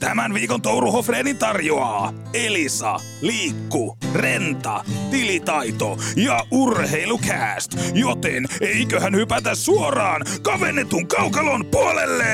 Tämän 0.00 0.34
viikon 0.34 0.62
Touru 0.62 0.92
Hofreenin 0.92 1.38
tarjoaa 1.38 2.12
Elisa, 2.34 2.96
Liikku, 3.20 3.96
Renta, 4.14 4.84
Tilitaito 5.10 5.96
ja 6.16 6.40
Urheilukääst. 6.50 7.72
Joten 7.94 8.46
eiköhän 8.60 9.14
hypätä 9.14 9.54
suoraan 9.54 10.22
kavennetun 10.42 11.06
kaukalon 11.06 11.64
puolelle! 11.66 12.24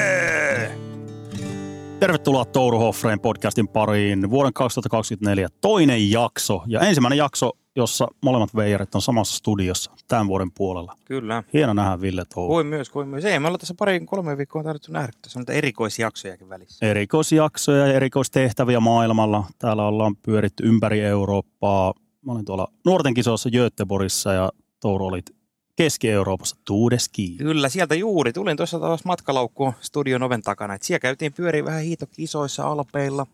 Tervetuloa 2.00 2.44
Touru 2.44 2.78
podcastin 3.22 3.68
pariin. 3.68 4.30
Vuoden 4.30 4.52
2024 4.52 5.48
toinen 5.60 6.10
jakso 6.10 6.62
ja 6.66 6.80
ensimmäinen 6.80 7.18
jakso, 7.18 7.52
jossa 7.76 8.08
molemmat 8.22 8.56
veijarit 8.56 8.94
on 8.94 9.02
samassa 9.02 9.36
studiossa 9.36 9.90
tämän 10.08 10.26
vuoden 10.26 10.50
puolella. 10.52 10.96
Kyllä. 11.04 11.42
Hieno 11.52 11.74
nähdä 11.74 12.00
Ville 12.00 12.24
Touru. 12.34 12.54
Voi 12.54 12.64
myös, 12.64 12.94
voi 12.94 13.06
myös. 13.06 13.24
Ei, 13.24 13.38
me 13.38 13.46
ollaan 13.46 13.60
tässä 13.60 13.74
pari 13.78 14.00
kolme 14.00 14.36
viikkoa 14.36 14.62
tarvittu 14.62 14.92
nähdä, 14.92 15.12
tässä 15.22 15.38
on 15.38 15.44
erikoisjaksojakin 15.48 16.48
välissä. 16.48 16.86
Erikoisjaksoja 16.86 17.86
ja 17.86 17.92
erikoistehtäviä 17.92 18.80
maailmalla. 18.80 19.44
Täällä 19.58 19.86
ollaan 19.86 20.16
pyöritty 20.16 20.66
ympäri 20.66 21.00
Eurooppaa. 21.00 21.94
Mä 22.22 22.32
olin 22.32 22.44
tuolla 22.44 22.68
nuorten 22.84 23.14
kisoissa 23.14 23.50
Göteborgissa 23.50 24.32
ja 24.32 24.52
Touru 24.80 25.06
olit 25.06 25.36
Keski-Euroopassa 25.76 26.56
Tuudeski. 26.64 27.36
Kyllä, 27.38 27.68
sieltä 27.68 27.94
juuri. 27.94 28.32
Tulin 28.32 28.56
tuossa 28.56 28.80
taas 28.80 29.04
matkalaukkuun 29.04 29.72
studion 29.80 30.22
oven 30.22 30.42
takana. 30.42 30.74
Et 30.74 30.82
siellä 30.82 30.98
käytiin 30.98 31.32
pyöriä 31.32 31.64
vähän 31.64 31.82
hiitokisoissa 31.82 32.66
Alpeilla. 32.66 33.26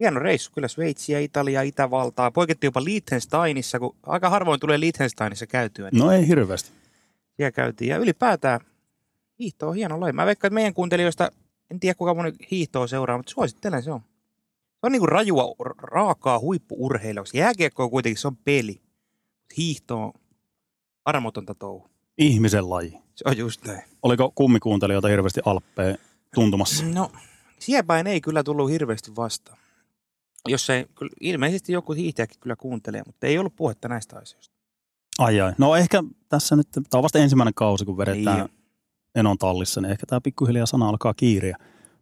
Hieno 0.00 0.20
reissu, 0.20 0.50
kyllä 0.54 0.68
Sveitsiä, 0.68 1.18
Italia, 1.20 1.62
Itävaltaa. 1.62 2.30
Poikettiin 2.30 2.68
jopa 2.68 2.84
Liechtensteinissa, 2.84 3.78
kun 3.78 3.96
aika 4.06 4.30
harvoin 4.30 4.60
tulee 4.60 4.80
Liechtensteinissa 4.80 5.46
käytyä. 5.46 5.88
Niin 5.92 5.98
No 5.98 6.12
ei 6.12 6.28
hirveästi. 6.28 6.70
siellä 7.36 7.52
käytiin. 7.52 7.88
Ja 7.88 7.96
ylipäätään 7.96 8.60
hiihto 9.38 9.68
on 9.68 9.74
hieno 9.74 10.00
laji. 10.00 10.12
Mä 10.12 10.26
veikkaan, 10.26 10.48
että 10.48 10.54
meidän 10.54 10.74
kuuntelijoista, 10.74 11.30
en 11.70 11.80
tiedä 11.80 11.94
kuinka 11.94 12.14
moni 12.14 12.32
hiihtoa 12.50 12.86
seuraa, 12.86 13.16
mutta 13.16 13.32
suosittelen 13.32 13.82
se 13.82 13.90
on. 13.92 14.00
Se 14.00 14.86
on 14.86 14.92
niinku 14.92 15.06
rajua, 15.06 15.54
raakaa 15.82 16.38
huippuurheilua. 16.38 17.24
Jääkiekko 17.34 17.84
on 17.84 17.90
kuitenkin, 17.90 18.18
se 18.20 18.28
on 18.28 18.36
peli. 18.36 18.80
Hiihto 19.56 20.02
on 20.02 20.12
armotonta 21.04 21.54
touhu. 21.54 21.90
Ihmisen 22.18 22.70
laji. 22.70 22.98
Se 23.14 23.24
on 23.26 23.36
just 23.36 23.64
näin. 23.66 23.82
Oliko 24.02 24.32
kummikuuntelijoita 24.34 25.08
hirveästi 25.08 25.40
Alppeen 25.44 25.98
tuntumassa? 26.34 26.84
No, 26.84 27.12
siepäin 27.58 28.06
ei 28.06 28.20
kyllä 28.20 28.42
tullut 28.42 28.70
hirveästi 28.70 29.16
vastaan. 29.16 29.58
Jos 30.48 30.70
ei, 30.70 30.86
kyllä, 30.94 31.12
ilmeisesti 31.20 31.72
joku 31.72 31.92
hiihtäjäkin 31.92 32.40
kyllä 32.40 32.56
kuuntelee, 32.56 33.02
mutta 33.06 33.26
ei 33.26 33.38
ollut 33.38 33.56
puhetta 33.56 33.88
näistä 33.88 34.18
asioista. 34.18 34.54
Ai 35.18 35.40
ai. 35.40 35.52
No 35.58 35.76
ehkä 35.76 36.02
tässä 36.28 36.56
nyt, 36.56 36.68
tämä 36.70 36.84
on 36.94 37.02
vasta 37.02 37.18
ensimmäinen 37.18 37.54
kausi, 37.54 37.84
kun 37.84 37.96
vedetään 37.96 38.38
Niin. 38.38 38.60
Enon 39.14 39.38
tallissa, 39.38 39.80
niin 39.80 39.90
ehkä 39.90 40.06
tämä 40.06 40.20
pikkuhiljaa 40.20 40.66
sana 40.66 40.88
alkaa 40.88 41.14
kiiriä. 41.14 41.56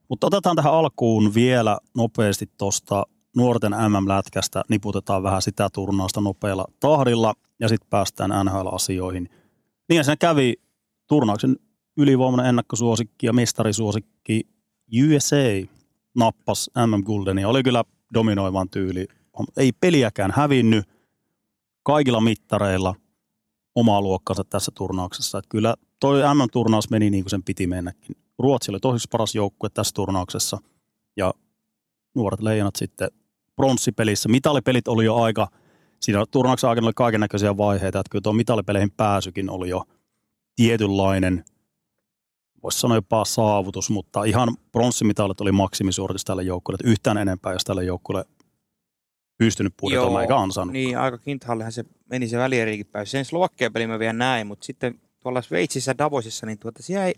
Mutta 0.09 0.27
otetaan 0.27 0.57
tähän 0.57 0.73
alkuun 0.73 1.35
vielä 1.35 1.79
nopeasti 1.97 2.51
tuosta 2.59 3.07
nuorten 3.37 3.73
MM-lätkästä, 3.73 4.63
niputetaan 4.69 5.23
vähän 5.23 5.43
sitä 5.43 5.69
turnausta 5.73 6.21
nopealla 6.21 6.65
tahdilla 6.81 7.35
ja 7.61 7.69
sitten 7.69 7.91
päästään 7.91 8.31
NHL-asioihin. 8.47 9.29
Niin 9.89 9.97
ja 9.97 10.05
siinä 10.05 10.17
kävi 10.17 10.55
turnauksen 11.07 11.57
ylivoimainen 11.97 12.47
ennakkosuosikki 12.47 13.27
ja 13.27 13.33
mestarisuosikki 13.33 14.49
USA 15.05 15.69
nappas 16.17 16.71
MM-Gulden 16.87 17.39
ja 17.39 17.49
oli 17.49 17.63
kyllä 17.63 17.85
dominoivan 18.15 18.71
tyyli. 18.71 19.07
Ei 19.57 19.73
peliäkään 19.73 20.31
hävinnyt 20.37 20.85
kaikilla 21.83 22.21
mittareilla 22.21 22.95
omaa 23.75 24.01
luokkansa 24.01 24.45
tässä 24.45 24.73
turnauksessa. 24.75 25.39
Että 25.39 25.49
kyllä 25.49 25.75
toi 26.01 26.21
MM-turnaus 26.35 26.91
meni 26.91 27.11
niin 27.11 27.25
kuin 27.25 27.31
sen 27.31 27.43
piti 27.43 27.67
mennäkin. 27.67 28.17
Ruotsi 28.39 28.71
oli 28.71 28.81
toiseksi 28.81 29.09
paras 29.11 29.35
joukkue 29.35 29.69
tässä 29.75 29.93
turnauksessa 29.95 30.59
ja 31.17 31.35
nuoret 32.15 32.41
leijonat 32.41 32.77
sitten 32.77 33.09
pronssipelissä. 33.57 34.29
Mitalipelit 34.29 34.89
oli 34.89 35.05
jo 35.05 35.17
aika, 35.17 35.49
siinä 36.01 36.25
turnauksen 36.31 36.71
aikana 36.71 36.87
oli 36.87 36.93
kaiken 36.97 37.21
näköisiä 37.21 37.57
vaiheita, 37.57 38.01
että 38.01 38.11
kyllä 38.11 38.23
tuo 38.23 38.33
mitalipeleihin 38.33 38.91
pääsykin 38.91 39.51
oli 39.51 39.69
jo 39.69 39.85
tietynlainen, 40.57 41.45
voisi 42.63 42.81
sanoa 42.81 42.97
jopa 42.97 43.25
saavutus, 43.25 43.91
mutta 43.91 44.25
ihan 44.25 44.57
pronssimitalit 44.73 45.41
oli 45.41 45.53
maksimisuoritus 45.53 46.25
tälle 46.25 46.43
joukkueelle, 46.43 46.91
yhtään 46.91 47.19
enempää, 47.19 47.53
jos 47.53 47.65
tälle 47.65 47.85
joukkueelle 47.85 48.31
pystynyt 49.39 49.75
budjetoimaan 49.81 50.23
eikä 50.23 50.37
ansainnut. 50.37 50.73
Niin, 50.73 50.99
aika 50.99 51.19
kinthallehan 51.19 51.73
se 51.73 51.85
meni 52.11 52.29
se 52.29 52.39
välieriikin 52.39 52.87
päin. 52.87 53.07
Sen 53.07 53.25
Slovakian 53.25 53.73
peli 53.73 53.87
mä 53.87 53.99
vielä 53.99 54.13
näin, 54.13 54.47
mutta 54.47 54.65
sitten 54.65 55.01
tuolla 55.23 55.43
Sveitsissä 55.43 55.99
Davosissa, 55.99 56.47
niin 56.47 56.59
tuota, 56.59 56.83
siellä 56.83 57.07
ei 57.07 57.15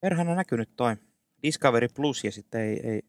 perhana 0.00 0.34
näkynyt 0.34 0.68
toi 0.76 0.96
Discovery 1.42 1.88
Plus 1.88 2.24
ja 2.24 2.32
sitten 2.32 2.60
ei, 2.60 2.80
ei 2.86 3.02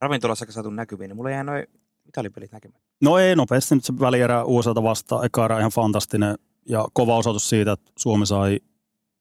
ravintolassakaan 0.00 0.52
saatu 0.52 0.70
näkyviin, 0.70 1.08
niin 1.08 1.16
mulla 1.16 1.30
jäi 1.30 1.44
noin 1.44 1.66
mitalipelit 2.04 2.52
näkemättä. 2.52 2.80
No 3.02 3.18
ei 3.18 3.36
nopeasti 3.36 3.74
nyt 3.74 3.84
se 3.84 3.92
välierä 4.00 4.44
USAta 4.44 4.82
vastaan. 4.82 5.26
Eka 5.26 5.44
erä 5.44 5.58
ihan 5.58 5.70
fantastinen 5.70 6.38
ja 6.68 6.84
kova 6.92 7.16
osoitus 7.16 7.48
siitä, 7.48 7.72
että 7.72 7.92
Suomi 7.98 8.26
sai 8.26 8.60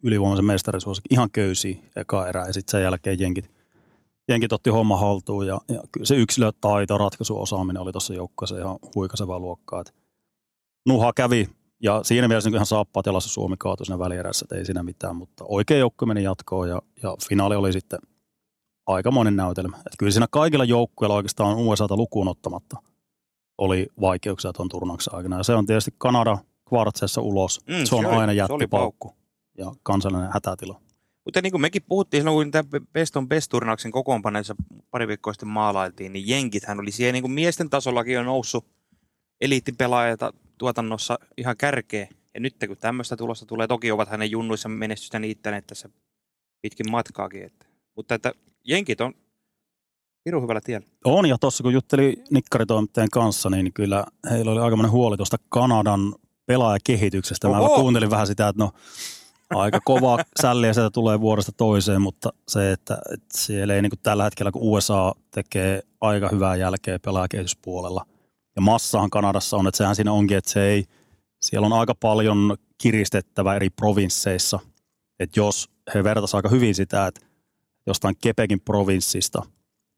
ylivoimaisen 0.08 0.46
mestarisuosikin 0.46 1.14
ihan 1.14 1.32
köysi 1.32 1.82
eka 1.96 2.28
erä 2.28 2.48
ja 2.48 2.54
sitten 2.54 2.72
sen 2.72 2.84
jälkeen 2.84 3.20
jenkit, 3.20 3.52
jenkit 4.28 4.54
otti 4.54 4.70
homma 4.70 4.98
haltuun 4.98 5.48
ja, 5.48 5.62
ja 5.70 5.82
kyllä 5.92 6.06
se 6.06 6.16
yksilötaito, 6.16 6.98
ratkaisuosaaminen 6.98 7.82
oli 7.82 7.92
tuossa 7.92 8.14
joukkueessa 8.14 8.58
ihan 8.58 8.80
huikasevaa 8.96 9.40
luokkaa. 9.40 9.82
Et 9.82 9.94
Nuha 10.88 11.14
kävi 11.14 11.50
ja 11.84 12.04
siinä 12.04 12.28
mielessä 12.28 12.50
niin 12.50 12.56
ihan 12.56 12.66
saappaat 12.66 13.06
jalassa 13.06 13.30
Suomi 13.30 13.56
kaatui 13.60 13.86
siinä 13.86 14.00
välierässä, 14.00 14.46
että 14.46 14.56
ei 14.56 14.66
siinä 14.66 14.84
mitään, 14.84 15.16
mutta 15.16 15.46
oikea 15.48 15.78
joukkue 15.78 16.06
meni 16.06 16.24
jatkoon 16.24 16.70
ja, 16.70 16.82
ja 17.04 17.16
finaali 17.30 17.56
oli 17.56 17.74
sitten 17.74 18.00
aikamoinen 18.88 19.36
näytelmä. 19.36 19.78
Et 19.78 19.94
kyllä 20.00 20.12
siinä 20.12 20.28
kaikilla 20.32 20.66
joukkueilla 20.66 21.16
oikeastaan 21.16 21.58
USAta 21.58 21.96
lukuun 21.98 22.28
ottamatta 22.28 22.78
oli 23.58 23.88
vaikeuksia 24.02 24.54
tuon 24.54 24.70
turnauksen 24.70 25.16
aikana. 25.16 25.38
Ja 25.38 25.44
se 25.44 25.56
on 25.56 25.66
tietysti 25.66 25.92
Kanada 25.98 26.38
kvartseessa 26.70 27.22
ulos. 27.22 27.60
Mm, 27.68 27.74
se 27.74 27.96
on 27.96 28.02
se 28.02 28.08
oli- 28.08 28.16
aina 28.16 28.34
jättipaukku 28.34 29.14
ja 29.58 29.72
kansallinen 29.84 30.30
hätätila. 30.34 30.82
Mutta 31.26 31.42
niin 31.42 31.52
kuin 31.52 31.62
mekin 31.62 31.84
puhuttiin 31.88 32.24
silloin, 32.24 32.46
kun 32.46 32.52
tämä 32.52 32.86
Best 32.94 33.16
on 33.18 33.28
Best-turnauksen 33.28 33.92
kokoonpanoissa 33.92 34.56
pari 34.92 35.08
viikkoa 35.08 35.34
sitten 35.34 35.50
maalailtiin, 35.50 36.14
niin 36.14 36.28
jenkithän 36.28 36.80
oli 36.80 36.92
siellä 36.92 37.12
niin 37.12 37.24
kuin 37.24 37.32
miesten 37.32 37.70
tasollakin 37.70 38.20
on 38.20 38.26
noussut 38.26 38.66
eliittipelaajata 39.42 40.34
tuotannossa 40.58 41.20
ihan 41.38 41.58
kärkeä. 41.58 42.08
Ja 42.34 42.40
nyt 42.40 42.56
kun 42.68 42.78
tämmöistä 42.78 43.18
tulosta 43.18 43.46
tulee, 43.46 43.68
toki 43.68 43.92
ovat 43.92 44.10
hänen 44.10 44.32
junnuissa 44.32 44.70
menestystä 44.70 45.20
niittäneet 45.20 45.68
tässä 45.68 45.90
pitkin 46.62 46.92
matkaakin. 46.92 47.44
Että. 47.44 47.66
Mutta 47.96 48.16
että 48.16 48.32
jenkit 48.64 49.02
on 49.02 49.14
pirun 50.24 50.44
hyvällä 50.44 50.62
tiellä. 50.62 50.88
On, 51.06 51.26
ja 51.26 51.38
tuossa 51.38 51.64
kun 51.64 51.74
jutteli 51.74 52.24
nikkaritoimittajan 52.32 53.10
kanssa, 53.10 53.50
niin 53.50 53.74
kyllä 53.74 54.06
heillä 54.32 54.52
oli 54.52 54.62
aikamoinen 54.62 54.92
huoli 54.92 55.18
tuosta 55.18 55.38
Kanadan 55.50 56.16
pelaajakehityksestä. 56.46 57.48
Mä 57.48 57.60
Oho! 57.60 57.82
kuuntelin 57.82 58.10
vähän 58.10 58.28
sitä, 58.28 58.48
että 58.48 58.64
no 58.64 58.72
aika 59.50 59.80
kovaa 59.86 60.18
sälliä 60.42 60.74
sieltä 60.74 60.90
tulee 60.90 61.22
vuodesta 61.22 61.52
toiseen, 61.52 62.02
mutta 62.02 62.30
se, 62.48 62.72
että, 62.72 62.98
että 63.14 63.38
siellä 63.38 63.74
ei 63.76 63.82
niin 63.82 63.90
kuin 63.90 64.00
tällä 64.04 64.24
hetkellä, 64.24 64.52
kun 64.52 64.62
USA 64.62 65.12
tekee 65.32 65.82
aika 66.02 66.30
hyvää 66.32 66.56
jälkeä 66.56 67.00
pelaajakehityspuolella. 67.00 68.06
Ja 68.56 68.62
massahan 68.62 69.10
Kanadassa 69.10 69.58
on, 69.58 69.68
että 69.68 69.78
sehän 69.78 69.96
siinä 69.96 70.12
onkin, 70.12 70.38
että 70.38 70.52
se 70.52 70.64
ei, 70.68 70.86
siellä 71.42 71.66
on 71.66 71.74
aika 71.74 71.96
paljon 71.96 72.56
kiristettävä 72.78 73.56
eri 73.56 73.70
provinsseissa. 73.70 74.60
Että 75.20 75.40
jos 75.40 75.70
he 75.94 76.04
vertaisivat 76.04 76.46
aika 76.46 76.56
hyvin 76.56 76.76
sitä, 76.76 77.08
että 77.08 77.22
jostain 77.88 78.16
Kepekin 78.22 78.62
provinssista, 78.62 79.42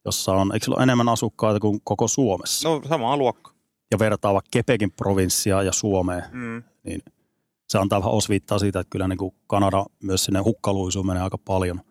jossa 0.05 0.31
on, 0.33 0.53
eikö 0.53 0.63
sillä 0.63 0.75
ole 0.75 0.83
enemmän 0.83 1.09
asukkaita 1.09 1.59
kuin 1.59 1.81
koko 1.83 2.07
Suomessa, 2.07 2.69
No 2.69 2.81
sama 2.89 3.17
luokka. 3.17 3.51
ja 3.91 3.99
vertaa 3.99 4.33
vaikka 4.33 4.49
Kepekin 4.51 4.91
provinssia 4.91 5.63
ja 5.63 5.71
Suomeen, 5.71 6.23
Mm. 6.31 6.63
niin 6.83 7.01
se 7.69 7.77
antaa 7.77 7.99
vähän 7.99 8.13
osviittaa 8.13 8.59
siitä, 8.59 8.79
että 8.79 8.89
kyllä 8.89 9.07
niin 9.07 9.17
kuin 9.17 9.35
Kanada 9.47 9.85
myös 10.03 10.25
sinne 10.25 10.39
hukkaluisuun 10.39 11.07
menee 11.07 11.23
aika 11.23 11.37
paljon, 11.37 11.81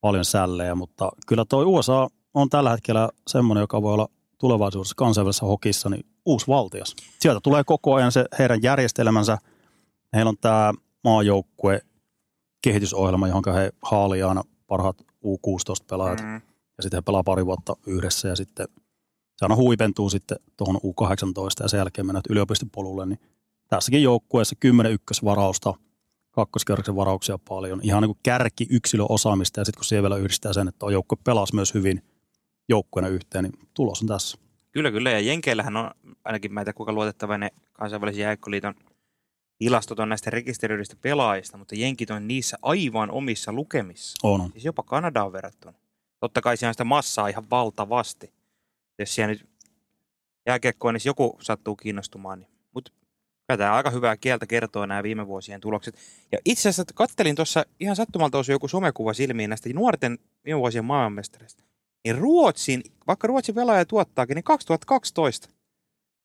paljon 0.00 0.24
sällejä, 0.24 0.74
mutta 0.74 1.10
kyllä 1.26 1.44
tuo 1.48 1.62
USA 1.62 2.08
on 2.34 2.48
tällä 2.48 2.70
hetkellä 2.70 3.08
semmoinen, 3.26 3.60
joka 3.60 3.82
voi 3.82 3.94
olla 3.94 4.08
tulevaisuudessa 4.38 4.94
kansainvälisessä 4.96 5.46
hokissa 5.46 5.88
niin 5.88 6.06
uusi 6.26 6.46
valtias. 6.46 6.96
Sieltä 7.20 7.40
tulee 7.42 7.64
koko 7.64 7.94
ajan 7.94 8.12
se 8.12 8.24
heidän 8.38 8.62
järjestelmänsä. 8.62 9.38
Heillä 10.12 10.28
on 10.28 10.38
tämä 10.40 10.72
maajoukkue 11.04 11.80
kehitysohjelma, 12.62 13.28
johon 13.28 13.42
he 13.54 13.72
haalii 13.82 14.22
aina 14.22 14.42
parhaat 14.66 14.96
U16-pelaajat 15.00 16.20
Mm. 16.22 16.34
ja 16.76 16.82
sitten 16.82 16.98
he 16.98 17.02
pelaa 17.02 17.24
pari 17.24 17.46
vuotta 17.46 17.76
yhdessä 17.86 18.28
ja 18.28 18.36
sitten 18.36 18.68
se 19.36 19.44
aina 19.44 19.56
huipentuu 19.56 20.10
sitten 20.10 20.36
tuohon 20.56 20.76
U18 20.76 21.62
ja 21.62 21.68
sen 21.68 21.78
jälkeen 21.78 22.06
mennään 22.06 22.22
yliopistopolulle, 22.30 23.06
niin 23.06 23.18
tässäkin 23.76 24.02
joukkueessa 24.02 24.56
10 24.60 24.92
ykkösvarausta, 24.92 25.74
kakkoskerroksen 26.30 26.96
varauksia 26.96 27.38
paljon, 27.48 27.80
ihan 27.82 28.02
niin 28.02 28.08
kuin 28.08 28.18
kärki 28.22 28.66
yksilöosaamista 28.70 29.60
ja 29.60 29.64
sitten 29.64 29.78
kun 29.78 29.84
siellä 29.84 30.02
vielä 30.02 30.16
yhdistää 30.16 30.52
sen, 30.52 30.68
että 30.68 30.86
joukkue 30.92 31.18
pelasi 31.24 31.54
myös 31.54 31.74
hyvin 31.74 32.02
joukkueena 32.68 33.08
yhteen, 33.08 33.44
niin 33.44 33.68
tulos 33.74 34.02
on 34.02 34.08
tässä. 34.08 34.38
Kyllä, 34.72 34.90
kyllä. 34.90 35.10
Ja 35.10 35.20
Jenkeillähän 35.20 35.76
on, 35.76 35.90
ainakin 36.24 36.52
mä 36.52 36.60
en 36.60 36.64
tiedä 36.64 36.76
kuinka 36.76 36.92
luotettava 36.92 37.38
ne 37.38 37.50
kansainvälisen 37.72 38.22
jääkkoliiton 38.22 38.74
tilastot 39.58 39.98
on 39.98 40.08
näistä 40.08 40.30
rekisteröidyistä 40.30 40.96
pelaajista, 41.02 41.56
mutta 41.56 41.74
Jenkit 41.74 42.10
on 42.10 42.28
niissä 42.28 42.56
aivan 42.62 43.10
omissa 43.10 43.52
lukemissa. 43.52 44.18
On, 44.22 44.40
on. 44.40 44.50
Siis 44.52 44.64
jopa 44.64 44.82
Kanadaan 44.82 45.32
verrattuna. 45.32 45.74
totta 46.20 46.40
kai 46.40 46.56
siellä 46.56 46.70
on 46.70 46.74
sitä 46.74 46.84
massaa 46.84 47.28
ihan 47.28 47.50
valtavasti. 47.50 48.32
Jos 48.98 49.14
siellä 49.14 49.32
nyt 49.32 49.48
jääkiekkoa, 50.46 50.92
niin 50.92 51.00
joku 51.04 51.38
sattuu 51.40 51.76
kiinnostumaan, 51.76 52.38
niin 52.38 52.50
mutta 52.74 52.92
tämä 53.56 53.74
aika 53.74 53.90
hyvää 53.90 54.16
kieltä 54.16 54.46
kertoo 54.46 54.86
nämä 54.86 55.02
viime 55.02 55.26
vuosien 55.26 55.60
tulokset. 55.60 55.94
Ja 56.32 56.38
itse 56.44 56.68
asiassa 56.68 56.84
kattelin 56.94 57.36
tuossa 57.36 57.64
ihan 57.80 57.96
sattumalta 57.96 58.38
osui 58.38 58.54
joku 58.54 58.68
somekuva 58.68 59.12
silmiin 59.12 59.50
näistä 59.50 59.68
nuorten 59.74 60.18
viime 60.44 60.60
vuosien 60.60 60.84
maailmanmestareista. 60.84 61.62
Niin 62.04 62.18
Ruotsin, 62.18 62.82
vaikka 63.06 63.26
Ruotsin 63.26 63.54
velaaja 63.54 63.84
tuottaakin, 63.84 64.34
niin 64.34 64.44
2012 64.44 65.48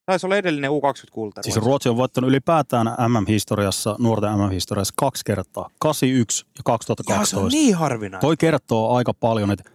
taisi 0.05 0.25
olla 0.25 0.35
edellinen 0.35 0.71
U20-kulta. 0.71 1.43
Siis 1.43 1.55
Ruotsi 1.55 1.89
on 1.89 1.97
voittanut 1.97 2.29
ylipäätään 2.29 2.87
MM-historiassa, 2.87 3.95
nuorten 3.99 4.31
MM-historiassa 4.31 4.93
kaksi 4.97 5.25
kertaa, 5.25 5.69
81 5.79 6.45
ja 6.57 6.61
2012. 6.65 7.21
Ja 7.21 7.25
se 7.25 7.45
on 7.45 7.51
niin 7.51 7.75
harvinainen. 7.75 8.21
Toi 8.21 8.37
kertoo 8.37 8.95
aika 8.95 9.13
paljon, 9.13 9.51
että 9.51 9.69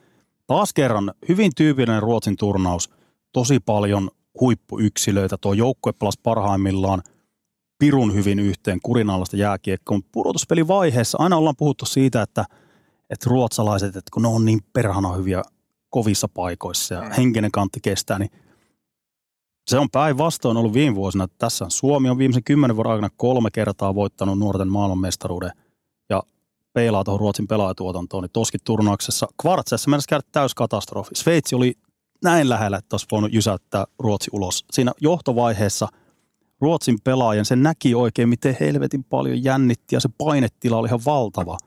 taas 0.47 0.73
kerran 0.73 1.13
hyvin 1.29 1.53
tyypillinen 1.57 2.03
Ruotsin 2.03 2.37
turnaus, 2.37 2.91
tosi 3.33 3.61
paljon 3.61 4.11
huippuyksilöitä, 4.41 5.37
tuo 5.41 5.53
joukkue 5.53 5.93
pelasi 5.93 6.21
parhaimmillaan 6.23 7.03
pirun 7.83 8.15
hyvin 8.15 8.39
yhteen 8.39 8.81
kurinalaista 8.83 9.37
jääkiekkoa, 9.37 9.97
mutta 9.97 10.11
pudotuspelivaiheessa 10.13 11.19
aina 11.21 11.37
ollaan 11.37 11.57
puhuttu 11.57 11.87
siitä, 11.87 12.23
että, 12.23 12.45
että 13.11 13.31
ruotsalaiset, 13.31 13.97
että 13.97 14.11
kun 14.13 14.23
ne 14.23 14.29
on 14.29 14.45
niin 14.45 14.61
perhana 14.73 15.13
hyviä 15.13 15.43
kovissa 15.91 16.29
paikoissa 16.29 16.95
ja 16.95 17.03
mm. 17.03 17.11
henkinen 17.11 17.51
kantti 17.51 17.81
kestää, 17.81 18.19
niin 18.19 18.31
se 19.71 19.79
on 19.79 19.91
päinvastoin 19.91 20.57
ollut 20.57 20.73
viime 20.73 20.97
vuosina. 20.97 21.29
Tässä 21.39 21.67
Suomi 21.69 22.09
on 22.09 22.19
viimeisen 22.19 22.45
kymmenen 22.45 22.77
vuoden 22.77 22.93
aikana 22.93 23.11
kolme 23.17 23.51
kertaa 23.51 23.95
voittanut 23.95 24.39
nuorten 24.39 24.69
maailmanmestaruuden 24.69 25.51
ja 26.11 26.23
peilaa 26.73 27.05
tuohon 27.05 27.21
Ruotsin 27.21 27.49
pelaajatuotantoon, 27.49 28.23
niin 28.23 28.33
toskin 28.33 28.61
turnauksessa 28.65 29.29
kvartseessa 29.43 29.91
mennessä 29.91 30.09
käydä 30.09 30.25
täys 30.33 30.55
katastrofi. 30.55 31.11
Sveitsi 31.15 31.55
oli 31.55 31.75
näin 32.25 32.49
lähellä, 32.49 32.77
että 32.77 32.95
olisi 32.95 33.07
voinut 33.13 33.33
jysäyttää 33.33 33.85
Ruotsi 33.99 34.31
ulos. 34.33 34.65
Siinä 34.71 34.93
johtovaiheessa 35.01 35.89
Ruotsin 36.63 36.99
pelaajan, 37.05 37.45
se 37.45 37.57
näki 37.57 37.95
oikein, 37.95 38.29
miten 38.29 38.57
helvetin 38.61 39.05
paljon 39.05 39.45
jännitti 39.45 39.97
ja 39.97 40.01
se 40.01 40.09
painetila 40.19 40.77
oli 40.77 40.89
ihan 40.89 41.01
valtava. 41.07 41.59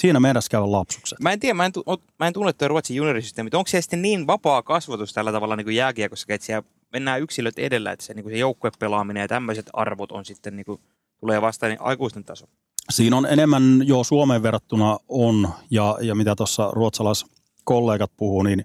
Siinä 0.00 0.20
meidän 0.20 0.42
käy 0.50 0.66
lapsukset. 0.66 1.20
Mä 1.20 1.32
en 1.32 1.40
tiedä, 1.40 1.54
mä 1.54 1.64
en, 1.64 1.72
tu- 1.72 1.84
mä 2.18 2.26
en 2.26 2.32
tunne 2.32 2.52
tuo 2.52 2.68
Ruotsin 2.68 2.96
juniorisysteemi, 2.96 3.50
onko 3.54 3.68
se 3.68 3.82
sitten 3.82 4.02
niin 4.02 4.26
vapaa 4.26 4.62
kasvatus 4.62 5.12
tällä 5.12 5.32
tavalla 5.32 5.56
niin 5.56 5.64
kuin 5.64 5.76
jääkiekossa, 5.76 6.26
että 6.28 6.46
siellä 6.46 6.62
mennään 6.92 7.20
yksilöt 7.20 7.58
edellä, 7.58 7.92
että 7.92 8.04
se, 8.04 8.14
niin 8.14 8.22
kuin 8.22 8.32
se 8.32 8.38
joukkuepelaaminen 8.38 9.20
ja 9.20 9.28
tämmöiset 9.28 9.70
arvot 9.72 10.12
on 10.12 10.24
sitten 10.24 10.56
niin 10.56 10.64
kuin, 10.64 10.80
tulee 11.20 11.42
vasta 11.42 11.68
niin 11.68 11.80
aikuisten 11.80 12.24
taso. 12.24 12.46
Siinä 12.90 13.16
on 13.16 13.26
enemmän 13.26 13.82
jo 13.84 14.04
Suomeen 14.04 14.42
verrattuna 14.42 14.98
on, 15.08 15.48
ja, 15.70 15.98
ja 16.00 16.14
mitä 16.14 16.36
tuossa 16.36 16.70
ruotsalaiskollegat 16.72 18.12
puhuu, 18.16 18.42
niin 18.42 18.64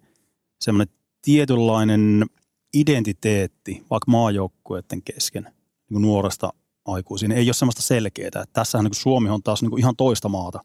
semmoinen 0.61 0.95
tietynlainen 1.21 2.25
identiteetti 2.73 3.85
vaikka 3.89 4.11
maajoukkueiden 4.11 5.01
kesken 5.01 5.56
niin 5.89 6.01
nuoresta 6.01 6.49
aikuisiin 6.85 7.31
ei 7.31 7.47
ole 7.47 7.53
semmoista 7.53 7.81
selkeää. 7.81 8.27
Että 8.27 8.45
tässähän 8.53 8.85
niin 8.85 8.93
Suomi 8.93 9.29
on 9.29 9.43
taas 9.43 9.61
niin 9.61 9.79
ihan 9.79 9.95
toista 9.95 10.29
maata. 10.29 10.59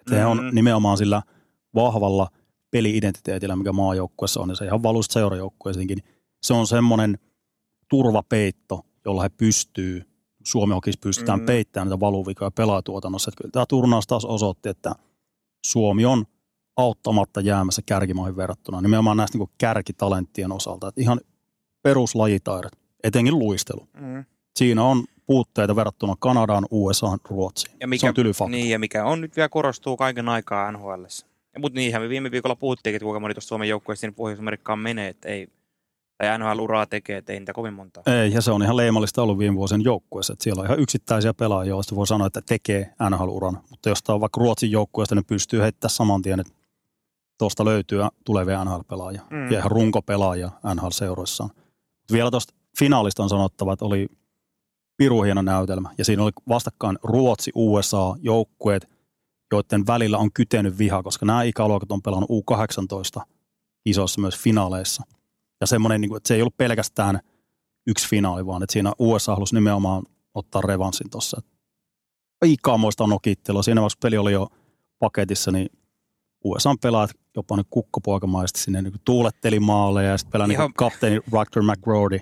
Että 0.00 0.14
mm-hmm. 0.14 0.18
he 0.18 0.26
on 0.26 0.54
nimenomaan 0.54 0.98
sillä 0.98 1.22
vahvalla 1.74 2.28
peli-identiteetillä, 2.70 3.56
mikä 3.56 3.72
maajoukkuessa 3.72 4.40
on, 4.40 4.48
ja 4.48 4.54
se 4.54 4.64
ihan 4.64 4.82
valuista 4.82 5.12
seurajoukkueisiinkin. 5.12 5.98
Se 6.42 6.54
on 6.54 6.66
semmoinen 6.66 7.18
turvapeitto, 7.88 8.80
jolla 9.04 9.22
he 9.22 9.28
pystyy, 9.28 10.02
Suomi 10.44 10.74
okis 10.74 10.98
pystytään 10.98 11.38
mm-hmm. 11.38 11.46
peittämään 11.46 11.88
niitä 11.88 12.00
valuvikoja 12.00 12.50
pelaatuotannossa. 12.50 13.28
Että 13.28 13.42
kyllä 13.42 13.52
tämä 13.52 13.66
turnaus 13.68 14.06
taas 14.06 14.24
osoitti, 14.24 14.68
että 14.68 14.92
Suomi 15.66 16.04
on 16.04 16.24
auttamatta 16.76 17.40
jäämässä 17.40 17.82
kärkimaihin 17.86 18.36
verrattuna, 18.36 18.80
nimenomaan 18.80 19.16
näistä 19.16 19.38
niin 19.38 19.48
kärkitalenttien 19.58 20.52
osalta. 20.52 20.88
Että 20.88 21.00
ihan 21.00 21.20
peruslajitaidot, 21.82 22.72
etenkin 23.04 23.38
luistelu. 23.38 23.88
Siinä 24.56 24.82
on 24.82 25.04
puutteita 25.26 25.76
verrattuna 25.76 26.14
Kanadaan, 26.18 26.66
USA, 26.70 27.16
Ruotsiin. 27.30 27.76
Ja 27.80 27.88
mikä, 27.88 28.00
se 28.00 28.08
on 28.08 28.14
tyly 28.14 28.32
fakta. 28.32 28.50
Niin, 28.50 28.70
ja 28.70 28.78
mikä 28.78 29.04
on 29.04 29.20
nyt 29.20 29.36
vielä 29.36 29.48
korostuu 29.48 29.96
kaiken 29.96 30.28
aikaa 30.28 30.72
NHL. 30.72 31.04
Mutta 31.58 31.76
niinhän 31.76 32.02
me 32.02 32.08
viime 32.08 32.30
viikolla 32.30 32.56
puhuttiinkin, 32.56 32.96
että 32.96 33.04
kuinka 33.04 33.20
moni 33.20 33.34
tuossa 33.34 33.48
Suomen 33.48 33.68
joukkueesta 33.68 34.00
sinne 34.00 34.14
Pohjois-Amerikkaan 34.16 34.78
menee, 34.78 35.08
että 35.08 35.28
ei, 35.28 35.48
tai 36.18 36.38
NHL-uraa 36.38 36.86
tekee, 36.86 37.16
että 37.16 37.32
ei 37.32 37.38
niitä 37.38 37.52
kovin 37.52 37.74
monta. 37.74 38.02
Ei, 38.06 38.32
ja 38.32 38.40
se 38.40 38.50
on 38.50 38.62
ihan 38.62 38.76
leimallista 38.76 39.22
ollut 39.22 39.38
viime 39.38 39.56
vuosien 39.56 39.84
joukkueessa, 39.84 40.32
että 40.32 40.42
siellä 40.42 40.60
on 40.60 40.66
ihan 40.66 40.78
yksittäisiä 40.78 41.34
pelaajia, 41.34 41.70
joista 41.70 41.96
voi 41.96 42.06
sanoa, 42.06 42.26
että 42.26 42.40
tekee 42.40 42.94
NHL-uran. 43.10 43.58
Mutta 43.70 43.88
jos 43.88 44.02
tämä 44.02 44.14
on 44.14 44.20
vaikka 44.20 44.40
Ruotsin 44.40 44.70
joukkueesta, 44.70 45.14
niin 45.14 45.24
pystyy 45.24 45.60
heittämään 45.60 45.90
saman 45.90 46.22
tien, 46.22 46.40
että 46.40 46.52
tuosta 47.38 47.64
löytyy 47.64 48.00
tulevia 48.24 48.64
NHL-pelaajia 48.64 49.22
mm. 49.30 49.52
ja 49.52 49.58
ihan 49.58 49.70
runkopelaajia 49.70 50.50
NHL-seuroissaan. 50.74 51.50
Vielä 52.12 52.30
tuosta 52.30 52.54
finaalista 52.78 53.22
on 53.22 53.28
sanottava, 53.28 53.72
että 53.72 53.84
oli 53.84 54.06
piru 54.96 55.22
hieno 55.22 55.42
näytelmä. 55.42 55.90
Ja 55.98 56.04
siinä 56.04 56.22
oli 56.22 56.30
vastakkain 56.48 56.98
Ruotsi, 57.02 57.50
USA, 57.54 58.16
joukkueet, 58.20 58.88
joiden 59.52 59.86
välillä 59.86 60.18
on 60.18 60.32
kytenyt 60.32 60.78
viha, 60.78 61.02
koska 61.02 61.26
nämä 61.26 61.42
ikäluokat 61.42 61.92
on 61.92 62.02
pelannut 62.02 62.30
U18 62.30 63.22
isoissa 63.86 64.20
myös 64.20 64.38
finaaleissa. 64.38 65.02
Ja 65.60 65.66
semmoinen, 65.66 66.00
niin 66.00 66.16
että 66.16 66.28
se 66.28 66.34
ei 66.34 66.42
ollut 66.42 66.56
pelkästään 66.56 67.20
yksi 67.86 68.08
finaali, 68.08 68.46
vaan 68.46 68.62
että 68.62 68.72
siinä 68.72 68.92
USA 68.98 69.34
halusi 69.34 69.54
nimenomaan 69.54 70.02
ottaa 70.34 70.60
revanssin 70.60 71.10
tuossa. 71.10 71.42
Aikamoista 72.42 73.06
nokittelua. 73.06 73.62
Siinä 73.62 73.80
vaiheessa 73.80 73.98
peli 74.02 74.18
oli 74.18 74.32
jo 74.32 74.48
paketissa, 74.98 75.50
niin 75.50 75.68
USA 76.44 76.74
pelaat 76.82 77.10
jopa 77.36 77.56
nyt 77.56 77.66
kukkopoikamaisesti 77.70 78.60
sinne 78.60 78.82
niin 78.82 78.94
tuuletteli 79.04 79.60
maaleja 79.60 80.10
ja 80.10 80.18
sitten 80.18 80.32
pelaa 80.32 80.46
niin 80.46 80.74
kapteeni 80.76 81.20
Rutger 81.32 81.62
McGrody 81.62 82.18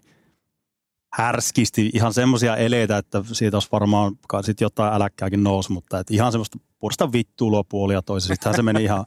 härskisti 1.14 1.90
ihan 1.94 2.14
semmoisia 2.14 2.56
eleitä, 2.56 2.98
että 2.98 3.24
siitä 3.32 3.56
olisi 3.56 3.68
varmaan 3.72 4.18
sitten 4.40 4.64
jotain 4.64 4.94
äläkkääkin 4.94 5.44
nousi, 5.44 5.72
mutta 5.72 5.98
että 5.98 6.14
ihan 6.14 6.32
semmoista 6.32 6.58
puolesta 6.78 7.12
vittuulua 7.12 7.64
puolia 7.64 8.02
toisessa. 8.02 8.34
Sittenhän 8.34 8.56
se 8.56 8.62
meni 8.62 8.84
ihan 8.84 9.04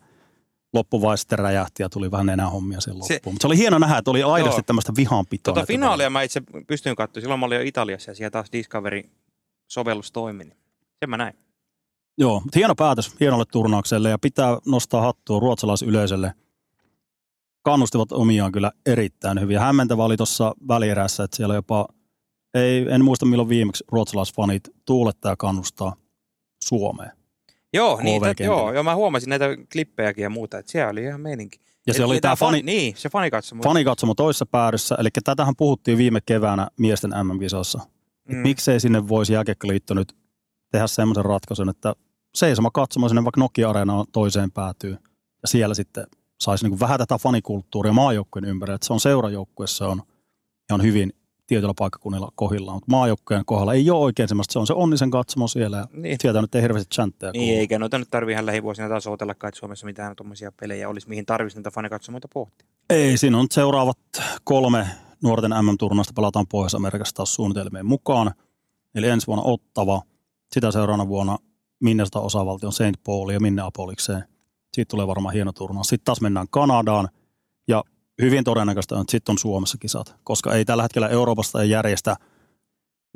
loppuvaiheessa 0.74 1.36
räjähti 1.36 1.83
ja 1.83 1.89
tuli 1.89 2.12
vähän 2.12 2.30
enää 2.30 2.50
hommia 2.50 2.81
sen 2.81 2.94
loppuun. 2.94 3.07
Se, 3.07 3.21
Mutta 3.25 3.42
se 3.42 3.48
oli 3.48 3.57
hieno 3.57 3.80
nähdä, 3.80 3.98
että 3.98 4.12
oli 4.12 4.24
aidosti 4.24 4.59
joo. 4.59 4.63
tämmöistä 4.63 4.94
vihanpitoa. 4.98 5.54
Tota 5.54 5.65
finaalia 5.65 6.09
mä 6.09 6.21
itse 6.21 6.42
pystyn 6.68 6.95
katsomaan. 6.95 7.21
Silloin 7.21 7.39
mä 7.39 7.45
olin 7.45 7.56
jo 7.56 7.62
Italiassa 7.62 8.12
ja 8.12 8.15
siellä 8.15 8.31
taas 8.31 8.48
Discovery-sovellus 8.51 10.12
toimi. 10.12 10.44
Niin 10.44 10.57
sen 11.00 11.09
mä 11.09 11.18
näin. 11.18 11.33
Joo, 12.18 12.39
mutta 12.39 12.59
hieno 12.59 12.75
päätös 12.75 13.15
hienolle 13.19 13.45
turnaukselle 13.45 14.09
ja 14.09 14.18
pitää 14.19 14.57
nostaa 14.65 15.01
hattua 15.01 15.39
ruotsalaisyleisölle. 15.39 16.33
Kannustivat 17.62 18.12
omiaan 18.12 18.51
kyllä 18.51 18.71
erittäin 18.86 19.42
hyvin. 19.42 19.59
Hämmentävä 19.59 20.04
oli 20.04 20.18
tuossa 20.18 20.56
välierässä, 20.68 21.23
että 21.23 21.37
siellä 21.37 21.56
jopa, 21.56 21.87
ei, 22.57 22.85
en 22.90 23.06
muista 23.06 23.26
milloin 23.26 23.49
viimeksi 23.49 23.83
ruotsalaisfanit 23.92 24.69
tuulettaa 24.85 25.31
ja 25.31 25.35
kannustaa 25.37 25.95
Suomeen. 26.64 27.11
Joo, 27.73 27.99
niitä, 28.04 28.44
joo, 28.44 28.73
joo, 28.73 28.83
mä 28.83 28.95
huomasin 28.95 29.30
näitä 29.30 29.45
klippejäkin 29.71 30.23
ja 30.23 30.30
muuta, 30.30 30.57
että 30.57 30.71
siellä 30.71 30.92
oli 30.92 31.04
ihan 31.04 31.21
meininki. 31.21 31.59
Ja 31.87 31.94
se 31.94 32.06
oli 32.06 32.21
tämä 32.21 32.35
fani, 32.35 32.61
niin, 32.61 32.94
se 32.97 33.09
fanikatsomo. 33.09 33.64
fanikatsomo 33.64 34.14
toisessa 34.14 34.45
päädyssä, 34.45 34.95
eli 34.99 35.09
tätähän 35.23 35.56
puhuttiin 35.57 35.97
viime 35.97 36.19
keväänä 36.26 36.68
miesten 36.80 37.14
MM-kisossa. 37.23 37.80
Mm. 38.30 38.37
Miksei 38.37 38.80
sinne 38.80 39.07
voisi 39.07 39.33
jääkiekkoliitto 39.33 39.94
nyt 39.94 40.16
tehdä 40.71 40.87
semmoisen 40.87 41.26
ratkaisun, 41.26 41.69
että 41.69 41.94
seisoma 42.35 42.71
katsomaan 42.71 43.09
sinne 43.09 43.23
vaikka 43.23 43.42
Nokia-areenaan 43.42 44.06
toiseen 44.11 44.52
päätyy. 44.52 44.97
Ja 45.42 45.47
siellä 45.47 45.76
sitten 45.76 46.07
saisi 46.42 46.69
niin 46.69 46.80
vähän 46.80 46.99
tätä 46.99 47.18
fanikulttuuria 47.18 47.94
maajoukkueen 47.94 48.45
ympärillä. 48.45 48.76
Että 48.76 48.87
se 48.87 48.94
on 48.94 48.99
seurajoukkuessa 48.99 49.87
on 49.87 50.02
ihan 50.69 50.81
hyvin 50.81 51.14
tietyllä 51.47 51.73
paikkakunnilla 51.77 52.31
kohillaan, 52.35 52.75
mutta 52.75 52.92
maajoukkojen 52.92 53.45
kohdalla 53.45 53.73
ei 53.73 53.89
ole 53.89 53.99
oikein 53.99 54.30
semmoista, 54.30 54.54
se 54.54 54.59
on 54.59 54.68
se 54.68 54.73
onnisen 54.73 55.11
katsomo 55.11 55.47
siellä 55.47 55.77
ja 55.77 55.87
niin. 55.94 56.18
sieltä 56.19 56.42
nyt 56.42 56.56
ei 56.56 56.61
hirveästi 56.61 56.95
chantteja 56.95 57.31
Niin, 57.31 57.47
kuulu. 57.47 57.59
eikä 57.59 57.80
noita 57.80 57.97
nyt 57.97 58.07
tarvii 58.11 58.33
ihan 58.33 58.45
lähivuosina 58.45 58.89
taas 58.89 59.07
odotellakaan, 59.07 59.49
että 59.49 59.59
Suomessa 59.59 59.85
mitään 59.85 60.16
tuommoisia 60.16 60.51
pelejä 60.59 60.89
olisi, 60.89 61.09
mihin 61.09 61.25
tarvitsisi 61.25 61.59
niitä 61.59 61.71
fanikatsomoita 61.71 62.27
pohtia. 62.33 62.68
Ei, 62.89 63.18
siinä 63.18 63.37
on 63.37 63.47
seuraavat 63.51 63.97
kolme 64.44 64.87
nuorten 65.23 65.51
MM-turnausta 65.51 66.13
pelataan 66.16 66.47
Pohjois-Amerikassa 66.47 67.16
taas 67.16 67.33
suunnitelmien 67.33 67.85
mukaan. 67.85 68.31
Eli 68.95 69.07
ensi 69.07 69.27
vuonna 69.27 69.44
Ottava, 69.44 70.01
sitä 70.54 70.71
seuraavana 70.71 71.07
vuonna 71.07 71.37
Minnesota 71.83 72.19
osavaltion 72.19 72.73
St. 72.73 73.04
Paul 73.04 73.30
ja 73.30 73.39
Minneapolikseen. 73.39 74.23
Siitä 74.73 74.89
tulee 74.89 75.07
varmaan 75.07 75.33
hieno 75.33 75.51
turnaus. 75.51 75.87
Sitten 75.87 76.06
taas 76.06 76.21
mennään 76.21 76.47
Kanadaan 76.49 77.09
ja 77.68 77.83
hyvin 78.21 78.44
todennäköistä 78.44 78.95
on, 78.95 79.02
että 79.02 79.12
sitten 79.12 79.33
on 79.33 79.38
Suomessa 79.38 79.78
kisat, 79.78 80.16
koska 80.24 80.54
ei 80.54 80.66
tällä 80.66 80.83
hetkellä 80.83 81.07
Euroopasta 81.07 81.62
ei 81.62 81.69
järjestä 81.69 82.16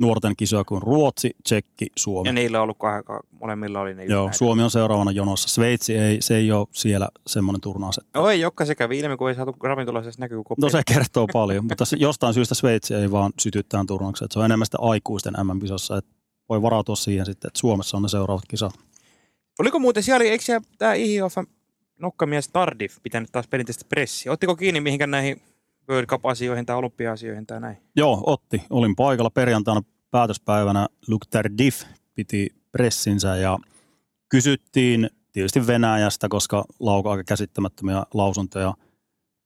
nuorten 0.00 0.36
kisoja 0.36 0.64
kuin 0.64 0.82
Ruotsi, 0.82 1.30
Tsekki, 1.44 1.86
Suomi. 1.96 2.28
Ja 2.28 2.32
niillä 2.32 2.58
on 2.58 2.62
ollut 2.62 2.78
kahden, 2.78 3.04
molemmilla 3.40 3.80
oli 3.80 3.94
ne 3.94 4.04
Joo, 4.04 4.24
näitä. 4.24 4.38
Suomi 4.38 4.62
on 4.62 4.70
seuraavana 4.70 5.10
jonossa. 5.10 5.48
Sveitsi 5.48 5.96
ei, 5.96 6.22
se 6.22 6.36
ei 6.36 6.52
ole 6.52 6.66
siellä 6.72 7.08
semmoinen 7.26 7.60
turnaus. 7.60 8.00
No 8.14 8.28
ei 8.28 8.40
joka 8.40 8.64
sekä 8.64 8.88
ilmi, 8.92 9.16
kun 9.16 9.28
ei 9.28 9.34
saatu 9.34 9.56
ravintolaisessa 9.62 10.20
näkyy 10.20 10.42
No 10.60 10.70
se 10.70 10.82
kertoo 10.86 11.26
paljon, 11.32 11.64
mutta 11.64 11.84
jostain 11.96 12.34
syystä 12.34 12.54
Sveitsi 12.54 12.94
ei 12.94 13.10
vaan 13.10 13.32
syty 13.40 13.62
tämän 13.62 13.86
turnauksen. 13.86 14.28
Se 14.30 14.38
on 14.38 14.44
enemmän 14.44 14.66
sitä 14.66 14.78
aikuisten 14.80 15.34
MM-kisossa, 15.42 15.96
että 15.96 16.10
voi 16.48 16.62
varautua 16.62 16.96
siihen 16.96 17.26
sitten, 17.26 17.48
että 17.48 17.58
Suomessa 17.58 17.96
on 17.96 18.02
ne 18.02 18.08
seuraavat 18.08 18.44
kisat. 18.48 18.74
Oliko 19.58 19.78
muuten, 19.78 20.02
siellä 20.02 20.16
oli, 20.16 20.28
eikö 20.28 20.44
siellä 20.44 20.66
tämä 20.78 20.94
IHF 20.94 21.36
nokkamies 21.98 22.48
Tardif 22.48 22.96
pitänyt 23.02 23.32
taas 23.32 23.48
perinteistä 23.48 23.84
pressiä. 23.88 24.32
Ottiko 24.32 24.56
kiinni 24.56 24.80
mihinkään 24.80 25.10
näihin 25.10 25.42
World 25.88 26.06
Cup-asioihin 26.06 26.66
tai 26.66 26.76
olympia-asioihin 26.76 27.46
tai 27.46 27.60
näin? 27.60 27.76
Joo, 27.96 28.22
otti. 28.26 28.62
Olin 28.70 28.96
paikalla 28.96 29.30
perjantaina 29.30 29.82
päätöspäivänä. 30.10 30.86
Luke 31.08 31.26
Tardif 31.30 31.82
piti 32.14 32.48
pressinsä 32.72 33.36
ja 33.36 33.58
kysyttiin 34.28 35.10
tietysti 35.32 35.66
Venäjästä, 35.66 36.28
koska 36.28 36.64
lauka 36.80 37.10
aika 37.10 37.24
käsittämättömiä 37.24 38.02
lausuntoja 38.14 38.74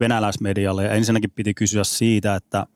venäläismedialle. 0.01 0.85
Ja 0.85 0.91
ensinnäkin 0.91 1.31
piti 1.31 1.55
kysyä 1.55 1.85
siitä, 1.85 2.35
että 2.35 2.67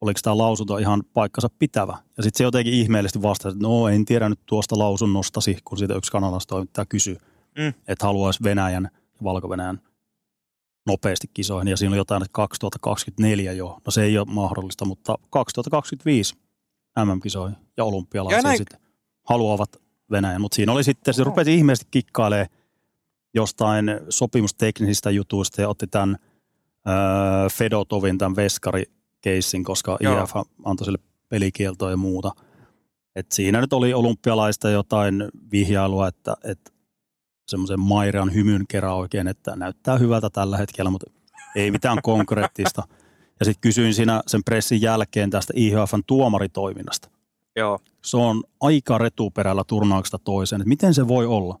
oliko 0.00 0.20
tämä 0.22 0.38
lausunto 0.38 0.78
ihan 0.78 1.02
paikkansa 1.12 1.48
pitävä. 1.58 1.98
Ja 2.16 2.22
sitten 2.22 2.38
se 2.38 2.44
jotenkin 2.44 2.74
ihmeellisesti 2.74 3.22
vastasi, 3.22 3.56
että 3.56 3.66
no 3.66 3.88
en 3.88 4.04
tiedä 4.04 4.28
nyt 4.28 4.40
tuosta 4.46 4.78
lausunnostasi, 4.78 5.58
kun 5.64 5.78
siitä 5.78 5.94
yksi 5.94 6.12
kanalaistoimittaja 6.12 6.86
kysyi, 6.86 7.16
mm. 7.58 7.72
että 7.88 8.06
haluaisi 8.06 8.42
Venäjän 8.42 8.88
ja 8.92 9.24
Valko-Venäjän 9.24 9.80
nopeasti 10.86 11.30
kisoihin. 11.34 11.68
Ja 11.68 11.76
siinä 11.76 11.92
on 11.92 11.96
jotain, 11.96 12.22
että 12.22 12.32
2024 12.32 13.52
jo. 13.52 13.78
No 13.86 13.90
se 13.90 14.02
ei 14.02 14.18
ole 14.18 14.26
mahdollista, 14.30 14.84
mutta 14.84 15.18
2025 15.30 16.34
MM-kisoihin 17.04 17.56
ja 17.76 17.84
olympialaisiin 17.84 18.56
sitten 18.56 18.80
haluavat 19.22 19.76
Venäjän. 20.10 20.40
Mutta 20.40 20.56
siinä 20.56 20.72
oli 20.72 20.84
sitten, 20.84 21.14
se 21.14 21.24
rupesi 21.24 21.54
ihmeellisesti 21.54 21.88
kikkailemaan 21.90 22.48
jostain 23.34 23.86
sopimusteknisistä 24.08 25.10
jutuista 25.10 25.60
ja 25.60 25.68
otti 25.68 25.86
tämän 25.86 26.16
äh, 26.88 27.52
Fedotovin, 27.52 28.18
tämän 28.18 28.36
veskari 28.36 28.84
keissin, 29.20 29.64
koska 29.64 29.96
Joo. 30.00 30.24
IF 30.24 30.30
antoi 30.64 30.84
sille 30.84 30.98
pelikieltoa 31.28 31.90
ja 31.90 31.96
muuta. 31.96 32.32
Et 33.16 33.32
siinä 33.32 33.60
nyt 33.60 33.72
oli 33.72 33.94
olympialaista 33.94 34.70
jotain 34.70 35.24
vihjailua, 35.52 36.08
että, 36.08 36.36
että 36.44 36.72
semmoisen 37.46 37.80
Mairan 37.80 38.34
hymyn 38.34 38.64
kerran 38.68 38.96
oikein, 38.96 39.28
että 39.28 39.56
näyttää 39.56 39.98
hyvältä 39.98 40.30
tällä 40.30 40.56
hetkellä, 40.56 40.90
mutta 40.90 41.10
ei 41.56 41.70
mitään 41.70 41.98
konkreettista. 42.02 42.82
Ja 43.40 43.44
sitten 43.44 43.60
kysyin 43.60 43.94
siinä 43.94 44.22
sen 44.26 44.44
pressin 44.44 44.82
jälkeen 44.82 45.30
tästä 45.30 45.52
IHFn 45.56 46.02
tuomaritoiminnasta. 46.06 47.10
Joo. 47.56 47.78
Se 48.04 48.16
on 48.16 48.44
aika 48.60 48.98
retuperällä 48.98 49.62
turnauksesta 49.66 50.18
toiseen. 50.18 50.60
Että 50.60 50.68
miten 50.68 50.94
se 50.94 51.08
voi 51.08 51.26
olla, 51.26 51.58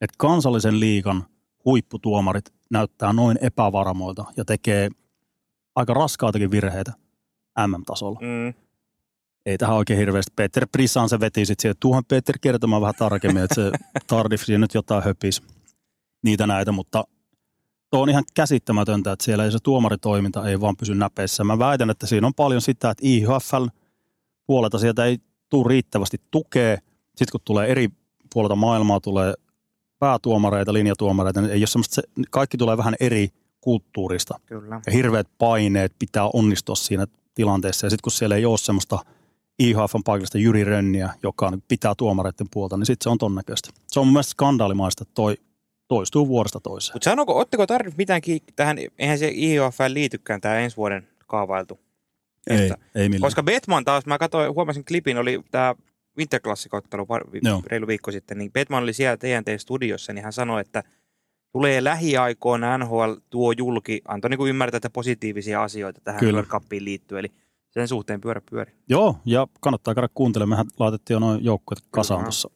että 0.00 0.14
kansallisen 0.18 0.80
liikan 0.80 1.24
huipputuomarit 1.64 2.52
näyttää 2.70 3.12
noin 3.12 3.38
epävarmoilta 3.40 4.24
ja 4.36 4.44
tekee 4.44 4.88
aika 5.74 5.94
raskaatakin 5.94 6.50
virheitä 6.50 6.92
MM-tasolla. 7.66 8.20
Mm. 8.20 8.54
Ei 9.48 9.58
tähän 9.58 9.76
oikein 9.76 9.98
hirveästi. 9.98 10.32
Peter 10.36 10.66
Prissaan 10.72 11.08
se 11.08 11.20
veti 11.20 11.46
sitten 11.46 11.62
siihen, 11.62 11.76
tuohon 11.80 12.04
Peter 12.04 12.38
kertomaan 12.40 12.82
vähän 12.82 12.94
tarkemmin, 12.98 13.42
että 13.42 13.54
se 13.54 13.70
Tardif 14.06 14.42
siinä 14.42 14.58
nyt 14.58 14.74
jotain 14.74 15.04
höpis 15.04 15.42
niitä 16.22 16.46
näitä, 16.46 16.72
mutta 16.72 17.04
tuo 17.90 18.02
on 18.02 18.10
ihan 18.10 18.24
käsittämätöntä, 18.34 19.12
että 19.12 19.24
siellä 19.24 19.44
ei 19.44 19.52
se 19.52 19.58
tuomaritoiminta 19.62 20.48
ei 20.48 20.60
vaan 20.60 20.76
pysy 20.76 20.94
näpeissä. 20.94 21.44
Mä 21.44 21.58
väitän, 21.58 21.90
että 21.90 22.06
siinä 22.06 22.26
on 22.26 22.34
paljon 22.34 22.60
sitä, 22.60 22.90
että 22.90 23.02
IHFL 23.06 23.66
puolelta 24.46 24.78
sieltä 24.78 25.04
ei 25.04 25.18
tule 25.48 25.68
riittävästi 25.68 26.20
tukea. 26.30 26.76
Sitten 27.06 27.32
kun 27.32 27.40
tulee 27.44 27.66
eri 27.66 27.88
puolelta 28.34 28.56
maailmaa, 28.56 29.00
tulee 29.00 29.34
päätuomareita, 29.98 30.72
linjatuomareita, 30.72 31.40
niin 31.40 31.52
ei 31.52 31.60
ole 31.60 31.66
semmoista, 31.66 31.94
se, 31.94 32.02
kaikki 32.30 32.56
tulee 32.56 32.76
vähän 32.76 32.94
eri 33.00 33.28
kulttuurista. 33.60 34.40
Kyllä. 34.46 34.80
Ja 34.86 34.92
hirveät 34.92 35.26
paineet 35.38 35.92
pitää 35.98 36.30
onnistua 36.32 36.74
siinä 36.74 37.06
tilanteessa. 37.34 37.86
Ja 37.86 37.90
sitten 37.90 38.02
kun 38.02 38.12
siellä 38.12 38.36
ei 38.36 38.44
ole 38.44 38.58
semmoista 38.58 38.98
IHFn 39.58 40.04
paikallista 40.04 40.38
Jyri 40.38 40.64
Rönniä, 40.64 41.10
joka 41.22 41.52
pitää 41.68 41.94
tuomareiden 41.98 42.46
puolta, 42.50 42.76
niin 42.76 42.86
sitten 42.86 43.04
se 43.04 43.10
on 43.10 43.18
tonnäköistä. 43.18 43.70
Se 43.86 44.00
on 44.00 44.06
mun 44.06 44.12
mielestä 44.12 44.30
skandaalimaista, 44.30 45.02
että 45.02 45.14
toi 45.14 45.36
toistuu 45.88 46.28
vuodesta 46.28 46.60
toiseen. 46.60 46.94
Mutta 46.94 47.10
sanoko, 47.10 47.38
otteko 47.38 47.66
tarvinnut 47.66 47.98
mitään 47.98 48.22
tähän, 48.56 48.78
eihän 48.98 49.18
se 49.18 49.30
IHF 49.34 49.78
liitykään 49.88 50.40
tämä 50.40 50.58
ensi 50.58 50.76
vuoden 50.76 51.08
kaavailtu? 51.26 51.80
Ei, 52.50 52.62
että, 52.62 52.76
ei 52.94 53.08
millään. 53.08 53.26
Koska 53.26 53.42
Betman 53.42 53.84
taas, 53.84 54.06
mä 54.06 54.18
katsoin, 54.18 54.54
huomasin 54.54 54.84
klipin, 54.84 55.18
oli 55.18 55.40
tämä 55.50 55.74
Winterklassikottelu 56.18 57.06
reilu 57.66 57.86
viikko 57.86 58.12
sitten, 58.12 58.38
niin 58.38 58.52
Betman 58.52 58.82
oli 58.82 58.92
siellä 58.92 59.16
TNT-studiossa, 59.16 60.12
niin 60.12 60.24
hän 60.24 60.32
sanoi, 60.32 60.60
että– 60.60 60.82
tulee 61.52 61.84
lähiaikoina 61.84 62.78
NHL 62.78 63.12
tuo 63.30 63.52
julki, 63.52 64.00
antoi 64.08 64.30
niin 64.30 64.38
kuin 64.38 64.50
ymmärtää, 64.50 64.76
että 64.76 64.90
positiivisia 64.90 65.62
asioita 65.62 66.00
tähän. 66.04 66.20
World 66.24 66.46
Cupiin 66.46 66.84
liittyen, 66.84 67.18
eli 67.18 67.32
sen 67.70 67.88
suhteen 67.88 68.20
pyörä 68.20 68.40
pyöri. 68.50 68.72
Joo, 68.88 69.16
ja 69.24 69.46
kannattaa 69.60 69.94
käydä 69.94 70.08
kuuntelemaan. 70.14 70.50
Mehän 70.58 70.66
laitettiin 70.78 71.14
jo 71.14 71.18
noin 71.18 71.44
joukkueet 71.44 71.84
kasaan 71.90 72.22
tuossa 72.22 72.50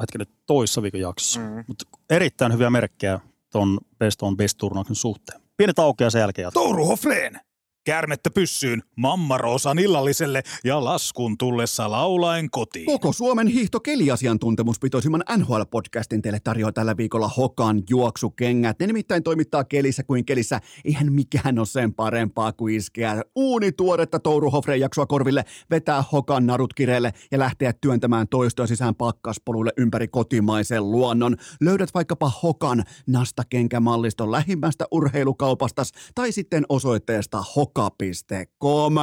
hetkinen 0.00 0.26
toissa 0.46 0.82
viikon 0.82 1.00
jaksossa. 1.00 1.40
Mm. 1.40 1.64
Mutta 1.68 1.84
erittäin 2.10 2.52
hyviä 2.52 2.70
merkkejä 2.70 3.20
tuon 3.52 3.78
Best 3.98 4.22
on 4.22 4.36
Best-turnauksen 4.36 4.94
suhteen. 4.94 5.40
Pieni 5.56 5.72
tauko 5.72 6.04
ja 6.04 6.10
sen 6.10 6.20
jälkeen 6.20 6.44
jatkaa. 6.44 6.62
Touru 6.62 6.86
Hofreen! 6.86 7.40
Käärmettä 7.86 8.30
pyssyyn, 8.30 8.82
Mamma 8.96 9.38
Roosan 9.38 9.78
illalliselle 9.78 10.42
ja 10.64 10.84
laskun 10.84 11.38
tullessa 11.38 11.90
laulaen 11.90 12.50
kotiin. 12.50 12.86
Koko 12.86 13.12
Suomen 13.12 13.46
hiihto 13.46 13.80
keliasiantuntemuspitoisimman 13.80 15.24
NHL-podcastin 15.38 16.22
teille 16.22 16.40
tarjoaa 16.44 16.72
tällä 16.72 16.96
viikolla 16.96 17.28
Hokan 17.28 17.82
juoksukengät. 17.90 18.78
Ne 18.80 18.86
nimittäin 18.86 19.22
toimittaa 19.22 19.64
kelissä 19.64 20.02
kuin 20.02 20.24
kelissä. 20.24 20.60
Eihän 20.84 21.12
mikään 21.12 21.58
ole 21.58 21.66
sen 21.66 21.94
parempaa 21.94 22.52
kuin 22.52 22.74
iskeä 22.74 23.22
uunituoretta 23.36 24.20
Touru 24.20 24.50
Hofreen 24.50 24.80
jaksoa 24.80 25.06
korville, 25.06 25.44
vetää 25.70 26.04
Hokan 26.12 26.46
narut 26.46 26.74
kireelle 26.74 27.12
ja 27.30 27.38
lähteä 27.38 27.72
työntämään 27.80 28.28
toistoa 28.28 28.66
sisään 28.66 28.94
pakkaspoluille 28.94 29.72
ympäri 29.76 30.08
kotimaisen 30.08 30.90
luonnon. 30.90 31.36
Löydät 31.60 31.94
vaikkapa 31.94 32.32
Hokan 32.42 32.84
nastakenkämalliston 33.06 34.32
lähimmästä 34.32 34.84
urheilukaupastas 34.90 35.92
tai 36.14 36.32
sitten 36.32 36.64
osoitteesta 36.68 37.44
Hokan 37.56 37.75
ruoka.com. 37.76 38.94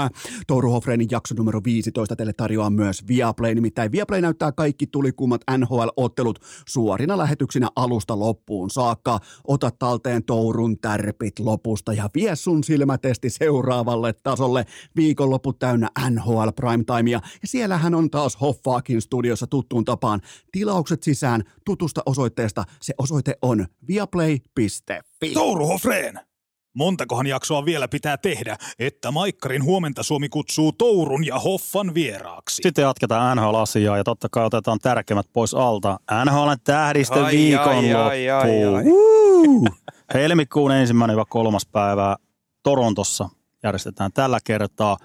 Touru 0.47 0.71
Hofreinin 0.71 1.07
jakso 1.11 1.35
numero 1.35 1.61
15 1.63 2.15
teille 2.15 2.33
tarjoaa 2.33 2.69
myös 2.69 3.07
Viaplay, 3.07 3.55
nimittäin 3.55 3.91
Viaplay 3.91 4.21
näyttää 4.21 4.51
kaikki 4.51 4.87
tulikummat 4.87 5.41
NHL-ottelut 5.57 6.39
suorina 6.67 7.17
lähetyksinä 7.17 7.67
alusta 7.75 8.19
loppuun 8.19 8.69
saakka. 8.69 9.19
Ota 9.47 9.71
talteen 9.79 10.23
Tourun 10.23 10.79
tärpit 10.79 11.39
lopusta 11.39 11.93
ja 11.93 12.09
vie 12.15 12.35
sun 12.35 12.63
silmätesti 12.63 13.29
seuraavalle 13.29 14.13
tasolle. 14.13 14.65
Viikonloppu 14.95 15.53
täynnä 15.53 15.89
NHL 16.09 16.47
Primetimea 16.55 17.19
ja 17.41 17.47
siellähän 17.47 17.95
on 17.95 18.09
taas 18.09 18.41
Hoffaakin 18.41 19.01
studiossa 19.01 19.47
tuttuun 19.47 19.85
tapaan. 19.85 20.21
Tilaukset 20.51 21.03
sisään 21.03 21.43
tutusta 21.65 22.01
osoitteesta. 22.05 22.63
Se 22.81 22.93
osoite 22.97 23.37
on 23.41 23.65
viaplay.fi. 23.87 25.33
Touru 25.33 25.67
Hofreen! 25.67 26.32
Montakohan 26.73 27.27
jaksoa 27.27 27.65
vielä 27.65 27.87
pitää 27.87 28.17
tehdä, 28.17 28.57
että 28.79 29.11
Maikkarin 29.11 29.63
huomenta 29.63 30.03
Suomi 30.03 30.29
kutsuu 30.29 30.71
Tourun 30.71 31.25
ja 31.25 31.39
Hoffan 31.39 31.93
vieraaksi. 31.93 32.55
Sitten 32.63 32.81
jatketaan 32.81 33.37
NHL-asiaa 33.37 33.97
ja 33.97 34.03
totta 34.03 34.27
kai 34.31 34.45
otetaan 34.45 34.79
tärkeimmät 34.79 35.27
pois 35.33 35.53
alta. 35.53 35.99
NHL 36.25 36.51
tähdistä 36.63 37.27
viikonloppu. 37.31 38.07
Helmikuun 40.13 40.71
ensimmäinen 40.71 41.17
ja 41.17 41.25
kolmas 41.29 41.65
päivä 41.65 42.15
Torontossa 42.63 43.29
järjestetään 43.63 44.11
tällä 44.13 44.39
kertaa. 44.43 44.97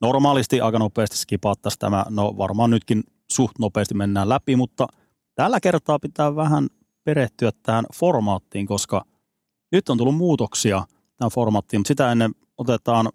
Normaalisti 0.00 0.60
aika 0.60 0.78
nopeasti 0.78 1.16
skipattaisiin 1.16 1.78
tämä, 1.78 2.04
no 2.08 2.34
varmaan 2.38 2.70
nytkin 2.70 3.02
suht 3.32 3.58
nopeasti 3.58 3.94
mennään 3.94 4.28
läpi, 4.28 4.56
mutta 4.56 4.86
tällä 5.34 5.60
kertaa 5.60 5.98
pitää 5.98 6.36
vähän 6.36 6.68
perehtyä 7.04 7.50
tähän 7.62 7.84
formaattiin, 7.94 8.66
koska 8.66 9.04
nyt 9.72 9.88
on 9.88 9.98
tullut 9.98 10.16
muutoksia– 10.16 10.84
tähän 11.20 11.30
formaattiin, 11.30 11.80
mutta 11.80 11.88
sitä 11.88 12.12
ennen 12.12 12.34
otetaan 12.58 13.08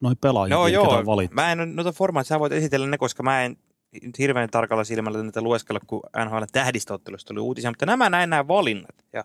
noihin 0.00 0.18
pelaajia, 0.20 0.54
joo, 0.54 0.66
joo. 0.66 1.02
Mä 1.30 1.52
en 1.52 1.76
noita 1.76 1.92
formaattia, 1.92 2.28
sä 2.28 2.40
voit 2.40 2.52
esitellä 2.52 2.86
ne, 2.86 2.98
koska 2.98 3.22
mä 3.22 3.42
en 3.42 3.56
nyt 4.02 4.18
hirveän 4.18 4.50
tarkalla 4.50 4.84
silmällä 4.84 5.22
niitä 5.22 5.40
lueskella, 5.40 5.80
kun 5.86 6.02
NHL 6.24 6.42
tähdistöottelusta 6.52 7.28
tuli 7.28 7.40
uutisia, 7.40 7.70
mutta 7.70 7.86
nämä 7.86 8.10
näin 8.10 8.30
nämä 8.30 8.48
valinnat. 8.48 9.04
Ja 9.12 9.24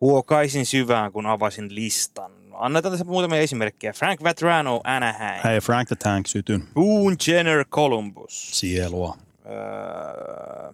huokaisin 0.00 0.66
syvään, 0.66 1.12
kun 1.12 1.26
avasin 1.26 1.74
listan. 1.74 2.32
Annetaan 2.54 2.92
tässä 2.92 3.04
muutamia 3.04 3.40
esimerkkejä. 3.40 3.92
Frank 3.92 4.22
Vatrano, 4.22 4.80
Anaheim. 4.84 5.42
Hei, 5.44 5.60
Frank 5.60 5.88
the 5.88 5.96
Tank 5.96 6.26
sytyn. 6.26 6.68
Boone 6.74 7.16
Jenner, 7.26 7.64
Columbus. 7.64 8.60
Sielua. 8.60 9.16
Öö, 9.46 10.72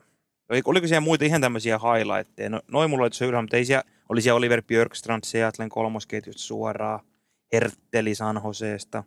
oliko 0.64 0.86
siellä 0.86 1.00
muita 1.00 1.24
ihan 1.24 1.40
tämmöisiä 1.40 1.78
highlightteja? 1.78 2.50
No, 2.50 2.60
noin 2.70 2.90
mulla 2.90 3.04
oli 3.04 3.26
ylhäällä, 3.26 3.42
mutta 3.42 3.56
ei 3.56 3.64
siellä 3.64 3.84
oli 4.08 4.22
siellä 4.22 4.36
Oliver 4.36 4.62
Björkstrand 4.62 5.24
Seattlen 5.24 5.68
kolmosketjusta 5.68 6.42
suoraan, 6.42 7.00
Hertteli 7.52 8.14
San 8.14 8.40
Joseesta. 8.44 9.04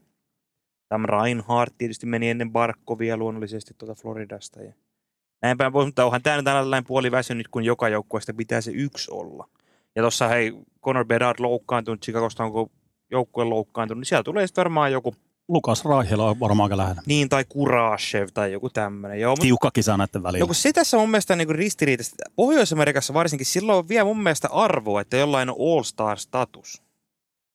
Tam 0.89 1.05
Reinhardt 1.05 1.77
tietysti 1.77 2.05
meni 2.05 2.29
ennen 2.29 2.51
Barkovia 2.51 3.17
luonnollisesti 3.17 3.74
tuota 3.77 3.95
Floridasta. 3.95 4.62
Ja 4.62 4.74
näin 5.41 5.57
päin 5.57 5.71
mutta 5.71 6.05
onhan 6.05 6.21
tämä 6.21 6.36
nyt 6.36 6.45
tällainen 6.45 6.88
puoli 6.88 7.12
väsynyt, 7.12 7.48
kun 7.48 7.63
joka 7.63 7.89
joukkueesta 7.89 8.33
pitää 8.33 8.62
se 8.62 8.71
yksi 8.71 9.12
olla. 9.12 9.48
Ja 9.95 10.01
tuossa 10.01 10.27
hei, 10.27 10.53
Conor 10.83 11.05
Bedard 11.05 11.39
loukkaantunut, 11.39 12.01
Chicagosta 12.01 12.43
onko 12.43 12.71
joukkue 13.12 13.43
loukkaantunut, 13.43 14.00
niin 14.00 14.05
siellä 14.05 14.24
tulee 14.24 14.48
sitten 14.48 14.62
varmaan 14.62 14.91
joku 14.91 15.15
Lukas 15.51 15.86
Raihela 15.86 16.29
on 16.29 16.39
varmaan 16.39 16.65
aika 16.65 16.77
lähellä. 16.77 17.01
Niin, 17.05 17.29
tai 17.29 17.46
Kurashev 17.50 18.27
tai 18.34 18.51
joku 18.51 18.70
tämmöinen. 18.70 19.20
Joo, 19.20 19.31
mutta 19.31 19.41
Tiukka 19.41 19.72
kisa 19.72 19.98
näiden 19.98 20.24
välillä. 20.24 20.46
No 20.46 20.53
se 20.53 20.74
tässä 20.74 20.98
on 20.98 21.01
mun 21.01 21.10
mielestä 21.10 21.36
niin 21.36 21.50
ristiriitaista. 21.50 22.15
Pohjois-Amerikassa 22.36 23.13
varsinkin 23.13 23.46
silloin 23.46 23.77
on 23.77 23.89
vielä 23.89 24.05
mun 24.05 24.24
mielestä 24.24 24.50
arvoa, 24.51 25.01
että 25.01 25.17
jollain 25.17 25.50
on 25.50 25.55
all-star-status. 25.60 26.81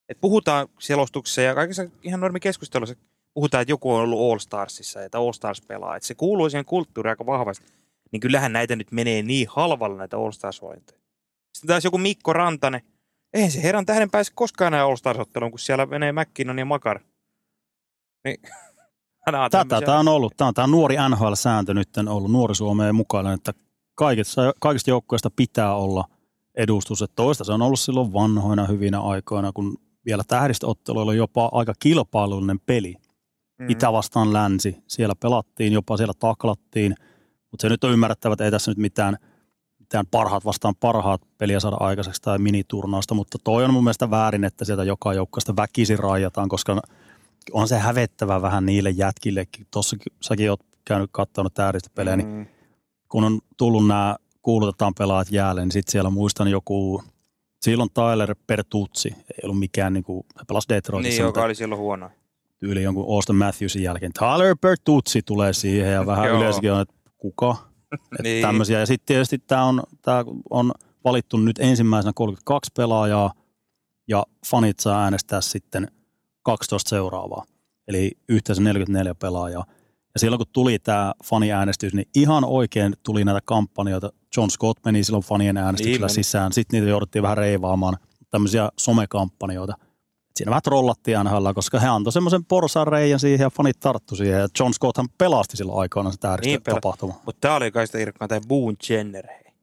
Et 0.09 0.21
puhutaan 0.21 0.67
selostuksessa 0.79 1.41
ja 1.41 1.55
kaikessa 1.55 1.85
ihan 2.03 2.19
normi 2.19 2.39
keskustelussa 2.39 2.95
puhutaan, 3.33 3.61
että 3.61 3.71
joku 3.71 3.93
on 3.93 4.01
ollut 4.01 4.31
All-Starsissa, 4.31 5.03
että 5.03 5.17
All-Stars 5.17 5.61
pelaa. 5.67 5.95
Että 5.95 6.07
se 6.07 6.15
kuuluu 6.15 6.49
siihen 6.49 6.65
kulttuuriin 6.65 7.09
aika 7.09 7.25
vahvasti. 7.25 7.65
Niin 8.11 8.19
kyllähän 8.19 8.53
näitä 8.53 8.75
nyt 8.75 8.91
menee 8.91 9.21
niin 9.21 9.47
halvalla 9.49 9.97
näitä 9.97 10.17
All-Stars-valintoja. 10.17 10.99
Sitten 11.57 11.67
taas 11.67 11.83
joku 11.83 11.97
Mikko 11.97 12.33
Rantanen. 12.33 12.81
Eihän 13.33 13.51
se 13.51 13.63
herran 13.63 13.85
tähden 13.85 14.11
pääse 14.11 14.31
koskaan 14.35 14.73
enää 14.73 14.85
All-Stars-otteluun, 14.85 15.51
kun 15.51 15.59
siellä 15.59 15.85
menee 15.85 16.11
McKinnon 16.11 16.59
ja 16.59 16.65
Makar. 16.65 16.99
Niin. 18.27 18.39
On 19.27 19.33
Tätä 19.33 19.49
tämmöisiä- 19.49 19.85
tämä 19.85 19.99
on 19.99 20.07
ollut. 20.07 20.33
Tämä 20.37 20.47
on 20.47 20.53
tämä 20.53 20.67
nuori 20.67 20.95
NHL-sääntö 21.09 21.73
nyt 21.73 21.97
on 21.97 22.07
ollut 22.07 22.31
nuori 22.31 22.55
Suomeen 22.55 22.95
mukana, 22.95 23.33
että 23.33 23.53
kaikista, 23.95 24.53
kaikista 24.59 24.89
joukkueista 24.89 25.29
pitää 25.35 25.75
olla 25.75 26.05
edustus. 26.57 27.01
Että 27.01 27.15
toista 27.15 27.43
se 27.43 27.51
on 27.51 27.61
ollut 27.61 27.79
silloin 27.79 28.13
vanhoina 28.13 28.65
hyvinä 28.65 29.01
aikoina, 29.01 29.51
kun 29.51 29.77
vielä 30.05 30.23
tähdistöotteluilla 30.27 31.11
oli 31.11 31.17
jopa 31.17 31.49
aika 31.51 31.73
kilpailullinen 31.79 32.59
peli. 32.59 32.95
Mm. 33.59 33.69
Itä 33.69 33.91
vastaan 33.91 34.33
länsi. 34.33 34.77
Siellä 34.87 35.15
pelattiin, 35.15 35.73
jopa 35.73 35.97
siellä 35.97 36.13
taklattiin. 36.19 36.95
Mutta 37.51 37.61
se 37.61 37.69
nyt 37.69 37.83
on 37.83 37.91
ymmärrettävä, 37.91 38.33
että 38.33 38.45
ei 38.45 38.51
tässä 38.51 38.71
nyt 38.71 38.77
mitään, 38.77 39.17
mitään 39.79 40.05
parhaat 40.11 40.45
vastaan 40.45 40.75
parhaat 40.79 41.21
peliä 41.37 41.59
saada 41.59 41.77
aikaiseksi 41.79 42.21
tai 42.21 42.39
miniturnausta, 42.39 43.15
mutta 43.15 43.37
toi 43.43 43.65
on 43.65 43.73
mun 43.73 43.83
mielestä 43.83 44.11
väärin, 44.11 44.43
että 44.43 44.65
sieltä 44.65 44.83
joka 44.83 45.13
joukkueesta 45.13 45.55
väkisin 45.55 45.99
rajataan, 45.99 46.49
koska 46.49 46.81
on 47.51 47.67
se 47.67 47.77
hävettävä 47.77 48.41
vähän 48.41 48.65
niille 48.65 48.89
jätkillekin. 48.89 49.67
Tuossa 49.71 49.97
säkin 50.21 50.49
oot 50.49 50.59
käynyt 50.85 51.09
katsonut 51.13 51.53
tähdistöpelejä, 51.53 52.17
niin 52.17 52.27
Mm. 52.29 52.45
kun 53.09 53.23
on 53.23 53.39
tullut 53.57 53.87
nämä 53.87 54.15
kuulutetaan 54.41 54.93
pelaat 54.97 55.31
jäälle, 55.31 55.61
niin 55.61 55.71
sitten 55.71 55.91
siellä 55.91 56.09
muistan 56.09 56.47
joku, 56.47 57.03
silloin 57.61 57.89
Tyler 57.93 58.35
Pertuzzi, 58.47 59.09
ei 59.09 59.39
ollut 59.43 59.59
mikään, 59.59 59.93
niin 59.93 60.03
kuin, 60.03 60.23
hän 60.37 60.45
pelasi 60.47 60.69
Detroitissa, 60.69 61.21
Niin, 61.21 61.25
joka 61.27 61.43
oli 61.43 61.55
silloin 61.55 61.79
huono. 61.81 62.09
tyyli 62.59 62.83
jonkun 62.83 63.15
Austin 63.15 63.35
Matthewsin 63.35 63.83
jälkeen. 63.83 64.11
Tyler 64.19 64.55
Bertuzzi 64.61 65.21
tulee 65.21 65.53
siihen 65.53 65.93
ja 65.93 66.05
vähän 66.05 66.25
Joo. 66.29 66.37
yleisökin 66.37 66.71
on, 66.73 66.81
että 66.81 66.93
kuka? 67.17 67.55
Että 67.93 68.23
Niin. 68.23 68.41
tämmöisiä. 68.41 68.79
Ja 68.79 68.85
sitten 68.85 69.05
tietysti 69.05 69.37
tämä 69.39 69.63
on, 69.63 69.83
tää 70.01 70.25
on 70.49 70.71
valittu 71.03 71.37
nyt 71.37 71.59
ensimmäisenä 71.59 72.11
32 72.15 72.71
pelaajaa 72.77 73.33
ja 74.07 74.25
fanit 74.51 74.79
saa 74.79 75.03
äänestää 75.03 75.41
sitten 75.41 75.87
12 76.47 76.89
seuraavaa. 76.89 77.45
Eli 77.87 78.11
yhteensä 78.29 78.61
44 78.61 79.15
pelaajaa. 79.15 79.65
Ja 80.13 80.19
silloin 80.19 80.37
kun 80.37 80.47
tuli 80.53 80.79
tämä 80.79 81.13
faniäänestys, 81.23 81.93
niin 81.93 82.09
ihan 82.15 82.45
oikein 82.45 82.93
tuli 83.03 83.25
näitä 83.25 83.41
kampanjoita. 83.45 84.11
John 84.37 84.49
Scott 84.49 84.85
meni 84.85 85.03
silloin 85.03 85.23
fanien 85.23 85.57
äänestyksellä 85.57 86.07
Niin 86.07 86.15
niin 86.15 86.23
sisään. 86.23 86.53
Sitten 86.53 86.77
niitä 86.77 86.89
jouduttiin 86.89 87.23
vähän 87.23 87.37
reivaamaan 87.37 87.97
tämmöisiä 88.29 88.69
somekampanjoita. 88.79 89.73
Siinä 90.35 90.49
vähän 90.49 90.61
trollattiin 90.61 91.17
NHL, 91.23 91.51
koska 91.55 91.79
he 91.79 91.87
antoi 91.87 92.13
semmoisen 92.13 92.45
porsan 92.45 92.87
reijän 92.87 93.19
siihen 93.19 93.45
ja 93.45 93.49
fanit 93.49 93.79
tarttu 93.79 94.15
siihen. 94.15 94.39
Ja 94.39 94.47
John 94.59 94.73
Scotthan 94.73 95.09
pelasti 95.17 95.57
silloin 95.57 95.79
aikoinaan 95.79 96.13
sitä 96.13 96.37
Niin 96.41 96.59
pela- 96.59 96.73
tapahtuma. 96.73 97.21
Mutta 97.25 97.41
tää 97.41 97.55
oli 97.55 97.71
kai 97.71 97.87
sitä 97.87 97.99
irkkaan, 97.99 98.29
tämä 98.29 98.41
Boone 98.47 98.77
Jenner. 98.89 99.27
Hei. 99.27 99.53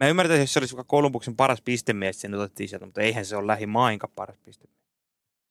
Mä 0.00 0.08
ymmärrän, 0.08 0.40
että 0.40 0.52
se 0.52 0.58
olisi 0.58 0.76
Kolumbuksen 0.86 1.36
paras 1.36 1.62
pistemies, 1.62 2.20
sen 2.20 2.34
otettiin 2.34 2.68
sieltä, 2.68 2.86
mutta 2.86 3.00
eihän 3.00 3.24
se 3.24 3.36
ole 3.36 3.46
lähimainkaan 3.46 4.12
paras 4.16 4.38
pistemies. 4.44 4.77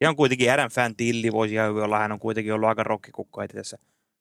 Ja 0.01 0.10
on 0.10 0.16
kuitenkin 0.16 0.54
Adam 0.54 0.72
Fantilli, 0.72 1.32
voisi 1.32 1.54
ihan 1.54 1.70
hyvin 1.70 1.84
olla, 1.84 2.00
hän 2.00 2.12
on 2.12 2.20
kuitenkin 2.20 2.54
ollut 2.54 2.70
aika 2.70 2.84
rokkikukko, 2.84 3.42
että 3.42 3.58
tässä 3.58 3.77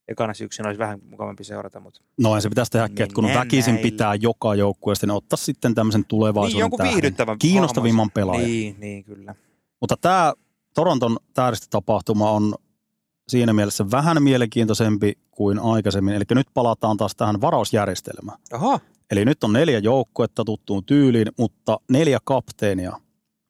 ekana 0.09 0.35
syksynä 0.35 0.69
olisi 0.69 0.79
vähän 0.79 0.99
mukavampi 1.11 1.45
seurata, 1.45 1.81
mutta 1.81 2.01
No 2.21 2.41
se 2.41 2.49
pitäisi 2.49 2.73
tehdä 2.73 2.85
äkkiä, 2.85 3.05
että 3.05 3.15
kun 3.15 3.25
Mennään 3.25 3.47
väkisin 3.47 3.75
näillä. 3.75 3.91
pitää 3.91 4.15
joka 4.15 4.55
joukkueesta, 4.55 5.07
niin 5.07 5.15
ottaa 5.15 5.37
sitten 5.37 5.75
tämmöisen 5.75 6.05
tulevaisuuden 6.05 6.71
niin 6.71 6.93
viihdyttävän 6.93 7.39
Kiinnostavimman 7.39 8.11
pelaajan. 8.11 8.45
Niin, 8.45 8.77
niin 8.81 9.05
kyllä. 9.05 9.35
Mutta 9.81 9.97
tämä 9.97 10.33
Toronton 10.75 11.17
tähdistötapahtuma 11.35 12.31
on 12.31 12.55
siinä 13.29 13.53
mielessä 13.53 13.91
vähän 13.91 14.23
mielenkiintoisempi 14.23 15.13
kuin 15.31 15.59
aikaisemmin. 15.59 16.15
Eli 16.15 16.25
nyt 16.31 16.47
palataan 16.55 16.97
taas 16.97 17.17
tähän 17.17 17.41
varausjärjestelmään. 17.41 18.39
Aha, 18.53 18.81
Eli 19.11 19.25
nyt 19.25 19.45
on 19.45 19.53
neljä 19.53 19.79
joukkuetta 19.79 20.45
tuttuun 20.45 20.85
tyyliin, 20.85 21.27
mutta 21.39 21.81
neljä 21.91 22.19
kapteenia 22.25 23.01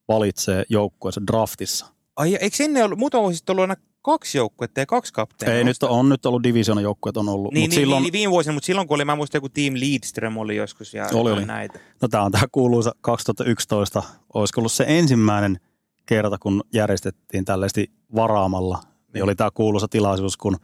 valitsee 0.09 0.65
joukkueensa 0.69 1.21
draftissa. 1.27 1.87
Ai, 2.17 2.37
eikö 2.41 2.57
ennen 2.65 2.85
ollut, 2.85 2.99
muutama 2.99 3.23
vuosi 3.23 3.37
sitten 3.37 3.53
ollut 3.53 3.63
aina 3.63 3.77
kaksi 4.03 4.39
joukkuetta 4.39 4.81
ja 4.81 4.87
kaksi 4.87 5.13
kapteenia? 5.13 5.59
Ei, 5.59 5.65
nyt 5.65 5.83
on 5.83 6.09
nyt 6.09 6.27
ollut 6.27 6.43
divisionan 6.43 6.85
joukkueet 6.85 7.17
on 7.17 7.29
ollut. 7.29 7.55
Niin, 7.55 7.63
mutta 7.63 7.77
niin, 7.77 7.83
silloin, 7.83 8.03
niin, 8.03 8.13
viime 8.13 8.31
vuosina, 8.31 8.53
mutta 8.53 8.67
silloin 8.67 8.89
kun 8.89 8.95
oli, 8.95 9.05
mä 9.05 9.17
muistan 9.17 9.37
joku 9.37 9.49
Team 9.49 9.75
Leadström 9.75 10.37
oli 10.37 10.57
joskus 10.57 10.95
ja 10.95 11.07
Oli, 11.15 11.31
oli. 11.31 11.45
näitä. 11.45 11.79
No 12.03 12.09
tämä 12.09 12.23
on 12.23 12.33
tämä 12.33 12.45
kuuluisa 12.53 12.93
2011, 13.01 14.03
olisiko 14.35 14.61
ollut 14.61 14.73
se 14.73 14.85
ensimmäinen 14.89 15.61
kerta, 16.07 16.39
kun 16.39 16.65
järjestettiin 16.73 17.45
tällaisesti 17.45 17.91
varaamalla. 18.15 18.81
Niin 19.15 19.25
oli 19.25 19.35
tämä 19.35 19.51
kuuluisa 19.55 19.89
tilaisuus, 19.89 20.37
kun 20.37 20.57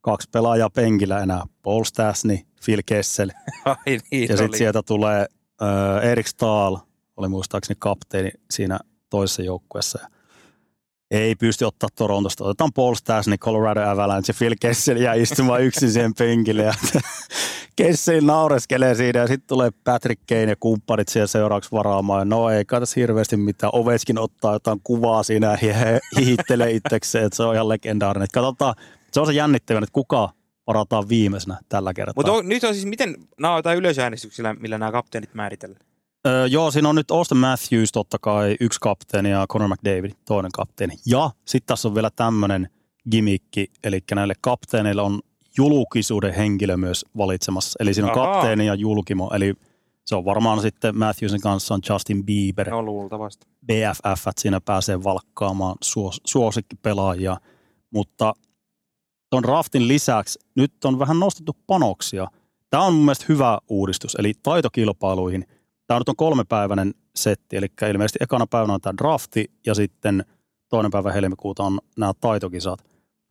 kaksi 0.00 0.28
pelaajaa 0.32 0.70
penkillä 0.70 1.20
enää, 1.20 1.42
Paul 1.62 1.84
Stastny, 1.84 2.38
Phil 2.64 2.82
Kessel. 2.86 3.30
Ai 3.64 3.98
niin, 4.10 4.28
ja 4.28 4.36
sitten 4.36 4.58
sieltä 4.58 4.82
tulee 4.82 5.26
äh, 5.62 6.10
Erik 6.10 6.26
Stahl, 6.26 6.76
oli 7.16 7.28
muistaakseni 7.28 7.76
kapteeni 7.80 8.30
siinä 8.50 8.78
toisessa 9.10 9.42
joukkueessa. 9.42 9.98
Ja 10.02 10.19
ei 11.10 11.34
pysty 11.34 11.64
ottaa 11.64 11.88
Torontosta. 11.96 12.44
Otetaan 12.44 12.72
Paul 12.72 12.94
Stastny, 12.94 13.38
Colorado 13.38 13.82
Avalanche 13.82 14.30
ja 14.30 14.34
Phil 14.38 14.54
Kessel 14.60 14.96
jää 14.96 15.14
istumaan 15.14 15.62
yksin 15.62 15.92
siihen 15.92 16.14
penkille. 16.14 16.62
Ja 16.62 16.74
Kessel 17.76 18.24
naureskelee 18.24 18.94
siinä 18.94 19.20
ja 19.20 19.26
sitten 19.26 19.48
tulee 19.48 19.70
Patrick 19.84 20.22
Kane 20.28 20.42
ja 20.42 20.56
kumppanit 20.60 21.08
siellä 21.08 21.26
seuraavaksi 21.26 21.72
varaamaan. 21.72 22.20
Ja 22.20 22.24
no 22.24 22.50
ei 22.50 22.64
kai 22.64 22.80
tässä 22.80 23.00
hirveästi 23.00 23.36
mitään. 23.36 23.70
Ovechkin 23.74 24.18
ottaa 24.18 24.52
jotain 24.52 24.80
kuvaa 24.84 25.22
siinä 25.22 25.46
ja 25.62 26.00
hihittelee 26.18 26.70
itsekseen, 26.70 27.24
että 27.24 27.36
se 27.36 27.42
on 27.42 27.54
ihan 27.54 27.68
legendaarinen. 27.68 28.28
Katsotaan, 28.32 28.74
se 29.12 29.20
on 29.20 29.26
se 29.26 29.32
jännittävän, 29.32 29.82
että 29.82 29.92
kuka 29.92 30.30
varataan 30.66 31.08
viimeisenä 31.08 31.58
tällä 31.68 31.94
kertaa. 31.94 32.14
Mutta 32.16 32.42
nyt 32.42 32.64
on 32.64 32.74
siis, 32.74 32.86
miten, 32.86 33.16
nämä 33.40 33.52
on 33.52 33.58
jotain 33.58 33.78
yleisöäänestyksillä, 33.78 34.54
millä 34.54 34.78
nämä 34.78 34.92
kapteenit 34.92 35.34
määritellään. 35.34 35.89
Öö, 36.26 36.46
joo, 36.46 36.70
siinä 36.70 36.88
on 36.88 36.94
nyt 36.94 37.10
Austin 37.10 37.38
Matthews 37.38 37.92
totta 37.92 38.18
kai 38.20 38.56
yksi 38.60 38.80
kapteeni 38.80 39.30
ja 39.30 39.46
Conor 39.52 39.68
McDavid 39.68 40.12
toinen 40.24 40.52
kapteeni. 40.52 40.94
Ja 41.06 41.30
sitten 41.44 41.66
tässä 41.66 41.88
on 41.88 41.94
vielä 41.94 42.10
tämmöinen 42.16 42.68
gimikki, 43.10 43.66
eli 43.84 44.00
näille 44.14 44.34
kapteeneille 44.40 45.02
on 45.02 45.20
julkisuuden 45.56 46.34
henkilö 46.34 46.76
myös 46.76 47.04
valitsemassa. 47.16 47.76
Eli 47.80 47.94
siinä 47.94 48.12
on 48.12 48.18
Ahaa. 48.18 48.32
kapteeni 48.32 48.66
ja 48.66 48.74
julkimo, 48.74 49.30
eli 49.34 49.54
se 50.06 50.16
on 50.16 50.24
varmaan 50.24 50.60
sitten 50.60 50.98
Matthewsin 50.98 51.40
kanssa 51.40 51.74
on 51.74 51.80
Justin 51.88 52.26
Bieber, 52.26 52.70
No 52.70 52.82
luultavasti. 52.82 53.46
BFF, 53.66 54.26
että 54.28 54.42
siinä 54.42 54.60
pääsee 54.60 55.04
valkkaamaan 55.04 55.76
suos, 55.82 56.20
suosikkipelaajia. 56.26 57.36
Mutta 57.90 58.32
tuon 59.30 59.42
draftin 59.42 59.88
lisäksi 59.88 60.38
nyt 60.56 60.84
on 60.84 60.98
vähän 60.98 61.20
nostettu 61.20 61.56
panoksia. 61.66 62.28
Tämä 62.70 62.82
on 62.82 62.94
mun 62.94 63.04
mielestä 63.04 63.24
hyvä 63.28 63.58
uudistus, 63.68 64.14
eli 64.14 64.32
taitokilpailuihin. 64.42 65.46
Tämä 65.90 66.00
nyt 66.00 66.08
on 66.08 66.16
kolmepäiväinen 66.16 66.94
setti, 67.16 67.56
eli 67.56 67.66
ilmeisesti 67.90 68.18
ekana 68.20 68.46
päivänä 68.46 68.74
on 68.74 68.80
tämä 68.80 68.96
drafti 68.98 69.50
ja 69.66 69.74
sitten 69.74 70.24
toinen 70.68 70.90
päivä 70.90 71.12
helmikuuta 71.12 71.62
on 71.62 71.78
nämä 71.96 72.12
taitokisat. 72.20 72.84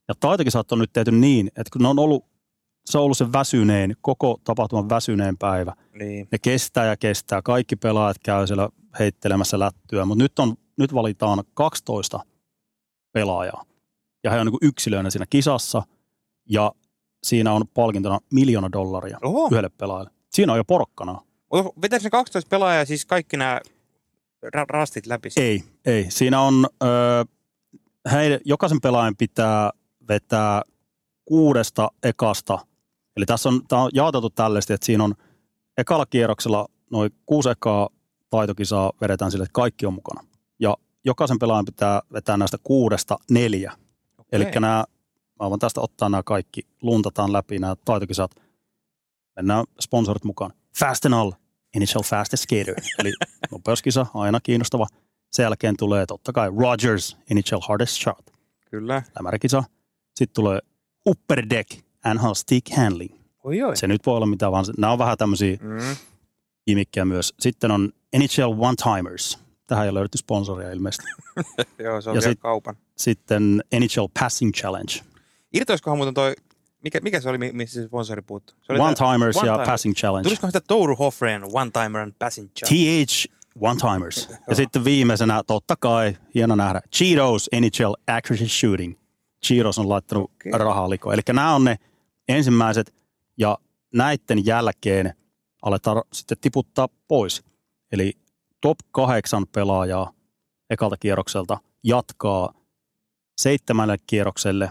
Ja 0.07 0.13
taitokisat 0.19 0.71
on 0.71 0.79
nyt 0.79 0.93
tehty 0.93 1.11
niin, 1.11 1.47
että 1.47 1.69
kun 1.73 1.81
ne 1.81 1.87
on 1.87 1.99
ollut, 1.99 2.25
se 2.85 2.97
on 2.97 3.03
ollut 3.03 3.17
se 3.17 3.31
väsyneen, 3.33 3.95
koko 4.01 4.41
tapahtuman 4.43 4.89
väsyneen 4.89 5.37
päivä– 5.37 5.73
Niin. 5.99 6.27
ne 6.31 6.37
kestää 6.41 6.85
ja 6.85 6.97
kestää. 6.97 7.41
Kaikki 7.41 7.75
pelaajat 7.75 8.17
käy 8.23 8.47
siellä 8.47 8.69
heittelemässä 8.99 9.59
lättyä, 9.59 10.05
mutta 10.05 10.23
nyt, 10.23 10.39
on, 10.39 10.55
nyt 10.77 10.93
valitaan 10.93 11.43
12 11.53 12.19
pelaajaa. 13.11 13.63
Ja 14.23 14.31
he 14.31 14.39
on 14.39 14.47
niin 14.47 14.57
yksilöinä 14.61 15.09
siinä 15.09 15.25
kisassa 15.29 15.83
ja 16.49 16.71
siinä 17.23 17.53
on 17.53 17.63
palkintona 17.73 18.19
miljoona 18.33 18.69
dollaria 18.71 19.17
Oho, 19.23 19.47
yhdelle 19.47 19.69
pelaajalle. 19.69 20.11
Siinä 20.29 20.53
on 20.53 20.59
jo 20.59 20.65
porkkana. 20.65 21.28
Vetääkö 21.81 22.03
ne 22.03 22.09
12 22.09 22.49
pelaajaa 22.49 22.85
siis 22.85 23.05
kaikki 23.05 23.37
nämä 23.37 23.61
ra- 24.45 24.65
rastit 24.69 25.05
läpi? 25.05 25.29
Ei, 25.37 25.63
ei. 25.85 26.05
Siinä 26.11 26.41
on, 26.41 26.67
öö, 26.83 27.23
heille, 28.11 28.39
jokaisen 28.45 28.81
pelaajan 28.81 29.15
pitää 29.17 29.71
vetää 30.07 30.61
kuudesta 31.25 31.89
ekasta. 32.03 32.59
Eli 33.17 33.25
tässä 33.25 33.49
on, 33.49 33.67
tämä 33.67 33.81
on 33.81 33.91
jaoteltu 33.93 34.29
tällaisesti, 34.29 34.73
että 34.73 34.85
siinä 34.85 35.03
on 35.03 35.15
ekalla 35.77 36.05
kierroksella 36.05 36.67
noin 36.91 37.11
kuusi 37.25 37.49
ekaa 37.49 37.89
taitokisaa 38.29 38.91
vedetään 39.01 39.31
sille, 39.31 39.43
että 39.43 39.53
kaikki 39.53 39.85
on 39.85 39.93
mukana. 39.93 40.23
Ja 40.59 40.77
jokaisen 41.05 41.39
pelaajan 41.39 41.65
pitää 41.65 42.01
vetää 42.13 42.37
näistä 42.37 42.57
kuudesta 42.63 43.17
neljä. 43.31 43.73
Eli 44.31 44.45
nämä, 44.45 44.83
mä 45.39 45.49
voin 45.49 45.59
tästä 45.59 45.81
ottaa 45.81 46.09
nämä 46.09 46.23
kaikki, 46.23 46.61
luntataan 46.81 47.33
läpi 47.33 47.59
nämä 47.59 47.75
taitokisat. 47.85 48.31
Mennään 49.35 49.65
sponsorit 49.79 50.23
mukaan. 50.23 50.53
Fast 50.79 51.05
and 51.05 51.13
all, 51.13 51.31
initial 51.75 52.03
fastest 52.03 52.43
skater. 52.43 52.75
Eli 52.99 53.13
nopeuskisa, 53.51 54.05
aina 54.13 54.39
kiinnostava. 54.43 54.87
Sen 55.31 55.43
jälkeen 55.43 55.77
tulee 55.77 56.05
totta 56.05 56.33
kai 56.33 56.49
Rogers, 56.59 57.17
initial 57.31 57.61
hardest 57.67 57.93
shot. 58.01 58.31
Kyllä. 58.71 59.01
lämärikisa. 59.19 59.63
Sitten 60.15 60.33
tulee 60.35 60.59
Upper 61.05 61.45
Deck 61.49 61.71
NHL 62.13 62.33
Stick 62.33 62.69
Handling. 62.77 63.13
Oi 63.43 63.61
oi. 63.61 63.77
Se 63.77 63.87
nyt 63.87 64.05
voi 64.05 64.15
olla 64.15 64.25
mitä 64.25 64.51
vaan. 64.51 64.65
Nämä 64.77 64.93
on 64.93 64.99
vähän 64.99 65.17
tämmöisiä 65.17 65.57
Mm. 65.61 65.95
gimmikkejä 66.67 67.05
myös. 67.05 67.33
Sitten 67.39 67.71
on 67.71 67.93
NHL 68.17 68.53
One 68.63 68.75
Timers. 68.83 69.39
Tähän 69.67 69.83
ei 69.85 69.89
ole 69.89 69.97
löydetty 69.99 70.17
sponsoria 70.17 70.71
ilmeisesti. 70.71 71.05
Joo, 71.83 72.01
se 72.01 72.09
on 72.09 72.15
Ja 72.15 72.21
vielä 72.21 72.31
sit- 72.33 72.39
kaupan. 72.39 72.75
Sitten 72.97 73.63
NHL 73.79 74.05
Passing 74.19 74.51
Challenge. 74.53 74.93
Irtoisikohan 75.53 75.97
muuten 75.97 76.13
toi, 76.13 76.35
mikä, 76.83 76.99
mikä 77.01 77.19
se 77.21 77.29
oli, 77.29 77.37
mi- 77.37 77.51
missä 77.51 77.81
se 77.81 77.87
sponsori 77.87 78.21
puuttuu? 78.21 78.55
Se 78.61 78.73
oli 78.73 78.79
One 78.79 78.95
tää- 78.95 79.11
Timers 79.13 79.35
ja 79.35 79.41
One-timer. 79.41 79.65
Passing 79.65 79.95
Challenge. 79.95 80.23
Tulisikohan 80.23 80.51
sitä 80.51 80.65
Touru 80.67 80.95
Hoffren 80.95 81.41
One 81.53 81.71
Timer 81.71 82.01
and 82.01 82.13
Passing 82.19 82.49
Challenge? 82.59 83.05
TH 83.05 83.25
One 83.61 83.79
Timers. 83.79 84.29
Ja 84.49 84.55
sitten 84.55 84.83
viimeisenä, 84.83 85.43
totta 85.47 85.75
kai, 85.75 86.17
hieno 86.35 86.55
nähdä, 86.55 86.81
Cheetos 86.95 87.49
NHL 87.61 87.93
Accuracy 88.07 88.47
Shooting. 88.47 88.95
Cheetos 89.45 89.79
on 89.79 89.89
laittanut 89.89 90.23
okay. 90.23 90.51
rahaa 90.59 90.89
likoon. 90.89 91.13
Eli 91.13 91.21
nämä 91.33 91.55
on 91.55 91.63
ne 91.63 91.75
ensimmäiset, 92.27 92.93
ja 93.37 93.57
näiden 93.93 94.45
jälkeen 94.45 95.13
aletaan 95.61 96.03
sitten 96.13 96.37
tiputtaa 96.41 96.87
pois. 97.07 97.43
Eli 97.91 98.13
top 98.61 98.77
kahdeksan 98.91 99.45
pelaajaa 99.51 100.11
ekalta 100.69 100.97
kierrokselta 100.97 101.57
jatkaa 101.83 102.53
seitsemälle 103.37 103.97
kierrokselle, 104.07 104.69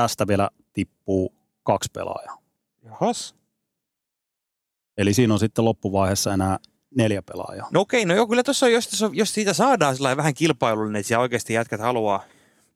tästä 0.00 0.26
vielä 0.26 0.50
tippuu 0.72 1.34
kaksi 1.62 1.90
pelaajaa. 1.92 2.38
Jahas. 2.84 3.34
Eli 4.98 5.14
siinä 5.14 5.32
on 5.34 5.40
sitten 5.40 5.64
loppuvaiheessa 5.64 6.34
enää 6.34 6.58
neljä 6.96 7.22
pelaajaa. 7.22 7.68
No 7.72 7.80
okei, 7.80 8.04
no 8.04 8.14
joo, 8.14 8.26
kyllä 8.26 8.42
tuossa 8.42 8.66
on, 8.66 8.72
jos, 8.72 8.90
jos 9.12 9.34
siitä 9.34 9.52
saadaan 9.52 9.96
sellainen 9.96 10.16
vähän 10.16 10.34
kilpailullinen, 10.34 11.00
että 11.00 11.08
siellä 11.08 11.22
oikeasti 11.22 11.52
jätkät 11.52 11.80
haluaa 11.80 12.22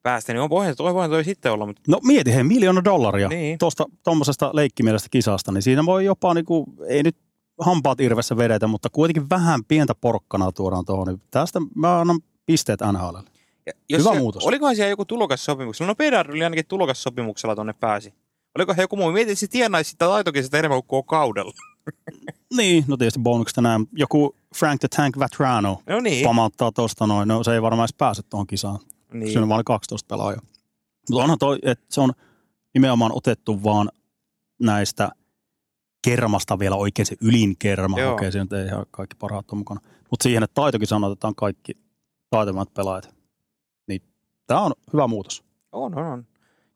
päästä, 0.03 0.33
niin 0.33 0.41
on 0.41 0.51
voihan 0.51 0.77
toi, 0.77 0.95
voihan 0.95 1.11
toi 1.11 1.25
sitten 1.25 1.53
olla, 1.53 1.67
mutta 1.67 1.83
No 1.89 2.01
mieti, 2.03 2.35
hei, 2.35 2.43
miljoona 2.45 2.85
dollaria 2.85 3.29
Niin. 3.29 3.39
niin. 3.41 3.59
tuosta 3.59 3.85
tuommoisesta 4.05 4.51
leikkimielestä 4.53 5.09
kisasta, 5.11 5.53
niin 5.53 5.63
siinä 5.63 5.87
voi 5.87 6.05
jopa, 6.05 6.35
niinku, 6.35 6.67
ei 6.89 7.03
nyt 7.03 7.17
hampaat 7.61 8.01
irvessä 8.01 8.37
vedetä, 8.37 8.67
mutta 8.67 8.89
kuitenkin 8.93 9.31
vähän 9.31 9.65
pientä 9.65 9.95
porkkanaa 9.95 10.53
tuodaan 10.53 10.85
tuohon. 10.85 11.07
Niin 11.07 11.23
tästä 11.31 11.61
mä 11.75 12.01
annan 12.01 12.21
pisteet 12.47 12.81
NHLlle. 12.93 13.23
Jos 13.89 13.99
Hyvä 13.99 14.11
siellä, 14.11 14.21
muutos. 14.21 14.47
Olikohan 14.47 14.77
siellä 14.77 14.91
joku 14.91 15.05
tulokassopimuksella? 15.05 15.91
No 15.91 15.95
Pedar 15.95 16.31
oli 16.31 16.45
ainakin 16.45 16.67
tulokassopimuksella 16.67 17.57
tonne 17.57 17.73
pääsi. 17.73 18.15
Oliko 18.57 18.75
joku 18.79 18.97
muu? 18.97 19.13
Mietin, 19.13 19.33
että 19.33 19.41
se 19.41 19.47
tienaisi 19.47 19.91
sitä 19.91 20.07
taitokista 20.07 20.59
enemmän 20.59 20.83
kuin 20.83 21.05
kaudella. 21.05 21.53
Niin, 22.57 22.85
no 22.89 22.97
tietysti 22.97 23.21
bonuksesta 23.21 23.61
näin. 23.61 23.89
Joku 23.93 24.37
Frank 24.57 24.81
the 24.81 24.89
Tank 24.97 25.19
Vatrano 25.19 25.83
No 25.87 26.01
niin. 26.01 26.25
pamauttaa 26.25 26.73
tuosta 26.73 27.07
noin. 27.07 27.29
No 27.29 27.45
se 27.45 27.55
ei 27.55 27.63
varmaan 27.63 27.85
edes 27.85 27.95
pääse 27.99 28.23
tuohon 28.23 28.47
kisaan. 28.47 28.79
Niin. 29.13 29.27
Siinä 29.29 29.43
on 29.43 29.49
vain 29.49 29.65
12 29.65 30.07
pelaajaa. 30.09 30.43
Mutta 31.11 31.23
onhan 31.23 31.39
toi, 31.39 31.59
että 31.63 31.85
se 31.89 32.01
on 32.01 32.13
nimenomaan 32.75 33.13
otettu 33.15 33.63
vaan 33.63 33.91
näistä 34.61 35.11
kermasta 36.05 36.59
vielä 36.59 36.77
oikein 36.77 37.07
se 37.07 37.17
ylin 37.21 37.57
kerma. 37.59 37.97
Okei, 38.13 38.33
siinä 38.33 38.45
nyt 38.45 38.53
ei 38.53 38.67
ihan 38.67 38.87
kaikki 38.91 39.17
parhaat 39.17 39.51
ole 39.53 39.59
mukana. 39.59 39.81
Mutta 40.11 40.23
siihen, 40.23 40.43
että 40.43 40.55
taitokin 40.55 40.89
sanotetaan 40.89 41.35
kaikki 41.35 41.73
taitavimmat 42.31 42.75
pelaajat. 42.75 43.15
Tämä 44.51 44.61
on 44.61 44.73
hyvä 44.93 45.07
muutos. 45.07 45.45
On, 45.73 45.99
on, 45.99 46.07
on. 46.07 46.27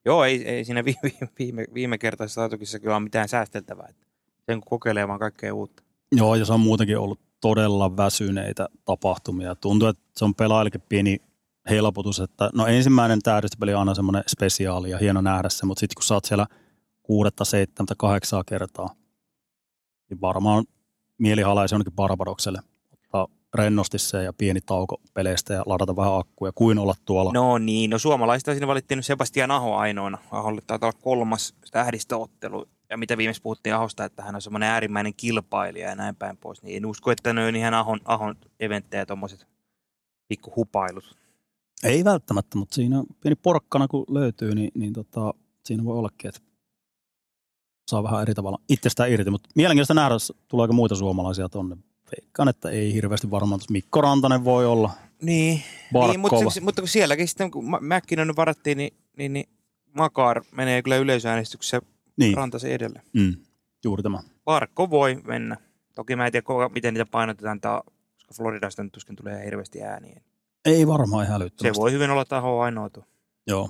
Joo, 0.05 0.23
ei, 0.23 0.47
ei 0.47 0.65
siinä 0.65 0.85
viime, 0.85 1.11
viime, 1.39 1.65
viime 1.73 1.97
kertaisessa 1.97 2.41
taitokissa 2.41 2.79
kyllä 2.79 2.95
ole 2.95 3.03
mitään 3.03 3.29
säästeltävää. 3.29 3.87
että 3.89 4.07
Sen 4.45 4.61
kun 4.61 4.69
kokeilee 4.69 5.07
vaan 5.07 5.19
kaikkea 5.19 5.53
uutta. 5.53 5.83
Joo, 6.11 6.35
ja 6.35 6.45
se 6.45 6.53
on 6.53 6.59
muutenkin 6.59 6.97
ollut 6.97 7.19
todella 7.41 7.97
väsyneitä 7.97 8.67
tapahtumia. 8.85 9.55
Tuntuu, 9.55 9.87
että 9.87 10.03
se 10.15 10.25
on 10.25 10.35
pelaajillekin 10.35 10.81
pieni 10.89 11.17
helpotus, 11.69 12.19
että 12.19 12.49
no 12.53 12.67
ensimmäinen 12.67 13.21
täydistöpeli 13.21 13.73
on 13.73 13.79
aina 13.79 13.93
semmoinen 13.93 14.23
spesiaali 14.27 14.89
ja 14.89 14.97
hieno 14.97 15.21
nähdä 15.21 15.49
se, 15.49 15.65
mutta 15.65 15.79
sitten 15.79 15.95
kun 15.95 16.03
sä 16.03 16.13
oot 16.13 16.25
siellä 16.25 16.45
kuudetta, 17.03 17.45
seitsemäntä, 17.45 17.93
kahdeksaa 17.97 18.43
kertaa, 18.43 18.89
niin 20.09 20.21
varmaan 20.21 20.65
mieli 21.17 21.41
halaisi 21.41 21.75
jonnekin 21.75 21.93
Barbadokselle. 21.93 22.59
Ottaa 22.93 23.27
rennosti 23.55 23.99
se 23.99 24.23
ja 24.23 24.33
pieni 24.33 24.61
tauko 24.61 25.01
peleistä 25.13 25.53
ja 25.53 25.63
ladata 25.65 25.95
vähän 25.95 26.17
akkuja, 26.17 26.51
kuin 26.55 26.79
olla 26.79 26.95
tuolla. 27.05 27.31
No 27.33 27.57
niin, 27.57 27.89
no 27.89 27.99
suomalaista 27.99 28.51
siinä 28.51 28.67
valittiin 28.67 29.03
Sebastian 29.03 29.51
Aho 29.51 29.75
ainoana. 29.75 30.17
Aholle 30.31 30.61
taitaa 30.67 30.89
olla 30.89 30.99
kolmas 31.01 31.53
tähdistöottelu. 31.71 32.67
Ja 32.89 32.97
mitä 32.97 33.17
viimeksi 33.17 33.41
puhuttiin 33.41 33.75
Ahosta, 33.75 34.05
että 34.05 34.23
hän 34.23 34.35
on 34.35 34.41
semmoinen 34.41 34.69
äärimmäinen 34.69 35.13
kilpailija 35.17 35.89
ja 35.89 35.95
näin 35.95 36.15
päin 36.15 36.37
pois. 36.37 36.63
Niin 36.63 36.77
en 36.77 36.85
usko, 36.85 37.11
että 37.11 37.33
ne 37.33 37.47
on 37.47 37.55
ihan 37.55 37.73
Ahon, 37.73 37.99
Ahon 38.05 38.35
eventtejä 38.59 39.01
ja 39.01 39.05
tommoset 39.05 39.47
pikku 40.27 40.53
hupailut. 40.55 41.17
Ei 41.83 42.03
välttämättä, 42.03 42.57
mutta 42.57 42.75
siinä 42.75 42.99
on 42.99 43.05
pieni 43.21 43.35
porkkana 43.35 43.87
kun 43.87 44.05
löytyy, 44.09 44.55
niin, 44.55 44.71
niin 44.75 44.93
tota, 44.93 45.33
siinä 45.65 45.83
voi 45.83 45.97
ollakin, 45.97 46.29
että 46.29 46.41
saa 47.91 48.03
vähän 48.03 48.21
eri 48.21 48.33
tavalla 48.33 48.59
itsestään 48.69 49.11
irti. 49.11 49.31
Mutta 49.31 49.49
mielenkiintoista 49.55 49.93
nähdä, 49.93 50.15
tuleeko 50.47 50.73
muita 50.73 50.95
suomalaisia 50.95 51.49
tonne. 51.49 51.77
Veikkaan, 52.11 52.49
että 52.49 52.69
ei 52.69 52.93
hirveästi 52.93 53.31
varmaan. 53.31 53.59
Tuossa 53.59 53.71
Mikko 53.71 54.01
Rantanen 54.01 54.43
voi 54.43 54.65
olla, 54.65 54.91
Niin, 55.21 55.61
Barkova. 55.93 56.11
niin 56.13 56.19
mutta, 56.19 56.49
se- 56.49 56.61
mutta 56.61 56.81
kun 56.81 56.89
sielläkin 56.89 57.27
sitten, 57.27 57.51
kun 57.51 57.77
Mäkkinen 57.81 58.35
varattiin, 58.35 58.77
niin, 58.77 58.93
niin, 59.17 59.33
niin 59.33 59.49
Makar 59.93 60.43
menee 60.51 60.81
kyllä 60.81 60.97
yleisöäänestyksessä 60.97 61.81
niin, 62.17 62.37
Rantasen 62.37 62.71
edelle. 62.71 63.01
mm, 63.13 63.35
juuri 63.83 64.03
tämä. 64.03 64.19
Barkko 64.45 64.89
voi 64.89 65.15
mennä. 65.15 65.57
Toki 65.95 66.15
mä 66.15 66.25
en 66.25 66.31
tiedä, 66.31 66.45
miten 66.73 66.93
niitä 66.93 67.05
painotetaan, 67.11 67.61
tää, 67.61 67.81
koska 68.15 68.33
Floridasta 68.33 68.83
nyt 68.83 68.91
tuskin 68.91 69.15
tulee 69.15 69.45
hirveästi 69.45 69.83
ääniä. 69.83 70.21
Ei 70.65 70.87
varmaan 70.87 71.25
ihan 71.25 71.41
Se 71.61 71.71
voi 71.75 71.91
hyvin 71.91 72.09
olla 72.09 72.25
taho 72.25 72.59
ainoa 72.61 72.89
tuo. 72.89 73.03
Joo. 73.47 73.69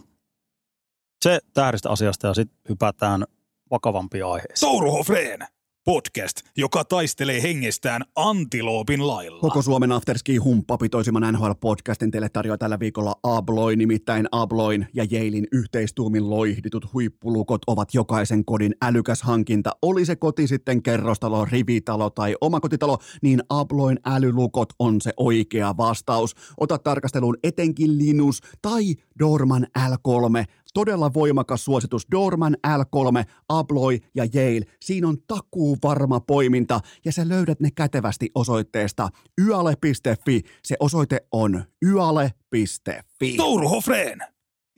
Se 1.24 1.40
tähdistä 1.54 1.90
asiasta 1.90 2.28
ja 2.28 2.34
sitten 2.34 2.58
hypätään 2.70 3.24
vakavampiin 3.72 4.26
aiheisiin. 4.26 4.70
Touruhofreen 4.70 5.40
podcast, 5.86 6.38
joka 6.58 6.84
taistelee 6.84 7.42
hengestään 7.44 8.02
antiloopin 8.16 9.08
lailla. 9.08 9.40
Koko 9.40 9.62
Suomen 9.62 9.92
Afterski 9.92 10.38
humppa 10.38 10.78
pitoisimman 10.78 11.34
NHL-podcastin 11.34 12.12
teille 12.12 12.30
tarjoaa 12.30 12.58
tällä 12.58 12.80
viikolla 12.80 13.16
Abloin, 13.24 13.80
nimittäin 13.80 14.28
Abloin 14.32 14.88
ja 14.94 15.06
Jailin 15.12 15.48
yhteistuumin 15.52 16.30
loihditut 16.30 16.94
huippulukot 16.94 17.62
ovat 17.68 17.94
jokaisen 17.94 18.46
kodin 18.46 18.76
älykäs 18.82 19.22
hankinta. 19.22 19.72
Oli 19.82 20.06
se 20.06 20.16
koti 20.16 20.48
sitten 20.48 20.84
kerrostalo, 20.84 21.46
rivitalo 21.46 22.10
tai 22.10 22.36
omakotitalo, 22.42 22.98
niin 23.22 23.44
Abloin 23.50 24.00
älylukot 24.06 24.74
on 24.80 25.02
se 25.02 25.14
oikea 25.18 25.78
vastaus. 25.78 26.36
Ota 26.58 26.78
tarkasteluun 26.78 27.38
etenkin 27.44 27.98
Linus 27.98 28.42
tai 28.62 28.96
Dorman 29.20 29.68
L3. 29.80 30.46
Todella 30.76 31.14
voimakas 31.14 31.66
suositus. 31.66 32.08
Dorman 32.12 32.56
L3, 32.68 33.24
Abloy 33.50 33.98
ja 34.16 34.24
Yale. 34.36 34.66
Siinä 34.82 35.08
on 35.08 35.18
takuu 35.28 35.78
varma 35.84 36.20
poiminta 36.20 36.80
ja 37.06 37.12
sä 37.12 37.30
löydät 37.30 37.60
ne 37.60 37.70
kätevästi 37.76 38.30
osoitteesta 38.36 39.10
yale.fi. 39.48 40.42
Se 40.64 40.76
osoite 40.80 41.20
on 41.32 41.64
yale.fi. 41.86 43.38
Touruhofreen 43.38 44.20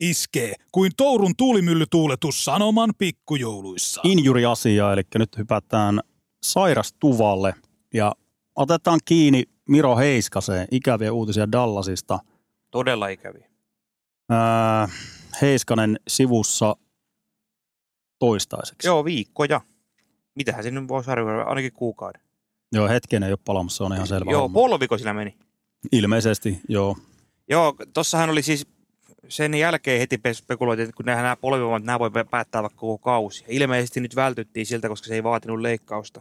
iskee 0.00 0.54
kuin 0.72 0.92
Tourun 0.96 1.32
tuulimyllytuuletus 1.36 2.44
sanoman 2.44 2.90
pikkujouluissa. 2.98 4.00
Injury-asia, 4.04 4.92
eli 4.92 5.02
nyt 5.14 5.38
hypätään 5.38 6.00
sairastuvalle 6.42 7.54
ja 7.94 8.12
otetaan 8.56 9.00
kiinni 9.04 9.44
Miro 9.68 9.96
Heiskaseen. 9.96 10.68
Ikäviä 10.70 11.12
uutisia 11.12 11.52
Dallasista. 11.52 12.18
Todella 12.70 13.08
ikäviä. 13.08 13.48
Ää, 14.30 14.88
Heiskanen 15.42 16.00
sivussa 16.08 16.76
toistaiseksi. 18.18 18.88
Joo, 18.88 19.04
viikkoja. 19.04 19.60
Mitähän 20.34 20.62
se 20.62 20.70
nyt 20.70 20.88
voisi 20.88 21.10
arvioida? 21.10 21.42
Ainakin 21.42 21.72
kuukauden. 21.72 22.20
Joo, 22.72 22.88
hetken 22.88 23.22
ei 23.22 23.32
ole 23.32 23.38
palamassa, 23.44 23.76
se 23.76 23.84
on 23.84 23.94
ihan 23.94 24.06
selvä 24.06 24.30
Joo, 24.30 24.42
homma. 24.42 24.54
polviko 24.54 24.98
sillä 24.98 25.14
meni. 25.14 25.36
Ilmeisesti, 25.92 26.60
joo. 26.68 26.96
Joo, 27.50 27.74
tossahan 27.92 28.30
oli 28.30 28.42
siis 28.42 28.66
sen 29.28 29.54
jälkeen 29.54 30.00
heti 30.00 30.20
spekuloitiin, 30.32 30.84
että 30.84 30.96
kun 30.96 31.06
nämä, 31.06 31.22
nämä 31.22 31.36
polvivammat, 31.36 31.82
nämä 31.82 31.98
voi 31.98 32.10
päättää 32.30 32.62
vaikka 32.62 32.78
koko 32.78 32.98
kausi. 32.98 33.44
Ilmeisesti 33.48 34.00
nyt 34.00 34.16
vältyttiin 34.16 34.66
siltä, 34.66 34.88
koska 34.88 35.08
se 35.08 35.14
ei 35.14 35.24
vaatinut 35.24 35.60
leikkausta. 35.60 36.20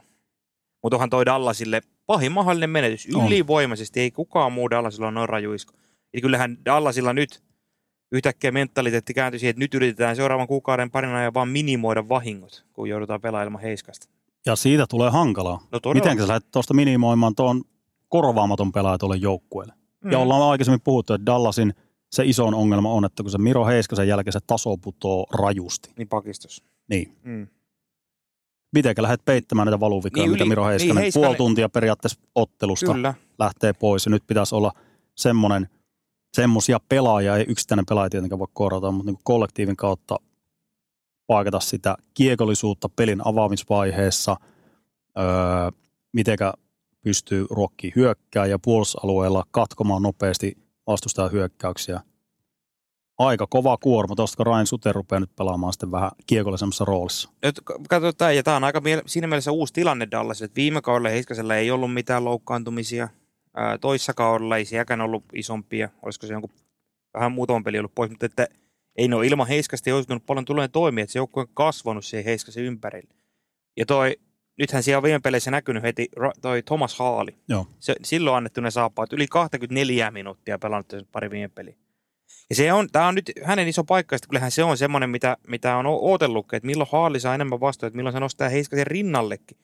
Mutta 0.83 0.95
onhan 0.95 1.09
toi 1.09 1.25
Dallasille 1.25 1.81
pahin 2.05 2.31
mahdollinen 2.31 2.69
menetys. 2.69 3.07
Ylivoimaisesti 3.27 3.99
ei 3.99 4.11
kukaan 4.11 4.51
muu 4.51 4.69
Dallasilla 4.69 5.07
ole 5.07 5.13
noin 5.13 5.29
rajuisko. 5.29 5.73
Eli 6.13 6.21
kyllähän 6.21 6.57
Dallasilla 6.65 7.13
nyt 7.13 7.43
yhtäkkiä 8.11 8.51
mentaliteetti 8.51 9.13
kääntyi 9.13 9.39
siihen, 9.39 9.49
että 9.49 9.59
nyt 9.59 9.73
yritetään 9.73 10.15
seuraavan 10.15 10.47
kuukauden 10.47 10.91
parin 10.91 11.11
ajan 11.11 11.33
vaan 11.33 11.49
minimoida 11.49 12.09
vahingot, 12.09 12.65
kun 12.73 12.89
joudutaan 12.89 13.21
pelaamaan 13.21 13.61
heiskasta. 13.63 14.07
Ja 14.45 14.55
siitä 14.55 14.85
tulee 14.89 15.09
hankalaa. 15.09 15.59
No 15.71 15.79
todella. 15.79 16.03
Miten 16.05 16.17
sä 16.23 16.27
lähdet 16.27 16.51
tuosta 16.51 16.73
minimoimaan 16.73 17.35
tuon 17.35 17.61
korvaamaton 18.09 18.71
pelaaja 18.71 18.97
tuolle 18.97 19.15
joukkueelle? 19.17 19.73
Mm. 20.03 20.11
Ja 20.11 20.19
ollaan 20.19 20.41
aikaisemmin 20.51 20.81
puhuttu, 20.83 21.13
että 21.13 21.25
Dallasin 21.25 21.73
se 22.11 22.25
iso 22.25 22.45
ongelma 22.45 22.91
on, 22.91 23.05
että 23.05 23.23
kun 23.23 23.31
se 23.31 23.37
Miro 23.37 23.65
Heiskasen 23.65 24.07
jälkeen 24.07 24.33
se 24.33 24.39
taso 24.47 24.77
putoo 24.77 25.25
rajusti. 25.33 25.89
Niin 25.97 26.07
pakistus. 26.07 26.63
Niin. 26.89 27.15
Mm. 27.23 27.47
Mitenkä 28.73 29.01
lähdet 29.01 29.25
peittämään 29.25 29.65
näitä 29.65 29.79
valuvikoja, 29.79 30.23
Niin 30.23 30.31
mitä 30.31 30.43
yli- 30.43 30.49
Miro 30.49 30.63
niin 30.63 30.69
Heiskanen, 30.69 31.03
Heiskanen- 31.03 31.13
puoli 31.23 31.35
tuntia 31.35 31.69
periaatteessa 31.69 32.19
ottelusta 32.35 32.93
Kyllä. 32.93 33.13
lähtee 33.39 33.73
pois. 33.73 34.05
Ja 34.05 34.09
nyt 34.09 34.23
pitäisi 34.27 34.55
olla 34.55 34.71
semmoinen 35.15 35.69
semmoisia 36.41 36.79
pelaajia, 36.89 37.37
ei 37.37 37.45
yksittäinen 37.47 37.85
pelaaja 37.85 38.09
tietenkään 38.09 38.39
voi 38.39 38.47
korjata, 38.53 38.91
mutta 38.91 39.11
niin 39.11 39.19
kollektiivin 39.23 39.75
kautta 39.75 40.15
paikata 41.27 41.59
sitä 41.59 41.97
kiekollisuutta 42.13 42.89
pelin 42.89 43.21
avaamisvaiheessa, 43.27 44.35
öö, 45.17 45.25
mitenkä 46.13 46.53
pystyy 47.03 47.45
ruokkiin 47.49 47.93
hyökkää 47.95 48.45
ja 48.45 48.59
puolustusalueella 48.59 49.43
katkomaan 49.51 50.01
nopeasti 50.01 50.57
vastustajan 50.87 51.31
hyökkäyksiä. 51.31 52.01
Aika 53.17 53.47
kova 53.49 53.77
kuorma, 53.77 54.15
tuosta 54.15 54.43
Ryan 54.43 54.67
Suter 54.67 54.95
rupeaa 54.95 55.19
nyt 55.19 55.35
pelaamaan 55.35 55.73
sitten 55.73 55.91
vähän 55.91 56.11
kiekollisemmassa 56.27 56.85
roolissa. 56.85 57.29
Katsotaan, 57.89 58.35
ja 58.35 58.43
tämä 58.43 58.57
on 58.57 58.63
aika 58.63 58.81
siinä 59.05 59.27
mielessä 59.27 59.51
uusi 59.51 59.73
tilanne 59.73 60.07
Dallas, 60.11 60.41
että 60.41 60.55
viime 60.55 60.81
kaudella 60.81 61.09
Heiskasella 61.09 61.55
ei 61.55 61.71
ollut 61.71 61.93
mitään 61.93 62.25
loukkaantumisia. 62.25 63.09
Ää, 63.57 63.77
toissa 63.77 64.13
kaudella 64.13 64.57
ei 64.57 64.65
sielläkään 64.65 65.01
ollut 65.01 65.23
isompia, 65.33 65.89
olisiko 66.01 66.27
se 66.27 66.33
jonkun 66.33 66.51
vähän 67.13 67.31
muutaman 67.31 67.63
peli 67.63 67.79
ollut 67.79 67.95
pois, 67.95 68.09
mutta 68.09 68.25
että 68.25 68.47
ei 68.95 69.07
ne 69.07 69.15
ole 69.15 69.27
ilman 69.27 69.47
Heiskasta 69.47 69.89
joutunut 69.89 70.25
paljon 70.25 70.45
tulee 70.45 70.67
toimia, 70.67 71.03
että 71.03 71.13
se 71.13 71.19
joukkue 71.19 71.41
on 71.41 71.47
kasvanut 71.53 72.05
siihen 72.05 72.25
Heiskasen 72.25 72.63
ympärille. 72.63 73.15
Ja 73.77 73.85
toi, 73.85 74.19
nythän 74.57 74.83
siellä 74.83 74.97
on 74.97 75.03
viime 75.03 75.19
peleissä 75.19 75.51
näkynyt 75.51 75.83
heti 75.83 76.09
toi 76.41 76.63
Thomas 76.63 76.99
Haali. 76.99 77.37
Joo. 77.49 77.67
Se, 77.79 77.95
silloin 78.03 78.37
annettu 78.37 78.61
ne 78.61 78.71
saappaat, 78.71 79.13
yli 79.13 79.27
24 79.27 80.11
minuuttia 80.11 80.59
pelannut 80.59 80.93
pari 81.11 81.29
viime 81.29 81.47
peliä. 81.47 81.75
Ja 82.49 82.55
se 82.55 82.73
on, 82.73 82.89
tämä 82.91 83.07
on 83.07 83.15
nyt 83.15 83.31
hänen 83.43 83.67
iso 83.67 83.83
paikka, 83.83 84.15
että 84.15 84.27
kyllähän 84.27 84.51
se 84.51 84.63
on 84.63 84.77
semmoinen, 84.77 85.09
mitä, 85.09 85.37
mitä 85.47 85.77
on 85.77 85.85
ootellutkin, 85.85 86.57
että 86.57 86.67
milloin 86.67 86.89
Haali 86.91 87.19
saa 87.19 87.35
enemmän 87.35 87.59
vastuuta, 87.59 87.87
että 87.87 87.97
milloin 87.97 88.13
se 88.13 88.19
nostaa 88.19 88.49
Heiskasen 88.49 88.87
rinnallekin. 88.87 89.57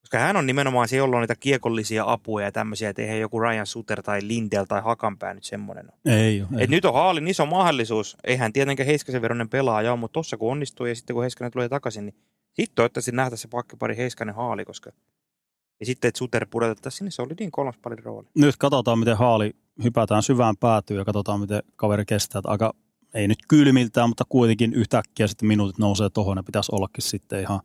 Koska 0.00 0.18
hän 0.18 0.36
on 0.36 0.46
nimenomaan 0.46 0.88
se, 0.88 0.96
jolla 0.96 1.16
on 1.16 1.20
niitä 1.20 1.36
kiekollisia 1.36 2.04
apuja 2.06 2.44
ja 2.44 2.52
tämmöisiä, 2.52 2.90
että 2.90 3.02
eihän 3.02 3.20
joku 3.20 3.40
Ryan 3.40 3.66
Suter 3.66 4.02
tai 4.02 4.20
Lindel 4.22 4.64
tai 4.64 4.82
Hakanpää 4.82 5.34
nyt 5.34 5.44
semmoinen 5.44 5.84
ole. 5.84 6.16
Ei, 6.16 6.42
ole, 6.42 6.48
ei. 6.58 6.64
Et 6.64 6.70
nyt 6.70 6.84
on 6.84 6.94
Haalin 6.94 7.28
iso 7.28 7.46
mahdollisuus. 7.46 8.16
Eihän 8.24 8.52
tietenkään 8.52 8.86
Heiskasen 8.86 9.22
veronen 9.22 9.48
pelaaja 9.48 9.92
ole, 9.92 10.00
mutta 10.00 10.12
tossa 10.12 10.36
kun 10.36 10.52
onnistuu 10.52 10.86
ja 10.86 10.94
sitten 10.94 11.14
kun 11.14 11.22
Heiskanen 11.22 11.52
tulee 11.52 11.68
takaisin, 11.68 12.06
niin 12.06 12.14
sitten 12.52 12.74
toivottavasti 12.74 13.12
nähdä 13.12 13.36
se 13.36 13.48
pakkipari 13.48 13.96
Heiskanen 13.96 14.34
Haali, 14.34 14.64
koska 14.64 14.90
ja 15.80 15.86
sitten, 15.86 16.08
että 16.08 16.18
Suter 16.18 16.46
pudotettaisiin 16.50 16.98
sinne, 16.98 17.10
se 17.10 17.22
oli 17.22 17.34
niin 17.38 17.50
kolmas 17.50 17.78
palin 17.82 18.04
rooli. 18.04 18.26
Nyt 18.34 18.56
katsotaan, 18.56 18.98
miten 18.98 19.16
haali 19.16 19.56
hypätään 19.84 20.22
syvään 20.22 20.56
päätyyn 20.56 20.98
ja 20.98 21.04
katsotaan, 21.04 21.40
miten 21.40 21.62
kaveri 21.76 22.04
kestää. 22.04 22.38
Että 22.38 22.50
aika, 22.50 22.74
ei 23.14 23.28
nyt 23.28 23.38
kylmiltään, 23.48 24.08
mutta 24.10 24.24
kuitenkin 24.28 24.74
yhtäkkiä 24.74 25.26
sitten 25.26 25.48
minuutit 25.48 25.78
nousee 25.78 26.10
tuohon 26.10 26.36
ja 26.36 26.42
pitäisi 26.42 26.72
ollakin 26.72 27.02
sitten 27.02 27.40
ihan 27.40 27.60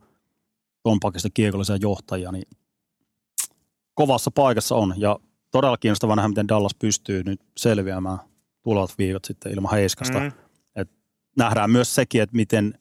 ton 0.84 1.00
pakista 1.00 1.28
kiekollisia 1.34 1.76
johtajia, 1.76 2.32
niin 2.32 2.48
kovassa 3.94 4.30
paikassa 4.30 4.74
on. 4.74 4.94
Ja 4.96 5.18
todella 5.50 5.76
kiinnostava 5.76 6.16
nähdä, 6.16 6.28
miten 6.28 6.48
Dallas 6.48 6.74
pystyy 6.74 7.22
nyt 7.22 7.40
selviämään 7.56 8.18
tulevat 8.62 8.94
viikot 8.98 9.24
sitten 9.24 9.52
ilman 9.52 9.72
Heiskasta. 9.72 10.20
Mm. 10.20 10.24
Mm. 10.24 10.32
Nähdään 11.36 11.70
myös 11.70 11.94
sekin, 11.94 12.22
että 12.22 12.36
miten 12.36 12.78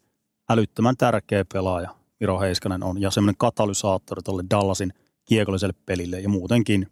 älyttömän 0.50 0.98
tärkeä 0.98 1.46
pelaaja 1.54 1.96
Miro 2.20 2.40
Heiskanen 2.40 2.84
on 2.84 3.02
ja 3.02 3.12
semmoinen 3.12 3.38
katalysaattori 3.38 4.22
tuolle 4.22 4.44
Dallasin 4.50 4.94
kiekolliselle 5.26 5.74
pelille 5.86 6.20
ja 6.20 6.30
muutenkin 6.30 6.88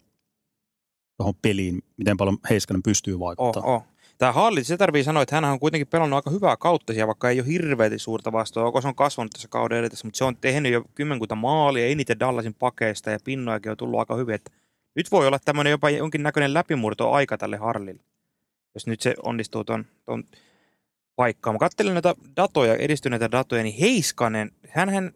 tuohon 1.16 1.34
peliin, 1.42 1.82
miten 1.96 2.16
paljon 2.16 2.38
Heiskanen 2.50 2.82
pystyy 2.82 3.14
Oh, 3.14 3.20
vaikuttamaan. 3.20 3.74
oh. 3.74 3.82
Tämä 4.22 4.32
Halli, 4.32 4.64
se 4.64 4.76
tarvii 4.76 5.04
sanoa, 5.04 5.22
että 5.22 5.34
hän 5.34 5.44
on 5.44 5.60
kuitenkin 5.60 5.86
pelannut 5.86 6.16
aika 6.16 6.30
hyvää 6.30 6.56
kautta 6.56 6.92
siellä, 6.92 7.06
vaikka 7.06 7.30
ei 7.30 7.40
ole 7.40 7.46
hirveästi 7.46 7.98
suurta 7.98 8.32
vastuuta. 8.32 8.80
Se 8.80 8.88
on 8.88 8.94
kasvanut 8.94 9.32
tässä 9.32 9.48
kauden 9.48 9.78
edessä, 9.78 10.06
mutta 10.06 10.18
se 10.18 10.24
on 10.24 10.36
tehnyt 10.36 10.72
jo 10.72 10.84
kymmenkunta 10.94 11.34
maalia, 11.34 11.86
eniten 11.86 12.20
Dallasin 12.20 12.54
pakeista 12.54 13.10
ja 13.10 13.18
pinnojakin 13.24 13.70
on 13.70 13.76
tullut 13.76 14.00
aika 14.00 14.14
hyvin. 14.14 14.34
Että 14.34 14.50
nyt 14.94 15.10
voi 15.12 15.26
olla 15.26 15.38
tämmöinen 15.38 15.70
jopa 15.70 15.90
jonkinnäköinen 15.90 16.54
läpimurto 16.54 17.12
aika 17.12 17.38
tälle 17.38 17.56
Harlille, 17.56 18.04
jos 18.74 18.86
nyt 18.86 19.00
se 19.00 19.14
onnistuu 19.22 19.64
tuon, 19.64 19.86
tuon 20.04 20.24
paikkaan. 21.16 21.54
Mä 21.54 21.58
katselin 21.58 21.94
näitä 21.94 22.14
datoja, 22.36 22.74
edistyneitä 22.74 23.30
datoja, 23.30 23.62
niin 23.62 23.78
Heiskanen, 23.80 24.50
hänhän 24.68 25.12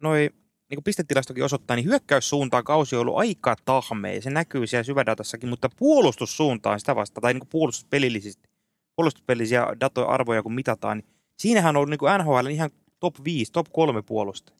noi 0.00 0.30
niin 0.72 0.76
kuin 0.76 0.84
pistetilastokin 0.84 1.44
osoittaa, 1.44 1.76
niin 1.76 1.86
hyökkäyssuuntaan 1.86 2.64
kausi 2.64 2.96
on 2.96 3.00
ollut 3.00 3.18
aika 3.18 3.56
tahmea. 3.64 4.22
Se 4.22 4.30
näkyy 4.30 4.66
siellä 4.66 4.82
syvädatassakin, 4.82 5.48
mutta 5.48 5.68
puolustussuuntaan 5.76 6.80
sitä 6.80 6.96
vasta, 6.96 7.20
tai 7.20 7.32
niin 7.32 7.40
kuin 7.40 7.48
puolustuspelillisesti, 7.48 8.48
puolustuspelillisiä 8.96 9.66
datoja 9.80 10.06
arvoja 10.06 10.42
kun 10.42 10.52
mitataan, 10.52 10.98
niin 10.98 11.06
siinähän 11.38 11.76
on 11.76 11.76
ollut 11.76 11.90
niin 11.90 11.98
kuin 11.98 12.12
NHL 12.18 12.46
ihan 12.46 12.70
top 13.00 13.14
5, 13.24 13.52
top 13.52 13.66
3 13.72 14.02
puolusta. 14.02 14.52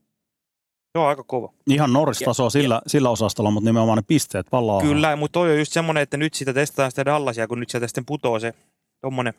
Se 0.92 0.98
on 0.98 1.08
aika 1.08 1.24
kova. 1.24 1.52
Ihan 1.66 1.92
Norris-tasoa 1.92 2.46
Ja- 2.46 2.50
sillä, 2.50 2.82
sillä 2.86 3.10
osastolla, 3.10 3.50
mutta 3.50 3.70
nimenomaan 3.70 3.98
ne 3.98 4.04
pisteet 4.06 4.46
palaa. 4.50 4.80
Kyllä, 4.80 5.16
mutta 5.16 5.32
toi 5.32 5.52
on 5.52 5.58
just 5.58 5.72
semmoinen, 5.72 6.02
että 6.02 6.16
nyt 6.16 6.34
sitä 6.34 6.52
testataan 6.52 6.90
sitä 6.90 7.04
Dallasia, 7.04 7.48
kun 7.48 7.60
nyt 7.60 7.70
sieltä 7.70 7.86
sitten 7.86 8.06
putoo 8.06 8.38
se 8.40 8.54
tommonen 9.00 9.34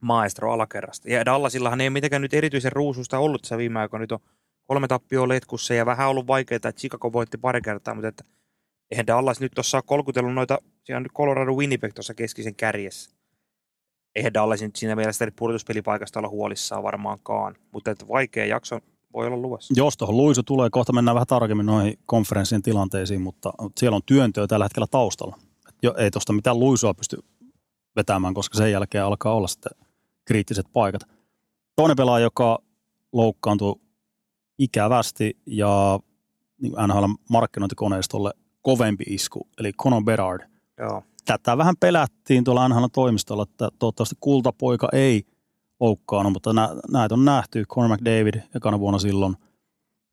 maestro 0.00 0.52
alakerrasta. 0.52 1.10
Ja 1.10 1.24
Dallasillahan 1.24 1.80
ei 1.80 1.86
ole 1.88 1.92
mitenkään 1.92 2.22
nyt 2.22 2.34
erityisen 2.34 2.72
ruususta 2.72 3.18
ollut 3.18 3.42
tässä 3.42 3.58
viime 3.58 3.80
aikoina. 3.80 4.02
Nyt 4.02 4.12
on 4.12 4.20
kolme 4.66 4.88
tappioa 4.88 5.28
letkussa 5.28 5.74
ja 5.74 5.86
vähän 5.86 6.08
ollut 6.08 6.26
vaikeaa, 6.26 6.56
että 6.56 6.72
Chicago 6.72 7.12
voitti 7.12 7.38
pari 7.38 7.60
kertaa, 7.60 7.94
mutta 7.94 8.08
että 8.08 8.24
eihän 8.90 9.06
Dallas 9.06 9.40
nyt 9.40 9.52
tuossa 9.54 9.82
kolkutellut 9.82 10.34
noita, 10.34 10.58
siellä 10.84 10.96
on 10.96 11.02
nyt 11.02 11.12
Colorado 11.12 11.52
Winnipeg 11.54 11.94
tuossa 11.94 12.14
keskisen 12.14 12.54
kärjessä. 12.54 13.10
Eihän 14.14 14.34
Dallas 14.34 14.62
nyt 14.62 14.76
siinä 14.76 14.96
mielessä 14.96 15.32
pudotuspelipaikasta 15.36 16.20
olla 16.20 16.28
huolissaan 16.28 16.82
varmaankaan, 16.82 17.56
mutta 17.72 17.90
että 17.90 18.08
vaikea 18.08 18.46
jakso 18.46 18.80
voi 19.12 19.26
olla 19.26 19.36
luvassa. 19.36 19.74
Jos 19.76 19.96
tuohon 19.96 20.16
luisu 20.16 20.42
tulee, 20.42 20.70
kohta 20.70 20.92
mennään 20.92 21.14
vähän 21.14 21.26
tarkemmin 21.26 21.66
noihin 21.66 21.98
konferenssien 22.06 22.62
tilanteisiin, 22.62 23.20
mutta 23.20 23.52
siellä 23.76 23.96
on 23.96 24.02
työntöä 24.06 24.46
tällä 24.46 24.64
hetkellä 24.64 24.86
taustalla. 24.90 25.38
Jo, 25.82 25.94
ei 25.98 26.10
tuosta 26.10 26.32
mitään 26.32 26.58
luisua 26.58 26.94
pysty 26.94 27.18
vetämään, 27.96 28.34
koska 28.34 28.58
sen 28.58 28.72
jälkeen 28.72 29.04
alkaa 29.04 29.34
olla 29.34 29.48
sitten 29.48 29.72
kriittiset 30.24 30.66
paikat. 30.72 31.02
Toinen 31.76 31.96
pelaaja, 31.96 32.22
joka 32.22 32.58
loukkaantui 33.12 33.80
ikävästi 34.62 35.36
ja 35.46 36.00
niin 36.62 36.72
NHL 36.86 37.04
markkinointikoneistolle 37.30 38.30
kovempi 38.62 39.04
isku, 39.06 39.48
eli 39.58 39.72
Conor 39.72 40.04
Bedard. 40.04 40.48
Joo. 40.78 41.02
Tätä 41.24 41.58
vähän 41.58 41.74
pelättiin 41.80 42.44
tuolla 42.44 42.68
NHL 42.68 42.84
toimistolla, 42.92 43.42
että 43.42 43.68
toivottavasti 43.78 44.16
kultapoika 44.20 44.88
ei 44.92 45.22
loukkaanut, 45.80 46.32
mutta 46.32 46.52
nä, 46.52 46.68
näitä 46.92 47.14
on 47.14 47.24
nähty. 47.24 47.64
Conor 47.64 47.96
McDavid 47.96 48.34
ekana 48.54 48.78
vuonna 48.80 48.98
silloin 48.98 49.36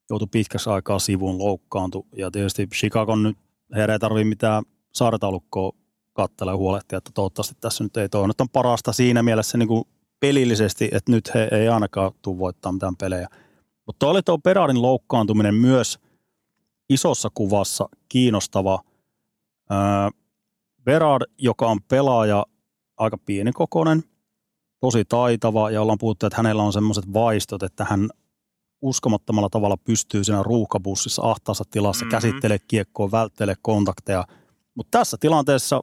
joutui 0.09 0.27
pitkäksi 0.31 0.69
aikaa 0.69 0.99
sivuun 0.99 1.37
loukkaantui. 1.37 2.03
Ja 2.15 2.31
tietysti 2.31 2.67
Chicago 2.67 3.15
nyt, 3.15 3.37
heidän 3.75 3.89
ei 3.89 3.99
tarvitse 3.99 4.29
mitään 4.29 4.63
saartaulukkoa 4.93 5.71
katsella 6.13 6.51
ja 6.51 6.57
huolehtia, 6.57 6.97
että 6.97 7.11
toivottavasti 7.13 7.55
tässä 7.61 7.83
nyt 7.83 7.97
ei 7.97 8.09
toi. 8.09 8.27
Nyt 8.27 8.41
on 8.41 8.49
parasta 8.49 8.93
siinä 8.93 9.23
mielessä 9.23 9.57
niin 9.57 9.67
kuin 9.67 9.83
pelillisesti, 10.19 10.89
että 10.91 11.11
nyt 11.11 11.31
he 11.33 11.47
ei 11.51 11.67
ainakaan 11.67 12.11
tule 12.21 12.37
voittaa 12.37 12.71
mitään 12.71 12.95
pelejä. 12.95 13.27
Mutta 13.89 14.07
oli 14.07 14.21
tuo 14.23 14.37
Beradin 14.37 14.81
loukkaantuminen 14.81 15.55
myös 15.55 15.99
isossa 16.89 17.29
kuvassa 17.33 17.89
kiinnostava. 18.09 18.79
Öö, 19.71 19.77
Berard, 20.83 21.23
joka 21.37 21.67
on 21.67 21.79
pelaaja 21.87 22.45
aika 22.97 23.17
pienikokoinen, 23.17 24.03
tosi 24.79 25.05
taitava 25.05 25.71
ja 25.71 25.81
ollaan 25.81 25.97
puhuttu, 25.97 26.25
että 26.25 26.37
hänellä 26.37 26.63
on 26.63 26.73
semmoiset 26.73 27.13
vaistot, 27.13 27.63
että 27.63 27.85
hän 27.89 28.09
uskomattomalla 28.81 29.49
tavalla 29.49 29.77
pystyy 29.77 30.23
siinä 30.23 30.43
ruuhkabussissa 30.43 31.21
ahtaassa 31.21 31.63
tilassa 31.71 32.05
Mhm. 32.05 32.13
mm-hmm. 32.13 32.27
käsittelee 32.27 32.59
kiekkoa, 32.67 33.11
välttelee 33.11 33.55
kontakteja. 33.61 34.25
Mutta 34.75 34.97
tässä 34.97 35.17
tilanteessa 35.19 35.81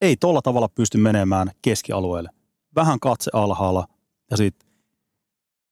ei 0.00 0.16
tuolla 0.16 0.42
tavalla 0.42 0.68
pysty 0.68 0.98
menemään 0.98 1.50
keskialueelle. 1.62 2.30
Vähän 2.74 3.00
katse 3.00 3.30
alhaalla 3.34 3.86
ja 4.30 4.36
sitten 4.36 4.68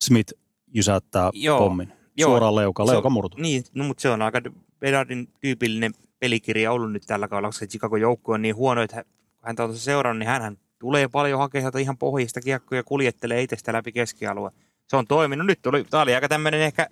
Smith 0.04 0.32
jysäyttää 0.74 1.30
Joo, 1.34 1.58
pommin. 1.58 1.92
joo. 2.16 2.30
Suoraan 2.30 2.56
leuka, 2.56 2.86
leuka 2.86 3.10
murtu. 3.10 3.36
Niin, 3.40 3.64
no, 3.74 3.84
mutta 3.84 4.00
se 4.00 4.10
on 4.10 4.22
aika 4.22 4.40
Bedardin 4.80 5.28
tyypillinen 5.40 5.92
pelikirja 6.20 6.72
ollut 6.72 6.92
nyt 6.92 7.02
tällä 7.06 7.28
kaudella, 7.28 7.48
koska 7.48 7.66
Chicago 7.66 7.96
joukkue 7.96 8.34
on 8.34 8.42
niin 8.42 8.56
huono, 8.56 8.82
että 8.82 9.04
häntä 9.42 9.64
on 9.64 9.76
seurannut, 9.76 10.18
niin 10.18 10.28
hän 10.28 10.56
tulee 10.78 11.08
paljon 11.08 11.38
hakemaan 11.38 11.62
sieltä 11.62 11.78
ihan 11.78 11.98
pohjista 11.98 12.40
kiekkoja 12.40 12.78
ja 12.78 12.84
kuljettelee 12.84 13.42
itsestä 13.42 13.72
läpi 13.72 13.92
keskialue. 13.92 14.50
Se 14.88 14.96
on 14.96 15.06
toiminut. 15.06 15.46
Nyt 15.46 15.62
tuli, 15.62 15.84
tämä 15.90 16.02
oli 16.02 16.14
aika 16.14 16.28
tämmöinen 16.28 16.60
ehkä 16.60 16.86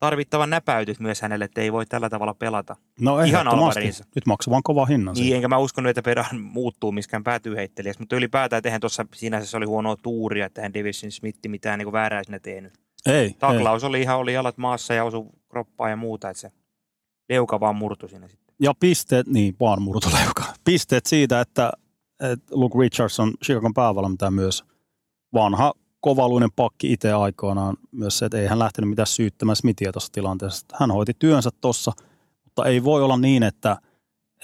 tarvittava 0.00 0.46
näpäytys 0.46 1.00
myös 1.00 1.22
hänelle, 1.22 1.44
että 1.44 1.60
ei 1.60 1.72
voi 1.72 1.86
tällä 1.86 2.10
tavalla 2.10 2.34
pelata. 2.34 2.76
No 3.00 3.20
Ihan. 3.20 3.48
Alvarinsa. 3.48 4.04
Nyt 4.14 4.26
maksaa 4.26 4.52
vaan 4.52 4.62
kova 4.62 4.86
hinnan. 4.86 5.14
Niin, 5.14 5.34
enkä 5.36 5.48
mä 5.48 5.58
uskonut, 5.58 5.90
että 5.90 6.02
Bedard 6.02 6.38
muuttuu 6.38 6.92
miskään 6.92 7.24
päätyyheittelijäksi, 7.24 8.00
mutta 8.00 8.16
ylipäätään 8.16 8.62
tehän 8.62 8.80
tuossa 8.80 9.06
siinä 9.14 9.44
se 9.44 9.56
oli 9.56 9.66
huonoa 9.66 9.96
tuuria, 9.96 10.46
että 10.46 10.62
hän 10.62 10.74
Division 10.74 11.12
Smith 11.12 11.38
mitään 11.48 11.78
niin 11.78 11.92
väärää 11.92 12.24
sinne 12.24 12.38
tehnyt. 12.38 12.72
Ei, 13.06 13.14
ei. 13.14 13.34
Taklaus 13.38 13.84
oli 13.84 14.00
ihan, 14.00 14.18
oli 14.18 14.32
jalat 14.32 14.58
maassa 14.58 14.94
ja 14.94 15.04
osu 15.04 15.26
kroppaa 15.48 15.88
ja 15.88 15.96
muuta, 15.96 16.30
että 16.30 16.40
se 16.40 16.52
leuka 17.28 17.60
vaan 17.60 17.76
murtui 17.76 18.08
siinä 18.08 18.28
sitten. 18.28 18.54
Ja 18.60 18.72
pisteet, 18.80 19.26
niin 19.26 19.56
vaan 19.60 19.82
murtoleuka. 19.82 20.44
Pisteet 20.64 21.06
siitä, 21.06 21.40
että, 21.40 21.72
että 22.20 22.46
Luke 22.50 22.78
Richardson, 22.78 23.34
Chicagon 23.44 23.74
päävalmentaja 23.74 24.30
myös, 24.30 24.64
vanha 25.34 25.72
kovaluinen 26.00 26.52
pakki 26.56 26.92
itse 26.92 27.12
aikoinaan 27.12 27.76
myös 27.92 28.18
se, 28.18 28.24
että 28.24 28.38
ei 28.38 28.46
hän 28.46 28.58
lähtenyt 28.58 28.90
mitään 28.90 29.06
syyttämään 29.06 29.56
Smithia 29.56 29.92
tuossa 29.92 30.12
tilanteessa. 30.12 30.66
Hän 30.74 30.90
hoiti 30.90 31.12
työnsä 31.18 31.50
tuossa, 31.60 31.92
mutta 32.44 32.64
ei 32.64 32.84
voi 32.84 33.02
olla 33.02 33.16
niin, 33.16 33.42
että, 33.42 33.76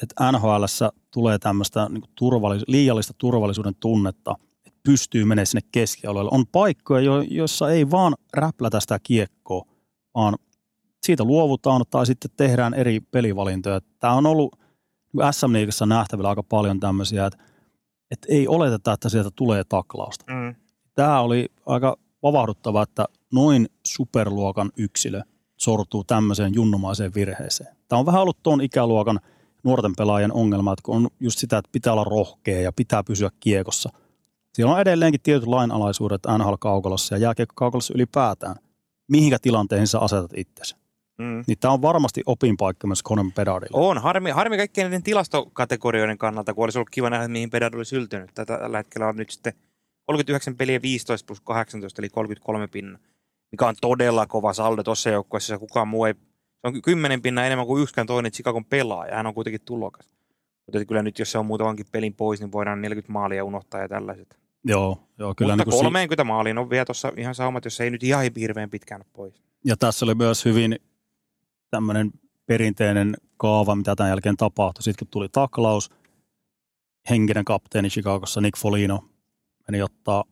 että 0.03 0.33
NHLssä 0.33 0.91
tulee 1.11 1.39
tämmöistä 1.39 1.89
niin 1.89 2.03
turvallis- 2.03 2.65
liiallista 2.67 3.15
turvallisuuden 3.19 3.75
tunnetta, 3.81 4.35
pystyy 4.85 5.25
menemään 5.25 5.47
sinne 5.47 5.69
keskialueelle. 5.73 6.31
On 6.35 6.47
paikkoja, 6.47 7.01
jo, 7.01 7.21
joissa 7.21 7.71
ei 7.71 7.91
vaan 7.91 8.15
räplätä 8.33 8.81
sitä 8.81 8.99
kiekkoa, 9.03 9.67
vaan 10.15 10.35
siitä 11.03 11.25
luovutaan 11.25 11.83
tai 11.91 12.07
sitten 12.07 12.31
tehdään 12.37 12.75
eri 12.75 13.01
pelivalintoja. 13.01 13.81
Tämä 13.99 14.13
on 14.13 14.27
ollut 14.27 14.57
SM 15.31 15.53
Liigassa 15.53 15.87
nähtävillä 15.87 16.29
aika 16.29 16.43
paljon 16.43 16.81
tämmöisiä, 16.81 17.27
että, 17.27 17.45
että 18.11 18.27
ei 18.31 18.49
oleteta, 18.49 18.93
että 18.93 19.09
sieltä 19.09 19.31
tulee 19.35 19.65
taklausta. 19.65 20.25
Mm. 20.33 20.55
Tämä 20.95 21.21
oli 21.21 21.49
aika 21.67 21.97
vavahduttava, 22.23 22.83
että 22.83 23.05
noin 23.33 23.69
superluokan 23.87 24.71
yksilö 24.77 25.21
sortuu 25.57 26.05
tämmöiseen 26.05 26.55
junnumaiseen 26.55 27.15
virheeseen. 27.15 27.77
Tämä 27.89 28.01
on 28.01 28.07
vähän 28.07 28.23
ollut 28.23 28.43
tuon 28.43 28.61
ikäluokan 28.61 29.21
nuorten 29.65 29.93
pelaajien 29.97 30.33
ongelma, 30.33 30.73
että 30.73 30.83
kun 30.83 30.97
on 30.97 31.09
just 31.21 31.39
sitä, 31.39 31.59
että 31.59 31.71
pitää 31.73 31.93
olla 31.93 32.05
rohkea 32.05 32.61
ja 32.61 32.73
pitää 32.73 33.03
pysyä 33.03 33.31
kiekossa. 33.41 33.91
Siellä 34.55 34.75
on 34.75 34.81
edelleenkin 34.81 35.21
tietyt 35.21 35.49
lainalaisuudet 35.49 36.23
NHL-kaukalossa 36.39 37.15
ja 37.15 37.19
jääkiekko-kaukalossa 37.19 37.95
ylipäätään. 37.97 38.57
Mihinkä 39.09 39.39
tilanteihin 39.43 39.87
sä 39.87 39.99
asetat 39.99 40.31
itsesi? 40.37 40.77
Mm. 41.19 41.45
Niin 41.47 41.59
tämä 41.59 41.75
on 41.75 41.83
varmasti 41.83 42.23
opinpaikka 42.27 42.87
myös 42.87 43.03
Conan 43.03 43.33
Bedardille. 43.33 43.81
On, 43.81 43.99
harmi, 43.99 44.31
harmi 44.31 44.57
kaikkien 44.57 44.85
näiden 44.85 45.03
tilastokategorioiden 45.03 46.19
kannalta, 46.19 46.55
kun 46.55 46.65
olisi 46.65 46.79
ollut 46.79 46.91
kiva 46.91 47.11
nähdä, 47.11 47.29
mihin 47.29 47.51
Bedard 47.51 47.75
oli 47.75 47.85
syltynyt. 47.85 48.31
Tätä, 48.35 48.59
tällä 48.59 48.77
hetkellä 48.77 49.09
on 49.09 49.17
nyt 49.17 49.31
sitten 49.31 49.53
39 50.07 50.57
peliä 50.57 50.83
15 50.83 51.27
plus 51.27 51.41
18, 51.41 52.01
eli 52.01 52.09
33 52.09 52.69
pinna, 52.69 52.99
mikä 53.53 53.67
on 53.67 53.75
todella 53.81 54.27
kova 54.27 54.53
saldo 54.53 54.83
tuossa 54.83 55.11
joukkueessa. 55.11 55.59
Kukaan 55.59 55.89
muu 55.89 56.05
ei, 56.05 56.15
se 56.15 56.61
on 56.65 56.83
10 56.83 57.23
pinna 57.23 57.47
enemmän 57.47 57.67
kuin 57.67 57.83
yksikään 57.83 58.07
toinen 58.07 58.33
Chicagon 58.33 58.65
pelaaja. 58.65 59.17
Hän 59.17 59.27
on 59.27 59.35
kuitenkin 59.35 59.61
tulokas. 59.65 60.09
Mutta 60.67 60.85
kyllä 60.85 61.03
nyt, 61.03 61.19
jos 61.19 61.33
se 61.33 61.39
on 61.39 61.47
muutamankin 61.47 61.87
pelin 61.93 62.15
pois, 62.15 62.41
niin 62.41 62.53
voidaan 62.53 62.83
40 62.83 63.13
maalia 63.13 63.45
unohtaa 63.45 63.81
ja 63.81 63.89
tällaiset. 63.89 64.44
Joo, 64.65 64.99
joo 65.19 65.35
kyllä. 65.35 65.57
Mutta 65.57 65.71
niin 65.71 65.75
kuin 65.75 65.85
30 65.85 66.25
maaliin 66.25 66.59
on 66.59 66.71
vielä 66.71 66.85
tuossa 66.85 67.13
ihan 67.17 67.35
saumat, 67.35 67.65
jos 67.65 67.81
ei 67.81 67.91
nyt 67.91 68.03
ihan 68.03 68.25
hirveän 68.37 68.71
pitkään 68.71 69.01
ole 69.01 69.11
pois. 69.13 69.43
Ja 69.65 69.77
tässä 69.77 70.05
oli 70.05 70.15
myös 70.15 70.45
hyvin 70.45 70.79
tämmöinen 71.71 72.11
perinteinen 72.47 73.17
kaava, 73.37 73.77
mitä 73.77 73.97
tämän 73.97 74.11
jälkeen 74.11 74.37
tapahtui. 74.37 74.83
Sitten 74.83 75.07
kun 75.07 75.11
tuli 75.11 75.29
taklaus, 75.29 75.91
henkinen 77.11 77.45
kapteeni 77.45 77.89
Chicagossa, 77.89 78.41
Nick 78.41 78.59
Folino, 78.59 79.05
meni 79.69 79.83
ottaa, 79.83 80.25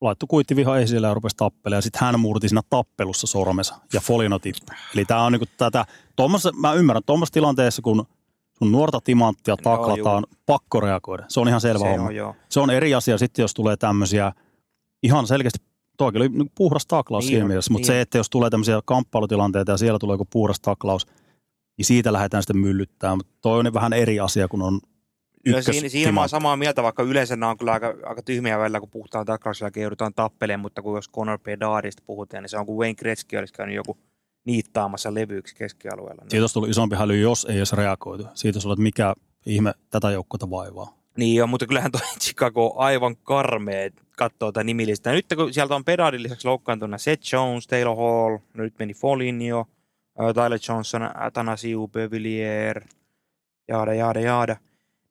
laittoi 0.00 0.26
kuittiviha 0.26 0.78
esille 0.78 1.06
ja 1.06 1.14
rupesi 1.14 1.36
tappelemaan. 1.36 1.82
Sitten 1.82 2.00
hän 2.00 2.20
murti 2.20 2.48
siinä 2.48 2.62
tappelussa 2.70 3.26
sormensa 3.26 3.74
ja 3.92 4.00
Folino 4.00 4.38
tippui. 4.38 4.76
Eli 4.94 5.04
tämä 5.04 5.22
on 5.22 5.32
niinku 5.32 5.46
tätä, 5.56 5.84
tuommoisessa, 6.16 6.52
mä 6.52 6.72
ymmärrän, 6.72 7.02
tuommoisessa 7.06 7.34
tilanteessa, 7.34 7.82
kun 7.82 8.06
sun 8.58 8.72
nuorta 8.72 9.00
timanttia 9.04 9.56
taklataan, 9.56 10.24
pakko 10.46 10.80
reagoida. 10.80 11.24
Se 11.28 11.40
on 11.40 11.48
ihan 11.48 11.60
selvä 11.60 11.84
se 11.84 11.90
homma. 11.90 12.06
on, 12.06 12.16
joo. 12.16 12.34
Se 12.48 12.60
on 12.60 12.70
eri 12.70 12.94
asia 12.94 13.18
sitten, 13.18 13.42
jos 13.42 13.54
tulee 13.54 13.76
tämmöisiä 13.76 14.32
ihan 15.02 15.26
selkeästi, 15.26 15.58
toikin 15.96 16.22
oli 16.22 16.30
puhdas 16.54 16.86
taklaus 16.86 17.24
Niin 17.24 17.30
siinä 17.30 17.46
mielessä, 17.46 17.72
mutta 17.72 17.86
niin 17.86 17.96
se, 17.96 18.00
että 18.00 18.18
jos 18.18 18.30
tulee 18.30 18.50
tämmöisiä 18.50 18.80
kamppailutilanteita 18.84 19.72
ja 19.72 19.76
siellä 19.76 19.98
tulee 19.98 20.14
joku 20.14 20.28
puhdas 20.30 20.60
taklaus, 20.60 21.06
niin 21.76 21.86
siitä 21.86 22.12
lähdetään 22.12 22.42
sitten 22.42 22.58
myllyttää, 22.58 23.16
mutta 23.16 23.32
toi 23.40 23.58
on 23.58 23.74
vähän 23.74 23.92
eri 23.92 24.20
asia, 24.20 24.48
kun 24.48 24.62
on 24.62 24.80
Kyllä 25.44 25.62
siinä, 25.62 25.88
siinä 25.88 26.12
mä 26.12 26.20
oon 26.20 26.28
samaa 26.28 26.56
mieltä, 26.56 26.82
vaikka 26.82 27.02
yleensä 27.02 27.36
nämä 27.36 27.50
on 27.50 27.58
kyllä 27.58 27.72
aika, 27.72 27.94
aika 28.06 28.22
tyhmiä 28.22 28.58
välillä, 28.58 28.80
kun 28.80 28.90
puhutaan 28.90 29.26
taklauksia 29.26 29.70
ja 29.76 29.82
joudutaan 29.82 30.14
tappelemaan, 30.14 30.60
mutta 30.60 30.82
kun 30.82 30.96
jos 30.96 31.10
Conor 31.10 31.38
Bedardista 31.38 32.02
puhutaan, 32.06 32.42
niin 32.42 32.50
se 32.50 32.58
on 32.58 32.66
kuin 32.66 32.78
Wayne 32.78 32.94
Gretzky 32.94 33.36
olisi 33.36 33.54
käynyt 33.54 33.76
joku 33.76 33.98
niittaamassa 34.48 35.14
levyyksi 35.14 35.54
keskialueella. 35.54 36.22
Siitä 36.28 36.42
olisi 36.42 36.54
tullut 36.54 36.70
isompi 36.70 36.96
häly, 36.96 37.20
jos 37.20 37.44
ei 37.50 37.56
edes 37.56 37.72
reagoitu. 37.72 38.26
Siitä 38.34 38.56
olisi 38.56 38.68
ollut, 38.68 38.78
että 38.78 38.82
mikä 38.82 39.14
ihme 39.46 39.74
tätä 39.90 40.10
joukkuetta 40.10 40.50
vaivaa. 40.50 40.98
niin 41.16 41.34
joo, 41.36 41.46
mutta 41.46 41.66
kyllähän 41.66 41.92
toi 41.92 42.00
Chicago 42.24 42.66
on 42.66 42.72
aivan 42.76 43.16
karmea, 43.16 43.90
katsoo 44.16 44.52
tätä 44.52 44.64
nimilistä. 44.64 45.12
Nyt 45.12 45.26
kun 45.36 45.52
sieltä 45.54 45.74
on 45.74 45.84
Bedardin 45.84 46.22
lisäksi 46.22 46.48
loukkaantuna 46.48 46.98
Seth 46.98 47.32
Jones, 47.32 47.66
Taylor 47.66 47.96
Hall, 47.96 48.38
nyt 48.54 48.74
meni 48.78 48.94
Foligno, 48.94 49.66
Tyler 50.34 50.60
Johnson, 50.68 51.10
Athanasiu, 51.14 51.88
Bevillier, 51.88 52.84
jaada, 53.68 53.94
jaada, 53.94 54.20
jaada. 54.20 54.56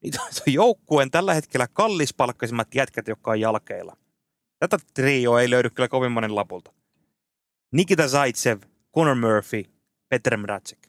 Niin 0.04 0.14
toi 0.14 0.54
joukkueen 0.54 1.12
tällä 1.12 1.34
hetkellä 1.34 1.68
kallispalkkaisimmat 1.74 2.76
jätkät, 2.76 3.08
jotka 3.08 3.32
on 3.32 3.40
jalkeilla. 3.40 3.98
Tätä 4.60 4.78
trio 4.94 5.38
ei 5.38 5.50
löydy 5.50 5.70
kyllä 5.70 5.88
kovin 5.88 6.12
monen 6.12 6.36
lapulta. 6.36 6.74
Nikita 7.72 8.08
Zaitsev, 8.08 8.60
Conor 8.98 9.16
Murphy, 9.16 9.64
Petr 10.10 10.38
Mrazek. 10.38 10.80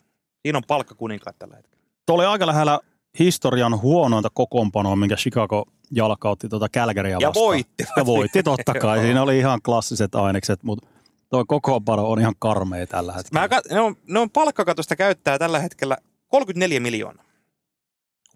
Siinä 0.42 0.58
on 0.58 0.62
palkkakuninkaat 0.68 1.38
tällä 1.38 1.56
hetkellä. 1.56 1.84
Tuo 2.06 2.14
oli 2.16 2.24
aika 2.26 2.46
lähellä 2.46 2.80
historian 3.18 3.80
huonointa 3.82 4.28
kokoonpanoa, 4.34 4.96
minkä 4.96 5.16
Chicago 5.16 5.64
jalkautti 5.90 6.48
tuota 6.48 6.68
Calgarya 6.68 7.18
Ja 7.20 7.28
vastaan. 7.28 7.46
voitti. 7.46 7.84
Ja 7.96 8.06
voitti 8.06 8.42
totta 8.42 8.74
kai. 8.74 9.00
Siinä 9.02 9.22
oli 9.22 9.38
ihan 9.38 9.62
klassiset 9.62 10.14
ainekset, 10.14 10.62
mutta 10.62 10.88
tuo 11.30 11.44
kokoonpano 11.44 12.10
on 12.10 12.20
ihan 12.20 12.34
karmea 12.38 12.86
tällä 12.86 13.12
hetkellä. 13.12 13.40
Mä 13.40 13.46
kat- 13.46 13.74
ne, 13.74 13.80
on, 13.80 13.96
ne 14.06 14.18
on 14.18 14.30
palkkakatosta 14.30 14.96
käyttää 14.96 15.38
tällä 15.38 15.58
hetkellä 15.58 15.96
34 16.28 16.80
miljoonaa. 16.80 17.24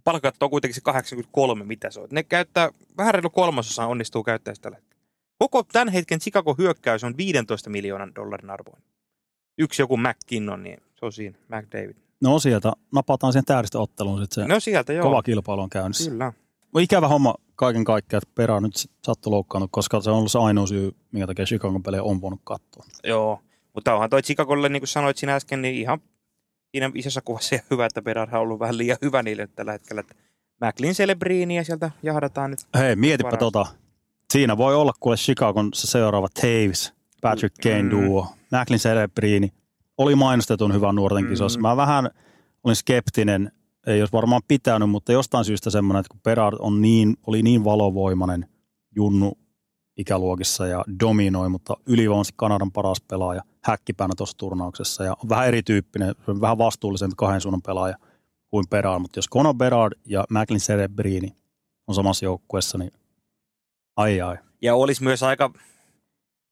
Palkkakatto 0.05 0.47
on 0.47 0.51
kuitenkin 0.51 0.75
se 0.75 0.81
83, 0.81 1.65
mitä 1.65 1.91
se 1.91 2.01
on. 2.01 2.09
Ne 2.11 2.23
käyttää, 2.23 2.71
vähän 2.97 3.15
reilu 3.15 3.31
kolmasosa 3.31 3.87
onnistuu 3.87 4.23
käyttää 4.23 4.55
sitä 4.55 4.63
tällä 4.63 4.77
hetkellä. 4.77 5.03
Koko 5.39 5.63
tämän 5.63 5.89
hetken 5.89 6.19
Chicago 6.19 6.55
hyökkäys 6.59 7.05
on 7.05 7.17
15 7.17 7.71
miljoonan 7.71 8.15
dollarin 8.15 8.51
arvoinen. 8.51 8.92
Yksi 9.59 9.83
joku 9.83 9.97
McKinnon, 9.97 10.63
niin 10.63 10.79
se 10.95 11.07
on 11.07 11.13
siinä, 11.13 11.39
McDavid. 11.49 11.97
No 12.21 12.39
sieltä 12.39 12.73
napataan 12.93 13.33
siihen 13.33 13.45
tähdistöotteluun 13.45 14.21
sitten 14.21 14.45
se 14.45 14.49
No 14.49 14.61
sieltä 14.61 14.93
joo. 14.93 15.03
kova 15.03 15.23
kilpailu 15.23 15.61
on 15.63 15.71
käynnissä. 15.71 16.11
Kyllä. 16.11 16.33
Ikävä 16.79 17.09
homma 17.09 17.35
kaiken 17.57 17.85
kaikkiaan, 17.85 18.23
että 18.23 18.35
perä 18.35 18.61
nyt 18.61 18.77
sit 18.77 18.91
sattui 19.07 19.31
loukkaanut, 19.31 19.71
koska 19.73 20.01
se 20.01 20.11
on 20.11 20.17
ollut 20.17 20.33
se 20.33 20.39
ainoa 20.39 20.67
syy, 20.67 20.93
minkä 21.13 21.27
takia 21.27 21.45
Chicagon 21.45 21.83
pelejä 21.83 22.03
on 22.03 22.21
voinut 22.21 22.41
katsoa. 22.45 22.85
Joo. 23.05 23.41
Mutta 23.75 23.95
onhan 23.95 24.11
toi 24.11 24.23
Chicagolle, 24.23 24.69
niin 24.69 24.81
kuin 24.81 24.89
sanoit 24.89 25.17
sinä 25.17 25.35
äsken, 25.35 25.63
niin 25.63 25.75
ihan 25.75 26.01
siinä 26.71 26.91
isossa 26.95 27.21
kuvassa 27.21 27.55
ihan 27.55 27.67
hyvä, 27.71 27.87
että 27.87 28.03
Bedard 28.03 28.33
on 28.33 28.41
ollut 28.41 28.59
vähän 28.61 28.79
liian 28.79 28.99
hyvä 29.03 29.23
niille 29.23 29.47
tällä 29.47 29.73
hetkellä. 29.73 30.01
Että 30.01 30.15
McLean 30.61 30.95
Celebrinia 30.95 31.65
sieltä 31.65 31.91
jahdataan 32.03 32.51
nyt. 32.51 32.61
Hei, 32.79 32.97
mietipä 32.97 33.27
Paras. 33.31 33.39
tota. 33.39 33.67
Siinä 34.33 34.57
voi 34.57 34.75
olla 34.75 34.93
kuule 35.01 35.17
Chicagon 35.17 35.71
se 35.75 35.87
seuraava 35.87 36.29
Taves, 36.41 36.93
Patrick 37.23 37.55
Kane 37.63 37.83
Mm. 37.83 37.91
duo, 37.91 38.27
Macklin 38.53 38.81
Celebrini. 38.81 39.49
Oli 39.99 40.15
mainostetun 40.15 40.75
hyvän 40.75 40.95
nuorten 40.95 41.27
kisossa. 41.27 41.59
Mm. 41.59 41.63
Mä 41.63 41.77
vähän 41.77 42.11
olin 42.65 42.77
skeptinen, 42.77 43.53
ei 43.87 44.03
olisi 44.03 44.13
varmaan 44.13 44.43
pitänyt, 44.49 44.91
mutta 44.91 45.13
jostain 45.13 45.45
syystä 45.45 45.71
semmoinen, 45.71 46.01
että 46.01 46.11
kun 46.11 46.21
Berard 46.21 46.57
on 46.59 46.83
niin, 46.83 47.17
oli 47.27 47.43
niin 47.43 47.65
valovoimainen 47.65 48.47
junnu 48.97 49.33
ikäluokissa 49.97 50.67
ja 50.67 50.85
dominoi, 51.01 51.49
mutta 51.49 51.77
ylivoimaisesti 51.87 52.35
Kanadan 52.37 52.73
paras 52.73 53.01
pelaaja 53.01 53.43
häkkipäänä 53.65 54.15
tuossa 54.17 54.39
turnauksessa 54.39 55.05
ja 55.05 55.13
on 55.23 55.29
vähän 55.29 55.49
erityyppinen, 55.49 56.15
vähän 56.41 56.59
vastuullisempi 56.59 57.15
kahden 57.17 57.41
suunnan 57.41 57.63
pelaaja 57.63 57.97
kuin 58.51 58.69
Berard, 58.71 58.99
mutta 59.01 59.19
jos 59.19 59.29
Conor 59.31 59.55
Berard 59.55 59.93
ja 60.07 60.25
Macklin 60.31 60.61
Celebrini 60.61 61.37
on 61.87 61.95
samassa 61.95 62.25
joukkueessa, 62.25 62.79
niin 62.79 62.93
ai 63.97 64.21
ai. 64.21 64.37
Ja 64.63 64.75
olisi 64.75 65.03
myös 65.05 65.23
aika, 65.23 65.51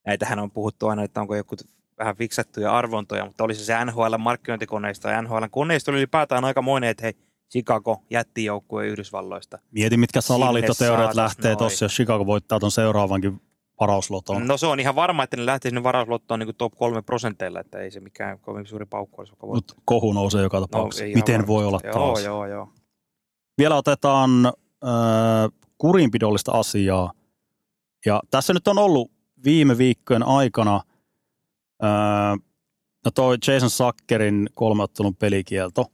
näitähän 0.05 0.39
on 0.39 0.51
puhuttu 0.51 0.87
aina, 0.87 1.03
että 1.03 1.21
onko 1.21 1.35
joku 1.35 1.55
vähän 1.99 2.15
fiksattuja 2.15 2.77
arvontoja, 2.77 3.25
mutta 3.25 3.43
olisi 3.43 3.65
se 3.65 3.73
NHL-markkinointikoneisto 3.85 5.09
ja 5.09 5.21
NHL-koneisto 5.21 5.91
oli 5.91 5.97
ylipäätään 5.97 6.45
aikamoinen, 6.45 6.89
että 6.89 7.03
hei, 7.03 7.13
Chicago 7.51 8.03
jätti 8.09 8.45
joukkueen 8.45 8.89
Yhdysvalloista. 8.89 9.59
Mieti, 9.71 9.97
mitkä 9.97 10.21
salaliittoteoriat 10.21 11.15
lähtee 11.15 11.55
tuossa, 11.55 11.85
jos 11.85 11.93
Chicago 11.93 12.25
voittaa 12.25 12.59
ton 12.59 12.71
seuraavankin 12.71 13.41
varausloton. 13.79 14.47
No 14.47 14.57
se 14.57 14.67
on 14.67 14.79
ihan 14.79 14.95
varma, 14.95 15.23
että 15.23 15.37
ne 15.37 15.45
lähtee 15.45 15.69
sinne 15.69 15.83
varauslottoon 15.83 16.39
niin 16.39 16.55
top 16.57 16.73
kolme 16.75 17.01
prosenteilla, 17.01 17.59
että 17.59 17.79
ei 17.79 17.91
se 17.91 17.99
mikään 17.99 18.39
kovin 18.39 18.65
suuri 18.65 18.85
paukku 18.85 19.21
olisi. 19.21 19.33
Mutta 19.41 19.73
kohu 19.85 20.13
nousee 20.13 20.43
joka 20.43 20.59
tapauksessa. 20.59 21.05
No, 21.05 21.11
Miten 21.13 21.33
varmasti. 21.33 21.47
voi 21.47 21.65
olla 21.65 21.79
joo, 21.83 21.93
taas? 21.93 22.23
Joo, 22.23 22.45
joo, 22.45 22.69
Vielä 23.57 23.75
otetaan 23.75 24.45
äh, 24.45 24.51
kurinpidollista 25.77 26.51
asiaa. 26.51 27.11
Ja 28.05 28.21
tässä 28.31 28.53
nyt 28.53 28.67
on 28.67 28.77
ollut 28.77 29.11
viime 29.45 29.77
viikkojen 29.77 30.23
aikana 30.23 30.75
äh, 31.83 32.39
no 33.05 33.11
toi 33.11 33.37
Jason 33.47 33.69
Sackerin 33.69 34.49
kolmeottelun 34.53 35.15
pelikielto. 35.15 35.85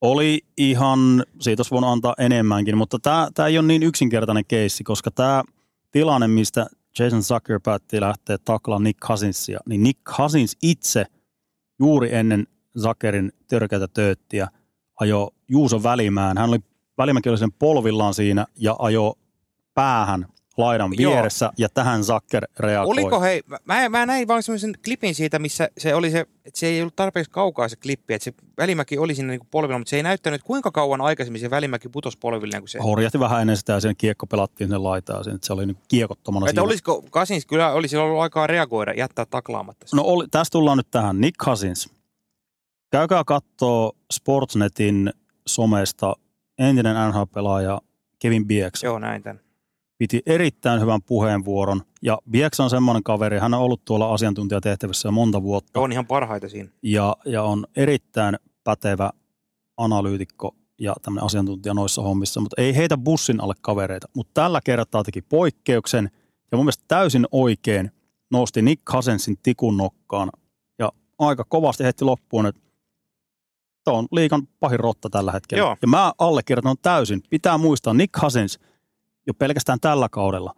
Oli 0.00 0.40
ihan, 0.56 1.24
siitä 1.40 1.60
olisi 1.60 1.70
voinut 1.70 1.90
antaa 1.90 2.14
enemmänkin, 2.18 2.78
mutta 2.78 2.98
tämä 3.34 3.48
ei 3.48 3.58
ole 3.58 3.66
niin 3.66 3.82
yksinkertainen 3.82 4.44
keissi, 4.48 4.84
koska 4.84 5.10
tämä 5.10 5.42
tilanne, 5.90 6.28
mistä 6.28 6.66
Jason 6.98 7.22
Zucker 7.22 7.60
päätti 7.60 8.00
lähteä 8.00 8.38
taklaan 8.44 8.82
Nick 8.82 9.00
Cousinsia, 9.00 9.58
niin 9.68 9.82
Nick 9.82 10.02
Cousins 10.04 10.56
itse 10.62 11.06
juuri 11.80 12.14
ennen 12.14 12.46
Zuckerin 12.82 13.32
törkeätä 13.48 13.88
tööttiä 13.88 14.48
ajo 15.00 15.30
Juuso 15.48 15.82
Välimään. 15.82 16.38
Hän 16.38 16.48
oli, 16.48 16.58
Välimäki 16.98 17.28
oli 17.28 17.38
sen 17.38 17.52
polvillaan 17.52 18.14
siinä 18.14 18.46
ja 18.56 18.76
ajo 18.78 19.14
päähän 19.74 20.26
laidan 20.58 20.90
Joo. 20.98 21.12
vieressä 21.12 21.52
ja 21.58 21.68
tähän 21.68 22.04
Zacker 22.04 22.48
reagoi. 22.58 22.92
Oliko 22.92 23.20
hei, 23.20 23.42
mä, 23.64 23.88
mä 23.88 24.06
näin 24.06 24.28
vaan 24.28 24.42
semmoisen 24.42 24.74
klipin 24.84 25.14
siitä, 25.14 25.38
missä 25.38 25.68
se 25.78 25.94
oli 25.94 26.10
se, 26.10 26.20
että 26.20 26.60
se 26.60 26.66
ei 26.66 26.80
ollut 26.80 26.96
tarpeeksi 26.96 27.30
kaukaa 27.30 27.68
se 27.68 27.76
klippi, 27.76 28.14
että 28.14 28.24
se 28.24 28.32
välimäki 28.58 28.98
oli 28.98 29.14
siinä 29.14 29.28
niin 29.28 29.40
polvilla, 29.50 29.78
mutta 29.78 29.90
se 29.90 29.96
ei 29.96 30.02
näyttänyt 30.02 30.42
kuinka 30.42 30.70
kauan 30.70 31.00
aikaisemmin 31.00 31.40
se 31.40 31.50
välimäki 31.50 31.88
putosi 31.88 32.18
polville, 32.18 32.58
kun 32.60 32.68
se... 32.68 32.78
Horjahti 32.78 33.20
vähän 33.20 33.40
ennen 33.40 33.56
sitä 33.56 33.72
ja 33.72 33.80
sen 33.80 33.96
kiekko 33.96 34.26
pelattiin 34.26 34.70
sen 34.70 34.84
laitaan. 34.84 35.24
Sen, 35.24 35.34
että 35.34 35.46
se 35.46 35.52
oli 35.52 35.66
niin 35.66 35.78
kiekottomana 35.88 36.46
Että 36.46 36.60
siinä. 36.60 36.62
olisiko 36.62 37.02
Kasins 37.10 37.46
kyllä 37.46 37.72
olisi 37.72 37.96
ollut 37.96 38.20
aikaa 38.20 38.46
reagoida, 38.46 38.92
jättää 38.92 39.26
taklaamatta. 39.26 39.86
No 39.94 40.02
oli, 40.02 40.28
tästä 40.30 40.52
tullaan 40.52 40.76
nyt 40.76 40.90
tähän. 40.90 41.20
Nick 41.20 41.36
Cousins. 41.36 41.90
Käykää 42.90 43.24
kattoo 43.26 43.92
Sportsnetin 44.12 45.12
somesta 45.46 46.14
entinen 46.58 46.96
NHL-pelaaja 47.08 47.80
Kevin 48.18 48.46
Bieks. 48.46 48.82
Joo, 48.82 48.98
näin 48.98 49.22
tämän. 49.22 49.47
Piti 49.98 50.22
erittäin 50.26 50.80
hyvän 50.80 51.02
puheenvuoron. 51.02 51.82
Ja 52.02 52.18
Bieks 52.30 52.60
on 52.60 52.70
semmoinen 52.70 53.02
kaveri, 53.02 53.38
hän 53.38 53.54
on 53.54 53.60
ollut 53.60 53.84
tuolla 53.84 54.14
asiantuntijatehtävissä 54.14 55.08
jo 55.08 55.12
monta 55.12 55.42
vuotta. 55.42 55.80
On 55.80 55.92
ihan 55.92 56.06
parhaita 56.06 56.48
siinä. 56.48 56.70
Ja, 56.82 57.16
ja 57.24 57.42
on 57.42 57.66
erittäin 57.76 58.36
pätevä 58.64 59.10
analyytikko 59.76 60.54
ja 60.80 60.94
tämmöinen 61.02 61.24
asiantuntija 61.24 61.74
noissa 61.74 62.02
hommissa, 62.02 62.40
mutta 62.40 62.62
ei 62.62 62.76
heitä 62.76 62.96
bussin 62.96 63.40
alle 63.40 63.54
kavereita. 63.60 64.08
Mutta 64.14 64.42
tällä 64.42 64.60
kertaa 64.64 65.04
teki 65.04 65.22
poikkeuksen 65.22 66.10
ja 66.52 66.58
mun 66.58 66.64
mielestä 66.64 66.84
täysin 66.88 67.26
oikein 67.32 67.90
nosti 68.30 68.62
Nick 68.62 68.84
Cousinsin 68.84 69.38
tikun 69.42 69.76
nokkaan 69.76 70.30
ja 70.78 70.92
aika 71.18 71.44
kovasti 71.48 71.84
heitti 71.84 72.04
loppuun, 72.04 72.46
että 72.46 72.60
on 73.86 74.06
liikan 74.12 74.48
pahin 74.60 74.80
rotta 74.80 75.10
tällä 75.10 75.32
hetkellä. 75.32 75.60
Joo. 75.60 75.76
Ja 75.82 75.88
mä 75.88 76.12
allekirjoitan 76.18 76.76
täysin. 76.82 77.22
Pitää 77.30 77.58
muistaa, 77.58 77.94
Nick 77.94 78.12
Cousins 78.20 78.58
jo 79.28 79.34
pelkästään 79.34 79.80
tällä 79.80 80.08
kaudella 80.08 80.54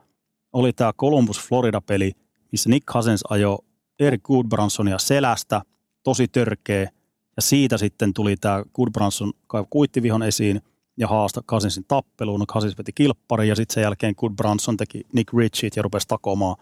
oli 0.52 0.72
tämä 0.72 0.92
Columbus-Florida-peli, 0.92 2.12
missä 2.52 2.70
Nick 2.70 2.86
Cousins 2.86 3.20
ajoi 3.30 3.58
Eric 3.98 4.22
Goodbransonia 4.22 4.98
selästä, 4.98 5.62
tosi 6.02 6.28
törkeä, 6.28 6.90
ja 7.36 7.42
siitä 7.42 7.78
sitten 7.78 8.14
tuli 8.14 8.36
tämä 8.36 8.62
Goodbranson 8.74 9.32
kuittivihon 9.70 10.22
esiin 10.22 10.60
ja 10.96 11.08
haasta 11.08 11.42
Cousinsin 11.42 11.84
tappeluun. 11.88 12.40
No 12.40 12.46
Cousins 12.46 12.78
veti 12.78 12.92
kilppari 12.94 13.48
ja 13.48 13.56
sitten 13.56 13.74
sen 13.74 13.82
jälkeen 13.82 14.14
Goodbranson 14.16 14.76
teki 14.76 15.02
Nick 15.12 15.32
Ritchie 15.34 15.70
ja 15.76 15.82
rupesi 15.82 16.08
takomaan 16.08 16.56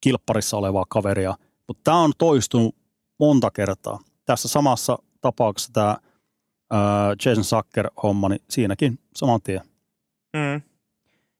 kilpparissa 0.00 0.56
olevaa 0.56 0.84
kaveria. 0.88 1.34
Mutta 1.68 1.80
tämä 1.84 1.96
on 1.98 2.12
toistunut 2.18 2.74
monta 3.18 3.50
kertaa. 3.50 3.98
Tässä 4.24 4.48
samassa 4.48 4.98
tapauksessa 5.20 5.72
tämä 5.72 5.96
Jason 7.24 7.44
Sacker-homma, 7.44 8.28
niin 8.28 8.42
siinäkin 8.50 8.98
saman 9.16 9.42
tien. 9.42 9.60
Mm. 10.36 10.71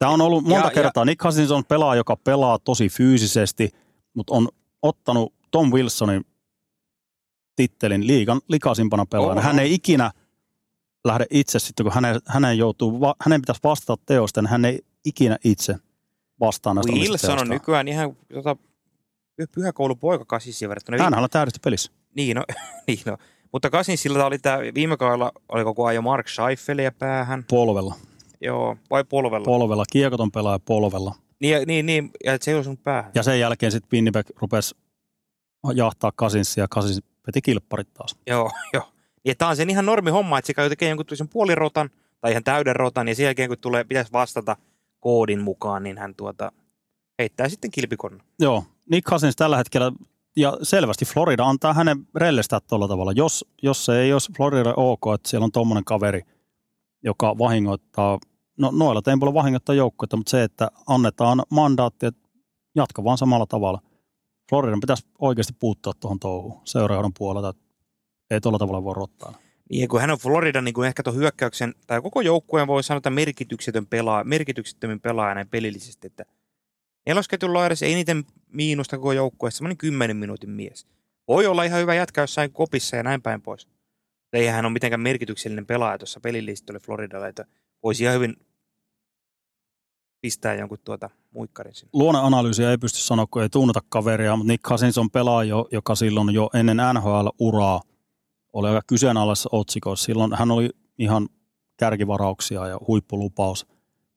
Tämä 0.03 0.13
on 0.13 0.21
ollut 0.21 0.45
monta 0.45 0.59
Ja- 0.59 0.65
ja, 0.65 0.71
kertaa. 0.71 1.05
Nick 1.05 1.21
Cousins 1.23 1.51
on 1.51 1.65
pelaaja, 1.65 1.97
joka 1.97 2.17
pelaa 2.17 2.59
tosi 2.59 2.89
fyysisesti, 2.89 3.71
mutta 4.15 4.35
on 4.35 4.49
ottanut 4.83 5.35
Tom 5.51 5.73
Wilsonin 5.73 6.25
tittelin 7.57 8.07
liigan 8.07 8.41
likaisimpana 8.49 9.07
pelaajana. 9.07 9.41
Oho. 9.41 9.47
Hän 9.47 9.59
ei 9.59 9.75
ikinä 9.75 10.11
lähde 11.05 11.27
itse 11.31 11.59
sitten, 11.59 11.85
kun 11.85 11.93
hänen, 11.93 12.21
hänen, 12.27 12.59
joutuu, 12.59 13.01
hänen 13.21 13.41
pitäisi 13.41 13.61
vastata 13.65 14.03
teosta, 14.07 14.43
niin 14.43 14.51
hän 14.51 14.65
ei 14.65 14.81
ikinä 15.05 15.39
itse 15.45 15.77
vastaa 16.41 16.75
näistä 16.75 16.93
Wilson 16.93 17.41
on 17.41 17.49
nykyään 17.49 17.89
ihan 17.89 18.17
tota, 18.35 18.57
py- 19.43 19.47
pyhäkoulupoika 19.55 20.25
Kasinsiin 20.25 20.69
verrattuna. 20.69 21.03
Hänhän 21.03 21.25
on 21.25 21.31
täydellistä 21.31 21.61
pelissä. 21.65 21.93
Niin, 22.15 22.37
no, 22.37 22.45
niin 22.87 23.01
no. 23.07 23.17
Mutta 23.53 23.71
Kasinsilla 23.71 24.27
oli 24.27 24.39
tämä 24.39 24.59
viime 24.75 24.97
kaudella, 24.97 25.33
oli 25.49 25.65
koko 25.65 25.87
ajan 25.87 26.05
Mark 26.05 26.29
Scheifelia 26.29 26.93
päähän. 26.93 27.45
Polvella. 27.51 27.95
Joo, 28.43 28.76
vai 28.90 29.05
polvella. 29.05 29.45
Polvella. 29.45 29.84
Kiekoton 29.93 30.32
pelaaja 30.32 30.59
polvella. 30.59 31.14
niin, 31.40 31.62
niin, 31.66 31.86
niin, 31.86 32.11
ja 32.24 32.38
se 32.40 32.51
ei 32.51 32.57
osunut 32.57 32.82
päähän. 32.82 33.11
Ja 33.14 33.22
sen 33.22 33.40
jälkeen 33.40 33.72
sitten 33.72 33.88
Winnipeg 33.93 34.26
rupesi 34.36 34.74
jahtaa 35.74 36.12
Kasinsia 36.16 36.64
ja 36.64 36.68
Kasins 36.68 37.01
veti 37.26 37.43
kilpparit 37.43 37.95
taas. 37.95 38.16
Joo, 38.26 38.51
joo. 38.74 38.88
Ja 39.24 39.34
tämä 39.34 39.49
on 39.49 39.57
sen 39.57 39.70
ihan 39.70 39.86
normi 39.86 40.11
homma, 40.11 40.38
että 40.38 40.47
se 40.47 40.55
käy 40.55 40.68
tekemään 40.68 40.90
jonkun 40.99 41.16
sen 41.16 41.28
puolirotan 41.28 41.90
tai 42.20 42.30
ihan 42.30 42.45
täyden 42.45 42.76
rotan, 42.76 43.09
ja 43.09 43.14
sen 43.14 43.24
jälkeen 43.24 43.49
kun 43.49 43.59
tulee, 43.59 43.84
pitäisi 43.84 44.12
vastata 44.12 44.57
koodin 45.01 45.40
mukaan, 45.40 45.82
niin 45.82 45.99
hän 45.99 46.14
tuota, 46.14 46.53
heittää 47.18 47.49
sitten 47.49 47.70
kilpikonnan. 47.70 48.26
Joo, 48.38 48.64
Nick 48.90 49.09
Cousins 49.09 49.36
tällä 49.36 49.57
hetkellä, 49.57 49.93
ja 50.36 50.59
selvästi 50.62 51.05
Florida 51.05 51.45
antaa 51.45 51.74
hänen 51.74 52.07
rellestää 52.14 52.61
tuolla 52.61 52.88
tavalla. 52.88 53.12
Jos, 53.12 53.45
jos 53.62 53.84
se 53.84 54.01
ei 54.01 54.12
olisi 54.12 54.32
Florida 54.36 54.74
ok, 54.76 55.03
että 55.14 55.28
siellä 55.28 55.45
on 55.45 55.53
tuommoinen 55.53 55.84
kaveri, 55.84 56.22
joka 57.03 57.38
vahingoittaa, 57.38 58.18
no 58.59 58.71
noilla 58.71 59.03
tempoilla 59.03 59.35
vahingoittaa 59.35 59.75
joukkuetta, 59.75 60.17
mutta 60.17 60.31
se, 60.31 60.43
että 60.43 60.71
annetaan 60.87 61.43
mandaatti, 61.51 62.07
että 62.07 62.29
jatka 62.75 63.05
vaan 63.05 63.19
samalla 63.19 63.47
tavalla. 63.47 63.81
Floridan 64.51 64.81
pitäisi 64.81 65.07
oikeasti 65.19 65.53
puuttua 65.59 65.93
tuohon 66.01 66.21
touhuun 66.21 66.61
seuraajan 66.65 67.13
puolelta, 67.19 67.49
että 67.49 67.63
ei 68.31 68.41
tuolla 68.41 68.59
tavalla 68.59 68.85
voi 68.85 68.95
rottaa. 68.95 69.35
Niin, 69.71 69.89
kun 69.89 70.01
hän 70.01 70.11
on 70.11 70.19
Floridan 70.19 70.65
niin 70.65 70.75
kuin 70.75 70.89
ehkä 70.89 71.03
tuon 71.03 71.17
hyökkäyksen, 71.17 71.75
tai 71.87 72.03
koko 72.03 72.21
joukkueen 72.21 72.67
voi 72.67 72.83
sanoa, 72.83 72.99
että 72.99 73.11
merkityksetön 73.11 73.87
pelaaja, 73.87 74.25
merkityksettömin 74.25 75.01
pelaaja 75.01 75.35
näin 75.35 75.49
pelillisesti, 75.49 76.07
että 76.07 76.25
nelosketjun 77.07 77.55
laidassa 77.55 77.87
ei 77.87 77.93
eniten 77.93 78.25
miinusta 78.49 78.97
koko 78.97 79.13
joukkueessa, 79.13 79.59
semmoinen 79.59 79.77
10 79.77 80.17
minuutin 80.17 80.51
mies. 80.51 80.87
Voi 81.29 81.47
olla 81.47 81.65
ihan 81.65 81.81
hyvä 81.81 81.95
jätkä 81.95 82.21
jossain 82.21 82.53
kopissa 82.53 82.97
ja 82.97 83.03
näin 83.03 83.23
päin 83.23 83.43
pois. 83.43 83.69
Eihän 84.33 84.55
hän 84.55 84.65
ole 84.65 84.73
mitenkään 84.73 85.01
merkityksellinen 85.01 85.67
pelaaja 85.67 85.99
tuossa 85.99 86.21
pelillisesti 86.21 86.73
oli 86.73 86.81
Floridalle, 86.81 87.29
että 87.29 87.45
voisi 87.83 88.03
ihan 88.03 88.14
hyvin 88.14 88.37
pistää 90.20 90.55
jonkun 90.55 90.78
tuota 90.85 91.11
muikkarin 91.30 91.74
sinne. 91.74 91.91
Luonneanalyysiä 91.93 92.70
ei 92.70 92.78
pysty 92.78 92.99
sanoa, 92.99 93.26
kun 93.30 93.43
ei 93.43 93.49
tunneta 93.49 93.80
kaveria, 93.89 94.37
mutta 94.37 94.53
Nick 94.53 94.62
Cousins 94.62 94.99
on 94.99 95.11
pelaaja, 95.11 95.64
joka 95.72 95.95
silloin 95.95 96.35
jo 96.35 96.51
ennen 96.55 96.76
NHL-uraa 96.95 97.80
oli 98.53 98.68
aika 98.68 98.83
kyseenalaisessa 98.87 99.49
otsikoissa. 99.53 100.05
Silloin 100.05 100.35
hän 100.35 100.51
oli 100.51 100.70
ihan 100.99 101.28
kärkivarauksia 101.76 102.66
ja 102.66 102.78
huippulupaus. 102.89 103.66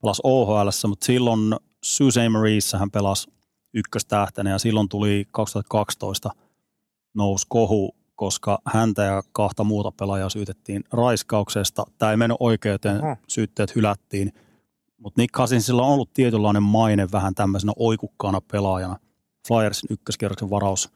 Pelasi 0.02 0.22
OHL, 0.24 0.70
mutta 0.88 1.06
silloin 1.06 1.56
Sault 1.84 2.12
Ste. 2.12 2.30
Marieissa 2.30 2.78
hän 2.78 2.92
pelasi 2.92 3.32
ykköstähtenä 3.74 4.50
ja 4.50 4.60
silloin 4.60 4.90
tuli 4.90 5.26
2012 5.32 6.30
nousi 7.14 7.46
kohu, 7.50 7.96
koska 8.16 8.60
häntä 8.66 9.04
ja 9.04 9.24
kahta 9.32 9.64
muuta 9.64 9.92
pelaajaa 10.00 10.30
syytettiin 10.30 10.84
raiskauksesta. 10.94 11.86
Tämä 11.98 12.12
ei 12.12 12.18
mennyt 12.18 12.38
oikeuteen, 12.40 13.04
Oho. 13.04 13.16
syytteet 13.28 13.76
hylättiin. 13.76 14.34
Mutta 14.98 15.22
Nick 15.22 15.34
Cousinsilla 15.34 15.82
on 15.82 15.94
ollut 15.94 16.14
tietynlainen 16.14 16.64
maine 16.64 17.08
vähän 17.12 17.36
tämmöisenä 17.36 17.74
oikukkaana 17.76 18.42
pelaajana. 18.52 19.00
Flyersin 19.48 19.88
ykköskierroksen 19.90 20.50
varaus, 20.50 20.90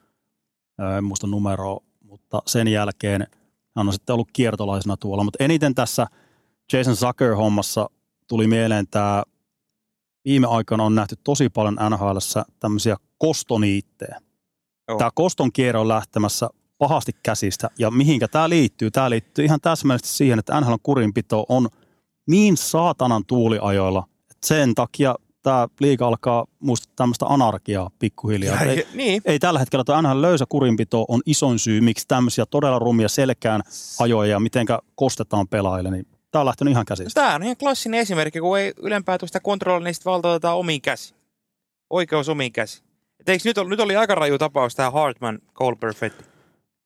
en 0.97 1.03
muista 1.03 1.27
numeroa, 1.27 1.79
mutta 2.03 2.41
sen 2.45 2.67
jälkeen 2.67 3.27
hän 3.75 3.87
on 3.87 3.93
sitten 3.93 4.13
ollut 4.13 4.31
kiertolaisena 4.33 4.97
tuolla. 4.97 5.23
Mutta 5.23 5.43
eniten 5.43 5.75
tässä 5.75 6.07
Jason 6.73 6.95
Zucker-hommassa 6.95 7.89
tuli 8.27 8.47
mieleen 8.47 8.87
tämä, 8.87 9.23
viime 10.25 10.47
aikoina 10.47 10.83
on 10.83 10.95
nähty 10.95 11.15
tosi 11.23 11.49
paljon 11.49 11.77
NHLssä 11.89 12.45
tämmöisiä 12.59 12.95
kostoniittejä. 13.17 14.21
Joo. 14.87 14.97
Tämä 14.97 15.09
koston 15.15 15.51
kierre 15.51 15.79
on 15.79 15.87
lähtemässä 15.87 16.49
pahasti 16.79 17.11
käsistä. 17.23 17.69
Ja 17.79 17.91
mihinkä 17.91 18.27
tämä 18.27 18.49
liittyy? 18.49 18.91
Tämä 18.91 19.09
liittyy 19.09 19.45
ihan 19.45 19.61
täsmällisesti 19.61 20.17
siihen, 20.17 20.39
että 20.39 20.61
NHL 20.61 20.73
kurinpito 20.83 21.45
on 21.49 21.69
niin 22.27 22.57
saatanan 22.57 23.25
tuuliajoilla, 23.25 24.03
että 24.31 24.47
sen 24.47 24.75
takia 24.75 25.15
tämä 25.43 25.67
liiga 25.79 26.07
alkaa 26.07 26.45
muistuttaa 26.59 26.95
tämmöistä 26.95 27.25
anarkiaa 27.25 27.89
pikkuhiljaa. 27.99 28.63
Ja, 28.63 28.71
Ei, 28.71 28.87
niin, 28.93 29.21
ei 29.25 29.39
tällä 29.39 29.59
hetkellä 29.59 29.83
tuo 29.83 30.01
NHL 30.01 30.21
löysä 30.21 30.45
kurinpito 30.49 31.05
on 31.07 31.21
ison 31.25 31.59
syy, 31.59 31.81
miksi 31.81 32.07
tämmöisiä 32.07 32.45
todella 32.45 32.79
rumia 32.79 33.07
selkään 33.07 33.61
ajoja 33.99 34.31
ja 34.31 34.39
mitenkä 34.39 34.79
kostetaan 34.95 35.47
pelaajille, 35.47 35.91
niin 35.91 36.05
tämä 36.31 36.39
on 36.39 36.45
lähtenyt 36.45 36.71
ihan 36.71 36.85
käsistä. 36.85 37.21
Tämä 37.21 37.35
on 37.35 37.43
ihan 37.43 37.57
klassinen 37.57 37.99
esimerkki, 37.99 38.39
kun 38.39 38.59
ei 38.59 38.73
ylempää 38.77 39.17
tuosta 39.17 39.39
kontrollia, 39.39 39.85
niin 39.85 39.93
sitten 39.93 40.11
valtautetaan 40.11 40.57
omiin 40.57 40.81
käsi. 40.81 41.15
Oikeus 41.89 42.29
omiin 42.29 42.51
käsi. 42.51 42.83
Et 43.19 43.29
eikö 43.29 43.41
nyt, 43.45 43.57
oli, 43.57 43.69
nyt 43.69 43.79
oli 43.79 43.95
aika 43.95 44.15
raju 44.15 44.37
tapaus 44.37 44.75
tämä 44.75 44.91
Hartman 44.91 45.39
Cole 45.53 45.75
Perfetti. 45.75 46.28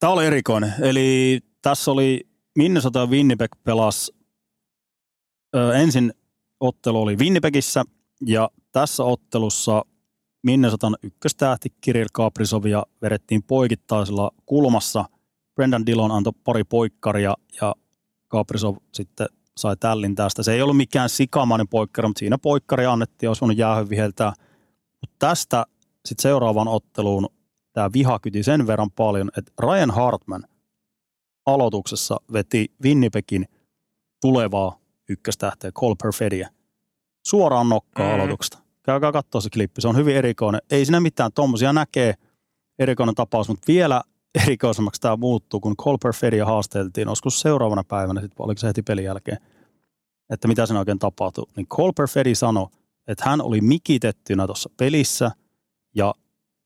Tämä 0.03 0.13
oli 0.13 0.25
erikoinen. 0.25 0.73
Eli 0.81 1.39
tässä 1.61 1.91
oli 1.91 2.27
Minnesota 2.57 2.99
ja 2.99 3.05
Winnipeg 3.05 3.51
pelas. 3.63 4.11
Ö, 5.55 5.75
ensin 5.75 6.13
ottelu 6.59 7.01
oli 7.01 7.15
Winnipegissä 7.15 7.83
ja 8.25 8.49
tässä 8.71 9.03
ottelussa 9.03 9.85
Minnesotan 10.43 10.95
ykköstähti 11.03 11.69
Kirill 11.81 12.07
Kaprizovia 12.13 12.83
vedettiin 13.01 13.43
poikittaisella 13.43 14.31
kulmassa. 14.45 15.05
Brendan 15.55 15.85
Dillon 15.85 16.11
antoi 16.11 16.33
pari 16.43 16.63
poikkaria 16.63 17.33
ja 17.61 17.75
Kaprizov 18.27 18.75
sitten 18.93 19.27
sai 19.57 19.75
tällin 19.77 20.15
tästä. 20.15 20.43
Se 20.43 20.53
ei 20.53 20.61
ollut 20.61 20.77
mikään 20.77 21.09
sikamainen 21.09 21.67
poikkari, 21.67 22.07
mutta 22.07 22.19
siinä 22.19 22.37
poikkari 22.37 22.85
annettiin, 22.85 23.29
olisi 23.29 23.41
voinut 23.41 23.57
jäähy 23.57 23.89
viheltää. 23.89 24.33
Mutta 25.01 25.15
tästä 25.19 25.65
sitten 26.05 26.23
seuraavaan 26.23 26.67
otteluun 26.67 27.29
tämä 27.73 27.89
viha 27.93 28.19
kyti 28.19 28.43
sen 28.43 28.67
verran 28.67 28.91
paljon, 28.91 29.31
että 29.37 29.51
Ryan 29.59 29.91
Hartman 29.91 30.43
aloituksessa 31.45 32.17
veti 32.33 32.71
Winnipegin 32.83 33.45
tulevaa 34.21 34.79
ykköstähteä 35.09 35.71
Cole 35.71 35.95
Perfettiä 36.03 36.49
suoraan 37.25 37.69
nokkaa 37.69 38.07
Mm. 38.07 38.13
aloituksesta. 38.13 38.59
Käykää 38.83 39.11
katsoa 39.11 39.41
se 39.41 39.49
klippi, 39.49 39.81
se 39.81 39.87
on 39.87 39.95
hyvin 39.95 40.15
erikoinen. 40.15 40.61
Ei 40.71 40.85
siinä 40.85 40.99
mitään, 40.99 41.31
tuommoisia 41.35 41.73
näkee 41.73 42.13
erikoinen 42.79 43.15
tapaus, 43.15 43.47
mutta 43.47 43.67
vielä 43.67 44.01
erikoisemmaksi 44.45 45.01
tämä 45.01 45.15
muuttuu, 45.17 45.59
kun 45.59 45.77
Cole 45.77 45.97
Perfettia 46.03 46.45
haasteltiin, 46.45 47.07
olisiko 47.07 47.29
seuraavana 47.29 47.83
päivänä, 47.83 48.21
sit, 48.21 48.31
oliko 48.39 48.59
se 48.59 48.67
heti 48.67 48.81
pelin 48.81 49.05
jälkeen, 49.05 49.37
että 50.29 50.47
mitä 50.47 50.65
siinä 50.65 50.79
oikein 50.79 50.99
tapahtui. 50.99 51.45
Niin 51.55 51.67
Cole 51.67 51.93
Perfetti 51.95 52.35
sanoi, 52.35 52.67
että 53.07 53.29
hän 53.29 53.41
oli 53.41 53.61
mikitettynä 53.61 54.45
tuossa 54.45 54.69
pelissä 54.77 55.31
ja 55.95 56.13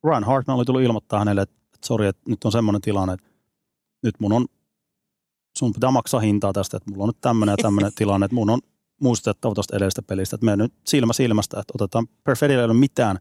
Ryan 0.08 0.24
Hartman 0.24 0.58
oli 0.58 0.66
tullut 0.66 0.82
ilmoittaa 0.82 1.20
hänelle, 1.20 1.42
että, 1.42 1.56
että 1.76 1.88
sori, 1.88 2.08
että 2.08 2.22
nyt 2.28 2.44
on 2.44 2.52
semmoinen 2.52 2.82
tilanne, 2.82 3.14
että 3.14 3.28
nyt 4.04 4.16
mun 4.20 4.34
on, 4.34 4.46
sun 5.58 5.74
pitää 5.74 5.92
maksaa 5.92 6.20
hintaa 6.20 6.54
tästä, 6.54 6.78
että 6.78 6.92
mulla 6.92 7.04
on 7.04 7.10
nyt 7.10 7.22
tämmöinen 7.22 7.54
ja 7.54 7.64
tämmöinen 7.64 7.92
tilanne, 7.98 8.26
että 8.26 8.36
mun 8.36 8.50
on 8.50 8.60
muistettava 9.02 9.54
tuosta 9.54 9.76
edellisestä 9.76 10.02
pelistä, 10.02 10.36
että 10.36 10.46
me 10.46 10.56
nyt 10.56 10.74
silmä 10.88 11.14
silmästä, 11.14 11.60
että 11.60 11.74
otetaan, 11.76 12.08
Perfettillä 12.24 12.62
ei 12.62 12.66
ole 12.66 12.74
mitään 12.74 13.18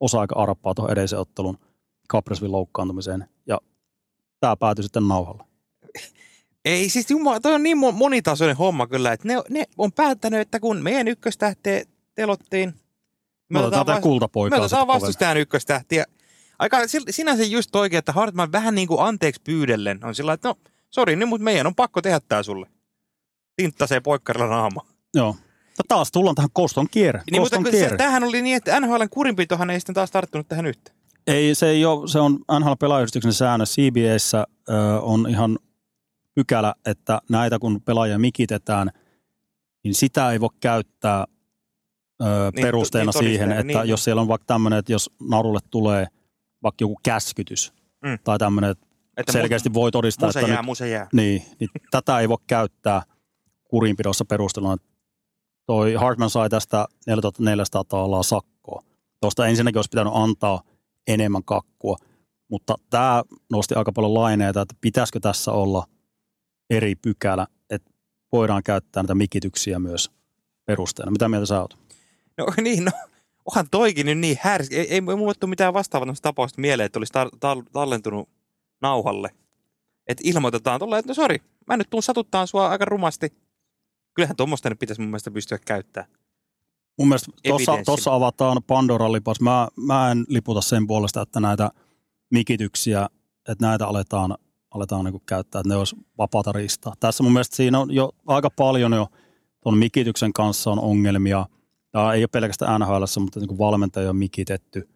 osa-aika-arappaa 0.00 0.74
tuohon 0.74 0.92
edellisen 0.92 1.18
ottelun 1.18 1.58
Capresville 2.12 2.52
loukkaantumiseen 2.52 3.28
ja 3.46 3.58
tämä 4.40 4.56
päätyi 4.56 4.82
sitten 4.82 5.08
nauhalle. 5.08 5.44
Ei 6.64 6.88
siis 6.88 7.10
jumala, 7.10 7.40
toi 7.40 7.54
on 7.54 7.62
niin 7.62 7.76
mo- 7.78 7.92
monitasoinen 7.92 8.56
homma 8.56 8.86
kyllä, 8.86 9.12
että 9.12 9.28
ne, 9.28 9.42
ne 9.50 9.64
on 9.78 9.92
päättänyt, 9.92 10.40
että 10.40 10.60
kun 10.60 10.82
meidän 10.82 11.08
ykköstähteä 11.08 11.82
telottiin, 12.14 12.74
Me 13.48 13.58
otetaan 13.58 13.86
tämä 13.86 13.96
vast- 13.96 14.02
kultapoika. 14.02 14.56
me 14.56 14.62
otetaan 14.62 14.86
vastustajan 14.86 15.36
ykköstähtiä. 15.36 16.04
Aika 16.58 16.78
sinänsä 17.10 17.44
just 17.44 17.76
oikein, 17.76 17.98
että 17.98 18.12
Hartman 18.12 18.52
vähän 18.52 18.74
niin 18.74 18.88
kuin 18.88 19.00
anteeksi 19.00 19.40
pyydellen 19.44 20.04
on 20.04 20.14
sillä 20.14 20.32
että 20.32 20.48
no, 20.48 20.54
sori 20.90 21.16
nyt, 21.16 21.28
mutta 21.28 21.44
meidän 21.44 21.66
on 21.66 21.74
pakko 21.74 22.02
tehdä 22.02 22.20
tää 22.28 22.42
sulle. 22.42 22.66
Tinttasee 23.56 24.00
poikkarilla 24.00 24.46
naama. 24.46 24.86
Joo. 25.14 25.36
Ja 25.78 25.84
taas 25.88 26.12
tullaan 26.12 26.34
tähän 26.34 26.50
koston 26.52 26.86
kierre. 26.90 27.22
Niin, 27.30 27.40
mutta 27.40 27.56
koston 27.56 27.62
kun 27.62 27.70
kierre. 27.70 27.90
se, 27.90 27.96
tämähän 27.96 28.24
oli 28.24 28.42
niin, 28.42 28.56
että 28.56 28.80
NHLn 28.80 29.08
kurinpitohan 29.10 29.70
ei 29.70 29.80
sitten 29.80 29.94
taas 29.94 30.10
tarttunut 30.10 30.48
tähän 30.48 30.66
yhteen. 30.66 30.96
Ei, 31.26 31.54
se 31.54 31.68
ei 31.68 31.84
ole, 31.84 32.08
se 32.08 32.18
on 32.18 32.38
NHL 32.60 32.72
pelaajayhdistyksen 32.80 33.32
säännös. 33.32 33.76
CBAssä 33.76 34.46
ö, 34.68 35.00
on 35.00 35.26
ihan 35.30 35.58
pykälä, 36.34 36.74
että 36.86 37.20
näitä 37.30 37.58
kun 37.58 37.82
pelaajia 37.82 38.18
mikitetään, 38.18 38.90
niin 39.84 39.94
sitä 39.94 40.30
ei 40.30 40.40
voi 40.40 40.48
käyttää 40.60 41.24
ö, 42.22 42.24
Niin, 42.54 42.66
perusteena 42.66 43.12
niin 43.14 43.18
siihen, 43.18 43.48
todisteena, 43.48 43.60
että 43.70 43.82
niin. 43.82 43.90
jos 43.90 44.04
siellä 44.04 44.22
on 44.22 44.28
vaikka 44.28 44.46
tämmöinen, 44.46 44.78
että 44.78 44.92
jos 44.92 45.10
narulle 45.30 45.60
tulee 45.70 46.06
vaikka 46.62 46.82
joku 46.82 46.96
käskytys 47.02 47.72
Mm. 48.04 48.18
tai 48.24 48.38
tämmöinen, 48.38 48.70
että 48.70 48.86
Että 49.16 49.32
selkeästi 49.32 49.74
voi 49.74 49.90
todistaa, 49.92 50.28
muse 50.28 50.38
että 50.40 50.50
jää, 50.50 50.60
nyt, 50.60 50.66
muse 50.66 50.88
jää. 50.88 51.08
niin, 51.12 51.42
niin 51.60 51.70
tätä 51.90 52.18
ei 52.20 52.28
voi 52.28 52.36
käyttää 52.46 53.02
kurinpidossa 53.70 54.24
perusteluna. 54.24 54.76
Toi 55.66 55.94
Hartman 55.94 56.30
sai 56.30 56.48
tästä 56.48 56.86
4400 57.06 57.84
taalaa 57.84 58.22
sakkoa. 58.22 58.82
Tuosta 59.20 59.46
ensinnäkin 59.46 59.78
olisi 59.78 59.88
pitänyt 59.90 60.12
antaa 60.16 60.62
enemmän 61.06 61.44
kakkua, 61.44 61.96
mutta 62.50 62.74
tämä 62.90 63.22
nosti 63.52 63.74
aika 63.74 63.92
paljon 63.92 64.14
laineita, 64.14 64.60
että 64.60 64.74
pitäisikö 64.80 65.20
tässä 65.20 65.52
olla 65.52 65.86
eri 66.70 66.94
pykälä, 66.94 67.46
että 67.70 67.90
voidaan 68.32 68.62
käyttää 68.62 69.02
näitä 69.02 69.14
mikityksiä 69.14 69.78
myös 69.78 70.10
perusteena. 70.64 71.10
Mitä 71.10 71.28
mieltä 71.28 71.46
sä 71.46 71.60
oot? 71.60 71.78
No 72.38 72.46
niin, 72.62 72.84
no 72.84 72.92
onhan 73.46 73.66
toikin 73.70 74.06
nyt 74.06 74.18
niin 74.18 74.38
härs. 74.40 74.68
Ei, 74.70 74.94
ei 74.94 75.00
mulle 75.00 75.34
tule 75.34 75.50
mitään 75.50 75.74
vastaavaa 75.74 76.14
tapausta 76.22 76.60
mieleen, 76.60 76.86
että 76.86 76.98
olisi 76.98 77.12
tar- 77.12 77.36
tar- 77.36 77.70
tallentunut 77.72 78.28
nauhalle. 78.82 79.30
Että 80.06 80.22
ilmoitetaan 80.24 80.78
tuolla, 80.78 80.98
että 80.98 81.10
no 81.10 81.14
sori, 81.14 81.38
mä 81.66 81.76
nyt 81.76 81.90
tuun 81.90 82.02
satuttaa 82.02 82.46
sua 82.46 82.68
aika 82.68 82.84
rumasti. 82.84 83.32
Kyllähän 84.14 84.36
tuommoista 84.36 84.68
nyt 84.70 84.78
pitäisi 84.78 85.02
mun 85.02 85.10
mielestä 85.10 85.30
pystyä 85.30 85.58
käyttämään. 85.66 86.10
Mun 86.98 87.08
mielestä 87.08 87.32
tuossa, 87.48 87.72
tuossa 87.84 88.14
avataan 88.14 88.62
Pandoran 88.66 89.12
lipas. 89.12 89.40
Mä, 89.40 89.68
mä 89.76 90.10
en 90.10 90.24
liputa 90.28 90.60
sen 90.60 90.86
puolesta, 90.86 91.22
että 91.22 91.40
näitä 91.40 91.70
mikityksiä, 92.30 93.08
että 93.48 93.66
näitä 93.66 93.86
aletaan, 93.86 94.34
aletaan 94.70 95.04
niin 95.04 95.20
käyttää, 95.26 95.60
että 95.60 95.68
ne 95.68 95.76
olisi 95.76 95.96
vapaata 96.18 96.52
ristaa. 96.52 96.94
Tässä 97.00 97.22
mun 97.22 97.32
mielestä 97.32 97.56
siinä 97.56 97.78
on 97.78 97.94
jo 97.94 98.12
aika 98.26 98.50
paljon 98.50 98.92
jo 98.92 99.06
tuon 99.62 99.78
mikityksen 99.78 100.32
kanssa 100.32 100.70
on 100.70 100.80
ongelmia. 100.80 101.46
Tämä 101.96 102.12
ei 102.12 102.22
ole 102.22 102.28
pelkästään 102.32 102.80
NHL, 102.80 103.04
mutta 103.20 103.40
niin 103.40 103.58
valmentaja 103.58 104.10
on 104.10 104.16
mikitetty. 104.16 104.88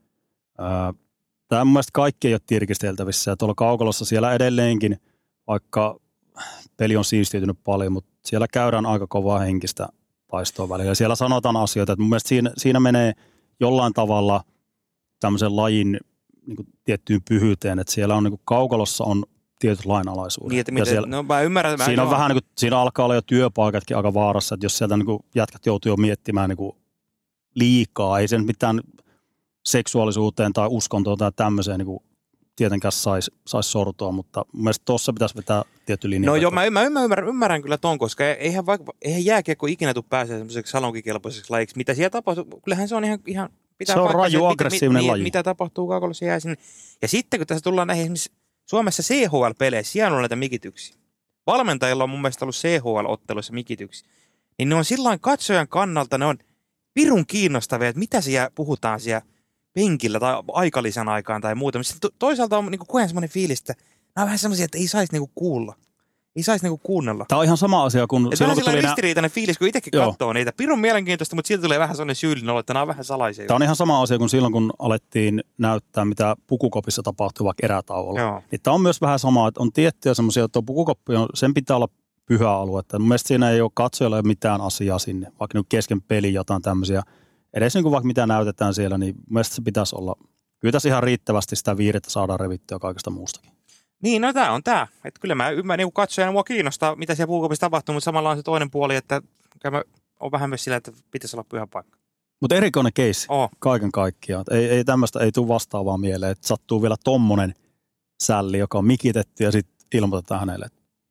Tämä 1.48 1.64
mun 1.64 1.72
mielestä 1.72 1.90
kaikki 1.92 2.28
ei 2.28 2.34
ole 2.34 2.40
tirkisteltävissä 2.46 3.30
ja 3.30 3.36
tuolla 3.36 3.55
kaukolossa 3.55 4.05
siellä 4.05 4.32
edelleenkin, 4.32 4.96
vaikka 5.46 6.01
peli 6.76 6.96
on 6.96 7.05
siistiytynyt 7.05 7.59
paljon, 7.64 7.92
mutta 7.92 8.11
siellä 8.24 8.46
käydään 8.53 8.86
aika 8.86 9.07
kovaa 9.07 9.38
henkistä 9.38 9.88
taistoa 10.30 10.68
välillä. 10.68 10.90
Ja 10.90 10.94
siellä 10.94 11.14
sanotaan 11.14 11.57
asioita, 11.57 11.92
että 11.92 12.03
mun 12.03 12.09
mielestä 12.09 12.28
siinä, 12.28 12.51
siinä 12.57 12.80
menee 12.80 13.12
jollain 13.61 13.92
tavalla 13.92 14.44
tämmöisen 15.20 15.57
lajin 15.57 16.01
niin 16.46 16.57
kuin 16.57 16.68
tiettyyn 16.84 17.20
pyhyyteen, 17.28 17.78
että 17.78 17.92
siellä 17.92 18.14
on 18.14 18.24
niin 18.24 18.32
kuin 18.32 18.42
kaukalossa 18.44 19.05
on 19.05 19.24
tietyt 19.59 19.86
lainalaisuudet. 19.86 20.51
Niin, 20.51 20.61
että 20.61 20.70
ja 20.70 20.74
miten, 20.74 20.86
siellä, 20.86 21.09
no 21.09 21.22
mä 21.22 21.40
ymmärrän. 21.40 21.78
Mä 21.78 21.84
siinä 21.84 22.03
on 22.03 22.07
joo. 22.07 22.16
vähän 22.16 22.30
niin 22.30 22.42
kuin, 22.42 22.51
siinä 22.59 22.78
alkaa 22.78 23.05
olla 23.05 23.14
jo 23.14 23.22
työpaikatkin 23.22 23.96
aika 23.96 24.14
vaarassa, 24.14 24.55
että 24.55 24.64
jos 24.64 24.78
sieltä 24.78 24.96
niin 24.96 25.07
kuin 25.07 25.20
jätkät 25.34 25.66
joutuu 25.66 25.92
jo 25.92 25.96
miettimään 25.96 26.48
niin 26.48 26.57
kuin 26.57 26.80
liikaa, 27.55 28.18
ei 28.18 28.28
sen 28.28 28.44
mitään 28.44 28.80
seksuaalisuuteen 29.64 30.53
tai 30.53 30.68
uskontoon 30.70 31.18
tai 31.18 31.32
tämmöiseen 31.36 31.78
niin 31.78 31.86
kuin 31.86 32.01
tietenkään 32.57 32.92
saisi 32.92 33.30
sais 33.46 33.72
sortua, 33.72 34.12
mutta 34.12 34.44
mun 34.53 34.64
mielestä 34.64 34.82
tuossa 34.84 35.12
pitäisi 35.12 35.36
vetää 35.36 35.62
tietty 35.86 36.11
linja. 36.11 36.30
No 36.30 36.36
joo, 36.36 36.51
mä, 36.51 36.70
mä 36.70 36.82
ymmärrän, 36.82 37.28
ymmärrän 37.28 37.62
kyllä 37.62 37.78
ton, 37.78 37.98
koska 37.98 38.24
eihän, 38.24 38.66
vaikka, 38.66 38.92
eihän 39.03 39.24
jääkiekko 39.24 39.66
ikinä 39.66 39.94
tule 39.94 40.05
pääsee 40.09 40.38
semmoiseksi 40.38 40.70
salonkikelpoiseksi 40.70 41.51
lajiksi. 41.51 41.76
Mitä 41.76 41.94
siellä 41.94 42.11
tapahtuu, 42.11 42.61
kyllähän 42.64 42.88
se 42.88 42.94
on 42.94 43.05
ihan, 43.05 43.18
ihan 43.26 43.51
pitää 43.78 43.94
Se 43.94 44.01
on 44.01 44.14
raju, 44.14 44.38
että 44.38 44.48
aggressiivinen 44.48 45.03
mitä, 45.03 45.12
laji. 45.12 45.22
Mitä 45.22 45.42
tapahtuu 45.42 45.88
kaukolossa 45.88 46.24
jää 46.24 46.40
sinne. 46.40 46.57
Ja 47.03 47.09
sitten 47.09 47.40
kun 47.40 47.46
tässä 47.46 47.62
tullaan 47.62 47.86
näihin 47.86 48.03
esimerkiksi 48.03 48.32
Suomessa 48.66 49.03
CHL-peleissä, 49.03 49.92
siellä 49.92 50.16
on 50.16 50.22
näitä 50.22 50.36
mikityksiä. 50.36 50.96
Valmentajilla 51.46 52.05
on 52.05 52.11
mun 52.11 52.22
mielestä 52.22 52.44
ollut 52.44 52.57
CHL-otteluissa 52.57 53.53
mikityksiä. 53.53 54.09
Niin 54.59 54.68
ne 54.68 54.74
on 54.74 54.84
silloin 54.84 55.20
katsojan 55.20 55.68
kannalta, 55.68 56.18
ne 56.18 56.24
on 56.26 56.38
pirun 56.95 57.26
kiinnostavia, 57.26 57.88
että 57.88 57.99
mitä 57.99 58.20
siellä 58.20 58.51
puhutaan 58.55 59.01
siellä 59.01 59.22
penkillä 59.74 60.20
tai 60.20 60.34
aikalisän 60.53 61.09
aikaan 61.09 61.41
tai 61.41 61.55
muuta. 61.55 61.82
Sitten 61.82 62.11
to- 62.11 62.16
toisaalta 62.18 62.59
on 62.59 62.66
niinku 62.70 62.86
koen 62.88 63.09
semmoinen 63.09 63.30
fiilis, 63.30 63.61
että 63.61 63.74
nämä 64.16 64.22
on 64.22 64.26
vähän 64.26 64.38
semmoisia, 64.38 64.64
että 64.64 64.78
ei 64.78 64.88
saisi 64.88 65.12
niinku 65.12 65.30
kuulla. 65.34 65.74
Ei 66.36 66.43
saisi 66.43 66.64
niinku 66.64 66.80
kuunnella. 66.82 67.24
Tämä 67.28 67.38
on 67.38 67.45
ihan 67.45 67.57
sama 67.57 67.84
asia 67.84 68.07
kuin 68.07 68.26
Et 68.32 68.38
silloin, 68.38 68.38
vähän 68.38 68.55
kun 68.55 68.55
tuli 68.55 68.64
sellainen 68.64 68.82
nää, 68.82 68.91
ristiriitainen 68.91 69.30
fiilis, 69.30 69.59
kun 69.59 69.68
itsekin 69.68 69.91
Joo. 69.95 70.11
katsoo 70.11 70.32
niitä. 70.32 70.53
Pirun 70.57 70.78
mielenkiintoista, 70.80 71.36
mutta 71.36 71.49
silti 71.49 71.62
tulee 71.62 71.78
vähän 71.78 71.97
sellainen 71.97 72.16
syyllinen 72.16 72.51
olo, 72.51 72.61
että 72.61 72.74
nämä 72.74 72.82
on 72.82 72.88
vähän 72.88 73.05
salaisia. 73.05 73.47
Tämä 73.47 73.57
on 73.57 73.62
ihan 73.62 73.76
sama 73.76 74.03
asia 74.03 74.18
kuin 74.18 74.30
silloin, 74.30 74.53
kun 74.53 74.72
alettiin 74.78 75.45
näyttää, 75.59 76.05
mitä 76.05 76.36
pukukopissa 76.47 77.03
tapahtuu 77.03 77.47
vaikka 77.47 77.66
erätauolla. 77.66 78.20
Joo. 78.20 78.43
Niin 78.51 78.61
tämä 78.62 78.74
on 78.74 78.80
myös 78.80 79.01
vähän 79.01 79.18
sama, 79.18 79.49
että 79.49 79.61
on 79.61 79.72
tiettyjä 79.72 80.14
semmoisia, 80.14 80.45
että 80.45 80.53
tuo 80.53 80.62
pukukoppi 80.62 81.16
on, 81.16 81.28
sen 81.34 81.55
pitää 81.55 81.76
olla 81.76 81.88
pyhä 82.31 82.51
alue. 82.51 82.81
Että 82.81 82.99
mun 82.99 83.09
mielestä 83.09 83.28
siinä 83.28 83.51
ei 83.51 83.61
ole 83.61 83.70
katsojalla 83.74 84.22
mitään 84.22 84.61
asiaa 84.61 84.99
sinne, 84.99 85.33
vaikka 85.41 85.59
nyt 85.59 85.66
kesken 85.68 86.03
peli 86.03 86.35
jotain 86.35 86.62
tämmöisiä. 86.62 87.03
Edes 87.55 87.74
niin 87.74 87.83
kuin 87.83 87.93
vaikka 87.93 88.07
mitä 88.07 88.26
näytetään 88.26 88.74
siellä, 88.74 88.99
niin 88.99 89.14
mun 89.14 89.24
mielestä 89.31 89.55
se 89.55 89.62
pitäisi 89.62 89.97
olla. 89.97 90.14
Kyllä 90.61 90.72
tässä 90.72 90.89
ihan 90.89 91.03
riittävästi 91.03 91.57
sitä 91.57 91.76
viirettä 91.76 92.11
saadaan 92.11 92.41
revittyä 92.41 92.78
kaikesta 92.78 93.11
muustakin. 93.11 93.53
Niin, 94.03 94.22
no 94.22 94.33
tämä 94.33 94.53
on 94.53 94.62
tämä. 94.62 94.87
Että 95.05 95.20
kyllä 95.20 95.35
mä 95.35 95.51
ymmärrän, 95.51 95.85
niin 95.87 95.93
katsojana 95.93 96.33
mua 96.33 96.45
kiinnostaa, 96.45 96.97
mitä 96.97 97.14
siellä 97.14 97.26
puukopissa 97.28 97.61
tapahtuu, 97.66 97.93
mutta 97.93 98.05
samalla 98.05 98.31
on 98.31 98.37
se 98.37 98.43
toinen 98.43 98.70
puoli, 98.70 98.97
että 98.97 99.22
mä 99.70 99.83
on 100.20 100.33
vähän 100.33 100.49
myös 100.49 100.64
sillä, 100.64 100.76
että 100.76 100.93
pitäisi 101.11 101.37
olla 101.37 101.47
pyhä 101.49 101.66
paikka. 101.66 101.99
Mutta 102.41 102.55
erikoinen 102.55 102.93
keissi 102.93 103.26
Oh. 103.28 103.51
kaiken 103.59 103.93
kaikkiaan. 103.93 104.45
Ei, 104.51 104.68
ei 104.68 104.85
tämmöistä 104.85 105.20
ei 105.20 105.33
tule 105.33 105.49
vastaavaa 105.49 105.99
mieleen, 105.99 106.33
että 106.33 106.49
sattuu 106.49 106.83
vielä 106.83 106.97
tommonen 107.05 107.55
sälli, 108.22 108.59
joka 108.59 108.78
on 108.78 108.85
mikitetty 108.85 109.45
ja 109.45 109.53
sitten 109.53 109.87
ilmoitetaan 109.95 110.41
hänelle, 110.41 110.66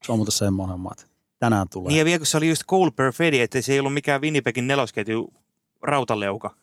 se 0.05 0.11
on 0.11 0.17
muuten 0.17 0.31
semmoinen, 0.31 0.77
että 0.91 1.08
tänään 1.39 1.67
tulee. 1.69 1.87
Niin 1.87 1.99
ja 1.99 2.05
vielä 2.05 2.19
kun 2.19 2.25
se 2.25 2.37
oli 2.37 2.49
just 2.49 2.65
Cole 2.65 2.91
Perfetti, 2.91 3.41
että 3.41 3.61
se 3.61 3.73
ei 3.73 3.79
ollut 3.79 3.93
mikään 3.93 4.21
Winnipegin 4.21 4.67
nelosketju 4.67 5.33
rautaleuka. 5.81 6.55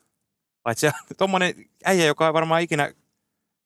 Vai 0.64 0.74
se 0.74 0.86
on 0.86 0.92
tommonen 1.18 1.54
äijä, 1.84 2.04
joka 2.04 2.26
ei 2.26 2.32
varmaan 2.32 2.62
ikinä 2.62 2.92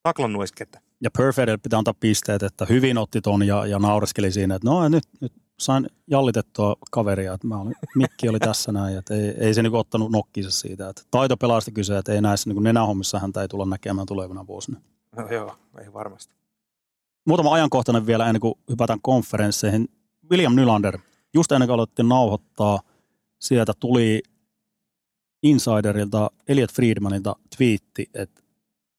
taklannut 0.02 0.42
edes 0.42 0.52
ketään. 0.52 0.84
Ja 1.00 1.10
Perfeidelle 1.10 1.58
pitää 1.58 1.78
antaa 1.78 1.94
pisteet, 2.00 2.42
että 2.42 2.66
hyvin 2.68 2.98
otti 2.98 3.20
ton 3.20 3.46
ja, 3.46 3.66
ja 3.66 3.78
naureskeli 3.78 4.32
siinä, 4.32 4.54
että 4.54 4.68
no 4.68 4.88
nyt, 4.88 5.04
nyt 5.20 5.32
sain 5.58 5.86
jallitettua 6.06 6.76
kaveria, 6.90 7.34
että 7.34 7.46
mä 7.46 7.60
olin, 7.60 7.74
Mikki 7.96 8.28
oli 8.28 8.38
tässä 8.38 8.72
näin, 8.80 8.98
että 8.98 9.14
ei, 9.14 9.34
ei 9.38 9.54
se 9.54 9.62
niinku 9.62 9.78
ottanut 9.78 10.12
nokkinsa 10.12 10.50
siitä. 10.50 10.88
Että 10.88 11.02
taitopelaajasta 11.10 11.70
kyse, 11.70 11.98
että 11.98 12.12
ei 12.12 12.20
näissä 12.20 12.50
niinku 12.50 12.60
nenähommissa 12.60 13.18
häntä 13.18 13.42
ei 13.42 13.48
tulla 13.48 13.66
näkemään 13.66 14.06
tulevina 14.06 14.46
vuosina. 14.46 14.80
No 15.16 15.28
joo, 15.28 15.56
ei 15.80 15.92
varmasti. 15.92 16.34
Muutama 17.26 17.54
ajankohtainen 17.54 18.06
vielä 18.06 18.26
ennen 18.26 18.40
kuin 18.40 18.54
hypätään 18.70 18.98
konferensseihin. 19.02 19.88
William 20.30 20.54
Nylander, 20.54 20.98
just 21.34 21.52
ennen 21.52 21.66
kuin 21.68 21.74
aloitettiin 21.74 22.08
nauhoittaa, 22.08 22.80
sieltä 23.38 23.72
tuli 23.80 24.22
Insiderilta, 25.42 26.30
Elliot 26.48 26.72
Friedmanilta 26.72 27.36
twiitti, 27.56 28.10
että 28.14 28.42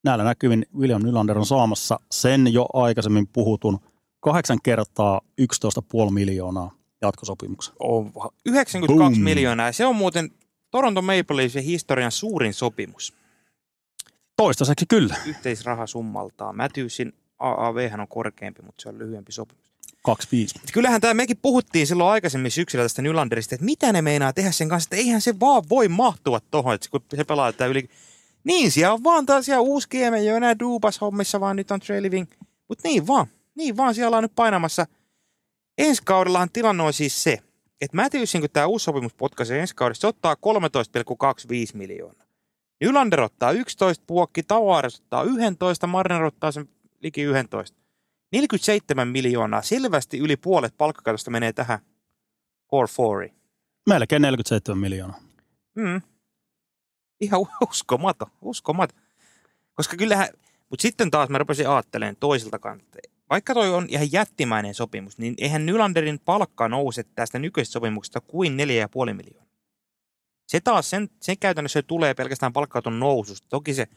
näillä 0.03 0.23
näkyvin 0.23 0.65
William 0.77 1.01
Nylander 1.03 1.37
on 1.37 1.45
saamassa 1.45 1.99
sen 2.11 2.53
jo 2.53 2.65
aikaisemmin 2.73 3.27
puhutun 3.27 3.79
kahdeksan 4.19 4.59
kertaa 4.63 5.21
11,5 5.41 6.11
miljoonaa 6.11 6.75
jatkosopimuksen. 7.01 7.73
On 7.79 8.11
92 8.45 8.97
Boom. 8.97 9.23
miljoonaa. 9.23 9.65
Ja 9.65 9.73
se 9.73 9.85
on 9.85 9.95
muuten 9.95 10.31
Toronto 10.71 11.01
Maple 11.01 11.37
Leafsin 11.37 11.63
historian 11.63 12.11
suurin 12.11 12.53
sopimus 12.53 13.13
Toistaiseksi 14.35 14.85
kyllä. 14.85 15.15
yhteisrahasummaltaan. 15.25 16.57
Matthewsin 16.57 17.13
AAV 17.39 17.91
on 17.99 18.07
korkeampi, 18.07 18.61
mutta 18.61 18.81
se 18.81 18.89
on 18.89 18.97
lyhyempi 18.97 19.31
sopimus. 19.31 19.70
25. 20.01 20.59
Et 20.63 20.71
Kyllähän 20.73 21.01
tämä 21.01 21.13
mekin 21.13 21.37
puhuttiin 21.41 21.87
silloin 21.87 22.11
aikaisemmin 22.11 22.51
syksyllä 22.51 22.83
tästä 22.83 23.01
Nylanderista, 23.01 23.55
että 23.55 23.65
mitä 23.65 23.93
ne 23.93 24.01
meinaa 24.01 24.33
tehdä 24.33 24.51
sen 24.51 24.69
kanssa, 24.69 24.87
että 24.87 24.95
eihän 24.95 25.21
se 25.21 25.39
vaan 25.39 25.63
voi 25.69 25.87
mahtua 25.87 26.39
tuohon, 26.51 26.73
että 26.73 26.89
kun 26.91 27.01
se 27.15 27.23
pelaa 27.23 27.51
tätä 27.51 27.65
yli. 27.65 27.89
Niin, 28.43 28.71
siellä 28.71 28.93
on 28.93 29.03
vaan 29.03 29.25
taas 29.25 29.45
siellä 29.45 29.61
uusi 29.61 29.87
GM, 29.89 30.13
ei 30.13 30.29
ole 30.29 30.37
enää 30.37 30.59
Dubas 30.59 31.01
hommissa, 31.01 31.39
vaan 31.39 31.55
nyt 31.55 31.71
on 31.71 31.79
Trey 31.79 32.01
Living. 32.01 32.27
Mutta 32.67 32.87
niin 32.87 33.07
vaan, 33.07 33.27
niin 33.55 33.77
vaan 33.77 33.95
siellä 33.95 34.17
on 34.17 34.23
nyt 34.23 34.35
painamassa. 34.35 34.85
Ensi 35.77 36.01
kaudellahan 36.05 36.49
tilanne 36.53 36.83
on 36.83 36.93
siis 36.93 37.23
se, 37.23 37.39
että 37.81 37.97
Matthewsin, 37.97 38.41
kun 38.41 38.49
tämä 38.53 38.65
uusi 38.65 38.83
sopimus 38.83 39.13
potkaisee 39.13 39.59
ensi 39.59 39.75
kaudessa, 39.75 40.01
se 40.01 40.07
ottaa 40.07 40.35
13,25 40.35 41.77
miljoonaa. 41.77 42.25
Nylander 42.81 43.21
ottaa 43.21 43.51
11 43.51 44.03
puokki, 44.07 44.43
Tavares 44.43 44.99
ottaa 44.99 45.23
11, 45.23 45.87
Marner 45.87 46.23
ottaa 46.23 46.51
sen 46.51 46.69
liki 47.01 47.21
11. 47.21 47.80
47 48.31 49.07
miljoonaa, 49.07 49.61
selvästi 49.61 50.17
yli 50.17 50.35
puolet 50.37 50.77
palkkakatosta 50.77 51.31
menee 51.31 51.53
tähän 51.53 51.79
core 52.69 52.87
fouriin. 52.87 53.35
Melkein 53.89 54.21
47 54.21 54.77
miljoonaa. 54.77 55.19
Mm. 55.75 56.01
Ihan 57.21 57.41
uskomaton, 57.69 58.27
uskomaton. 58.41 58.99
Koska 59.73 59.97
kyllähän, 59.97 60.27
mutta 60.69 60.81
sitten 60.81 61.11
taas 61.11 61.29
mä 61.29 61.37
rupesin 61.37 61.69
ajattelemaan 61.69 62.15
toiselta 62.19 62.59
kannalta. 62.59 62.97
Vaikka 63.29 63.53
toi 63.53 63.73
on 63.73 63.85
ihan 63.89 64.11
jättimäinen 64.11 64.73
sopimus, 64.73 65.17
niin 65.17 65.33
eihän 65.37 65.65
Nylanderin 65.65 66.19
palkka 66.25 66.69
nouse 66.69 67.03
tästä 67.15 67.39
nykyisestä 67.39 67.73
sopimuksesta 67.73 68.21
kuin 68.21 68.57
4,5 69.07 69.13
miljoonaa. 69.13 69.51
Se 70.47 70.59
taas, 70.59 70.89
sen, 70.89 71.09
sen 71.21 71.37
käytännössä 71.37 71.83
tulee 71.83 72.13
pelkästään 72.13 72.53
palkkakaton 72.53 72.99
noususta. 72.99 73.47
Toki 73.49 73.73
se 73.73 73.87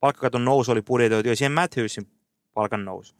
palkkakaton 0.00 0.44
nousu 0.44 0.72
oli 0.72 0.82
budjetoitu 0.82 1.28
jo 1.28 1.36
siihen 1.36 1.52
Matthewsin 1.52 2.08
palkan 2.54 2.84
nousu. 2.84 3.14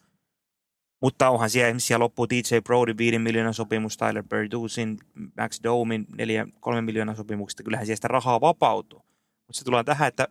Mutta 1.04 1.30
onhan 1.30 1.50
siellä, 1.50 1.68
esimerkiksi 1.68 1.86
siellä 1.86 2.02
loppuu 2.02 2.26
DJ 2.30 2.58
Brody 2.64 2.94
5 2.98 3.18
miljoonan 3.18 3.54
sopimus, 3.54 3.96
Tyler 3.96 4.22
Berdusin, 4.22 4.98
Max 5.40 5.60
Domin 5.62 6.06
4, 6.18 6.46
3 6.60 6.80
miljoonan 6.80 7.16
sopimuksesta. 7.16 7.62
Kyllähän 7.62 7.86
siellä 7.86 7.96
sitä 7.96 8.08
rahaa 8.08 8.40
vapautuu. 8.40 8.98
Mutta 9.46 9.58
se 9.58 9.64
tulee 9.64 9.84
tähän, 9.84 10.08
että 10.08 10.28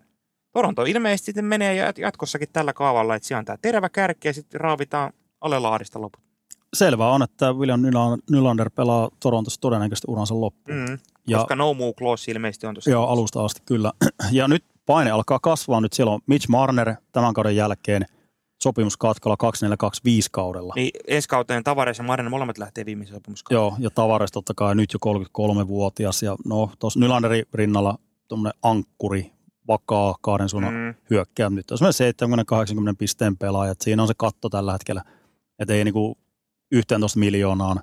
Toronto 0.54 0.86
ilmeisesti 0.86 1.26
sitten 1.26 1.46
menee 1.46 1.92
jat- 1.92 2.02
jatkossakin 2.02 2.48
tällä 2.54 2.74
kaavalla, 2.74 3.16
että 3.16 3.28
siellä 3.28 3.40
on 3.40 3.46
tämä 3.46 3.58
terävä 3.62 3.90
kärki 3.90 4.28
ja 4.28 4.34
sitten 4.34 4.62
raavitaan 4.62 5.14
alelaarista 5.42 6.02
loput. 6.02 6.22
Selvää 6.74 7.10
on, 7.10 7.24
että 7.24 7.54
William 7.54 7.82
Nyla- 7.82 8.18
Nylander 8.32 8.70
pelaa 8.70 9.10
Torontossa 9.20 9.62
todennäköisesti 9.62 10.12
uransa 10.12 10.42
loppuun. 10.42 10.78
Mm. 10.78 10.98
Ja 11.28 11.38
Koska 11.38 11.56
no 11.56 11.74
move 11.74 11.94
clause 11.94 12.32
ilmeisesti 12.32 12.68
on 12.68 12.74
tuossa. 12.74 12.92
Joo, 12.92 13.08
alusta 13.08 13.46
asti 13.46 13.62
kyllä. 13.66 13.92
Ja 14.32 14.48
nyt 14.48 14.66
paine 14.86 15.12
alkaa 15.12 15.40
kasvaa. 15.40 15.82
Nyt 15.82 15.94
siellä 15.94 16.12
on 16.12 16.20
Mitch 16.28 16.50
Marner 16.50 16.96
tämän 17.12 17.34
kauden 17.34 17.56
jälkeen 17.56 18.06
sopimuskatkalla 18.64 19.38
2425 19.38 20.30
kaudella. 20.32 20.74
Niin 20.76 20.92
ensi 21.08 21.28
kauteen 21.28 21.64
Tavares 21.64 21.98
ja 21.98 22.04
Marinen 22.04 22.32
molemmat 22.32 22.58
lähtee 22.58 22.86
viimeisen 22.86 23.16
sopimuskauden. 23.16 23.56
Joo, 23.56 23.76
ja 23.80 23.90
Tavares 23.90 24.32
totta 24.32 24.54
kai 24.54 24.76
nyt 24.76 24.94
jo 24.94 25.00
33-vuotias. 25.06 26.24
Ja 26.24 26.36
no, 26.46 26.70
tuossa 26.80 27.00
Nylanderin 27.00 27.46
rinnalla 27.54 27.98
tuommoinen 28.28 28.60
ankkuri, 28.64 29.32
vakaa 29.68 30.16
kahden 30.22 30.50
suunnan 30.50 30.74
Mm. 30.74 30.96
hyökkää. 31.10 31.50
Nyt 31.50 31.72
on 31.72 31.78
semmoinen 31.78 31.94
70-80 32.94 32.96
pisteen 32.98 33.38
pelaaja. 33.38 33.74
Siinä 33.82 34.02
on 34.02 34.08
se 34.08 34.14
katto 34.18 34.50
tällä 34.50 34.72
hetkellä. 34.72 35.04
Että 35.60 35.74
ei 35.74 35.84
niinku 35.84 36.18
11 36.72 37.20
miljoonaan 37.20 37.80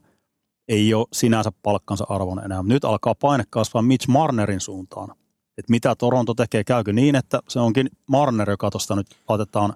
ei 0.68 0.95
ole 0.95 1.07
sinänsä 1.12 1.53
palkkansa 1.62 2.05
arvon 2.09 2.45
enää. 2.45 2.62
Nyt 2.62 2.85
alkaa 2.85 3.14
paine 3.14 3.45
kasvaa 3.51 3.83
Mitch 3.83 4.09
Marnerin 4.09 4.61
suuntaan. 4.61 5.11
Että 5.59 5.70
mitä 5.70 5.95
Toronto 5.95 6.35
tekee, 6.35 6.64
käykö 6.64 6.93
niin, 6.93 7.14
että 7.16 7.41
se 7.49 7.61
onkin 7.61 7.91
Marner, 8.07 8.51
joka 8.51 8.70
tuosta 8.70 8.97
nyt 8.97 9.07
laitetaan 9.28 9.72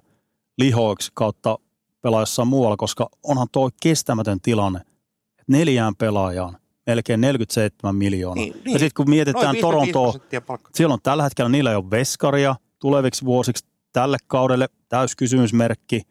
lihoiksi 0.57 1.11
kautta 1.13 1.59
pelaajassa 2.01 2.45
muualla, 2.45 2.77
koska 2.77 3.09
onhan 3.23 3.47
tuo 3.51 3.69
kestämätön 3.81 4.41
tilanne. 4.41 4.79
että 4.79 5.43
Neljään 5.47 5.95
pelaajaan 5.95 6.57
melkein 6.87 7.21
47 7.21 7.95
miljoonaa. 7.95 8.35
Niin, 8.35 8.53
Niin. 8.65 8.73
Ja 8.73 8.79
sitten 8.79 8.95
kun 8.95 9.09
mietitään 9.09 9.45
Noin 9.45 9.51
55 9.61 9.91
Torontoa, 9.91 10.93
on 10.93 10.99
tällä 11.03 11.23
hetkellä, 11.23 11.49
niillä 11.49 11.69
ei 11.69 11.75
ole 11.75 11.91
veskaria 11.91 12.55
tuleviksi 12.79 13.25
vuosiksi 13.25 13.65
tälle 13.93 14.17
kaudelle, 14.27 14.69
täyskysymysmerkki. 14.89 16.01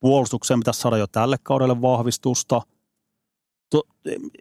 Puolustukseen 0.00 0.60
pitäisi 0.60 0.80
saada 0.80 0.96
jo 0.96 1.06
tälle 1.06 1.36
kaudelle 1.42 1.82
vahvistusta. 1.82 2.62
To, 3.70 3.82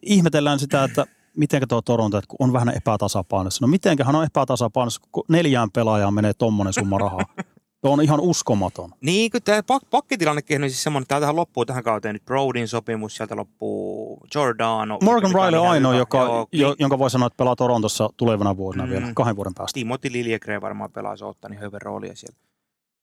ihmetellään 0.02 0.60
sitä, 0.60 0.84
että 0.84 1.06
miten 1.38 1.68
tuo 1.68 1.82
Toronto, 1.82 2.18
että 2.18 2.28
kun 2.28 2.38
on 2.39 2.54
vähän 2.54 2.78
epätasapainossa. 2.78 3.66
No 3.66 3.68
mitenköhän 3.68 4.16
on 4.16 4.26
epätasapainossa, 4.26 5.02
kun 5.12 5.24
neljään 5.30 5.72
pelaajaan 5.72 6.14
menee 6.14 6.34
tommonen 6.34 6.74
summa 6.74 6.98
rahaa. 6.98 7.26
Tuo 7.84 7.94
on 7.94 8.02
ihan 8.02 8.20
uskomaton. 8.20 8.94
Niin, 9.02 9.32
kun 9.32 9.42
tämä 9.42 9.64
pak- 9.64 9.90
pakkitilannekin 9.90 10.64
on 10.64 10.70
siis 10.70 10.84
semmoinen, 10.84 11.04
että 11.04 11.10
täältähän 11.10 11.36
loppuu 11.36 11.66
tähän 11.66 11.84
kauteen 11.84 12.16
nyt 12.16 12.26
Brodin 12.26 12.68
sopimus, 12.68 13.16
sieltä 13.16 13.36
loppuu 13.36 14.20
Giordano. 14.32 14.98
Morgan 15.02 15.32
Riley 15.32 15.60
on 15.60 15.68
ainoa, 15.68 15.96
joka, 15.96 16.18
Joo, 16.18 16.48
jo, 16.52 16.76
jonka 16.80 17.00
voi 17.00 17.10
sanoa, 17.10 17.28
että 17.28 17.38
pelaa 17.38 17.56
Torontossa 17.56 18.10
tulevana 18.18 18.58
vuosina 18.58 18.86
Mm. 18.86 18.90
vielä, 18.92 19.08
kahden 19.16 19.36
vuoden 19.36 19.54
päästä. 19.54 19.74
Timothy 19.74 20.12
Liljegren 20.12 20.62
varmaan 20.62 20.92
pelaa, 20.92 21.18
se 21.18 21.26
ottaa 21.26 21.50
niin 21.50 21.62
hyvän 21.62 21.82
roolia 21.82 22.16
siellä. 22.16 22.38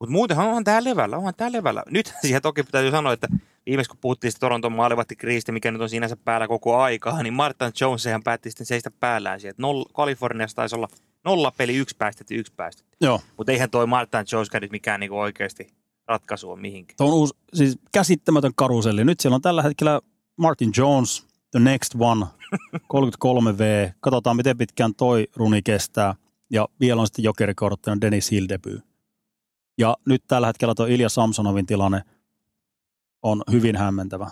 Mutta 0.01 0.13
muutenhan 0.13 0.47
onhan 0.49 0.65
tää 0.65 0.85
levällä, 0.85 1.17
onhan 1.17 1.35
tää 1.37 1.53
levällä. 1.53 1.83
Nyt 1.91 2.15
siihen 2.23 2.43
toki 2.43 2.63
täytyy 2.65 2.91
sanoa, 2.91 3.13
että 3.13 3.29
viimeis 3.67 3.89
kun 3.89 3.99
puhuttiin 4.01 4.33
sitä 4.33 4.41
Toronton 4.41 4.73
maalivahti 4.73 5.17
kriisistä, 5.17 5.53
mikä 5.53 5.71
nyt 5.71 5.83
on 5.83 5.89
sinänsä 5.89 6.17
päällä 6.25 6.49
koko 6.49 6.77
aikaa, 6.77 7.23
niin 7.23 7.35
Martin 7.35 7.73
Jones 7.81 8.07
ihan 8.07 8.23
päätti 8.23 8.51
sitten 8.51 8.67
seistä 8.67 8.91
päällään 9.01 9.41
sieltä. 9.41 9.63
Noll, 9.63 9.85
Kaliforniassa 9.95 10.57
taisi 10.57 10.77
olla 10.77 10.89
nolla 11.25 11.51
peli, 11.57 11.77
yksi 11.77 11.97
päästetty, 11.97 12.35
yksi 12.35 12.53
päästetty. 12.57 12.97
Joo, 13.01 13.21
Mutta 13.37 13.53
eihän 13.53 13.71
toi 13.71 13.87
Martin 13.87 14.21
Jones 14.33 14.49
nyt 14.61 14.71
mikään 14.71 15.01
niinku 15.01 15.19
oikeasti 15.19 15.73
ratkaisu 16.07 16.51
on 16.51 16.61
mihinkään. 16.61 16.97
tuo 16.97 17.07
on 17.07 17.13
uusi, 17.15 17.35
siis 17.55 17.79
käsittämätön 17.93 18.53
karuselli. 18.57 19.05
Nyt 19.05 19.21
siellä 19.21 19.35
on 19.35 19.43
tällä 19.43 19.63
hetkellä 19.63 20.01
Martin 20.37 20.73
Jones, 20.77 21.27
the 21.51 21.61
next 21.61 21.95
one, 21.99 22.27
33V. 22.95 23.93
Katsotaan, 24.01 24.37
miten 24.37 24.59
pitkään 24.59 24.95
toi 24.95 25.27
runi 25.37 25.63
kestää. 25.63 26.15
Ja 26.51 26.69
vielä 26.81 27.01
on 27.01 27.07
sitten 27.07 27.23
jokerikorttina 27.25 28.01
Dennis 28.01 28.31
Hill 28.31 28.47
debut. 28.49 28.85
Ja 29.79 29.97
nyt 30.07 30.23
tällä 30.29 30.47
hetkellä 30.47 30.75
tuo 30.75 30.87
Ilja 30.87 31.09
Samsonovin 31.09 31.67
tilanne 31.67 32.03
on 33.23 33.43
hyvin 33.51 33.77
hämmentävä. 33.77 34.31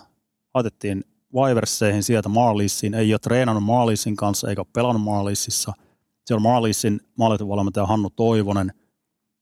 Laitettiin 0.53 1.03
Wiverseihin 1.35 2.03
sieltä 2.03 2.29
Marlissiin. 2.29 2.93
Ei 2.93 3.13
ole 3.13 3.19
treenannut 3.19 3.63
Marlissin 3.63 4.15
kanssa 4.15 4.49
eikä 4.49 4.61
ole 4.61 4.67
pelannut 4.73 5.03
Marlississa. 5.03 5.73
Siellä 6.29 6.39
on 6.39 6.53
Marlissin 6.53 6.99
maalivahtivalmentaja 7.17 7.85
Hannu 7.85 8.09
Toivonen. 8.09 8.73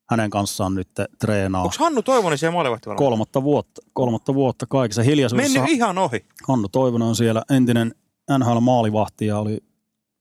Hänen 0.10 0.30
kanssaan 0.30 0.76
nyt 0.76 0.88
treenaa 1.20 1.64
Onko 1.64 1.76
Hannu 1.80 2.02
Toivonen 2.02 2.38
siellä 2.38 2.54
maalivahti 2.54 2.90
kolmatta 2.96 3.44
vuotta, 3.44 3.82
kolmatta 3.94 4.34
vuotta 4.34 4.66
kaikessa 4.70 5.04
hiljaisuudessa. 5.04 5.60
Mennyt 5.60 5.74
ihan 5.76 5.98
ohi. 5.98 6.26
Hannu 6.48 6.68
Toivonen 6.70 7.08
on 7.08 7.16
siellä 7.16 7.44
entinen 7.50 7.96
NHL-maalivahti 8.38 9.26
ja 9.26 9.40
oli 9.40 9.58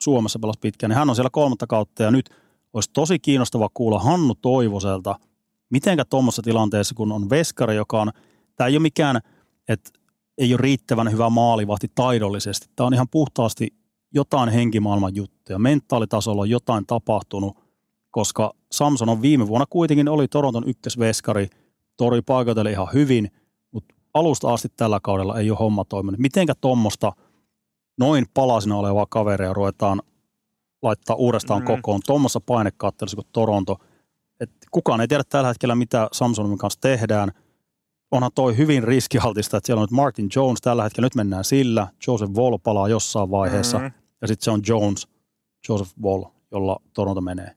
Suomessa 0.03 0.39
pelas 0.39 0.59
pitkään. 0.61 0.91
Niin 0.91 0.99
hän 0.99 1.11
on 1.11 1.17
siellä 1.17 1.31
kolmatta 1.33 1.67
kautta 1.67 2.03
ja 2.03 2.11
nyt 2.11 2.31
olisi 2.73 2.91
tosi 2.93 3.19
kiinnostava 3.19 3.69
kuulla 3.75 3.99
Hannu 3.99 4.35
Toivoselta, 4.35 5.19
mitenkä 5.71 6.05
tuommoisessa 6.05 6.43
tilanteessa, 6.43 6.95
kun 6.95 7.13
on 7.13 7.31
veskari, 7.31 7.77
joka 7.77 8.01
on, 8.01 8.11
tämä 8.57 8.69
ei 8.69 8.77
ole 8.77 8.83
mikään, 8.83 9.21
että 9.69 9.91
ei 10.39 10.53
ole 10.53 10.61
riittävän 10.61 11.13
hyvä 11.13 11.31
maalivahti 11.31 11.89
taidollisesti. 11.95 12.67
Tämä 12.77 12.87
on 12.87 12.95
ihan 12.95 13.09
puhtaasti 13.11 13.69
jotain 14.15 14.49
henkimaailman 14.49 15.17
juttuja. 15.47 15.59
Mentaalitasolla 15.59 16.43
on 16.43 16.51
jotain 16.51 16.87
tapahtunut, 16.87 17.57
koska 18.11 18.53
Samson 18.73 19.09
on 19.09 19.23
viime 19.23 19.47
vuonna 19.47 19.67
kuitenkin 19.71 20.09
oli 20.09 20.29
Toronton 20.29 20.69
ykkösveskari, 20.69 21.49
tori 21.97 22.23
paikoiteli 22.23 22.71
ihan 22.71 22.89
hyvin, 22.95 23.31
mutta 23.73 23.95
alusta 24.15 24.55
asti 24.55 24.69
tällä 24.77 25.01
kaudella 25.03 25.39
ei 25.39 25.51
ole 25.51 25.59
homma 25.59 25.85
toiminut. 25.85 26.21
Mitenkä 26.21 26.55
tuommoista 26.61 27.13
noin 27.99 28.27
palasina 28.35 28.77
olevaa 28.77 29.07
kaveria 29.09 29.53
ruvetaan 29.53 30.03
laittaa 30.83 31.17
uudestaan 31.17 31.63
Mm. 31.63 31.67
kokoon 31.67 32.01
tuommoissa 32.07 32.41
painekattelussa 32.41 33.17
kuin 33.17 33.27
Toronto. 33.33 33.77
Et 34.41 34.51
kukaan 34.71 35.01
ei 35.01 35.09
tiedä 35.09 35.23
tällä 35.29 35.49
hetkellä, 35.49 35.75
mitä 35.75 36.09
Samsonin 36.13 36.59
kanssa 36.59 36.81
tehdään. 36.81 37.33
Onhan 38.11 38.31
toi 38.35 38.57
hyvin 38.57 38.85
riskialtista, 38.85 39.57
että 39.57 39.67
siellä 39.67 39.81
on 39.81 39.85
nyt 39.85 39.91
Martin 39.91 40.29
Jones 40.37 40.61
tällä 40.61 40.83
hetkellä, 40.83 41.07
nyt 41.07 41.15
mennään 41.15 41.45
sillä. 41.45 41.89
Joseph 42.07 42.33
Wall 42.33 42.59
palaa 42.59 42.89
jossain 42.89 43.31
vaiheessa. 43.31 43.79
Mm. 43.79 43.93
Ja 44.21 44.29
sitten 44.29 44.45
se 44.45 44.51
on 44.51 44.63
Jones, 44.69 45.09
Joseph 45.69 45.93
Wall, 46.03 46.25
jolla 46.51 46.81
Toronto 46.93 47.21
menee. 47.21 47.51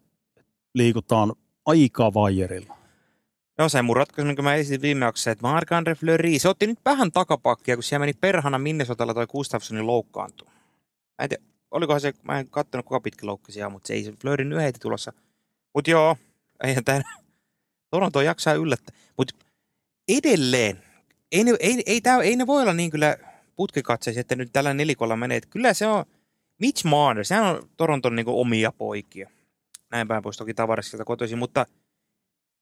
Liikutaan 0.75 1.33
aika 1.65 2.13
vaijerilla. 2.13 2.77
Joo, 3.57 3.69
se 3.69 3.81
mun 3.81 3.95
ratkaisu, 3.95 4.27
minkä 4.27 4.41
mä 4.41 4.55
esitin 4.55 4.81
viime 4.81 5.05
jaksossa, 5.05 5.31
että 5.31 5.47
Marc-André 5.47 5.95
Fleury, 5.95 6.39
se 6.39 6.49
otti 6.49 6.67
nyt 6.67 6.79
vähän 6.85 7.11
takapakkia, 7.11 7.75
kun 7.75 7.83
siellä 7.83 7.99
meni 7.99 8.13
perhana 8.13 8.59
Minnesotalla 8.59 9.13
toi 9.13 9.27
Gustafssonin 9.27 9.87
loukkaantu. 9.87 10.45
Mä 10.45 11.23
en 11.23 11.29
tiedä, 11.29 11.43
olikohan 11.71 12.01
se, 12.01 12.13
mä 12.23 12.39
en 12.39 12.49
kattonut 12.49 12.85
kuka 12.85 12.99
pitkä 12.99 13.27
loukki 13.27 13.51
siellä, 13.51 13.69
mutta 13.69 13.87
se 13.87 13.93
ei 13.93 14.03
se 14.03 14.11
Fleurin 14.21 14.59
heti 14.59 14.79
tulossa. 14.79 15.13
Mut 15.75 15.87
joo, 15.87 16.17
eihän 16.63 16.83
tää, 16.83 17.01
Toronto 17.91 18.21
jaksaa 18.21 18.53
yllättää. 18.53 18.95
Mut 19.17 19.31
edelleen, 20.07 20.83
ei 21.31 21.43
ne, 21.43 21.55
ei, 21.59 21.83
ei, 21.85 22.01
tää, 22.01 22.21
ei 22.21 22.35
ne 22.35 22.47
voi 22.47 22.61
olla 22.61 22.73
niin 22.73 22.91
kyllä 22.91 23.17
putkikatseisia, 23.55 24.21
että 24.21 24.35
nyt 24.35 24.49
tällä 24.53 24.73
nelikolla 24.73 25.15
menee. 25.15 25.37
Että 25.37 25.49
kyllä 25.49 25.73
se 25.73 25.87
on, 25.87 26.05
Mitch 26.59 26.85
Marner, 26.85 27.25
sehän 27.25 27.45
on 27.45 27.69
Toronton 27.77 28.15
niin 28.15 28.25
omia 28.27 28.71
poikia. 28.71 29.29
näin 29.91 30.07
päin 30.07 30.23
pois, 30.23 30.37
toki 30.37 30.53
tavarisilta 30.53 31.05
kotoisin, 31.05 31.37
mutta 31.37 31.65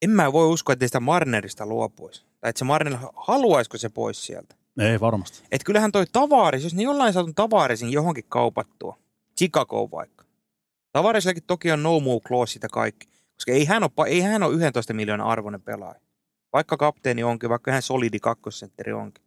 en 0.02 0.10
mä 0.10 0.34
voi 0.34 0.48
uskoa, 0.48 0.74
että 0.74 0.88
sitä 0.88 1.00
Marnerista 1.00 1.66
luopuisi. 1.66 2.26
Tai 2.40 2.50
että 2.50 2.60
se 2.60 2.66
Marner, 2.66 2.98
haluaisiko 3.16 3.78
se 3.78 3.90
pois 3.90 4.26
sieltä. 4.26 4.56
Ei 4.80 5.00
varmasti. 5.00 5.44
Et 5.52 5.64
kyllähän 5.64 5.92
toi 5.92 6.06
tavaris, 6.12 6.64
jos 6.64 6.74
ne 6.74 6.84
jollain 6.84 7.14
saatu 7.14 7.34
tavarisin 7.34 7.92
johonkin 7.92 8.24
kaupattua, 8.30 8.98
Chicago 9.38 9.90
vaikka. 9.92 10.26
Tavarisillakin 10.92 11.44
toki 11.48 11.72
on 11.72 11.84
no 11.84 12.00
move 12.00 12.20
clause 12.20 12.54
sitä 12.54 12.68
kaikki, 12.72 13.08
koska 13.34 13.52
ei 13.52 13.66
hän 13.66 13.84
ole, 13.84 14.08
ei 14.08 14.22
hän 14.22 14.44
ole 14.44 14.56
11 14.56 14.94
miljoonan 14.94 15.28
arvoinen 15.28 15.62
pelaaja. 15.62 16.02
Vaikka 16.54 16.78
kapteeni 16.78 17.24
onkin, 17.24 17.50
vaikka 17.50 17.72
hän 17.72 17.82
solidi 17.82 18.20
kakkosentteri 18.20 18.94
onkin. 18.94 19.24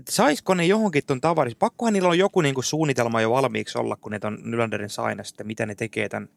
Että 0.00 0.12
saisiko 0.12 0.54
ne 0.54 0.66
johonkin 0.66 1.02
ton 1.06 1.20
tavaris? 1.20 1.56
Pakkohan 1.56 1.92
niillä 1.92 2.08
on 2.08 2.18
joku 2.18 2.40
niinku 2.40 2.62
suunnitelma 2.62 3.20
jo 3.20 3.30
valmiiksi 3.30 3.78
olla, 3.78 3.96
kun 3.96 4.12
ne 4.12 4.20
on 4.24 4.38
Nylanderin 4.44 4.90
saina 4.90 5.24
sitten, 5.24 5.46
mitä 5.46 5.66
ne 5.66 5.74
tekee 5.74 6.08
tämän 6.08 6.28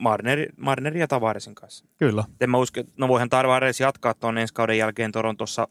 Marneri, 0.00 0.46
Marneri 0.56 1.00
ja 1.00 1.08
Tavarisin 1.08 1.54
kanssa. 1.54 1.84
Kyllä. 1.96 2.24
En 2.40 2.50
mä 2.50 2.58
usko, 2.58 2.82
no 2.96 3.08
voihan 3.08 3.28
Tavares 3.28 3.80
jatkaa 3.80 4.14
tuon 4.14 4.38
ensi 4.38 4.54
kauden 4.54 4.78
jälkeen 4.78 5.12
Torontossa 5.12 5.68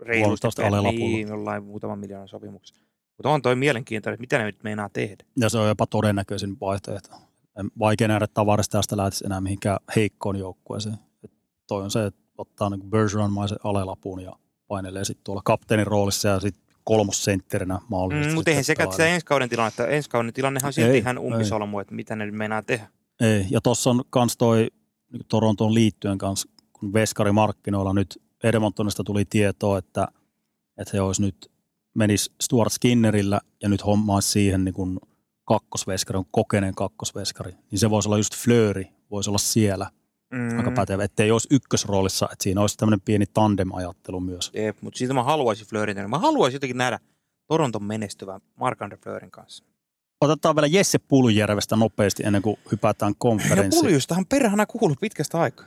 reilusti 0.00 0.48
niin, 0.92 1.28
jollain 1.28 1.64
muutaman 1.64 1.98
miljoonan 1.98 2.28
sopimuksen. 2.28 2.76
Mutta 3.16 3.30
on 3.30 3.42
toi 3.42 3.56
mielenkiintoinen, 3.56 4.14
että 4.14 4.20
mitä 4.22 4.38
ne 4.38 4.44
nyt 4.44 4.62
meinaa 4.62 4.88
tehdä. 4.88 5.24
Ja 5.36 5.48
se 5.48 5.58
on 5.58 5.68
jopa 5.68 5.86
todennäköisin 5.86 6.60
vaihtoehto. 6.60 7.10
En- 7.58 7.70
Vaikea 7.78 8.08
nähdä, 8.08 8.24
että 8.24 8.34
tavarista 8.34 8.78
tästä 8.78 8.96
lähtisi 8.96 9.26
enää 9.26 9.40
mihinkään 9.40 9.78
heikkoon 9.96 10.36
joukkueeseen. 10.36 10.96
Et 11.24 11.32
toi 11.66 11.82
on 11.82 11.90
se, 11.90 12.06
että 12.06 12.20
ottaa 12.38 12.70
niin 12.70 12.90
Bergeron-maisen 12.90 13.58
alelapun 13.64 14.20
ja 14.22 14.32
painelee 14.72 15.04
sitten 15.04 15.24
tuolla 15.24 15.42
kapteenin 15.44 15.86
roolissa 15.86 16.28
ja 16.28 16.40
sitten 16.40 16.64
kolmossentterinä 16.84 17.78
mahdollisesti. 17.88 18.32
Mm, 18.32 18.34
mutta 18.34 18.50
eihän 18.50 18.64
sekä 18.64 18.84
sitä 18.84 18.96
pelaa. 18.96 19.14
ensi 19.14 19.26
kauden 19.26 19.48
tilannetta. 19.48 19.86
Ensi 19.86 20.10
kauden 20.10 20.32
tilannehan 20.32 20.68
on 20.68 20.72
silti 20.72 20.98
ihan 20.98 21.18
umpisolmu, 21.18 21.78
että 21.78 21.94
mitä 21.94 22.16
ne 22.16 22.26
nyt 22.26 22.34
meinaa 22.34 22.62
tehdä. 22.62 22.88
Ei, 23.20 23.46
ja 23.50 23.60
tuossa 23.60 23.90
on 23.90 24.02
kans 24.10 24.36
toi 24.36 24.68
niin 25.12 25.22
Torontoon 25.28 25.74
liittyen 25.74 26.18
kanssa, 26.18 26.48
kun 26.72 26.92
veskarimarkkinoilla 26.92 27.92
nyt 27.92 28.22
Edmontonista 28.44 29.04
tuli 29.04 29.24
tietoa, 29.24 29.78
että, 29.78 30.08
että 30.78 30.90
he 30.92 31.00
olisi 31.00 31.22
nyt 31.22 31.50
menis 31.94 32.30
Stuart 32.42 32.72
Skinnerillä 32.72 33.40
ja 33.62 33.68
nyt 33.68 33.86
hommaisi 33.86 34.30
siihen 34.30 34.64
niin 34.64 34.74
kuin 34.74 34.98
kakkosveskari, 35.44 36.18
on 36.18 36.24
kokeneen 36.30 36.74
kakkosveskari, 36.74 37.52
niin 37.70 37.78
se 37.78 37.90
voisi 37.90 38.08
olla 38.08 38.16
just 38.16 38.36
Flööri, 38.36 38.88
voisi 39.10 39.30
olla 39.30 39.38
siellä 39.38 39.90
Mm. 40.32 40.58
aika 40.58 40.70
pätevä, 40.70 41.04
ettei 41.04 41.30
olisi 41.30 41.48
ykkösroolissa, 41.50 42.28
että 42.32 42.42
siinä 42.42 42.60
olisi 42.60 42.76
tämmöinen 42.76 43.00
pieni 43.00 43.24
tandem-ajattelu 43.26 44.20
myös. 44.20 44.50
Jep, 44.54 44.76
mutta 44.80 44.98
siitä 44.98 45.14
mä 45.14 45.22
haluaisin 45.22 45.66
Fleurin. 45.66 46.10
Mä 46.10 46.18
haluaisin 46.18 46.56
jotenkin 46.56 46.76
nähdä 46.78 46.98
Toronton 47.46 47.84
menestyvän 47.84 48.40
Mark-Andre 48.56 48.96
Fleurin 49.02 49.30
kanssa. 49.30 49.64
Otetaan 50.20 50.56
vielä 50.56 50.66
Jesse 50.66 50.98
Puljärvestä 50.98 51.76
nopeasti 51.76 52.22
ennen 52.26 52.42
kuin 52.42 52.56
hypätään 52.72 53.14
konferenssiin. 53.18 53.84
Puljustahan 53.84 54.26
perhana 54.26 54.66
kuuluu 54.66 54.96
pitkästä 55.00 55.40
aikaa. 55.40 55.66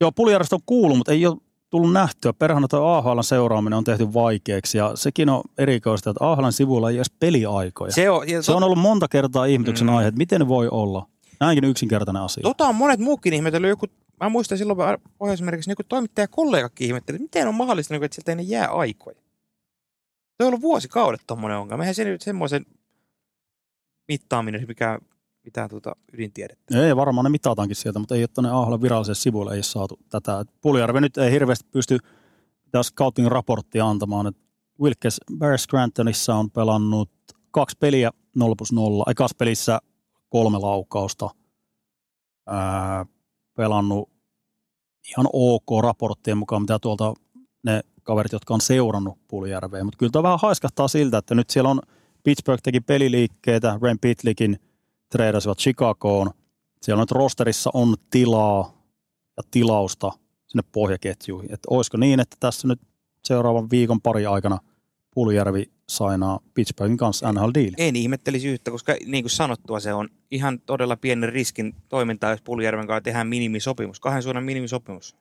Joo, 0.00 0.12
Puljärvestä 0.12 0.56
on 0.56 0.62
kuullut, 0.66 0.96
mutta 0.98 1.12
ei 1.12 1.26
ole 1.26 1.36
tullut 1.70 1.92
nähtyä. 1.92 2.32
Perhana 2.32 2.68
tuo 2.68 2.80
AHL 2.80 3.20
seuraaminen 3.20 3.76
on 3.76 3.84
tehty 3.84 4.14
vaikeaksi 4.14 4.78
ja 4.78 4.92
sekin 4.94 5.28
on 5.28 5.42
erikoista, 5.58 6.10
että 6.10 6.26
AHL 6.30 6.50
sivulla 6.50 6.90
ei 6.90 6.96
edes 6.96 7.10
peliaikoja. 7.20 7.92
Se, 7.92 7.94
Se 7.94 8.10
on, 8.10 8.28
ja 8.28 8.42
se 8.42 8.52
on 8.52 8.62
ollut 8.62 8.78
monta 8.78 9.08
kertaa 9.08 9.44
ihmetyksen 9.44 9.86
Mm. 9.88 9.94
aihe, 9.96 10.08
että 10.08 10.18
miten 10.18 10.48
voi 10.48 10.68
olla. 10.70 11.06
Näinkin 11.42 11.64
yksinkertainen 11.64 12.22
asia. 12.22 12.42
Tota 12.42 12.68
on 12.68 12.74
monet 12.74 13.00
muukin 13.00 13.34
ihmetellyt. 13.34 13.68
Joku, 13.68 13.86
mä 14.20 14.28
muistan 14.28 14.58
silloin 14.58 14.78
Pohjois-Amerikassa, 15.18 15.70
niin 15.70 15.88
toimittajakollegakin 15.88 16.86
ihmetteli, 16.86 17.16
että 17.16 17.22
miten 17.22 17.48
on 17.48 17.54
mahdollista, 17.54 17.94
että 17.94 18.08
sieltä 18.10 18.32
ei 18.32 18.36
ne 18.36 18.42
jää 18.42 18.68
aikoja. 18.68 19.16
Se 20.36 20.44
on 20.44 20.46
ollut 20.46 20.60
vuosikaudet 20.60 21.20
tuommoinen 21.26 21.58
ongelma. 21.58 21.82
Eihän 21.82 21.94
se 21.94 22.04
nyt 22.04 22.22
semmoisen 22.22 22.66
mittaaminen, 24.08 24.64
mikä 24.68 24.98
mitään 25.44 25.70
tuota 25.70 25.96
ydintiedettä. 26.12 26.86
Ei, 26.86 26.96
varmaan 26.96 27.24
ne 27.24 27.30
mitataankin 27.30 27.76
sieltä, 27.76 27.98
mutta 27.98 28.14
ei 28.14 28.22
ole 28.22 28.28
tuonne 28.28 28.50
AHL 28.50 28.82
viralliselle 28.82 29.14
sivuille 29.14 29.52
ei 29.52 29.56
ole 29.56 29.62
saatu 29.62 29.98
tätä. 30.08 30.44
Puljärvi 30.60 31.00
nyt 31.00 31.16
ei 31.16 31.30
hirveästi 31.30 31.68
pysty 31.70 31.98
tässä 32.70 32.90
scouting 32.90 33.28
raporttia 33.28 33.88
antamaan. 33.88 34.32
Wilkes 34.80 35.20
Bear 35.38 35.58
Scrantonissa 35.58 36.34
on 36.34 36.50
pelannut 36.50 37.10
kaksi 37.50 37.76
peliä 37.80 38.10
0 38.36 38.54
plus 38.56 38.72
0. 38.72 39.04
Ekas 39.10 39.34
pelissä 39.34 39.80
kolme 40.32 40.58
laukausta. 40.58 41.30
Ää, 42.46 43.06
pelannut 43.56 44.10
ihan 45.10 45.26
ok 45.32 45.82
raporttien 45.82 46.38
mukaan, 46.38 46.62
mitä 46.62 46.78
tuolta 46.78 47.14
ne 47.64 47.80
kaverit, 48.02 48.32
jotka 48.32 48.54
on 48.54 48.60
seurannut 48.60 49.18
Puljärveä. 49.28 49.84
Mutta 49.84 49.98
kyllä 49.98 50.10
tämä 50.10 50.22
vähän 50.22 50.38
haiskahtaa 50.42 50.88
siltä, 50.88 51.18
että 51.18 51.34
nyt 51.34 51.50
siellä 51.50 51.70
on 51.70 51.80
Pittsburgh 52.22 52.62
teki 52.62 52.80
peliliikkeitä, 52.80 53.78
Ren 53.82 53.98
Pitlickin 53.98 54.56
treidasivat 55.10 55.58
Chicagoon. 55.58 56.30
Siellä 56.82 57.00
on 57.00 57.02
nyt 57.02 57.10
rosterissa 57.10 57.70
on 57.74 57.94
tilaa 58.10 58.72
ja 59.36 59.42
tilausta 59.50 60.12
sinne 60.46 60.62
pohjaketjuihin. 60.72 61.52
Että 61.52 61.68
olisiko 61.70 61.96
niin, 61.96 62.20
että 62.20 62.36
tässä 62.40 62.68
nyt 62.68 62.80
seuraavan 63.24 63.70
viikon 63.70 64.00
pari 64.00 64.26
aikana 64.26 64.58
Puljärvi 65.14 65.70
sainaa 65.96 66.40
Pittsburghin 66.54 66.96
kanssa 66.96 67.32
NHL-diili. 67.32 67.74
En 67.78 67.96
ihmettelisi 67.96 68.48
yhtä, 68.48 68.70
koska 68.70 68.94
niin 69.06 69.24
kuin 69.24 69.30
sanottua 69.30 69.80
se 69.80 69.94
on 69.94 70.08
ihan 70.30 70.60
todella 70.60 70.96
pienen 70.96 71.32
riskin 71.32 71.74
toimintaa, 71.88 72.30
jos 72.30 72.42
Puljärven 72.42 72.86
kanssa 72.86 73.00
tehdään 73.00 73.26
minimisopimus, 73.26 74.00
kahden 74.00 74.22
suunnan 74.22 74.44
minimisopimus. 74.44 75.16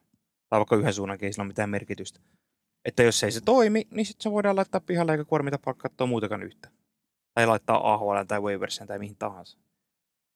Tai 0.49 0.59
vaikka 0.59 0.75
yhden 0.75 0.93
suunnan, 0.93 1.17
ei 1.21 1.33
sillä 1.33 1.41
ole 1.41 1.47
mitään 1.47 1.69
merkitystä. 1.69 2.19
Että 2.85 3.03
jos 3.03 3.23
ei 3.23 3.31
se 3.31 3.41
toimi, 3.41 3.87
niin 3.91 4.05
sitten 4.05 4.23
se 4.23 4.31
voidaan 4.31 4.55
laittaa 4.55 4.81
pihalle 4.81 5.11
eikä 5.11 5.25
kuormita 5.25 5.59
palkkaa 5.65 5.89
katsoa 5.89 6.07
muutakaan 6.07 6.43
yhtä. 6.43 6.69
Tai 7.33 7.47
laittaa 7.47 7.93
AHL 7.93 8.23
tai 8.27 8.41
Waversiin 8.41 8.87
tai 8.87 8.99
mihin 8.99 9.15
tahansa. 9.15 9.57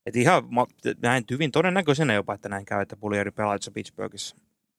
Et 0.05 0.15
ihan, 0.15 0.53
mä 0.53 0.65
näin 1.01 1.23
hyvin 1.31 1.51
todennäköisenä 1.51 2.13
jopa, 2.13 2.33
että 2.33 2.49
näin 2.49 2.65
käy, 2.65 2.81
että 2.81 2.95
Puljärvi 2.95 3.31
pelaa 3.31 3.57
Pittsburghissa 3.73 4.35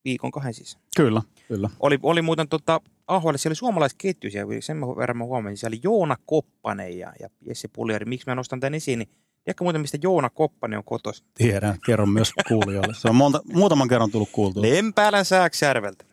viikon 0.06 0.30
kahden 0.30 0.54
siis. 0.54 0.78
Kyllä, 0.96 1.22
kyllä. 1.48 1.70
Oli, 1.80 1.98
oli 2.02 2.22
muuten 2.22 2.48
tota, 2.48 2.80
AHL, 3.06 3.36
siellä 3.36 3.50
oli 3.50 3.56
suomalaisketju, 3.56 4.30
siellä, 4.30 4.60
sen 4.60 4.76
mä 4.76 4.86
verran 4.86 5.16
mä 5.16 5.24
huomasin, 5.24 5.56
siellä 5.56 5.74
oli 5.74 5.80
Joona 5.82 6.16
Koppanen 6.26 6.98
ja, 6.98 7.12
ja 7.20 7.28
Jesse 7.46 7.68
Puljari. 7.68 8.04
Miksi 8.04 8.26
mä 8.26 8.34
nostan 8.34 8.60
tämän 8.60 8.74
esiin, 8.74 8.98
niin 8.98 9.08
tiedätkö 9.44 9.64
muuten, 9.64 9.80
mistä 9.80 9.98
Joona 10.02 10.30
Koppanen 10.30 10.78
on 10.78 10.84
kotoisin? 10.84 11.26
Tiedän, 11.34 11.78
kerron 11.86 12.08
myös 12.08 12.32
kuulijoille. 12.48 12.94
Se 12.94 13.08
on 13.08 13.14
monta, 13.14 13.40
muutaman 13.52 13.88
kerran 13.88 14.10
tullut 14.10 14.30
kuultua. 14.32 14.62
Lempäälän 14.62 15.24
Sääksjärveltä. 15.24 16.04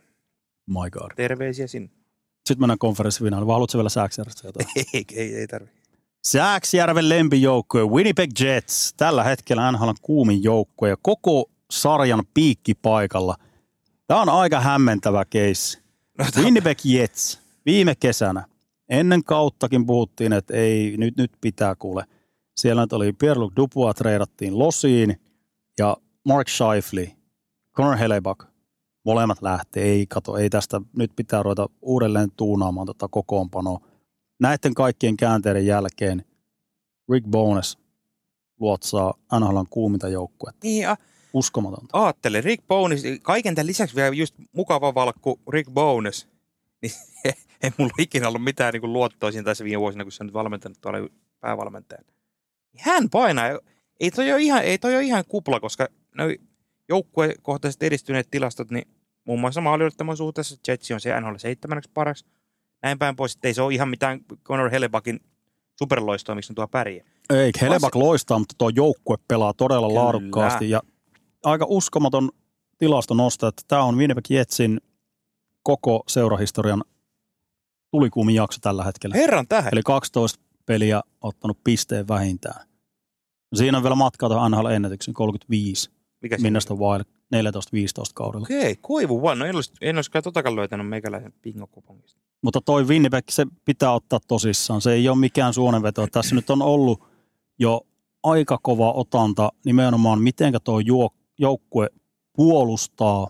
My 0.68 0.90
God. 0.92 1.12
Terveisiä 1.16 1.68
sinne. 1.68 1.90
Sitten 2.46 2.60
mennään 2.62 2.80
konferenssifinaaliin. 2.80 3.48
Vai 3.48 3.54
haluatko 3.54 3.78
vielä 3.78 3.90
Sääksjärvestä 3.90 4.48
jotain? 4.48 4.68
ei, 4.94 5.06
ei, 5.16 5.36
ei 5.36 5.48
tarvi. 5.48 5.70
Sääksjärven 6.26 7.10
lempijoukkue 7.10 7.86
Winnipeg 7.86 8.30
Jets. 8.40 8.94
Tällä 8.98 9.24
hetkellä 9.24 9.72
NHL 9.72 9.88
on 9.88 9.96
kuumin 10.02 10.44
joukkue 10.44 10.90
ja 10.90 10.98
koko 11.02 11.50
sarjan 11.72 12.24
piikki 12.34 12.74
paikalla. 12.74 13.36
Tämä 14.08 14.22
on 14.22 14.30
aika 14.30 14.60
hämmentävä 14.60 15.26
keissi. 15.26 15.80
No, 16.18 16.26
tää- 16.34 16.44
Winnipeg 16.44 16.78
Jets 16.84 17.40
viime 17.66 17.96
kesänä. 17.96 18.44
Ennen 18.90 19.24
kauttakin 19.24 19.86
puhuttiin, 19.86 20.34
että 20.34 20.54
ei, 20.54 20.98
nyt, 20.98 21.18
nyt 21.18 21.32
pitää 21.42 21.76
kuule. 21.76 22.04
Siellä 22.58 22.82
nyt 22.82 22.94
oli 22.94 23.12
Pierre-Luc 23.12 23.54
Dubois 23.56 23.96
treidattiin 23.96 24.60
Losiin 24.60 25.22
ja 25.80 25.98
Mark 26.26 26.48
Scheifele, 26.50 27.12
Connor 27.76 27.96
Hellebuck. 27.98 28.44
Molemmat 29.06 29.42
lähtee, 29.42 29.84
ei 29.84 30.08
kato, 30.08 30.38
ei 30.38 30.50
tästä, 30.50 30.82
nyt 30.98 31.12
pitää 31.16 31.44
ruveta 31.44 31.70
uudelleen 31.82 32.32
tuunaamaan 32.38 32.88
tota 32.88 33.08
kokoonpanoa. 33.08 33.80
Näiden 34.40 34.74
kaikkien 34.74 35.18
käänteiden 35.18 35.66
jälkeen 35.66 36.26
Rick 37.12 37.28
Bones 37.28 37.78
luotsaa 38.60 39.14
NHLn 39.40 39.66
kuuminta 39.70 40.10
joukkuetta. 40.10 40.60
Niin, 40.64 40.88
Uskomatonta. 41.34 41.98
aattele, 41.98 42.42
Rick 42.42 42.68
Bones, 42.68 43.04
kaiken 43.22 43.56
tämän 43.56 43.68
lisäksi 43.68 43.96
vielä 43.96 44.16
just 44.16 44.36
mukava 44.52 44.96
valkku 44.96 45.40
Rick 45.50 45.72
Bones. 45.72 46.28
Niin 46.82 46.94
ei 47.64 47.72
mulla 47.78 47.94
ikinä 48.00 48.28
ollut 48.28 48.44
mitään 48.44 48.74
niin 48.74 48.94
luottoa 48.94 49.32
siinä 49.32 49.46
tässä 49.46 49.64
viime 49.64 49.80
vuosina, 49.80 50.04
kun 50.04 50.12
se 50.12 50.24
on 50.24 50.28
nyt 50.28 50.34
valmentanut 50.34 50.82
tuolla 50.82 51.10
päävalmentajana. 51.40 52.08
Hän 52.80 53.10
painaa. 53.10 53.60
Ei 54.00 54.12
toi 54.12 54.32
ole 54.32 54.42
ihan, 54.42 54.64
ei 54.64 54.78
toi 54.78 54.96
ole 54.96 55.04
ihan 55.04 55.24
kupla, 55.28 55.60
koska 55.60 55.88
noi 56.16 56.38
joukkuekohtaiset 56.90 57.84
edistyneet 57.84 58.28
tilastot, 58.32 58.72
niin 58.72 58.88
muun 59.26 59.40
muassa 59.40 59.62
maalijoittaman 59.62 60.18
suhteessa 60.18 60.56
Jetsi 60.68 60.94
on 60.94 61.02
se 61.02 61.22
NHL 61.22 61.36
7 61.38 61.82
paras. 61.94 62.26
Näin 62.82 63.00
päin 63.00 63.16
pois, 63.16 63.36
että 63.36 63.48
ei 63.48 63.54
se 63.54 63.62
ole 63.62 63.74
ihan 63.74 63.90
mitään 63.90 64.20
Conor 64.44 64.70
Hellebuckin 64.70 65.20
superloistoa, 65.80 66.36
miksi 66.36 66.52
ne 66.52 66.56
tuo 66.56 66.68
pärjää. 66.68 67.06
Ei, 67.30 67.52
Helebak 67.62 67.96
loistaa, 67.96 68.40
mutta 68.40 68.56
tuo 68.58 68.70
joukkue 68.70 69.18
pelaa 69.28 69.54
todella 69.54 69.88
Kyllä. 69.88 70.02
laadukkaasti 70.02 70.70
ja 70.70 70.82
aika 71.44 71.66
uskomaton 71.70 72.30
tilasto 72.78 73.14
nostaa, 73.14 73.50
että 73.50 73.62
tämä 73.68 73.84
on 73.84 73.98
Winnipeg 73.98 74.26
Jetsin 74.30 74.82
koko 75.64 76.04
seurahistorian 76.08 76.84
tulikuumin 77.92 78.36
jakso 78.36 78.60
tällä 78.62 78.84
hetkellä. 78.84 79.16
Herran 79.16 79.48
tähän. 79.48 79.74
Eli 79.74 79.82
12 79.86 80.40
peliä 80.66 81.02
ottanut 81.22 81.58
pisteen 81.64 82.08
vähintään. 82.08 82.68
Siinä 83.54 83.78
on 83.78 83.84
vielä 83.84 83.96
matkaa 83.96 84.30
tuohon 84.30 84.52
NHL 84.52 84.66
ennätyksen 84.66 85.14
35, 85.14 85.92
Mikä 86.22 86.38
se 86.38 86.42
Minnesota 86.42 86.76
Wild 86.76 87.04
14-15 87.36 87.38
kaudella. 88.14 88.44
Okei, 88.46 88.76
koivu 88.82 89.22
vaan. 89.22 89.40
No 89.40 89.46
en 89.46 89.56
olisi, 89.56 89.74
en 89.82 89.96
olisi 89.96 90.12
kyllä 90.12 90.24
totakaan 90.24 90.56
löytänyt 90.56 90.88
meikäläisen 90.88 91.34
pingokupongista. 91.42 92.22
Mutta 92.42 92.62
toi 92.62 92.88
Winnipeg, 92.88 93.24
se 93.30 93.46
pitää 93.66 93.94
ottaa 93.94 94.20
tosissaan. 94.28 94.82
Se 94.82 94.94
ei 94.94 95.10
ole 95.10 95.18
mikään 95.18 95.54
suonenveto. 95.54 96.08
Tässä 96.12 96.36
nyt 96.36 96.50
on 96.50 96.62
ollut 96.62 97.04
jo 97.60 97.82
aika 98.24 98.60
kova 98.62 98.92
otanta 98.92 99.52
nimenomaan, 99.66 100.22
miten 100.22 100.54
tuo 100.64 100.80
joukkue 101.40 101.90
puolustaa 102.34 103.28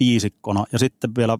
viisikkona. 0.00 0.64
Ja 0.72 0.78
sitten 0.78 1.10
vielä 1.18 1.38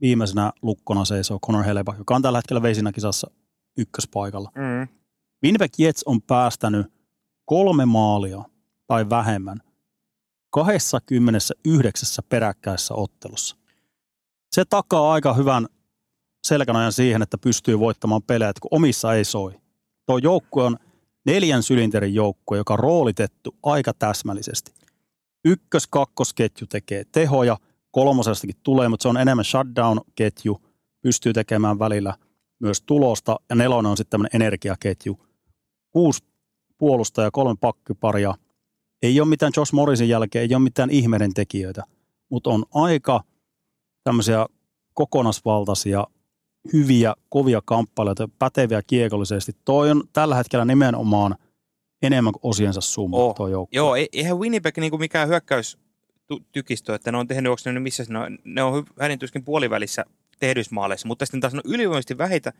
viimeisenä 0.00 0.52
lukkona 0.62 1.04
seisoo 1.04 1.38
Conor 1.46 1.64
Heleba, 1.64 1.94
joka 1.98 2.16
on 2.16 2.22
tällä 2.22 2.38
hetkellä 2.38 2.62
veisinä 2.62 2.92
kisassa 2.92 3.30
ykköspaikalla. 3.78 4.50
Mm. 4.54 4.88
Winnipeg 5.44 5.72
Jets 5.78 6.02
on 6.06 6.22
päästänyt 6.22 6.86
kolme 7.44 7.86
maalia 7.86 8.44
tai 8.86 9.10
vähemmän 9.10 9.60
29 10.50 12.24
peräkkäisessä 12.28 12.94
ottelussa. 12.94 13.56
Se 14.52 14.64
takaa 14.64 15.12
aika 15.12 15.34
hyvän 15.34 15.66
selkänojan 16.46 16.92
siihen, 16.92 17.22
että 17.22 17.38
pystyy 17.38 17.78
voittamaan 17.78 18.22
pelejä, 18.22 18.52
kun 18.60 18.78
omissa 18.78 19.14
ei 19.14 19.24
soi. 19.24 19.60
Tuo 20.06 20.18
joukkue 20.18 20.64
on 20.64 20.76
neljän 21.26 21.62
sylinterin 21.62 22.14
joukkue, 22.14 22.58
joka 22.58 22.72
on 22.72 22.78
roolitettu 22.78 23.56
aika 23.62 23.92
täsmällisesti. 23.94 24.72
Ykkös-kakkosketju 25.48 26.66
tekee 26.66 27.04
tehoja, 27.12 27.56
kolmosestakin 27.90 28.56
tulee, 28.62 28.88
mutta 28.88 29.02
se 29.02 29.08
on 29.08 29.16
enemmän 29.16 29.44
shutdown-ketju, 29.44 30.62
pystyy 31.00 31.32
tekemään 31.32 31.78
välillä 31.78 32.14
myös 32.58 32.82
tulosta, 32.82 33.36
ja 33.48 33.56
nelonen 33.56 33.90
on 33.90 33.96
sitten 33.96 34.10
tämmöinen 34.10 34.42
energiaketju. 34.42 35.26
Kuusi 35.90 36.24
puolustaja, 36.78 37.30
kolme 37.30 37.54
pakkiparia. 37.60 38.34
Ei 39.02 39.20
ole 39.20 39.28
mitään 39.28 39.52
Josh 39.56 39.72
Morrisin 39.72 40.08
jälkeen, 40.08 40.42
ei 40.42 40.54
ole 40.54 40.62
mitään 40.62 40.90
ihmeiden 40.90 41.34
tekijöitä, 41.34 41.82
mutta 42.30 42.50
on 42.50 42.64
aika 42.74 43.20
tämmöisiä 44.04 44.46
kokonaisvaltaisia, 44.94 46.06
hyviä, 46.72 47.14
kovia 47.28 47.60
kamppailuita, 47.64 48.28
päteviä 48.38 48.82
kiekollisesti. 48.86 49.52
Toi 49.64 49.90
on 49.90 50.02
tällä 50.12 50.34
hetkellä 50.34 50.64
nimenomaan 50.64 51.36
enemmän 52.02 52.32
kuin 52.32 52.50
osiensa 52.50 52.80
summa 52.80 53.16
oh. 53.16 53.34
tuo 53.34 53.48
joukko. 53.48 53.76
Joo, 53.76 53.96
e- 53.96 54.06
eihän 54.12 54.38
Winnipeg 54.38 54.78
niinku 54.78 54.98
mikään 54.98 55.28
hyökkäys 55.28 55.78
tykistö, 56.52 56.94
että 56.94 57.12
ne 57.12 57.18
on 57.18 57.28
tehnyt, 57.28 57.50
onko 57.50 57.72
ne 57.72 57.80
missä 57.80 58.04
ne 58.08 58.18
on, 58.18 58.38
ne 58.44 58.62
on 58.62 58.84
hänen 59.00 59.18
puolivälissä 59.44 60.04
tehdyissä 60.38 60.74
maaleissa, 60.74 61.08
mutta 61.08 61.26
sitten 61.26 61.40
taas 61.40 61.54
on 61.54 61.60
ylivoimaisesti 61.64 62.18
vähitä, 62.18 62.52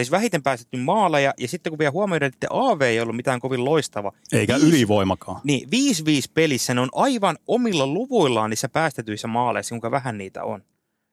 siis 0.00 0.10
vähiten 0.10 0.42
päästetty 0.42 0.76
maaleja, 0.76 1.34
ja 1.38 1.48
sitten 1.48 1.70
kun 1.70 1.78
vielä 1.78 1.90
huomioidaan, 1.90 2.32
että 2.32 2.46
AV 2.50 2.80
ei 2.80 3.00
ollut 3.00 3.16
mitään 3.16 3.40
kovin 3.40 3.64
loistava. 3.64 4.12
Eikä 4.32 4.54
viis, 4.54 4.68
ylivoimakaan. 4.68 5.40
Niin, 5.44 5.68
5-5 5.68 5.70
pelissä 6.34 6.74
ne 6.74 6.80
on 6.80 6.88
aivan 6.92 7.38
omilla 7.46 7.86
luvuillaan 7.86 8.50
niissä 8.50 8.68
päästetyissä 8.68 9.28
maaleissa, 9.28 9.72
kuinka 9.72 9.90
vähän 9.90 10.18
niitä 10.18 10.44
on. 10.44 10.64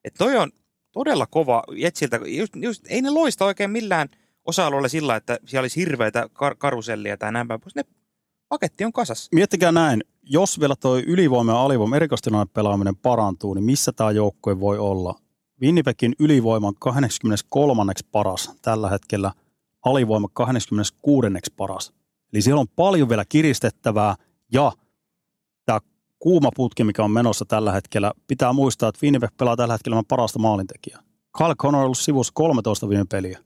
Että 0.03 0.17
toi 0.17 0.37
on 0.37 0.51
todella 0.91 1.27
kova 1.27 1.63
Jetsiltä. 1.71 2.19
Just, 2.25 2.53
just, 2.55 2.85
ei 2.89 3.01
ne 3.01 3.09
loista 3.09 3.45
oikein 3.45 3.71
millään 3.71 4.09
osa-alueella 4.47 4.87
sillä, 4.87 5.15
että 5.15 5.39
siellä 5.45 5.63
olisi 5.63 5.79
hirveitä 5.79 6.29
kar- 6.33 6.55
karusellia 6.57 7.17
tai 7.17 7.31
näin 7.31 7.47
päin 7.47 7.61
Ne 7.75 7.83
paketti 8.49 8.85
on 8.85 8.93
kasassa. 8.93 9.29
Miettikää 9.35 9.71
näin, 9.71 10.03
jos 10.23 10.59
vielä 10.59 10.75
tuo 10.75 10.97
ylivoima 10.97 11.51
ja 11.51 11.61
alivoima 11.61 11.95
erikoistilanne 11.95 12.51
pelaaminen 12.53 12.95
parantuu, 12.95 13.53
niin 13.53 13.63
missä 13.63 13.91
tämä 13.91 14.11
joukkue 14.11 14.59
voi 14.59 14.77
olla? 14.77 15.15
Winnipegin 15.61 16.15
ylivoima 16.19 16.67
on 16.67 16.75
23. 16.79 17.93
paras 18.11 18.51
tällä 18.61 18.89
hetkellä, 18.89 19.31
alivoima 19.85 20.27
26. 20.33 21.27
paras. 21.57 21.93
Eli 22.33 22.41
siellä 22.41 22.61
on 22.61 22.67
paljon 22.75 23.09
vielä 23.09 23.25
kiristettävää 23.29 24.15
ja 24.53 24.71
tämä 25.65 25.79
kuuma 26.19 26.49
putki, 26.55 26.83
mikä 26.83 27.03
on 27.03 27.11
menossa 27.11 27.45
tällä 27.45 27.71
hetkellä, 27.71 28.11
pitää 28.27 28.53
muistaa, 28.53 28.89
että 28.89 28.99
Winnipeg 29.03 29.29
pelaa 29.37 29.55
tällä 29.55 29.73
hetkellä 29.73 30.03
parasta 30.07 30.39
maalintekijää. 30.39 31.03
Carl 31.37 31.55
Connor 31.55 31.79
on 31.79 31.85
ollut 31.85 31.97
sivussa 31.97 32.31
13 32.35 32.89
viime 32.89 33.05
peliä. 33.11 33.39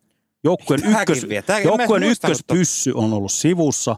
Joukkueen 0.43 0.81
ykkös, 0.85 1.25
joukkueen 1.63 2.03
ykköspyssy 2.03 2.91
on 2.95 3.13
ollut 3.13 3.31
sivussa, 3.31 3.95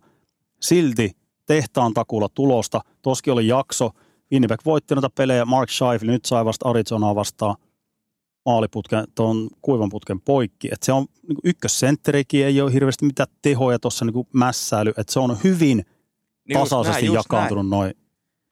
silti 0.61 1.11
tehtaan 1.45 1.93
takulla 1.93 2.29
tulosta. 2.29 2.81
Toski 3.01 3.31
oli 3.31 3.47
jakso. 3.47 3.89
Winnipeg 4.31 4.59
voitti 4.65 4.95
noita 4.95 5.09
pelejä. 5.09 5.45
Mark 5.45 5.69
Scheifele 5.69 6.11
nyt 6.11 6.25
sai 6.25 6.45
vasta 6.45 6.69
Arizonaa 6.69 7.15
vastaan 7.15 7.55
maaliputken, 8.45 9.03
tuon 9.15 9.49
kuivan 9.61 9.89
putken 9.89 10.21
poikki. 10.21 10.69
Et 10.71 10.83
se 10.83 10.93
on 10.93 11.05
niin 11.27 11.37
ykkössentterikin, 11.43 12.45
ei 12.45 12.61
ole 12.61 12.73
hirveästi 12.73 13.05
mitään 13.05 13.27
tehoja 13.41 13.79
tuossa 13.79 14.05
niin 14.05 14.27
mässäily. 14.33 14.93
Et 14.97 15.09
se 15.09 15.19
on 15.19 15.37
hyvin 15.43 15.85
niin 16.47 16.59
tasaisesti 16.59 17.05
näin, 17.05 17.13
jakaantunut 17.13 17.69
noin 17.69 17.93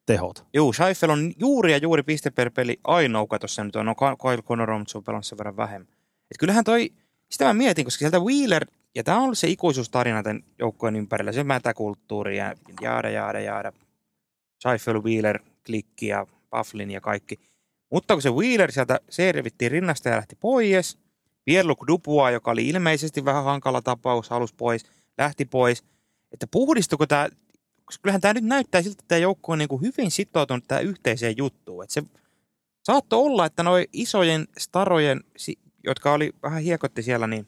tehot. 0.05 0.45
Joo, 0.53 0.73
Scheifel 0.73 1.09
on 1.09 1.33
juuri 1.39 1.71
ja 1.71 1.77
juuri 1.77 2.03
piste 2.03 2.29
per 2.29 2.51
peli 2.51 2.79
ainoa, 2.83 3.39
tuossa 3.39 3.63
nyt 3.63 3.75
on. 3.75 3.85
No 3.85 3.95
Kyle 3.95 4.41
Connor 4.41 4.71
on 4.71 4.85
pelannut 5.05 5.25
sen 5.25 5.37
verran 5.37 5.57
vähemmän. 5.57 5.93
Et 6.31 6.37
kyllähän 6.39 6.63
toi, 6.63 6.89
sitä 7.31 7.45
mä 7.45 7.53
mietin, 7.53 7.85
koska 7.85 7.99
sieltä 7.99 8.19
Wheeler, 8.19 8.65
ja 8.95 9.03
tämä 9.03 9.17
on 9.17 9.23
ollut 9.23 9.37
se 9.37 9.47
ikuisuustarina 9.47 10.23
tämän 10.23 10.43
joukkojen 10.59 10.95
ympärillä, 10.95 11.31
se 11.31 11.43
mätäkulttuuri 11.43 12.37
ja 12.37 12.55
jaada, 12.81 13.09
jaada, 13.09 13.39
jaada. 13.39 13.73
Scheifel, 14.59 15.03
Wheeler, 15.03 15.39
Klikki 15.65 16.07
ja 16.07 16.27
Bufflin 16.51 16.91
ja 16.91 17.01
kaikki– 17.01 17.39
mutta 17.91 18.13
kun 18.13 18.21
se 18.21 18.29
Wheeler 18.29 18.71
sieltä 18.71 18.99
servittiin 19.09 19.71
rinnasta 19.71 20.09
ja 20.09 20.15
lähti 20.15 20.35
pois, 20.35 20.97
Pierluc 21.45 21.87
Dupua, 21.87 22.31
joka 22.31 22.51
oli 22.51 22.67
ilmeisesti 22.67 23.25
vähän 23.25 23.43
hankala 23.43 23.81
tapaus, 23.81 24.29
halus 24.29 24.53
pois, 24.53 24.85
lähti 25.17 25.45
pois. 25.45 25.83
Että 26.31 26.47
puhdistuko 26.51 27.07
tämä, 27.07 27.29
koska 27.85 28.01
kyllähän 28.01 28.21
tämä 28.21 28.33
nyt 28.33 28.43
näyttää 28.43 28.81
siltä, 28.81 28.93
että 28.93 29.05
tämä 29.07 29.19
joukko 29.19 29.51
on 29.51 29.57
niin 29.57 29.69
kuin 29.69 29.81
hyvin 29.81 30.11
sitoutunut 30.11 30.63
tähän 30.67 30.85
yhteiseen 30.85 31.37
juttuun. 31.37 31.83
Että 31.83 31.93
se 31.93 32.03
saattoi 32.83 33.19
olla, 33.19 33.45
että 33.45 33.63
noin 33.63 33.85
isojen 33.93 34.47
starojen, 34.57 35.23
jotka 35.83 36.13
oli 36.13 36.31
vähän 36.43 36.61
hiekotti 36.61 37.03
siellä, 37.03 37.27
niin 37.27 37.47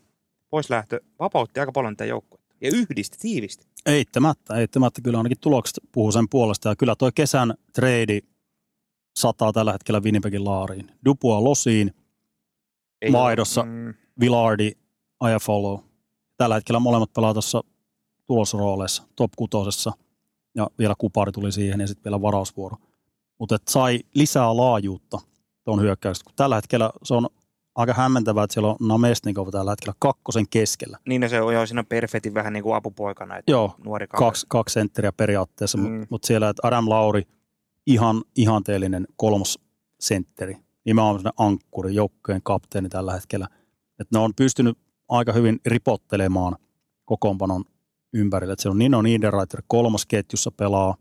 poislähtö 0.49 1.01
vapautti 1.19 1.59
aika 1.59 1.71
paljon 1.71 1.95
tätä 1.97 2.05
joukkoa. 2.05 2.39
Ja 2.61 2.69
yhdisti, 2.73 3.17
tiivisti. 3.17 3.67
Eittämättä, 3.85 4.55
eittämättä. 4.55 5.01
Kyllä 5.01 5.17
ainakin 5.17 5.39
tulokset 5.41 5.79
puhuu 5.91 6.11
sen 6.11 6.29
puolesta. 6.29 6.69
Ja 6.69 6.75
kyllä 6.75 6.95
tuo 6.95 7.11
kesän 7.15 7.53
trade 7.73 8.19
sataa 9.19 9.53
tällä 9.53 9.71
hetkellä 9.71 9.99
Winnipegin 9.99 10.45
laariin. 10.45 10.91
Dupua 11.05 11.43
Losiin, 11.43 11.93
Ei 13.01 13.11
Maidossa 13.11 13.63
mm. 13.63 13.93
Villardi, 14.19 14.71
Follow. 15.41 15.79
Tällä 16.37 16.55
hetkellä 16.55 16.79
molemmat 16.79 17.13
pelaa 17.13 17.33
tuossa 17.33 17.63
tulosrooleissa, 18.25 19.03
top 19.15 19.31
kutosessa. 19.35 19.91
Ja 20.55 20.67
vielä 20.79 20.95
kupari 20.97 21.31
tuli 21.31 21.51
siihen 21.51 21.79
ja 21.79 21.87
sitten 21.87 22.03
vielä 22.03 22.21
varausvuoro. 22.21 22.77
Mutta 23.39 23.57
sai 23.69 23.99
lisää 24.13 24.57
laajuutta 24.57 25.19
tuon 25.63 25.81
hyökkäyksestä. 25.81 26.31
Tällä 26.35 26.55
hetkellä 26.55 26.91
se 27.03 27.13
on 27.13 27.29
aika 27.75 27.93
hämmentävää, 27.93 28.43
että 28.43 28.53
siellä 28.53 28.69
on 28.69 28.87
Namestnikov 28.87 29.47
tällä 29.51 29.71
hetkellä 29.71 29.93
kakkosen 29.99 30.45
keskellä. 30.49 30.97
Niin, 31.07 31.21
no 31.21 31.29
se 31.29 31.41
on 31.41 31.53
jo 31.53 31.65
siinä 31.65 31.83
perfetin 31.83 32.33
vähän 32.33 32.53
niin 32.53 32.63
kuin 32.63 32.75
apupoikana. 32.75 33.37
Että 33.37 33.51
Joo, 33.51 33.75
nuori 33.85 34.07
kaksi, 34.07 34.45
kaksi 34.49 34.73
sentteriä 34.73 35.11
periaatteessa, 35.11 35.77
mm. 35.77 35.83
mutta 35.83 36.07
mut 36.09 36.23
siellä 36.23 36.49
että 36.49 36.67
Adam 36.67 36.89
Lauri– 36.89 37.23
ihan 37.87 38.23
ihanteellinen 38.35 39.07
kolmosentteri. 39.15 40.57
Nimenomaan 40.85 41.33
ankkuri, 41.37 41.95
joukkojen 41.95 42.41
kapteeni 42.43 42.89
tällä 42.89 43.13
hetkellä. 43.13 43.47
Että 43.99 44.17
ne 44.17 44.19
on 44.19 44.33
pystynyt 44.35 44.77
aika 45.09 45.33
hyvin 45.33 45.59
ripottelemaan 45.65 46.55
kokoonpanon 47.05 47.63
ympärille. 48.13 48.55
Se 48.57 48.69
on 48.69 48.79
Nino 48.79 49.01
Niederreiter 49.01 49.61
kolmas 49.67 50.05
ketjussa 50.05 50.51
pelaa. 50.51 50.95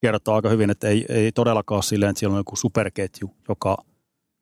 Kertoo 0.00 0.34
aika 0.34 0.48
hyvin, 0.48 0.70
että 0.70 0.88
ei, 0.88 1.06
ei 1.08 1.32
todellakaan 1.32 1.82
silleen, 1.82 2.10
että 2.10 2.20
siellä 2.20 2.34
on 2.34 2.40
joku 2.40 2.56
superketju, 2.56 3.30
joka 3.48 3.76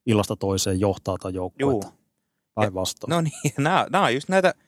illasta 0.07 0.37
toiseen 0.37 0.81
johtaa 0.81 1.17
tai 1.19 1.35
joukkuetta. 1.35 1.93
Päinvastoin. 2.55 3.11
No 3.11 3.21
niin, 3.21 3.53
nämä, 3.59 3.87
nämä 3.91 4.05
on 4.05 4.15
just 4.15 4.29
näitä– 4.29 4.55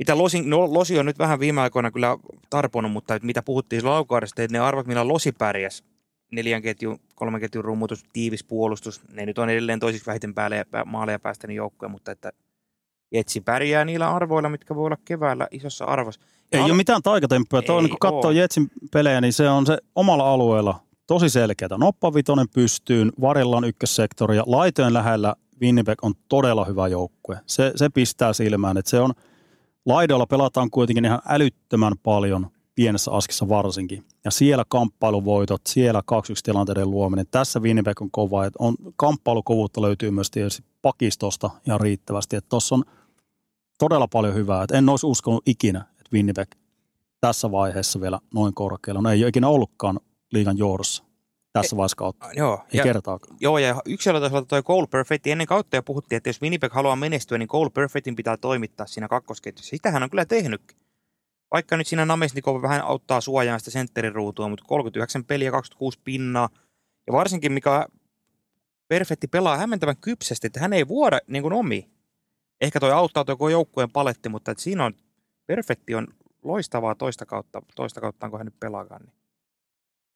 mitä 0.00 0.18
Losi, 0.18 0.42
no, 0.42 0.74
Losi 0.74 0.98
on 0.98 1.06
nyt 1.06 1.18
vähän 1.18 1.40
viime 1.40 1.60
aikoina 1.60 1.90
kyllä 1.90 2.18
tarponut, 2.50 2.92
mutta 2.92 3.18
mitä 3.22 3.42
puhuttiin 3.42 3.84
laukaudesta, 3.84 4.42
että 4.42 4.58
ne 4.58 4.58
arvot, 4.58 4.86
millä 4.86 5.08
Losi 5.08 5.32
pärjäs, 5.32 5.84
neljän 6.32 6.62
ketjun, 6.62 7.00
kolmen 7.14 7.40
ketjun 7.40 7.64
rummutus, 7.64 8.04
tiivis 8.12 8.44
puolustus, 8.44 9.00
ne 9.12 9.26
nyt 9.26 9.38
on 9.38 9.50
edelleen 9.50 9.80
toisiksi 9.80 10.06
vähiten 10.06 10.34
päälle 10.34 10.56
ja 10.56 10.84
maaleja 10.84 11.18
päästänyt 11.18 11.56
joukkoja, 11.56 11.88
mutta 11.88 12.12
että 12.12 12.32
Jetsi 13.14 13.40
pärjää 13.40 13.84
niillä 13.84 14.10
arvoilla, 14.10 14.48
mitkä 14.48 14.74
voi 14.74 14.86
olla 14.86 14.96
keväällä 15.04 15.48
isossa 15.50 15.84
arvossa. 15.84 16.20
Ei 16.52 16.60
Al- 16.60 16.66
ole 16.66 16.76
mitään 16.76 17.02
taikatemppuja. 17.02 17.62
Tuo, 17.62 17.80
niin 17.80 17.90
kun 17.90 17.98
katsoo 17.98 18.30
Jetsin 18.30 18.70
pelejä, 18.92 19.20
niin 19.20 19.32
se 19.32 19.48
on 19.48 19.66
se 19.66 19.78
omalla 19.94 20.32
alueella 20.32 20.80
tosi 21.10 21.28
selkeää. 21.28 21.78
Noppavitonen 21.78 22.48
pystyyn, 22.54 23.12
varjellaan 23.20 23.64
ykkössektori 23.64 24.36
ja 24.36 24.44
laitojen 24.46 24.94
lähellä 24.94 25.34
Winnipeg 25.60 26.04
on 26.04 26.12
todella 26.28 26.64
hyvä 26.64 26.88
joukkue. 26.88 27.40
Se, 27.46 27.72
se 27.76 27.88
pistää 27.88 28.32
silmään, 28.32 28.76
että 28.76 28.90
se 28.90 29.00
on– 29.00 29.12
Laidoilla 29.86 30.26
pelataan 30.26 30.70
kuitenkin 30.70 31.04
ihan 31.04 31.22
älyttömän 31.28 31.92
paljon 32.02 32.46
pienessä 32.74 33.10
askissa 33.10 33.48
varsinkin. 33.48 34.04
Ja 34.24 34.30
siellä 34.30 34.64
kamppailuvoitot, 34.68 35.60
siellä 35.68 36.02
2 36.06 36.32
tilanteiden 36.42 36.90
luominen. 36.90 37.26
Tässä 37.30 37.60
Winnipeg 37.60 38.02
on 38.02 38.10
kova. 38.10 38.46
Että 38.46 38.56
on, 38.58 38.74
kamppailukovuutta 38.96 39.82
löytyy 39.82 40.10
myös 40.10 40.30
tietysti 40.30 40.62
pakistosta 40.82 41.50
ihan 41.66 41.80
riittävästi. 41.80 42.36
Että 42.36 42.48
tuossa 42.48 42.74
on 42.74 42.84
todella 43.78 44.08
paljon 44.08 44.34
hyvää. 44.34 44.62
Että 44.62 44.78
en 44.78 44.88
olisi 44.88 45.06
uskonut 45.06 45.48
ikinä, 45.48 45.80
että 45.90 46.10
Winnipeg 46.12 46.50
tässä 47.20 47.50
vaiheessa 47.50 48.00
vielä 48.00 48.18
noin 48.34 48.54
korkealla. 48.54 49.02
No 49.02 49.10
ei 49.10 49.24
ole 49.24 49.28
ikinä 49.28 49.48
ollutkaan 49.48 50.00
liigan 50.32 50.58
johdossa 50.58 51.04
tässä 51.52 51.76
vaiheessa 51.76 51.96
kautta. 51.96 52.26
Joo. 52.32 52.64
Ei 52.72 52.78
ja, 52.78 52.82
kertaakaan. 52.84 53.36
Joo, 53.40 53.58
ja 53.58 53.82
yksilötasolla 53.86 54.44
toi 54.44 54.62
Goal 54.62 54.86
Perfect 54.86 55.26
ennen 55.26 55.46
kautta 55.46 55.76
jo 55.76 55.82
puhuttiin, 55.82 56.16
että 56.16 56.28
jos 56.28 56.42
Winnipeg 56.42 56.72
haluaa 56.72 56.96
menestyä, 56.96 57.38
niin 57.38 57.48
Goal 57.50 57.70
Perfectin 57.70 58.16
pitää 58.16 58.36
toimittaa 58.36 58.86
siinä 58.86 59.08
kakkosketjussa. 59.08 59.70
Sitä 59.70 59.90
hän 59.90 60.02
on 60.02 60.10
kyllä 60.10 60.24
tehnyt. 60.26 60.76
vaikka 61.54 61.76
nyt 61.76 61.86
siinä 61.86 62.06
Namesnikov 62.06 62.62
vähän 62.62 62.82
auttaa 62.82 63.20
suojaan 63.20 63.60
sitä 63.60 63.70
sentterin 63.70 64.14
ruutua, 64.14 64.48
mutta 64.48 64.64
39 64.68 65.24
peliä, 65.24 65.50
26 65.50 65.98
pinnaa. 66.04 66.48
Ja 67.06 67.12
varsinkin 67.12 67.52
mikä 67.52 67.86
Perfetti 68.88 69.26
pelaa 69.26 69.56
hämmentävän 69.56 69.96
kypsästi, 69.96 70.46
että 70.46 70.60
hän 70.60 70.72
ei 70.72 70.88
vuoda 70.88 71.18
niin 71.26 71.42
kuin 71.42 71.52
omi. 71.52 71.90
Ehkä 72.60 72.80
toi 72.80 72.92
auttaa 72.92 73.24
tuo 73.24 73.36
koko 73.36 73.48
joukkueen 73.48 73.90
paletti, 73.90 74.28
mutta 74.28 74.50
että 74.50 74.62
siinä 74.62 74.84
on, 74.84 74.94
Perfetti 75.46 75.94
on 75.94 76.06
loistavaa 76.42 76.94
toista 76.94 77.26
kautta, 77.26 77.62
toista 77.76 78.00
kautta, 78.00 78.30
kun 78.30 78.38
hän 78.38 78.46
nyt 78.46 78.60
pelaakaan. 78.60 79.02
Niin. 79.02 79.19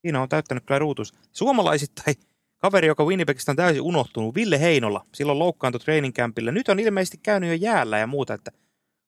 Siinä 0.05 0.23
on 0.23 0.29
täyttänyt 0.29 0.65
kyllä 0.67 0.79
ruutus. 0.79 1.15
Suomalaisittain 1.33 2.17
kaveri, 2.59 2.87
joka 2.87 3.05
Winnipegistä 3.05 3.53
on 3.53 3.57
täysin 3.57 3.83
unohtunut, 3.83 4.35
Ville 4.35 4.61
Heinola, 4.61 5.07
silloin 5.15 5.39
loukkaantui 5.39 5.81
training 5.81 6.15
campilla. 6.15 6.53
Nyt 6.53 6.69
on 6.69 6.81
ilmeisesti 6.81 7.19
käynyt 7.23 7.49
jo 7.51 7.55
jäällä 7.55 7.99
ja 7.99 8.07
muuta, 8.07 8.35
että 8.35 8.51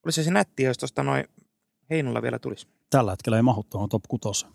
olisi 0.04 0.24
se 0.24 0.30
nätti, 0.30 0.62
jos 0.62 0.78
tuosta 0.78 1.02
noin 1.02 1.24
Heinola 1.90 2.22
vielä 2.22 2.38
tulisi. 2.38 2.68
Tällä 2.90 3.10
hetkellä 3.12 3.36
ei 3.36 3.42
mahu 3.42 3.64
tuohon 3.70 3.88
top 3.88 4.02
6. 4.08 4.46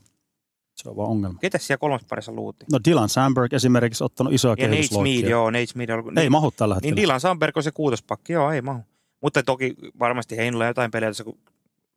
Se 0.76 0.90
on 0.90 0.96
vaan 0.96 1.10
ongelma. 1.10 1.40
Ketäs 1.40 1.68
siellä 1.68 1.80
kolmas 1.80 2.02
parissa 2.10 2.32
luutti? 2.32 2.66
No 2.72 2.80
Dylan 2.90 3.10
Sandberg 3.10 3.54
esimerkiksi 3.54 4.04
ottanut 4.04 4.34
isoja 4.34 4.56
Ja 4.58 4.68
Nate 4.68 4.84
Smith, 4.84 5.28
joo, 5.30 5.52
Nate 5.52 5.66
Smith. 5.66 5.92
on- 5.94 6.18
Ei 6.18 6.30
mahu 6.30 6.52
tällä 6.52 6.76
Niin 6.76 6.84
hetkellä. 6.84 7.02
Dylan 7.02 7.20
Sandberg 7.22 7.58
on 7.58 7.64
se 7.64 7.72
kuutospakki, 7.72 8.34
joo, 8.34 8.52
ei 8.52 8.62
mahu. 8.62 8.82
Mutta 9.22 9.44
toki 9.44 9.76
varmasti 10.00 10.38
Heinola 10.38 10.66
jotain 10.66 10.92
pelejä, 10.92 11.12
kun 11.24 11.38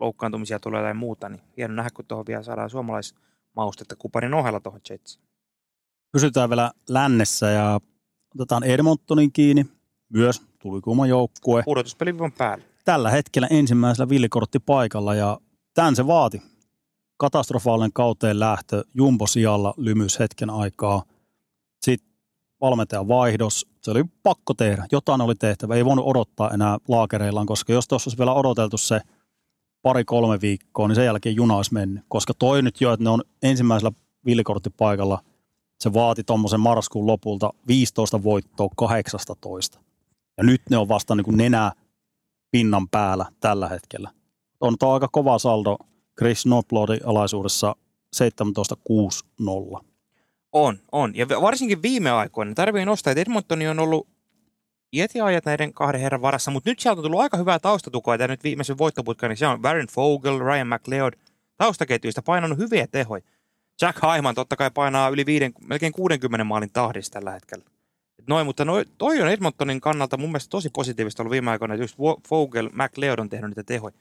loukkaantumisia 0.00 0.58
tulee 0.58 0.82
tai 0.82 0.94
muuta, 0.94 1.28
niin 1.28 1.40
hieno 1.56 1.74
nähdä, 1.74 1.90
kun 1.94 2.04
tuohon 2.04 2.26
vielä 2.28 2.42
saadaan 2.42 2.70
suomalaismaustetta 3.54 3.96
kuparin 3.96 4.34
ohella 4.34 4.60
tuohon 4.60 4.80
Jetsiin. 4.90 5.24
Pysytään 6.12 6.50
vielä 6.50 6.72
lännessä 6.88 7.50
ja 7.50 7.80
otetaan 8.34 8.64
Edmontonin 8.64 9.32
kiinni. 9.32 9.66
Myös 10.12 10.42
tuli 10.58 10.80
kuuma 10.80 11.06
joukkue. 11.06 11.62
Pudotuspelivivon 11.64 12.32
päällä. 12.32 12.64
Tällä 12.84 13.10
hetkellä 13.10 13.48
ensimmäisellä 13.50 14.08
villikortti 14.08 14.58
paikalla 14.58 15.14
ja 15.14 15.40
tämän 15.74 15.96
se 15.96 16.06
vaati. 16.06 16.42
Katastrofaalinen 17.16 17.92
kauteen 17.92 18.40
lähtö, 18.40 18.84
jumbo 18.94 19.26
sijalla 19.26 19.74
lymys 19.76 20.18
hetken 20.18 20.50
aikaa. 20.50 21.02
Sitten 21.84 22.14
valmentajan 22.60 23.08
vaihdos. 23.08 23.66
Se 23.80 23.90
oli 23.90 24.04
pakko 24.22 24.54
tehdä. 24.54 24.86
Jotain 24.92 25.20
oli 25.20 25.34
tehtävä. 25.34 25.74
Ei 25.74 25.84
voinut 25.84 26.06
odottaa 26.06 26.50
enää 26.50 26.78
laakereillaan, 26.88 27.46
koska 27.46 27.72
jos 27.72 27.88
tuossa 27.88 28.08
olisi 28.08 28.18
vielä 28.18 28.34
odoteltu 28.34 28.78
se 28.78 29.00
pari-kolme 29.84 30.40
viikkoa, 30.40 30.88
niin 30.88 30.96
sen 30.96 31.04
jälkeen 31.04 31.36
juna 31.36 31.56
olisi 31.56 31.74
mennyt. 31.74 32.04
Koska 32.08 32.34
toi 32.34 32.62
nyt 32.62 32.80
jo, 32.80 32.92
että 32.92 33.04
ne 33.04 33.10
on 33.10 33.22
ensimmäisellä 33.42 33.92
villikorttipaikalla, 34.26 35.22
se 35.80 35.92
vaati 35.92 36.24
tuommoisen 36.24 36.60
marraskuun 36.60 37.06
lopulta 37.06 37.50
15 37.68 38.22
voittoa 38.22 38.68
18. 38.76 39.80
Ja 40.38 40.44
nyt 40.44 40.62
ne 40.70 40.76
on 40.76 40.88
vasta 40.88 41.14
niin 41.14 41.24
kuin 41.24 41.36
nenää 41.36 41.72
pinnan 42.50 42.88
päällä 42.88 43.26
tällä 43.40 43.68
hetkellä. 43.68 44.10
On 44.60 44.78
tuo 44.78 44.92
aika 44.94 45.08
kova 45.12 45.38
saldo 45.38 45.76
Chris 46.18 46.46
Noplodin 46.46 47.00
alaisuudessa 47.06 47.76
17-6-0. 48.16 49.84
On, 50.52 50.78
on. 50.92 51.16
Ja 51.16 51.26
varsinkin 51.28 51.82
viime 51.82 52.10
aikoina 52.10 52.54
tarvii 52.54 52.84
nostaa, 52.84 53.10
että 53.10 53.20
Edmontoni 53.20 53.68
on 53.68 53.78
ollut 53.78 54.08
ietiajat 54.94 55.44
näiden 55.44 55.72
kahden 55.72 56.00
herran 56.00 56.22
varassa, 56.22 56.50
mutta 56.50 56.70
nyt 56.70 56.80
sieltä 56.80 56.98
on 56.98 57.02
tullut 57.04 57.20
aika 57.20 57.36
hyvää 57.36 57.58
taustatukoa, 57.58 58.14
ja 58.14 58.28
nyt 58.28 58.44
viimeisen 58.44 58.78
voittoputkan, 58.78 59.30
niin 59.30 59.36
se 59.36 59.46
on 59.46 59.62
Warren 59.62 59.86
Fogel, 59.86 60.38
Ryan 60.38 60.68
McLeod, 60.68 61.14
taustaketjuista 61.56 62.22
painanut 62.22 62.58
hyviä 62.58 62.86
tehoja. 62.86 63.22
Jack 63.82 63.98
Hyman 64.16 64.34
totta 64.34 64.56
kai 64.56 64.70
painaa 64.70 65.08
yli 65.08 65.26
viiden, 65.26 65.52
melkein 65.60 65.92
60 65.92 66.44
maalin 66.44 66.70
tahdissa 66.72 67.12
tällä 67.12 67.30
hetkellä. 67.30 67.64
Et 68.18 68.28
noin, 68.28 68.46
mutta 68.46 68.64
noi, 68.64 68.84
toi 68.98 69.22
on 69.22 69.28
Edmontonin 69.28 69.80
kannalta 69.80 70.16
mun 70.16 70.28
mielestä 70.28 70.50
tosi 70.50 70.70
positiivista 70.70 71.22
ollut 71.22 71.30
viime 71.30 71.50
aikoina, 71.50 71.74
että 71.74 71.84
just 71.84 71.98
Fogel, 72.28 72.70
McLeod 72.72 73.18
on 73.18 73.30
tehnyt 73.30 73.50
niitä 73.50 73.62
tehoja. 73.62 73.94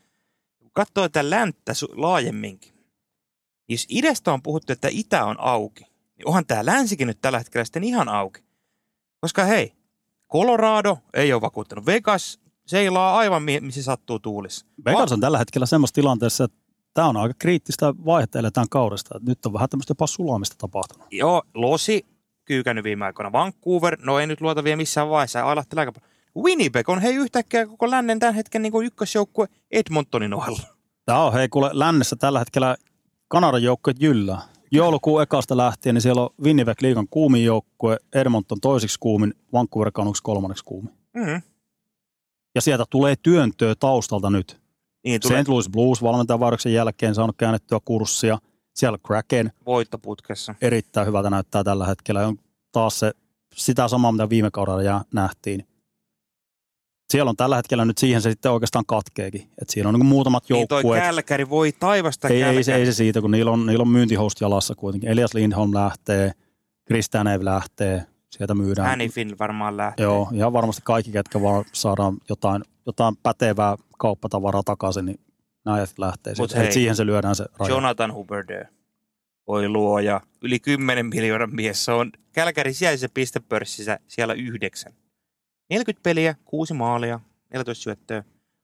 Kun 0.60 0.72
katsoo 0.74 1.10
tätä 1.10 1.30
länttä 1.30 1.74
laajemminkin, 1.96 2.74
niin 2.74 3.74
jos 3.74 3.86
idästä 3.90 4.34
on 4.34 4.42
puhuttu, 4.42 4.74
että 4.74 4.88
itä 4.92 5.26
on 5.26 5.40
auki, 5.40 5.84
niin 6.18 6.28
onhan 6.28 6.46
tämä 6.46 6.66
länsikin 6.66 7.08
nyt 7.08 7.22
tällä 7.22 7.38
hetkellä 7.38 7.66
sitten 7.66 7.84
ihan 7.84 8.10
auki. 8.10 8.44
Koska 9.22 9.44
hei, 9.44 9.74
Colorado 10.32 10.98
ei 11.14 11.34
ole 11.34 11.42
vakuuttanut. 11.42 11.86
Vegas 11.86 12.40
seilaa 12.66 13.18
aivan 13.18 13.44
mi- 13.44 13.60
missä 13.60 13.84
sattuu 13.84 14.20
tuulissa. 14.20 14.66
Vegas 14.86 15.12
on 15.12 15.20
tällä 15.20 15.38
hetkellä 15.38 15.66
semmoisessa 15.66 15.96
tilanteessa, 15.96 16.44
että 16.44 16.58
tämä 16.94 17.08
on 17.08 17.18
aika 17.18 17.36
kriittistä 17.40 17.94
vaihetta 18.06 18.40
eletään 18.40 18.70
kaudesta. 18.70 19.20
Nyt 19.28 19.46
on 19.46 19.54
vähän 19.54 19.70
tämmöistä 19.70 19.92
jopa 19.92 20.08
sulamista 20.08 20.56
tapahtunut. 20.58 21.08
Joo, 21.12 21.44
Losi 21.54 22.06
kyykännyt 22.46 22.84
viime 22.84 23.06
aikoina. 23.06 23.32
Vancouver, 23.32 23.98
no 24.02 24.20
ei 24.20 24.28
nyt 24.28 24.42
luota 24.42 24.64
vielä 24.64 24.78
missään 24.78 25.10
vaiheessa, 25.10 25.44
ailahtelee 25.44 25.82
aika 25.82 25.92
paljon. 25.92 26.14
Winnipeg 26.44 26.90
on 26.90 27.02
hei 27.02 27.16
yhtäkkiä 27.16 27.68
koko 27.68 27.92
lännen 27.92 28.20
tämän 28.20 28.36
hetken 28.36 28.62
niin 28.62 28.72
kuin 28.72 28.88
ykkösjoukkue 28.88 29.48
Edmontonin 29.72 30.34
ohella. 30.34 30.60
Tämä 31.06 31.24
on 31.24 31.34
hei 31.34 31.50
kuule 31.50 31.70
lännessä 31.74 32.16
tällä 32.16 32.40
hetkellä 32.40 32.76
Kanadan 33.28 33.64
joukkueet 33.64 34.02
jyllää. 34.02 34.42
Joulukuun 34.74 35.22
ekasta 35.22 35.58
lähtien, 35.58 35.96
niin 35.96 36.02
siellä 36.02 36.22
on 36.22 36.30
Winnipeg 36.44 36.82
liigan 36.82 37.08
kuumin 37.10 37.46
joukkue, 37.46 37.98
Edmonton 38.16 38.60
toisiksi 38.62 38.98
kuumin, 39.00 39.34
Vancouver 39.54 39.92
Canucks 39.92 40.22
kolmanneksi 40.22 40.64
kuumin. 40.64 40.94
Mm. 41.14 41.42
Ja 42.56 42.62
sieltä 42.62 42.86
tulee 42.90 43.16
työntöä 43.24 43.76
taustalta 43.80 44.30
nyt. 44.30 44.62
Niin 45.04 45.22
tulee 45.22 45.44
St. 45.44 45.50
Louis 45.50 45.70
Blues 45.70 46.04
valmentajavaihdoksen 46.04 46.74
jälkeen 46.74 47.16
saanut 47.16 47.38
käännettyä 47.38 47.80
kurssia. 47.86 48.38
Siellä 48.74 48.98
Kraken 49.08 49.52
voittoputkessa. 49.66 50.56
erittäin 50.62 51.08
hyvältä 51.08 51.30
näyttää 51.30 51.64
tällä 51.64 51.86
hetkellä. 51.86 52.28
On 52.28 52.38
taas 52.72 53.00
se, 53.00 53.12
sitä 53.56 53.88
samaa, 53.88 54.12
mitä 54.12 54.30
viime 54.30 54.52
kaudella 54.52 55.06
nähtiin. 55.14 55.68
Siellä 57.14 57.30
on 57.30 57.36
tällä 57.36 57.56
hetkellä 57.56 57.86
nyt 57.86 57.98
siihen 57.98 58.22
se 58.22 58.30
sitten 58.30 58.52
oikeastaan 58.52 58.86
katkeekin. 58.88 59.50
Et 59.62 59.70
siinä 59.70 59.90
on 59.90 59.96
niin 59.96 60.06
muutamat 60.06 60.44
Niin 60.50 60.68
toi 60.68 60.78
joukkueet. 60.78 61.04
Kälkäri 61.04 61.50
voi 61.50 61.72
taivasta 61.72 62.28
ei, 62.28 62.44
ei, 62.44 62.64
se, 62.64 62.76
ei 62.76 62.86
se 62.86 62.94
siitä, 62.94 63.22
kun 63.22 63.32
niillä 63.32 63.52
on, 63.52 63.66
niillä 63.66 63.82
on 63.82 63.88
myyntihost 63.88 64.42
jalassa 64.42 64.76
kuitenkin. 64.76 65.10
Elias 65.10 65.34
Lindholm 65.34 65.74
lähtee, 65.74 66.32
Kristanev 66.86 67.44
lähtee, 67.44 68.06
sieltä 68.30 68.56
myydään. 68.56 68.88
Hannifin 68.88 69.40
varmaan 69.40 69.78
lähtee. 69.78 70.04
Joo, 70.04 70.30
ihan 70.34 70.54
varmasti 70.54 70.82
kaikki, 70.86 71.12
ketkä 71.12 71.42
vaan 71.42 71.66
saadaan 71.72 72.18
jotain, 72.30 72.64
jotain 72.86 73.16
pätevää 73.24 73.76
kauppatavaraa 73.98 74.64
takaisin, 74.64 75.06
niin 75.06 75.20
nämä 75.66 75.76
ajat 75.76 75.94
lähtee. 75.98 76.34
Mut 76.38 76.56
hei, 76.56 76.72
siihen 76.72 76.96
se 76.96 77.06
lyödään 77.06 77.36
se 77.36 77.46
raja. 77.60 77.70
Jonathan 77.70 78.14
Huberdeau. 78.14 78.66
Voi 79.48 79.70
luoja. 79.70 80.22
Yli 80.42 80.60
10 80.60 81.06
miljoonan 81.06 81.56
mies. 81.56 81.86
Se 81.86 81.92
on 81.92 82.12
Kälkäri 82.32 82.74
sijaisessa 82.74 83.10
pistepörssissä 83.14 84.00
siellä 84.08 84.34
yhdeksän. 84.34 84.94
40 85.70 86.04
peliä, 86.04 86.36
6 86.46 86.74
maalia, 86.74 87.20
14 87.54 87.84
syöttöä. 87.84 88.24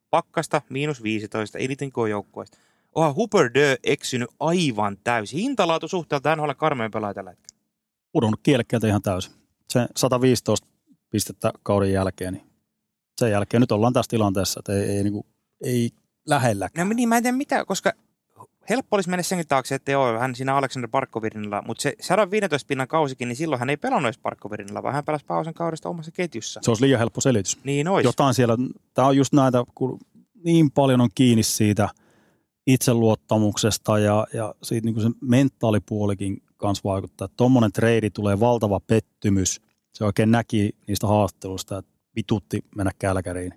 Pakkasta 0.10 0.62
miinus 0.70 1.04
15, 1.04 1.58
eniten 1.58 1.92
joukkueesta. 2.10 2.58
Onhan 2.96 3.16
Huberdeau 3.16 3.78
eksynyt 3.84 4.30
aivan 4.40 4.98
täysin. 5.04 5.40
Hintalaatu 5.40 5.88
suhteelta 5.88 6.36
NHL 6.36 6.52
karmeen 6.58 6.92
pelaaja 6.92 7.14
tällä 7.14 7.30
hetkellä. 7.30 7.60
Pudonnut 8.12 8.40
kielekkeeltä 8.44 8.88
ihan 8.88 9.02
täysin. 9.02 9.34
Se 9.70 9.88
115 9.96 10.68
pistettä 11.10 11.52
kauden 11.64 11.94
jälkeen, 11.94 12.34
niin 12.34 12.50
sen 13.18 13.32
jälkeen 13.32 13.62
nyt 13.62 13.72
ollaan 13.72 13.94
tässä 13.94 14.10
tilanteessa, 14.10 14.60
että 14.60 14.74
ei, 14.74 14.84
ei, 14.84 15.04
niin 15.04 15.14
kuin, 15.14 15.26
ei 15.64 15.90
lähelläkään. 16.28 16.90
No 16.90 16.94
niin, 16.94 17.10
mä 17.10 17.18
en 17.18 17.24
tiedä 17.24 17.38
mitä, 17.38 17.66
koska 17.66 17.94
helppo 18.70 18.96
olisi 18.96 19.10
mennä 19.10 19.24
senkin 19.24 19.48
taakse, 19.48 19.76
että 19.76 19.92
joo, 19.92 20.20
hän 20.20 20.36
siinä 20.36 20.56
Alexander 20.56 20.90
Parkkovirinilla, 20.92 21.62
mutta 21.62 21.82
se 21.82 21.96
115 22.02 22.68
pinnan 22.68 22.88
kausikin, 22.88 23.28
niin 23.28 23.36
silloin 23.36 23.60
hän 23.60 23.70
ei 23.70 23.78
pelannut 23.78 24.08
edes 24.08 24.18
Parkkovirinilla, 24.18 24.84
vaan 24.84 24.94
hän 24.94 25.06
pelasi 25.06 25.26
pausen 25.26 25.54
kaudesta 25.54 25.90
omassa 25.90 26.12
ketjussa. 26.12 26.60
Se 26.64 26.72
olisi 26.72 26.84
liian 26.84 27.00
helppo 27.00 27.22
selitys. 27.22 27.58
Niin 27.64 27.88
ois. 27.88 28.04
Jotain 28.04 28.34
siellä, 28.34 28.58
tämä 28.94 29.08
on 29.08 29.18
just 29.18 29.34
näitä, 29.34 29.64
kun 29.76 30.00
niin 30.44 30.72
paljon 30.72 31.02
on 31.02 31.10
kiinni 31.16 31.44
siitä 31.44 31.90
itseluottamuksesta 32.68 34.00
ja, 34.00 34.28
ja 34.34 34.56
siitä 34.64 34.86
niin 34.86 34.96
kuin 34.96 35.04
se 35.04 35.18
mentaalipuolikin 35.22 36.44
kanssa 36.58 36.82
vaikuttaa. 36.84 37.28
Tuommoinen 37.38 37.72
treidi 37.72 38.10
tulee 38.10 38.40
valtava 38.40 38.80
pettymys. 38.80 39.62
Se 39.94 40.06
oikein 40.06 40.32
näki 40.32 40.76
niistä 40.88 41.08
haastatteluista, 41.08 41.78
että 41.78 41.92
vitutti 42.16 42.64
mennä 42.76 42.92
Kälkäriin. 43.00 43.54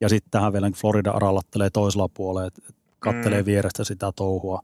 Ja 0.00 0.08
sitten 0.08 0.30
tähän 0.30 0.52
vielä 0.52 0.66
niin 0.68 0.78
Florida 0.78 1.10
arallattelee 1.10 1.70
toisella 1.70 2.08
puolella, 2.08 2.46
että 2.46 2.62
kattelee 2.98 3.42
Mm. 3.42 3.46
vierestä 3.46 3.84
sitä 3.84 4.12
touhua. 4.16 4.62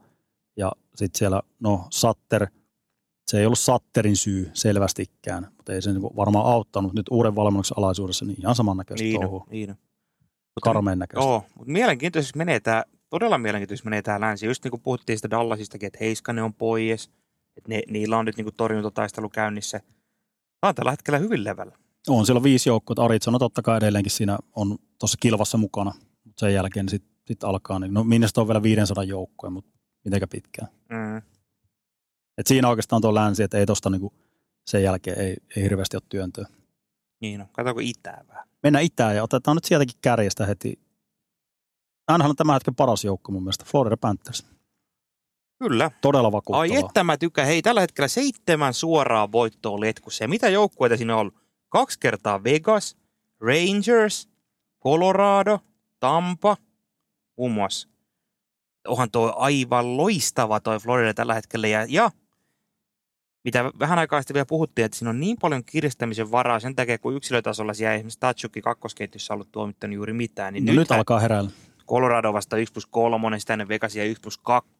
Ja 0.57 0.71
sitten 0.95 1.19
siellä, 1.19 1.41
no 1.59 1.87
Satter, 1.89 2.47
se 3.27 3.39
ei 3.39 3.45
ollut 3.45 3.59
Satterin 3.59 4.17
syy 4.17 4.51
selvästikään, 4.53 5.47
mutta 5.57 5.73
ei 5.73 5.81
se 5.81 5.91
niinku 5.91 6.15
varmaan 6.15 6.45
auttanut. 6.45 6.93
Nyt 6.93 7.05
uuden 7.11 7.35
valmennuksen 7.35 7.77
alaisuudessa 7.77 8.25
niin 8.25 8.39
ihan 8.41 8.55
samannäköistä 8.55 9.03
niin, 9.03 9.21
touhua. 9.21 9.39
on, 9.39 9.47
niin. 9.51 9.69
on. 9.69 9.75
Karmeen 10.61 10.99
näköistä. 10.99 11.29
Joo, 11.29 11.43
mutta 11.55 11.71
mielenkiintoisesti 11.71 12.37
menee 12.37 12.59
tämä, 12.59 12.83
todella 13.09 13.37
mielenkiintoisesti 13.37 13.85
menee 13.89 14.01
tämä 14.01 14.19
länsi. 14.21 14.45
Just 14.45 14.63
niin 14.63 14.71
kuin 14.71 14.81
puhuttiin 14.81 15.17
sitä 15.17 15.29
Dallasistakin, 15.29 15.87
että 15.87 15.99
Heiskanen 16.01 16.43
on 16.43 16.53
pois, 16.53 17.09
että 17.57 17.69
ne, 17.69 17.81
niillä 17.89 18.17
on 18.17 18.25
nyt 18.25 18.37
niin 18.37 18.45
kuin 18.45 18.55
torjuntataistelu 18.55 19.29
käynnissä. 19.29 19.79
Tämä 20.61 20.69
on 20.69 20.75
tällä 20.75 20.91
hetkellä 20.91 21.17
hyvin 21.19 21.43
levällä. 21.43 21.77
On 22.07 22.25
siellä 22.25 22.43
viisi 22.43 22.69
joukkoa, 22.69 23.05
Arizona 23.05 23.39
totta 23.39 23.61
kai 23.61 23.77
edelleenkin 23.77 24.11
siinä 24.11 24.37
on 24.55 24.77
tuossa 24.99 25.17
kilvassa 25.19 25.57
mukana, 25.57 25.93
mutta 26.23 26.39
sen 26.39 26.53
jälkeen 26.53 26.89
sitten 26.89 27.14
sit 27.27 27.43
alkaa, 27.43 27.79
niin 27.79 27.93
no 27.93 28.03
Minnesota 28.03 28.41
on 28.41 28.47
vielä 28.47 28.63
500 28.63 29.03
joukkoja, 29.03 29.51
mutta 29.51 29.71
mitenkä 30.05 30.27
pitkään. 30.27 30.67
Mm. 30.89 31.17
Et 32.37 32.47
siinä 32.47 32.69
oikeastaan 32.69 33.01
tuo 33.01 33.15
länsi, 33.15 33.43
että 33.43 33.57
ei 33.57 33.65
tosta 33.65 33.89
niinku 33.89 34.13
sen 34.65 34.83
jälkeen 34.83 35.19
ei, 35.19 35.35
ei 35.55 35.63
hirveästi 35.63 35.97
ole 35.97 36.03
työntöä. 36.09 36.45
Niin 37.21 37.41
on. 37.41 37.47
Katsotaanko 37.47 37.81
itää 37.83 38.23
vähän. 38.27 38.47
Mennään 38.63 38.85
itään 38.85 39.15
ja 39.15 39.23
otetaan 39.23 39.57
nyt 39.57 39.63
sieltäkin 39.63 39.99
kärjestä 40.01 40.45
heti 40.45 40.79
NHL 42.17 42.29
on 42.29 42.35
tämän 42.35 42.53
hetken 42.53 42.75
paras 42.75 43.03
joukko 43.03 43.31
mun 43.31 43.43
mielestä, 43.43 43.65
Florida 43.67 43.97
Panthers. 43.97 44.45
Kyllä. 45.59 45.91
Todella 46.01 46.31
vakuuttava. 46.31 46.61
Ai 46.61 46.75
että 46.75 47.03
mä 47.03 47.17
tykkään. 47.17 47.47
Hei, 47.47 47.61
tällä 47.61 47.81
hetkellä 47.81 48.07
seitsemän 48.07 48.73
suoraa 48.73 49.31
voittoa 49.31 49.79
letkussa. 49.79 50.23
Ja 50.23 50.27
mitä 50.27 50.49
joukkueita 50.49 50.97
siinä 50.97 51.13
on 51.13 51.19
ollut? 51.19 51.35
Kaksi 51.69 51.99
kertaa 51.99 52.43
Vegas, 52.43 52.97
Rangers, 53.39 54.29
Colorado, 54.83 55.59
Tampa, 55.99 56.57
muun 57.37 57.51
muassa. 57.51 57.89
Onhan 58.87 59.11
tuo 59.11 59.33
aivan 59.37 59.97
loistava 59.97 60.59
toi 60.59 60.79
Florida 60.79 61.13
tällä 61.13 61.33
hetkellä. 61.33 61.67
Ja, 61.67 61.85
ja 61.89 62.11
mitä 63.43 63.71
vähän 63.79 63.99
aikaa 63.99 64.21
sitten 64.21 64.33
vielä 64.33 64.45
puhuttiin, 64.45 64.85
että 64.85 64.97
siinä 64.97 65.09
on 65.09 65.19
niin 65.19 65.37
paljon 65.41 65.63
kiristämisen 65.65 66.31
varaa 66.31 66.59
sen 66.59 66.75
takia, 66.75 66.97
kun 66.97 67.15
yksilötasolla 67.15 67.73
siellä 67.73 67.91
ei 67.91 67.95
esimerkiksi 67.95 68.19
Tatsuki 68.19 68.61
kakkosketjussa 68.61 69.33
ollut 69.33 69.51
tuomittanut 69.51 69.95
juuri 69.95 70.13
mitään. 70.13 70.53
Niin 70.53 70.65
no 70.65 70.73
nyt 70.73 70.91
alkaa 70.91 71.19
heräillä. 71.19 71.51
Colorado 71.87 72.33
vasta 72.33 72.57
1 72.57 72.73
plus 72.73 72.85
3, 72.85 73.39
sitä 73.39 73.53
ennen 73.53 73.67
Vegasia 73.67 74.03
1 74.03 74.21
plus 74.21 74.37
2. 74.37 74.71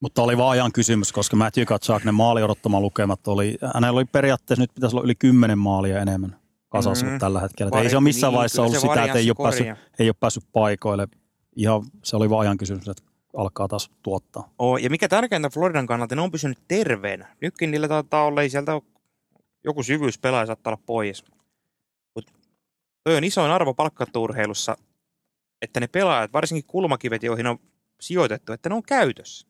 Mutta 0.00 0.22
oli 0.22 0.36
vaan 0.36 0.50
ajan 0.50 0.72
kysymys, 0.72 1.12
koska 1.12 1.36
Matthew 1.36 1.64
Katsak, 1.64 2.04
ne 2.04 2.12
maali 2.12 2.42
odottama 2.42 2.80
lukemat 2.80 3.28
oli, 3.28 3.58
hänellä 3.74 3.96
oli 3.96 4.04
periaatteessa 4.04 4.62
nyt 4.62 4.74
pitäisi 4.74 4.96
olla 4.96 5.04
yli 5.04 5.14
10 5.14 5.58
maalia 5.58 6.00
enemmän 6.00 6.36
kasassa 6.68 7.04
mm-hmm. 7.06 7.18
tällä 7.18 7.40
hetkellä. 7.40 7.70
Pari, 7.70 7.82
ei 7.82 7.90
se 7.90 7.96
ole 7.96 8.04
missään 8.04 8.30
niin, 8.30 8.36
vaiheessa 8.36 8.62
ollut 8.62 8.78
sitä, 8.78 9.04
että 9.04 9.18
ei 9.18 9.30
ole, 9.30 9.36
päässyt, 9.42 9.66
ei 9.98 10.08
ole 10.08 10.16
päässyt 10.20 10.44
paikoille. 10.52 11.08
Ihan 11.56 11.82
se 12.02 12.16
oli 12.16 12.30
vaan 12.30 12.40
ajan 12.40 12.56
kysymys, 12.56 12.88
että 12.88 13.02
alkaa 13.36 13.68
taas 13.68 13.90
tuottaa. 14.02 14.50
Oh, 14.58 14.76
ja 14.76 14.90
mikä 14.90 15.08
tärkeintä 15.08 15.50
Floridan 15.50 15.86
kannalta, 15.86 16.14
ne 16.14 16.22
on 16.22 16.30
pysynyt 16.30 16.58
terveenä. 16.68 17.36
Nytkin 17.40 17.70
niillä 17.70 17.88
taitaa 17.88 18.24
olla, 18.24 18.42
ei 18.42 18.50
sieltä 18.50 18.72
joku 19.64 19.82
syvyyspelaaja 19.82 20.46
saattaa 20.46 20.70
olla 20.70 20.82
pois. 20.86 21.24
Mutta 22.14 22.32
toi 23.04 23.16
on 23.16 23.24
isoin 23.24 23.50
arvo 23.50 23.74
palkkaturheilussa, 23.74 24.76
että 25.62 25.80
ne 25.80 25.86
pelaajat, 25.86 26.32
varsinkin 26.32 26.66
kulmakivet, 26.66 27.22
joihin 27.22 27.46
on 27.46 27.58
sijoitettu, 28.00 28.52
että 28.52 28.68
ne 28.68 28.74
on 28.74 28.82
käytössä. 28.82 29.46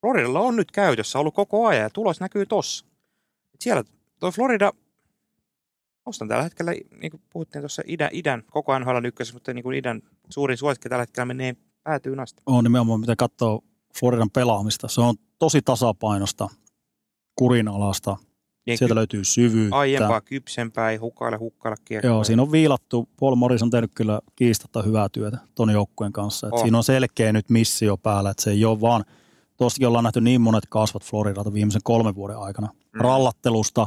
Floridalla 0.00 0.40
on 0.40 0.56
nyt 0.56 0.70
käytössä 0.70 1.18
ollut 1.18 1.34
koko 1.34 1.66
ajan 1.66 1.82
ja 1.82 1.90
tulos 1.90 2.20
näkyy 2.20 2.46
tossa. 2.46 2.86
Et 3.54 3.60
siellä 3.60 3.84
toi 4.20 4.32
Florida, 4.32 4.72
ostan 6.06 6.28
tällä 6.28 6.42
hetkellä, 6.42 6.72
niin 6.72 7.10
kuin 7.10 7.22
puhuttiin 7.32 7.62
tuossa 7.62 7.82
idän, 7.86 8.10
idän 8.12 8.42
koko 8.50 8.72
ajan 8.72 9.06
ykkösessä, 9.06 9.34
mutta 9.34 9.54
niin 9.54 9.62
kuin 9.62 9.76
idän 9.76 10.02
suurin 10.28 10.58
suosikki 10.58 10.88
tällä 10.88 11.02
hetkellä 11.02 11.26
menee 11.26 11.56
päätyyn 11.82 12.20
asti. 12.20 12.42
On 12.46 12.64
nimenomaan, 12.64 13.00
mitä 13.00 13.16
katsoo 13.16 13.64
Floridan 14.00 14.30
pelaamista. 14.30 14.88
Se 14.88 15.00
on 15.00 15.14
tosi 15.38 15.62
tasapainosta, 15.62 16.48
kurinalasta. 17.36 18.16
Niin 18.66 18.78
Sieltä 18.78 18.92
ky- 18.92 18.96
löytyy 18.96 19.24
syvyyttä. 19.24 19.76
Aiempaa 19.76 20.20
kypsempää, 20.20 20.90
ei 20.90 20.96
hukaile, 20.96 21.36
hukkailla 21.36 21.76
kiekkoja. 21.84 22.12
Joo, 22.12 22.24
siinä 22.24 22.42
on 22.42 22.52
viilattu. 22.52 23.08
Paul 23.20 23.34
Morris 23.34 23.62
on 23.62 23.70
tehnyt 23.70 23.90
kyllä 23.94 24.20
kiistatta 24.36 24.82
hyvää 24.82 25.08
työtä 25.08 25.38
ton 25.54 25.70
joukkueen 25.70 26.12
kanssa. 26.12 26.48
Et 26.48 26.58
Siinä 26.62 26.76
on 26.76 26.84
selkeä 26.84 27.32
nyt 27.32 27.50
missio 27.50 27.96
päällä, 27.96 28.30
että 28.30 28.42
se 28.42 28.50
ei 28.50 28.64
ole 28.64 28.80
vaan, 28.80 29.04
tuostakin 29.56 29.88
ollaan 29.88 30.04
nähty 30.04 30.20
niin 30.20 30.40
monet 30.40 30.64
kasvat 30.68 31.04
Floridalta 31.04 31.52
viimeisen 31.52 31.80
kolmen 31.84 32.14
vuoden 32.14 32.38
aikana. 32.38 32.66
Mm. 32.66 33.00
Rallattelusta, 33.00 33.86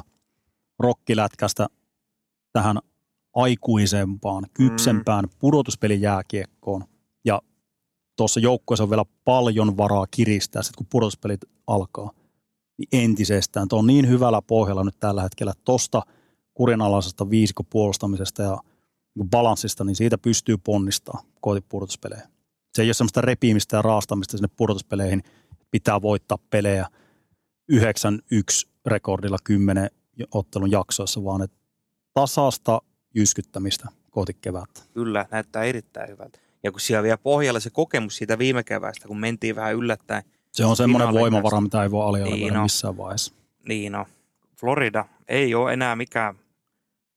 rokkilätkästä 0.80 1.68
tähän 2.56 2.80
aikuisempaan, 3.36 4.46
kypsempään 4.54 5.26
mm. 5.26 5.32
pudotuspelin 5.40 6.02
jääkiekkoon. 6.02 6.84
Ja 7.26 7.42
tuossa 8.18 8.40
joukkueessa 8.40 8.84
on 8.84 8.90
vielä 8.90 9.06
paljon 9.24 9.78
varaa 9.78 10.06
kiristää, 10.12 10.64
sit 10.64 10.76
kun 10.76 10.88
pudotuspelit 10.90 11.42
alkaa 11.68 12.12
niin 12.78 12.88
entisestään. 12.92 13.68
Tuo 13.68 13.80
on 13.80 13.88
niin 13.88 14.10
hyvällä 14.10 14.42
pohjalla 14.42 14.84
nyt 14.84 15.00
tällä 15.00 15.22
hetkellä, 15.22 15.54
tuosta 15.66 16.02
kurinalaisesta 16.54 17.30
viisikopuolustamisesta 17.30 18.42
ja 18.42 18.58
balanssista, 19.30 19.84
niin 19.84 19.96
siitä 19.96 20.18
pystyy 20.18 20.58
ponnistaa 20.58 21.24
pudotuspeleihin. 21.70 22.28
Se 22.76 22.82
ei 22.82 22.88
ole 22.88 22.94
semmoista 22.94 23.22
repiimistä 23.22 23.78
ja 23.78 23.82
raastamista 23.82 24.38
sinne 24.38 24.50
pudotuspeleihin. 24.58 25.24
Pitää 25.72 26.02
voittaa 26.02 26.38
pelejä 26.50 26.88
9-1 27.74 27.78
rekordilla 28.86 29.38
10 29.44 29.90
ottelun 30.32 30.72
jaksoissa, 30.72 31.24
vaan 31.24 31.42
että 31.42 31.65
tasasta 32.16 32.82
jyskyttämistä 33.16 33.88
kohti 34.12 34.34
kevättä. 34.34 34.82
Kyllä, 34.94 35.26
näyttää 35.32 35.64
erittäin 35.64 36.10
hyvältä. 36.10 36.40
Ja 36.64 36.72
kun 36.72 36.80
siellä 36.80 37.04
vielä 37.04 37.18
pohjalla 37.18 37.60
se 37.60 37.70
kokemus 37.70 38.18
siitä 38.18 38.38
viime 38.38 38.64
kevästä, 38.64 39.08
kun 39.08 39.20
mentiin 39.20 39.56
vähän 39.56 39.76
yllättäen. 39.76 40.24
Se 40.52 40.66
on 40.66 40.76
semmoinen 40.76 41.14
voimavara, 41.14 41.62
mitä 41.62 41.84
ei 41.84 41.92
voi 41.92 42.06
aliarvioida 42.06 42.44
niin 42.44 42.54
no. 42.54 42.64
missään 42.64 42.98
vaiheessa. 42.98 43.34
Niin 43.68 43.92
no. 43.92 44.06
Florida 44.60 45.06
ei 45.28 45.56
ole 45.56 45.74
enää 45.74 45.96
mikään 45.96 46.36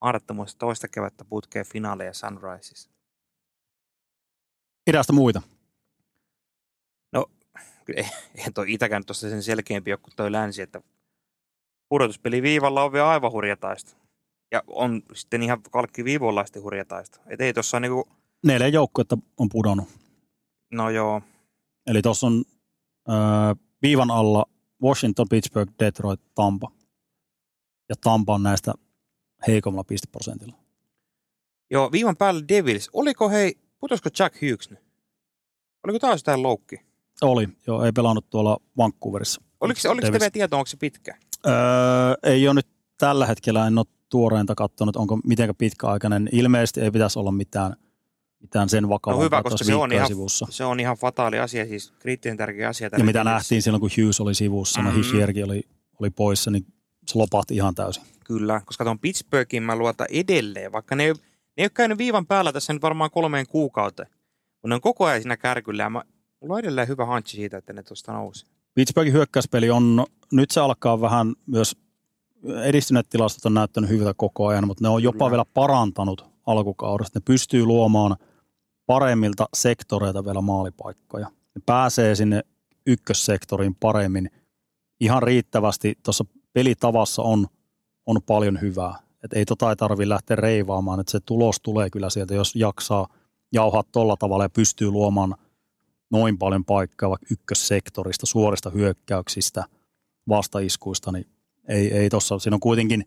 mahdottomuus 0.00 0.56
toista 0.56 0.88
kevättä 0.88 1.24
putkeen 1.24 1.66
finaaleja 1.66 2.14
Sunrises. 2.14 2.90
Idästä 4.90 5.12
muita? 5.12 5.42
No, 7.12 7.26
eihän 8.34 8.52
toi 8.54 8.72
Itäkään 8.72 9.04
tuossa 9.04 9.30
sen 9.30 9.42
selkeämpi 9.42 9.90
kuin 10.02 10.16
toi 10.16 10.32
länsi, 10.32 10.62
että 10.62 10.80
pudotuspeli 11.88 12.42
viivalla 12.42 12.84
on 12.84 12.92
vielä 12.92 13.08
aivan 13.08 13.32
hurjataista. 13.32 13.96
Ja 14.52 14.62
on 14.66 15.02
sitten 15.14 15.42
ihan 15.42 15.62
kalkki 15.62 16.04
viivolaisesti 16.04 16.58
hurjataista. 16.58 17.20
Et 17.26 17.40
ei 17.40 17.54
tuossa 17.54 17.80
niinku 17.80 18.08
neljä 18.46 18.68
joukkuetta 18.68 19.18
on 19.36 19.48
pudonnut. 19.48 19.88
No 20.72 20.90
joo. 20.90 21.22
Eli 21.86 22.02
tuossa 22.02 22.26
on 22.26 22.44
äh, 23.10 23.56
viivan 23.82 24.10
alla 24.10 24.44
Washington, 24.82 25.26
Pittsburgh, 25.30 25.72
Detroit, 25.78 26.20
Tampa. 26.34 26.70
Ja 27.88 27.94
Tampa 28.00 28.34
on 28.34 28.42
näistä 28.42 28.74
heikommalla 29.46 29.84
pisteprosentilla. 29.84 30.56
Joo, 31.70 31.92
viivan 31.92 32.16
päällä 32.16 32.48
Devils. 32.48 32.90
Oliko 32.92 33.28
hei, 33.28 33.58
putosko 33.80 34.08
Jack 34.18 34.42
Hughes 34.42 34.70
Oliko 35.84 35.98
taas 35.98 36.20
jotain 36.20 36.42
loukki? 36.42 36.80
Oli, 37.22 37.48
joo, 37.66 37.84
ei 37.84 37.92
pelannut 37.92 38.30
tuolla 38.30 38.58
Vancouverissa. 38.76 39.42
Oliko, 39.60 39.80
oliko 39.88 40.06
Davis. 40.06 40.20
vielä 40.20 40.30
tietoa, 40.30 40.58
onko 40.58 40.66
se 40.66 40.76
pitkä? 40.76 41.16
Öö, 41.46 41.54
ei 42.22 42.48
ole 42.48 42.54
nyt 42.54 42.66
tällä 42.98 43.26
hetkellä, 43.26 43.66
en 43.66 43.78
ole 43.78 43.86
tuoreinta 44.08 44.54
katsonut, 44.54 44.96
onko 44.96 45.16
miten 45.16 45.56
pitkäaikainen. 45.56 46.28
Ilmeisesti 46.32 46.80
ei 46.80 46.90
pitäisi 46.90 47.18
olla 47.18 47.32
mitään– 47.32 47.76
mitään 48.40 48.68
sen 48.68 48.88
vakavampaa 48.88 49.22
no 49.22 49.24
hyvä, 49.24 49.42
koska 49.42 49.64
se 49.64 49.74
on, 49.74 49.92
ihan, 49.92 50.08
sivussa. 50.08 50.46
se 50.50 50.64
on 50.64 50.80
ihan 50.80 50.96
fataali 50.96 51.38
asia, 51.38 51.66
siis 51.66 51.92
kriittinen 51.98 52.36
tärkeä 52.36 52.68
asia. 52.68 52.88
Ja 52.98 53.04
mitä 53.04 53.24
nähtiin 53.24 53.62
silloin, 53.62 53.80
kun 53.80 53.90
Hughes 53.98 54.20
oli 54.20 54.34
sivussa, 54.34 54.82
mm-hmm. 54.82 54.96
Hishierki 54.96 55.42
oli, 55.42 55.62
oli 56.00 56.10
poissa, 56.10 56.50
niin 56.50 56.66
se 57.06 57.18
lopahti 57.18 57.54
ihan 57.54 57.74
täysin. 57.74 58.02
Kyllä, 58.24 58.60
koska 58.66 58.84
tuon 58.84 58.98
Pittsburghin 58.98 59.62
mä 59.62 59.76
luotan 59.76 60.06
edelleen, 60.10 60.72
vaikka 60.72 60.96
ne, 60.96 61.04
ne 61.04 61.12
ei 61.56 61.64
ole 61.64 61.70
käynyt 61.70 61.98
viivan 61.98 62.26
päällä 62.26 62.52
tässä 62.52 62.72
nyt 62.72 62.82
varmaan 62.82 63.10
kolmeen 63.10 63.46
kuukauteen. 63.46 64.08
Mutta 64.52 64.68
ne 64.68 64.74
on 64.74 64.80
koko 64.80 65.04
ajan 65.04 65.22
siinä 65.22 65.36
kärkyllä 65.36 65.82
ja 65.82 65.90
mä, 65.90 66.02
mulla 66.40 66.54
on 66.54 66.60
edelleen 66.60 66.88
hyvä 66.88 67.06
hanchi 67.06 67.36
siitä, 67.36 67.56
että 67.56 67.72
ne 67.72 67.82
tuosta 67.82 68.12
nousi. 68.12 68.46
Pittsburghin 68.74 69.12
hyökkäyspeli 69.14 69.70
on, 69.70 70.06
nyt 70.32 70.50
se 70.50 70.60
alkaa 70.60 71.00
vähän 71.00 71.34
myös, 71.46 71.76
edistyneet 72.64 73.08
tilastot 73.10 73.46
on 73.46 73.54
näyttänyt 73.54 73.90
hyvältä 73.90 74.14
koko 74.16 74.46
ajan, 74.46 74.66
mutta 74.66 74.84
ne 74.84 74.88
on 74.88 75.02
jopa 75.02 75.18
Kyllä. 75.18 75.30
vielä 75.30 75.44
parantanut 75.54 76.24
alkukaudesta. 76.46 77.18
Ne 77.18 77.22
pystyy 77.26 77.64
luomaan– 77.64 78.16
paremmilta 78.88 79.48
sektoreilta 79.54 80.24
vielä 80.24 80.40
maalipaikkoja. 80.40 81.26
Ne 81.26 81.62
pääsee 81.66 82.14
sinne 82.14 82.42
ykkössektoriin 82.86 83.74
paremmin. 83.74 84.30
Ihan 85.00 85.22
riittävästi 85.22 85.98
tuossa 86.04 86.24
pelitavassa 86.52 87.22
on, 87.22 87.46
on 88.06 88.22
paljon 88.26 88.60
hyvää. 88.60 88.94
Et 89.24 89.32
ei 89.32 89.44
tota 89.44 89.70
ei 89.70 89.76
tarvitse 89.76 90.08
lähteä 90.08 90.36
reivaamaan, 90.36 91.00
että 91.00 91.10
se 91.10 91.20
tulos 91.20 91.60
tulee 91.60 91.90
kyllä 91.90 92.10
sieltä, 92.10 92.34
jos 92.34 92.56
jaksaa 92.56 93.08
jauhaa 93.52 93.82
tuolla 93.92 94.16
tavalla 94.16 94.44
ja 94.44 94.50
pystyy 94.50 94.90
luomaan 94.90 95.34
noin 96.10 96.38
paljon 96.38 96.64
paikkaa 96.64 97.10
vaikka 97.10 97.26
ykkössektorista, 97.30 98.26
suorista 98.26 98.70
hyökkäyksistä, 98.70 99.64
vastaiskuista, 100.28 101.12
niin 101.12 101.26
ei, 101.68 101.92
ei 101.92 102.08
tossa, 102.08 102.38
siinä 102.38 102.54
on 102.54 102.60
kuitenkin 102.60 103.04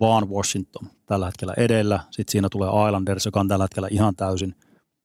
vaan 0.00 0.30
Washington 0.30 0.90
tällä 1.06 1.26
hetkellä 1.26 1.54
edellä. 1.56 2.00
Sitten 2.10 2.32
siinä 2.32 2.48
tulee 2.48 2.68
Islanders, 2.86 3.26
joka 3.26 3.40
on 3.40 3.48
tällä 3.48 3.64
hetkellä 3.64 3.88
ihan 3.90 4.16
täysin– 4.16 4.54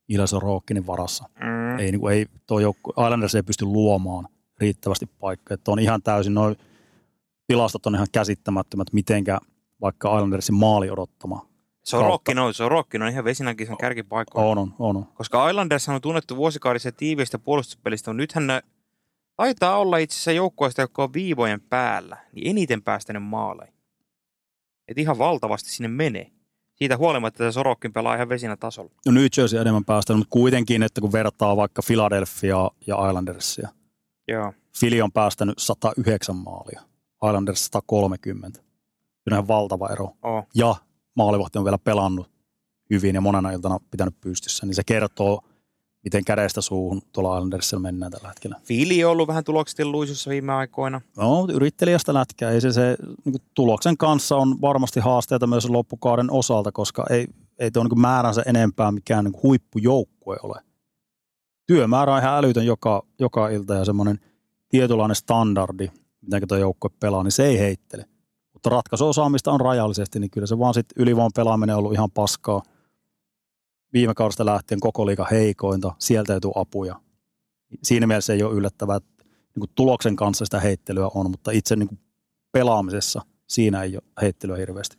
Ilso 0.10 0.40
Rookkinin 0.40 0.88
varassa. 0.88 1.30
Mm. 1.40 1.80
Ei, 1.80 1.92
niin 1.92 2.00
kuin, 2.00 2.14
ei 2.14 2.26
tuo 2.48 2.60
joukku, 2.60 2.90
Islanders 2.90 3.36
ei 3.36 3.44
pysty 3.44 3.66
luomaan 3.66 4.28
riittävästi 4.60 5.06
paikkaa. 5.20 5.56
Että 5.56 5.72
on 5.72 5.80
ihan 5.80 6.02
täysin, 6.02 6.34
noin 6.34 6.56
tilastot 7.48 7.86
on 7.86 7.96
ihan 7.96 8.08
käsittämättömät, 8.12 8.94
mitenkä 8.94 9.40
vaikka 9.82 10.16
Islandersin 10.16 10.56
maali 10.56 10.90
odottama. 10.90 11.50
Se 11.84 11.98
on 11.98 12.06
Rockino, 12.06 12.54
se 12.54 12.64
on 12.64 12.72
Rockino 12.72 13.08
ihan 13.08 13.24
vesinänkin 13.24 13.68
sen 13.68 13.78
kärkipaikka. 13.78 14.42
On, 14.42 14.58
on, 14.58 14.74
on. 14.80 15.06
Koska 15.14 15.50
Islanders 15.50 15.90
on 15.90 16.02
tunnettu 16.02 16.36
vuosikaudessa 16.36 16.92
tiiviistä 16.92 17.40
puolustuspelistä, 17.40 18.12
mutta 18.12 18.18
nythän 18.18 18.48
ne 18.48 18.62
taitaa 19.40 19.78
olla 19.78 19.98
itse 19.98 20.14
asiassa 20.14 20.32
joukkueesta, 20.32 20.82
joka 20.82 21.04
on 21.04 21.14
viivojen 21.14 21.62
päällä, 21.62 22.18
niin 22.34 22.50
eniten 22.50 22.82
päästänyt 22.82 23.24
maaleja. 23.24 23.72
Et 24.88 24.98
ihan 24.98 25.18
valtavasti 25.18 25.70
sinne 25.70 25.88
menee 25.88 26.32
siitä 26.76 26.98
huolimatta, 26.98 27.44
että 27.44 27.52
Sorokin 27.52 27.94
pelaa 27.94 28.16
ihan 28.16 28.30
vesinä 28.30 28.58
tasolla. 28.58 28.92
No 29.06 29.12
New 29.12 29.26
Jersey 29.38 29.60
enemmän 29.60 29.86
päästänyt, 29.86 30.20
mutta 30.20 30.34
kuitenkin, 30.34 30.84
että 30.84 31.02
kun 31.02 31.12
vertaa 31.12 31.58
vaikka 31.58 31.82
Philadelphia 31.88 32.70
ja 32.88 33.08
Islandersia. 33.08 33.70
Joo. 34.28 34.54
Philly 34.80 35.02
on 35.02 35.12
päästänyt 35.12 35.60
109 35.60 36.36
maalia, 36.36 36.82
Islanders 37.26 37.66
130. 37.66 38.60
Kyllä 39.24 39.36
ihan 39.36 39.48
valtava 39.48 39.90
ero. 39.90 40.12
Oh. 40.22 40.48
Ja 40.56 40.76
maalivahti 41.16 41.58
on 41.58 41.66
vielä 41.66 41.78
pelannut 41.78 42.32
hyvin 42.90 43.16
ja 43.16 43.22
monena 43.22 43.52
iltana 43.52 43.80
pitänyt 43.92 44.22
pystyssä, 44.22 44.66
niin 44.66 44.76
se 44.76 44.84
kertoo 44.86 45.44
miten 46.04 46.26
kädestä 46.26 46.62
suuhun 46.62 47.02
tuolla 47.12 47.38
Islandersilla 47.38 47.82
mennään 47.82 48.12
tällä 48.12 48.28
hetkellä. 48.28 48.56
Fiili 48.64 49.04
on 49.04 49.12
ollut 49.12 49.28
vähän 49.28 49.44
tuloksesti 49.44 49.86
luisussa 49.86 50.30
viime 50.30 50.54
aikoina. 50.54 51.02
No, 51.18 51.48
yrittelijästä 51.54 52.14
lätkää. 52.14 52.52
Ei 52.52 52.62
se, 52.62 52.72
se 52.72 52.98
niin 53.26 53.32
kuin 53.32 53.42
tuloksen 53.54 53.98
kanssa 53.98 54.36
on 54.36 54.62
varmasti 54.62 55.00
haasteita 55.00 55.48
myös 55.48 55.70
loppukauden 55.70 56.32
osalta, 56.32 56.72
koska 56.72 57.06
ei, 57.10 57.28
ei 57.60 57.72
tuo 57.72 57.84
niin 57.84 58.02
määränsä 58.02 58.44
enempää 58.46 58.92
mikään 58.92 59.26
niin 59.26 59.44
huippujoukkue 59.44 60.38
ole. 60.44 60.62
Työmäärä 61.68 62.14
on 62.14 62.20
ihan 62.20 62.38
älytön 62.38 62.66
joka, 62.66 63.04
joka 63.20 63.50
ilta 63.50 63.74
ja 63.74 63.86
semmoinen 63.86 64.20
tietynlainen 64.70 65.16
standardi, 65.16 65.88
miten 66.22 66.48
tuo 66.48 66.58
joukkue 66.58 66.90
pelaa, 67.00 67.24
niin 67.24 67.32
se 67.32 67.46
ei 67.46 67.60
heittele. 67.60 68.06
Mutta 68.54 68.70
ratkaisuosaamista 68.70 69.52
on 69.52 69.62
rajallisesti, 69.62 70.20
niin 70.20 70.32
kyllä 70.32 70.48
se 70.48 70.60
vaan 70.60 70.74
sitten 70.74 71.04
ylivoon 71.04 71.32
pelaaminen 71.36 71.76
on 71.76 71.80
ollut 71.80 71.94
ihan 71.94 72.12
paskaa. 72.12 72.62
Viime 73.94 74.14
kaudesta 74.14 74.46
lähtien 74.46 74.80
koko 74.80 75.06
liika 75.06 75.28
heikointa, 75.32 75.96
sieltä 76.00 76.34
ei 76.34 76.40
tule 76.40 76.54
apuja. 76.56 77.02
Siinä 77.84 78.08
mielessä 78.08 78.34
ei 78.34 78.44
ole 78.44 78.54
yllättävää, 78.54 78.96
että 78.96 79.24
niin 79.24 79.60
kuin 79.60 79.72
tuloksen 79.76 80.16
kanssa 80.16 80.46
sitä 80.46 80.60
heittelyä 80.60 81.10
on, 81.16 81.32
mutta 81.32 81.52
itse 81.52 81.76
niin 81.76 81.88
kuin 81.88 82.00
pelaamisessa 82.52 83.22
siinä 83.48 83.84
ei 83.84 83.96
ole 83.96 84.04
heittelyä 84.22 84.58
hirveästi. 84.58 84.98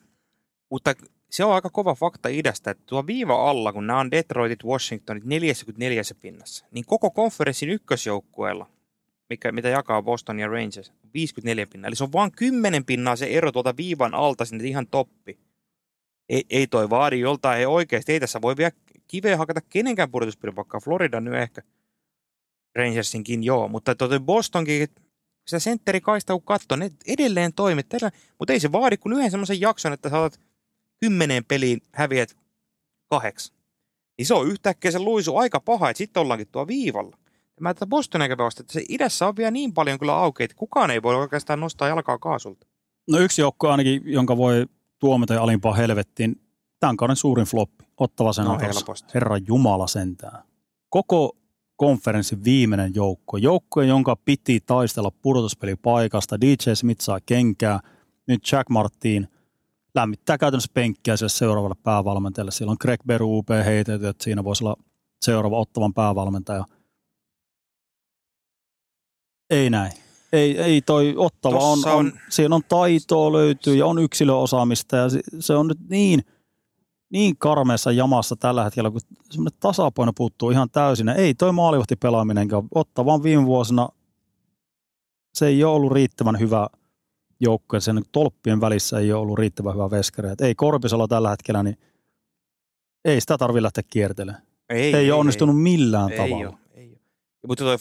Mutta 0.71 0.95
se 1.31 1.45
on 1.45 1.53
aika 1.53 1.71
kova 1.71 1.95
fakta 1.95 2.29
idästä, 2.29 2.71
että 2.71 2.85
tuo 2.87 3.07
viiva 3.07 3.51
alla, 3.51 3.73
kun 3.73 3.87
nämä 3.87 4.01
on 4.01 4.11
Detroitit, 4.11 4.65
Washingtonit 4.65 5.25
44 5.25 6.03
pinnassa, 6.21 6.67
niin 6.71 6.85
koko 6.87 7.11
konferenssin 7.11 7.71
ykkösjoukkueella, 7.71 8.67
mikä, 9.31 9.53
mitä 9.53 9.69
jakaa 9.69 10.03
Boston 10.03 10.39
ja 10.39 10.49
Rangers, 10.49 10.93
54 11.15 11.67
pinnaa. 11.73 11.89
Eli 11.89 11.97
se 11.97 12.05
on 12.05 12.13
vain 12.13 12.33
10 12.33 12.85
pinnaa 12.85 13.17
se 13.17 13.27
ero 13.27 13.53
tuolta 13.53 13.77
viivan 13.77 14.15
alta 14.15 14.45
sinne 14.45 14.65
ihan 14.65 14.87
toppi. 14.87 15.39
Ei, 16.31 16.45
ei 16.51 16.67
toi 16.67 16.91
vaadi 16.91 17.21
joltain, 17.21 17.59
ei 17.59 17.67
oikeasti, 17.67 18.13
ei 18.13 18.21
tässä 18.21 18.43
voi 18.43 18.57
vielä 18.57 18.73
kiveä 19.09 19.37
hakata 19.37 19.61
kenenkään 19.61 20.11
pudotuspelin, 20.11 20.57
vaikka 20.57 20.81
Florida 20.81 21.21
nyt 21.21 21.35
ehkä 21.35 21.63
Rangersinkin 22.77 23.45
joo, 23.45 23.69
mutta 23.69 23.95
tuo 23.95 24.21
Bostonkin, 24.21 24.89
sitä 25.47 25.59
sentterikaista 25.59 26.33
kun 26.33 26.43
katsoo, 26.43 26.77
ne 26.77 26.91
edelleen 27.07 27.53
toimit, 27.53 27.87
mutta 28.39 28.53
ei 28.53 28.61
se 28.61 28.73
vaadi 28.73 28.97
kuin 28.97 29.13
yhden 29.13 29.31
semmoisen 29.31 29.61
jakson, 29.61 29.93
että 29.93 30.09
saatat 30.09 30.41
kymmeneen 31.01 31.45
peliin 31.45 31.81
häviät 31.93 32.37
kahdeksi. 33.11 33.53
Niin 34.19 34.27
se 34.27 34.35
on 34.35 34.49
yhtäkkiä 34.49 34.91
se 34.91 34.99
luisu 34.99 35.37
aika 35.37 35.61
paha, 35.61 35.91
että 35.91 35.99
sitten 35.99 36.21
ollaankin 36.21 36.49
tuo 36.53 36.67
viivalla. 36.67 37.19
Mä 37.61 37.75
tätä 37.75 37.87
Boston 37.87 38.23
eikä 38.23 38.37
vasta, 38.37 38.63
että 38.63 38.73
se 38.73 38.83
idässä 38.89 39.27
on 39.27 39.37
vielä 39.37 39.51
niin 39.51 39.73
paljon 39.73 39.99
kyllä 39.99 40.17
auki, 40.17 40.45
että 40.45 40.57
kukaan 40.57 40.91
ei 40.91 41.03
voi 41.03 41.15
oikeastaan 41.15 41.61
nostaa 41.61 41.89
jalkaa 41.89 42.19
kaasulta. 42.19 42.67
No 43.11 43.19
yksi 43.19 43.43
joukko 43.43 43.71
ainakin, 43.71 44.03
jonka 44.05 44.37
voi 44.37 44.67
tuomita 45.01 45.35
ja 45.35 45.43
alimpaa 45.43 45.75
helvettiin, 45.75 46.41
tämän 46.81 46.97
kauden 46.97 47.17
suurin 47.17 47.47
floppi. 47.47 47.85
Ottava 47.97 48.33
sen 48.33 48.45
No. 48.45 48.59
Herra 49.15 49.37
Jumala 49.37 49.87
sentään. 49.87 50.43
Koko 50.89 51.37
konferenssin 51.77 52.45
viimeinen 52.45 52.95
joukko. 52.95 53.37
Joukko, 53.37 53.83
jonka 53.83 54.17
piti 54.25 54.61
taistella 54.67 55.11
pudotuspelipaikasta. 55.23 56.41
DJ 56.41 56.55
Smith 56.75 57.01
saa 57.01 57.19
kenkää. 57.27 57.81
Nyt 58.29 58.41
Jack 58.53 58.69
Martin 58.69 59.29
lämmittää 59.95 60.39
käytännössä 60.39 60.71
penkkiä 60.75 61.17
sille 61.17 61.29
seuraavalle 61.29 61.77
päävalmentajalle. 61.83 62.51
Siellä 62.51 62.71
on 62.71 62.77
Greg 62.81 63.01
Beru 63.07 63.39
UP 63.39 63.49
heitetty, 63.65 64.09
että 64.09 64.25
siinä 64.25 64.45
voisi 64.45 64.65
olla 64.65 64.77
seuraava 65.23 65.59
ottavan 65.59 65.95
päävalmentaja. 65.95 66.65
Ei 69.51 69.71
näin. 69.71 69.93
Ei, 70.33 70.59
ei 70.59 70.81
toi 70.81 71.15
ottava 71.17 71.57
on, 71.57 71.79
Tossa 71.79 71.93
on, 71.93 72.07
on- 72.07 72.13
siinä 72.29 72.55
on 72.55 72.63
taitoa 72.69 73.33
löytyy 73.33 73.75
ja 73.75 73.87
on 73.87 73.99
yksilöosaamista 73.99 74.97
ja 74.97 75.09
se, 75.09 75.21
se 75.41 75.55
on 75.55 75.69
nyt 75.69 75.79
niin, 75.89 76.21
niin 77.13 77.37
karmeessa 77.37 77.93
jamassa 77.93 78.37
tällä 78.37 78.65
hetkellä, 78.65 78.91
kun 78.91 79.01
semmoinen 79.31 79.59
tasapaino 79.61 80.13
puuttuu 80.17 80.51
ihan 80.51 80.71
täysin. 80.71 81.09
Ei 81.09 81.35
toi 81.35 81.53
maalivahti 81.53 81.97
pelaaminenkaan, 81.97 82.69
ottavan 82.75 83.23
viime 83.23 83.47
vuosina 83.47 83.89
se 85.35 85.47
ei 85.47 85.65
ole 85.65 85.75
ollut 85.75 85.93
riittävän 85.93 86.39
hyvä 86.39 86.69
joukko 87.41 87.77
ja 87.77 87.81
sen 87.81 88.03
tolppien 88.13 88.61
välissä 88.61 88.99
ei 88.99 89.13
ole 89.13 89.21
ollut 89.23 89.39
riittävän 89.39 89.75
hyvä 89.75 89.91
veskari. 89.91 90.29
Et 90.29 90.41
ei 90.41 90.55
Korpisalo 90.55 91.07
tällä 91.09 91.31
hetkellä, 91.31 91.63
niin 91.63 91.79
ei 93.05 93.21
sitä 93.21 93.39
tarvitse 93.39 93.63
lähteä 93.63 93.85
kiertelemään. 93.91 94.43
Ei, 94.69 94.95
ei 94.95 95.11
ole 95.11 95.21
onnistunut 95.21 95.63
millään 95.63 96.11
ei, 96.13 96.17
tavalla. 96.17 96.37
Ei 96.37 96.47
ole, 96.47 96.57
ei 96.75 96.89
ole. 96.89 97.01
Mutta 97.49 97.65
toi, 97.65 97.77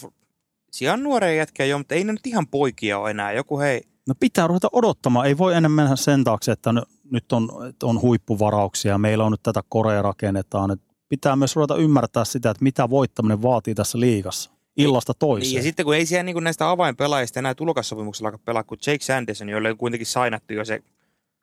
siellä 0.71 0.93
on 0.93 1.03
nuoria 1.03 1.33
jätkiä 1.33 1.65
jo, 1.65 1.77
mutta 1.77 1.95
ei 1.95 2.03
ne 2.03 2.11
nyt 2.11 2.27
ihan 2.27 2.47
poikia 2.47 2.99
ole 2.99 3.11
enää. 3.11 3.31
Joku 3.31 3.59
hei, 3.59 3.81
No 4.09 4.15
pitää 4.19 4.47
ruveta 4.47 4.69
odottamaan. 4.71 5.27
Ei 5.27 5.37
voi 5.37 5.55
ennen 5.55 5.71
mennä 5.71 5.95
sen 5.95 6.23
taakse, 6.23 6.51
että 6.51 6.73
nyt 7.11 7.31
on, 7.31 7.49
että 7.69 7.85
on 7.85 8.01
huippuvarauksia. 8.01 8.97
Meillä 8.97 9.25
on 9.25 9.31
nyt 9.31 9.43
tätä 9.43 9.63
korea 9.69 10.01
rakennetaan. 10.01 10.71
Et 10.71 10.81
pitää 11.09 11.35
myös 11.35 11.55
ruveta 11.55 11.75
ymmärtää 11.75 12.25
sitä, 12.25 12.49
että 12.49 12.63
mitä 12.63 12.89
voittaminen 12.89 13.41
vaatii 13.41 13.75
tässä 13.75 13.99
liigassa. 13.99 14.51
Illasta 14.77 15.13
toiseen. 15.13 15.49
Niin, 15.49 15.55
ja 15.55 15.63
sitten 15.63 15.85
kun 15.85 15.95
ei 15.95 16.05
siellä 16.05 16.23
niin 16.23 16.43
näistä 16.43 16.69
avainpelaajista 16.69 17.39
enää 17.39 17.55
tulokassopimuksella 17.55 18.27
alkaa 18.27 18.43
pelaa 18.45 18.63
kuin 18.63 18.79
Jake 18.87 19.03
Sanderson, 19.03 19.49
jolle 19.49 19.69
on 19.69 19.77
kuitenkin 19.77 20.05
sainattu 20.05 20.53
jo 20.53 20.65
se 20.65 20.79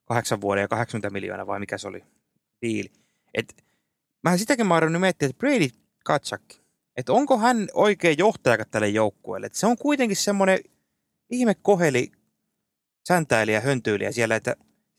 kahdeksan 0.04 0.40
vuoden 0.40 0.62
ja 0.62 0.68
80 0.68 1.10
miljoonaa 1.10 1.46
vai 1.46 1.60
mikä 1.60 1.78
se 1.78 1.88
oli 1.88 2.04
diili. 2.62 2.90
Et, 3.34 3.64
mähän 4.22 4.38
sitäkin 4.38 4.66
mä 4.66 4.74
oon 4.74 5.00
miettiä, 5.00 5.28
että 5.28 5.38
Brady 5.38 5.68
Katsakki, 6.04 6.60
että 6.96 7.12
onko 7.12 7.38
hän 7.38 7.68
oikea 7.74 8.14
johtaja 8.18 8.64
tälle 8.70 8.88
joukkueelle. 8.88 9.46
Et 9.46 9.54
se 9.54 9.66
on 9.66 9.78
kuitenkin 9.78 10.16
semmoinen 10.16 10.58
ihme 11.30 11.54
koheli 11.54 12.12
säntäilijä, 13.08 13.60
höntyyliä 13.60 14.12
siellä, 14.12 14.36
että 14.36 14.56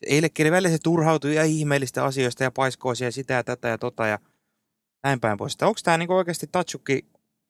eilekin 0.08 0.52
välillä 0.52 0.70
se 0.70 0.78
turhautui 0.84 1.36
ja 1.36 1.44
ihmeellistä 1.44 2.04
asioista 2.06 2.44
ja 2.44 2.52
paiskoisia 2.52 3.12
sitä 3.12 3.34
ja 3.34 3.44
tätä 3.44 3.68
ja 3.68 3.78
tota 3.78 4.08
ja 4.08 4.20
näin 5.04 5.20
päin 5.20 5.38
pois. 5.38 5.58
Onko 5.62 5.80
tämä 5.84 5.98
niin 5.98 6.12
oikeasti 6.12 6.48
Tatsukki 6.52 7.06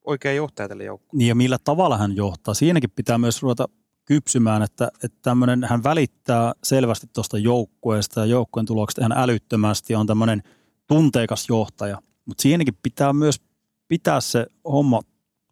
oikea 0.06 0.34
johtaja 0.34 0.70
tälle 0.70 0.84
joukkueelle? 0.84 1.18
Niin 1.18 1.28
ja 1.28 1.36
millä 1.36 1.58
tavalla 1.64 1.98
hän 1.98 2.16
johtaa. 2.16 2.54
Siinäkin 2.54 2.90
pitää 2.96 3.18
myös 3.18 3.42
ruveta 3.42 3.70
kypsymään, 4.06 4.62
että, 4.62 4.92
että 5.04 5.18
tämmöinen, 5.22 5.64
hän 5.64 5.84
välittää 5.84 6.54
selvästi 6.64 7.08
tuosta 7.14 7.38
joukkueesta 7.38 8.20
ja 8.20 8.26
joukkueen 8.26 8.66
tuloksesta 8.66 9.02
ihan 9.02 9.18
älyttömästi 9.18 9.94
ja 9.94 10.00
on 10.00 10.08
tämmöinen 10.08 10.44
tunteikas 10.88 11.50
johtaja. 11.50 12.02
Mutta 12.26 12.42
siinäkin 12.42 12.78
pitää 12.84 13.14
myös 13.14 13.42
pitää 13.88 14.22
se 14.22 14.46
homma 14.64 15.02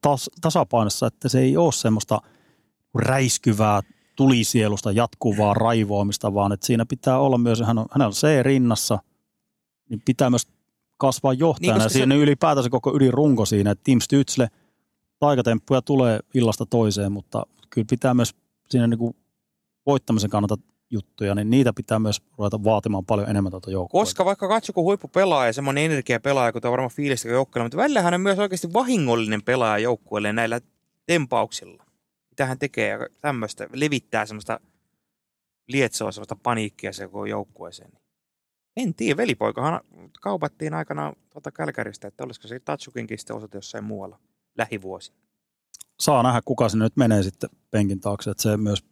tas, 0.02 0.30
tasapainossa, 0.42 1.08
että 1.08 1.30
se 1.30 1.40
ei 1.40 1.58
ole 1.58 1.72
semmoista 1.72 2.22
räiskyvää 2.96 3.82
tulisielusta 4.16 4.92
jatkuvaa 4.92 5.54
raivoamista, 5.54 6.34
vaan 6.34 6.52
että 6.52 6.66
siinä 6.66 6.86
pitää 6.86 7.20
olla 7.20 7.38
myös, 7.38 7.62
hän 7.62 7.78
on, 7.78 7.86
hänellä 7.92 8.10
on 8.10 8.14
se 8.14 8.44
rinnassa, 8.44 9.00
niin 9.90 10.02
pitää 10.06 10.30
myös 10.30 10.48
kasvaa 10.98 11.34
johtajana. 11.34 11.80
Niin, 11.80 11.90
siinä 11.90 12.16
se- 12.16 12.22
ylipäätänsä 12.22 12.70
koko 12.70 12.96
ydinrunko 12.96 13.46
siinä, 13.46 13.72
että 13.72 13.84
Tim 13.84 14.00
Stützle, 14.00 14.48
taikatemppuja 15.20 15.82
tulee 15.82 16.20
illasta 16.34 16.66
toiseen, 16.66 17.12
mutta 17.12 17.46
kyllä 17.70 17.86
pitää 17.90 18.14
myös 18.14 18.36
siinä 18.70 18.88
niin 18.88 18.98
kuin 18.98 19.16
voittamisen 19.86 20.30
kannalta 20.30 20.58
juttuja, 20.90 21.36
niin 21.36 21.50
niitä 21.50 21.74
pitää 21.74 22.00
myös 22.00 22.22
ruveta 22.38 22.64
vaatimaan 22.64 23.06
paljon 23.06 23.30
enemmän 23.30 23.52
tuota 23.52 23.72
joukkoa. 23.72 24.02
Koska 24.02 24.26
vaikka 24.26 24.48
Katsuku 24.48 24.84
huippupelaaja, 24.84 25.54
semmoinen 25.54 25.84
energiapelaaja, 25.84 26.52
kun 26.52 26.62
tämä 26.62 26.70
on 26.70 26.72
varmaan 26.72 26.92
fiilistä 26.92 27.30
joukkueella, 27.30 27.66
mutta 27.66 27.78
välillä 27.78 28.02
hän 28.02 28.14
on 28.14 28.22
myös 28.22 28.40
oikeasti 28.40 28.74
vahingollinen 28.74 29.44
pelaaja 29.44 29.78
joukkueelle 29.84 30.34
näillä 30.34 30.62
tempauksilla. 31.06 31.84
Mitä 32.30 32.46
hän 32.46 32.60
tekee 32.60 32.90
ja 32.90 33.00
tämmöistä, 33.22 33.68
levittää 33.74 34.26
semmoista 34.26 34.60
lietsoa, 35.68 36.12
semmoista 36.12 36.36
paniikkia 36.44 36.94
se 36.94 37.06
koko 37.06 37.26
joukkueeseen. 37.26 37.92
En 38.78 38.94
tiedä, 38.94 39.18
velipoikahan 39.18 39.82
kaupattiin 40.22 40.74
aikanaan 40.74 41.16
tuolta 41.30 41.52
Kälkäristä, 41.52 42.08
että 42.08 42.24
olisiko 42.24 42.48
se 42.48 42.60
Tatsukinkin 42.60 43.18
sitten 43.18 43.36
osoite 43.36 43.58
jossain 43.58 43.84
muualla 43.84 44.20
lähivuosina. 44.58 45.18
Saa 46.00 46.24
nähdä, 46.24 46.42
kuka 46.46 46.70
sinne 46.70 46.86
nyt 46.86 46.98
menee 46.98 47.24
sitten 47.24 47.50
penkin 47.72 48.00
taakse, 48.00 48.32
että 48.32 48.44
se 48.44 48.58
myös 48.58 48.86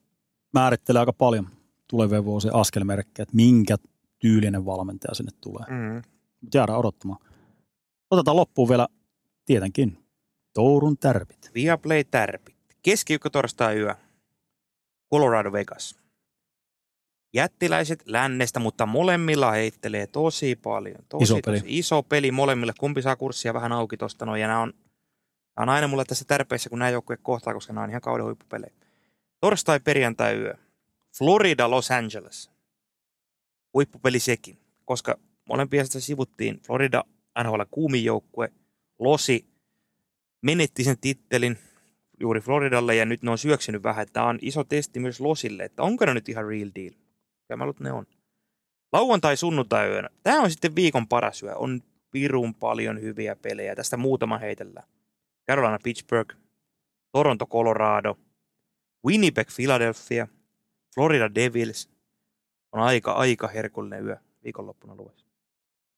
määrittelee 0.53 0.99
aika 0.99 1.13
paljon 1.13 1.49
tulevien 1.93 2.25
vuosien 2.25 2.55
askelmerkkejä, 2.55 3.23
että 3.23 3.35
minkä 3.35 3.75
tyylinen 4.19 4.65
valmentaja 4.65 5.15
sinne 5.15 5.31
tulee. 5.41 5.65
Mm. 5.69 6.01
Mutta 6.41 6.57
jäädään 6.57 6.79
odottamaan. 6.79 7.19
Otetaan 8.11 8.37
loppuun 8.37 8.69
vielä 8.69 8.87
tietenkin 9.45 9.97
Tourun 10.53 10.97
tärpit. 10.97 11.51
Viaplay 11.55 12.03
Tärpit. 12.03 12.55
Keskiviikko 12.83 13.29
torstai 13.29 13.77
yö. 13.77 13.95
Colorado 15.13 15.51
Vegas. 15.51 15.99
Jättiläiset 17.33 18.03
lännestä, 18.05 18.59
mutta 18.59 18.85
molemmilla 18.85 19.51
heittelee 19.51 20.07
tosi 20.07 20.55
paljon. 20.55 20.99
Tosi, 21.09 21.23
Iso 21.23 21.39
peli. 21.45 21.57
Tosi 21.57 21.79
iso 21.79 22.03
peli 22.03 22.31
molemmille. 22.31 22.73
Kumpi 22.79 23.01
saa 23.01 23.15
kurssia 23.15 23.53
vähän 23.53 23.71
auki 23.71 23.97
tosta 23.97 24.25
noin. 24.25 24.41
Ja 24.41 24.47
nämä 24.47 24.59
on, 24.59 24.73
nämä 25.57 25.63
on 25.63 25.69
aina 25.69 25.87
mulle 25.87 26.05
tässä 26.05 26.25
tärpeissä, 26.27 26.69
kun 26.69 26.79
nämä 26.79 26.89
joukkueet 26.89 27.19
kohtaa, 27.23 27.53
koska 27.53 27.73
nämä 27.73 27.83
on 27.83 27.89
ihan 27.89 28.01
kauden 28.01 28.25
huippupelejä. 28.25 28.73
Torstai, 29.41 29.79
perjantai 29.79 30.35
yö. 30.35 30.57
Florida, 31.17 31.69
Los 31.69 31.91
Angeles. 31.91 32.51
Huippupeli 33.73 34.19
sekin, 34.19 34.57
koska 34.85 35.19
molempia 35.49 35.85
sitä 35.85 35.99
sivuttiin. 35.99 36.59
Florida, 36.65 37.03
NHL 37.43 37.61
kuumin 37.71 38.05
joukkue. 38.05 38.51
Losi 38.99 39.45
menetti 40.41 40.83
sen 40.83 40.97
tittelin 41.01 41.57
juuri 42.19 42.41
Floridalle 42.41 42.95
ja 42.95 43.05
nyt 43.05 43.23
ne 43.23 43.31
on 43.31 43.37
syöksynyt 43.37 43.83
vähän. 43.83 44.07
Tämä 44.13 44.25
on 44.25 44.39
iso 44.41 44.63
testi 44.63 44.99
myös 44.99 45.19
Losille, 45.19 45.63
että 45.63 45.83
onko 45.83 46.05
ne 46.05 46.13
nyt 46.13 46.29
ihan 46.29 46.47
real 46.47 46.69
deal. 46.75 46.93
Ja 47.49 47.57
mä 47.57 47.65
ne 47.79 47.91
on. 47.91 48.05
Lauantai, 48.93 49.37
sunnuntai 49.37 49.89
yönä. 49.89 50.09
Tämä 50.23 50.41
on 50.41 50.51
sitten 50.51 50.75
viikon 50.75 51.07
paras 51.07 51.43
yö. 51.43 51.55
On 51.55 51.81
pirun 52.11 52.55
paljon 52.55 53.01
hyviä 53.01 53.35
pelejä. 53.35 53.75
Tästä 53.75 53.97
muutama 53.97 54.37
heitellä. 54.37 54.83
Carolina 55.49 55.79
Pittsburgh, 55.83 56.35
Toronto 57.11 57.45
Colorado, 57.45 58.17
Winnipeg 59.05 59.47
Philadelphia, 59.55 60.27
Florida 60.95 61.35
Devils. 61.35 61.89
On 62.71 62.81
aika, 62.81 63.11
aika 63.11 63.47
herkullinen 63.47 64.05
yö 64.05 64.17
viikonloppuna 64.43 64.95
luvassa. 64.95 65.25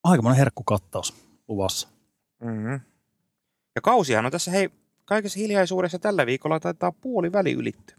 Aikamoinen 0.04 0.38
herkkukattaus 0.38 1.14
luvassa. 1.48 1.88
Mm-hmm. 2.44 2.80
Ja 3.76 3.82
kausihan 3.82 4.26
on 4.26 4.32
tässä, 4.32 4.52
hei, 4.52 4.70
kaikessa 5.06 5.40
hiljaisuudessa 5.40 6.00
tällä 6.00 6.26
viikolla 6.26 6.60
taitaa 6.60 6.92
puoli 6.92 7.32
väli 7.32 7.52
ylittyä. 7.52 7.96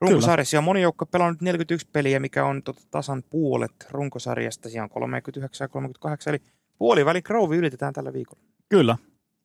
Runkosarjassa 0.00 0.58
on 0.58 0.64
moni 0.64 0.82
joukko 0.82 1.06
pelannut 1.06 1.40
41 1.40 1.88
peliä, 1.92 2.20
mikä 2.20 2.44
on 2.44 2.62
tota 2.62 2.80
tasan 2.90 3.22
puolet 3.30 3.86
runkosarjasta. 3.90 4.68
Siellä 4.68 4.84
on 4.84 4.90
39 4.90 5.64
ja 5.64 5.68
38, 5.68 6.34
eli 6.34 6.42
puoliväli 6.78 7.22
Grove 7.22 7.56
ylitetään 7.56 7.92
tällä 7.92 8.12
viikolla. 8.12 8.42
Kyllä. 8.68 8.96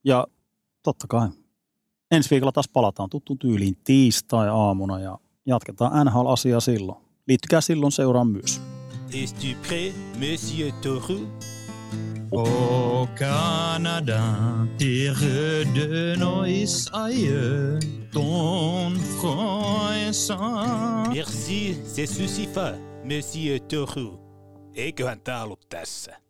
Ja 0.04 0.28
totta 0.84 1.08
kai. 1.08 1.30
Ensi 2.12 2.30
viikolla 2.30 2.52
taas 2.52 2.70
palataan 2.70 3.10
tuttuun 3.10 3.40
tyyliin 3.40 3.78
tiistai-aamuna 3.84 5.00
ja 5.00 5.18
jatketaan 5.48 6.06
NHL-asiaa 6.06 6.60
silloin. 6.60 6.98
Liittykää 7.28 7.62
silloin 7.62 7.92
seuraan 7.92 8.28
myös. 8.28 8.62
Es-tu 9.14 9.48
prêt, 9.68 9.94
monsieur 10.20 10.74
Toru 10.82 11.20
Au 12.32 13.08
Canada, 13.16 14.22
terre 14.78 15.66
de 15.76 16.16
nos 16.18 16.90
aïeux, 16.92 17.80
ton 18.12 18.94
front 19.20 19.94
est 19.94 20.14
sans. 20.14 21.08
Merci, 21.14 21.78
se 21.86 22.06
suffit, 22.06 22.50
monsieur 23.04 23.60
Toru. 23.60 24.20
Eiköhän 24.76 25.22
tää 25.22 25.44
ollut 25.44 25.70
tässä. 25.70 26.27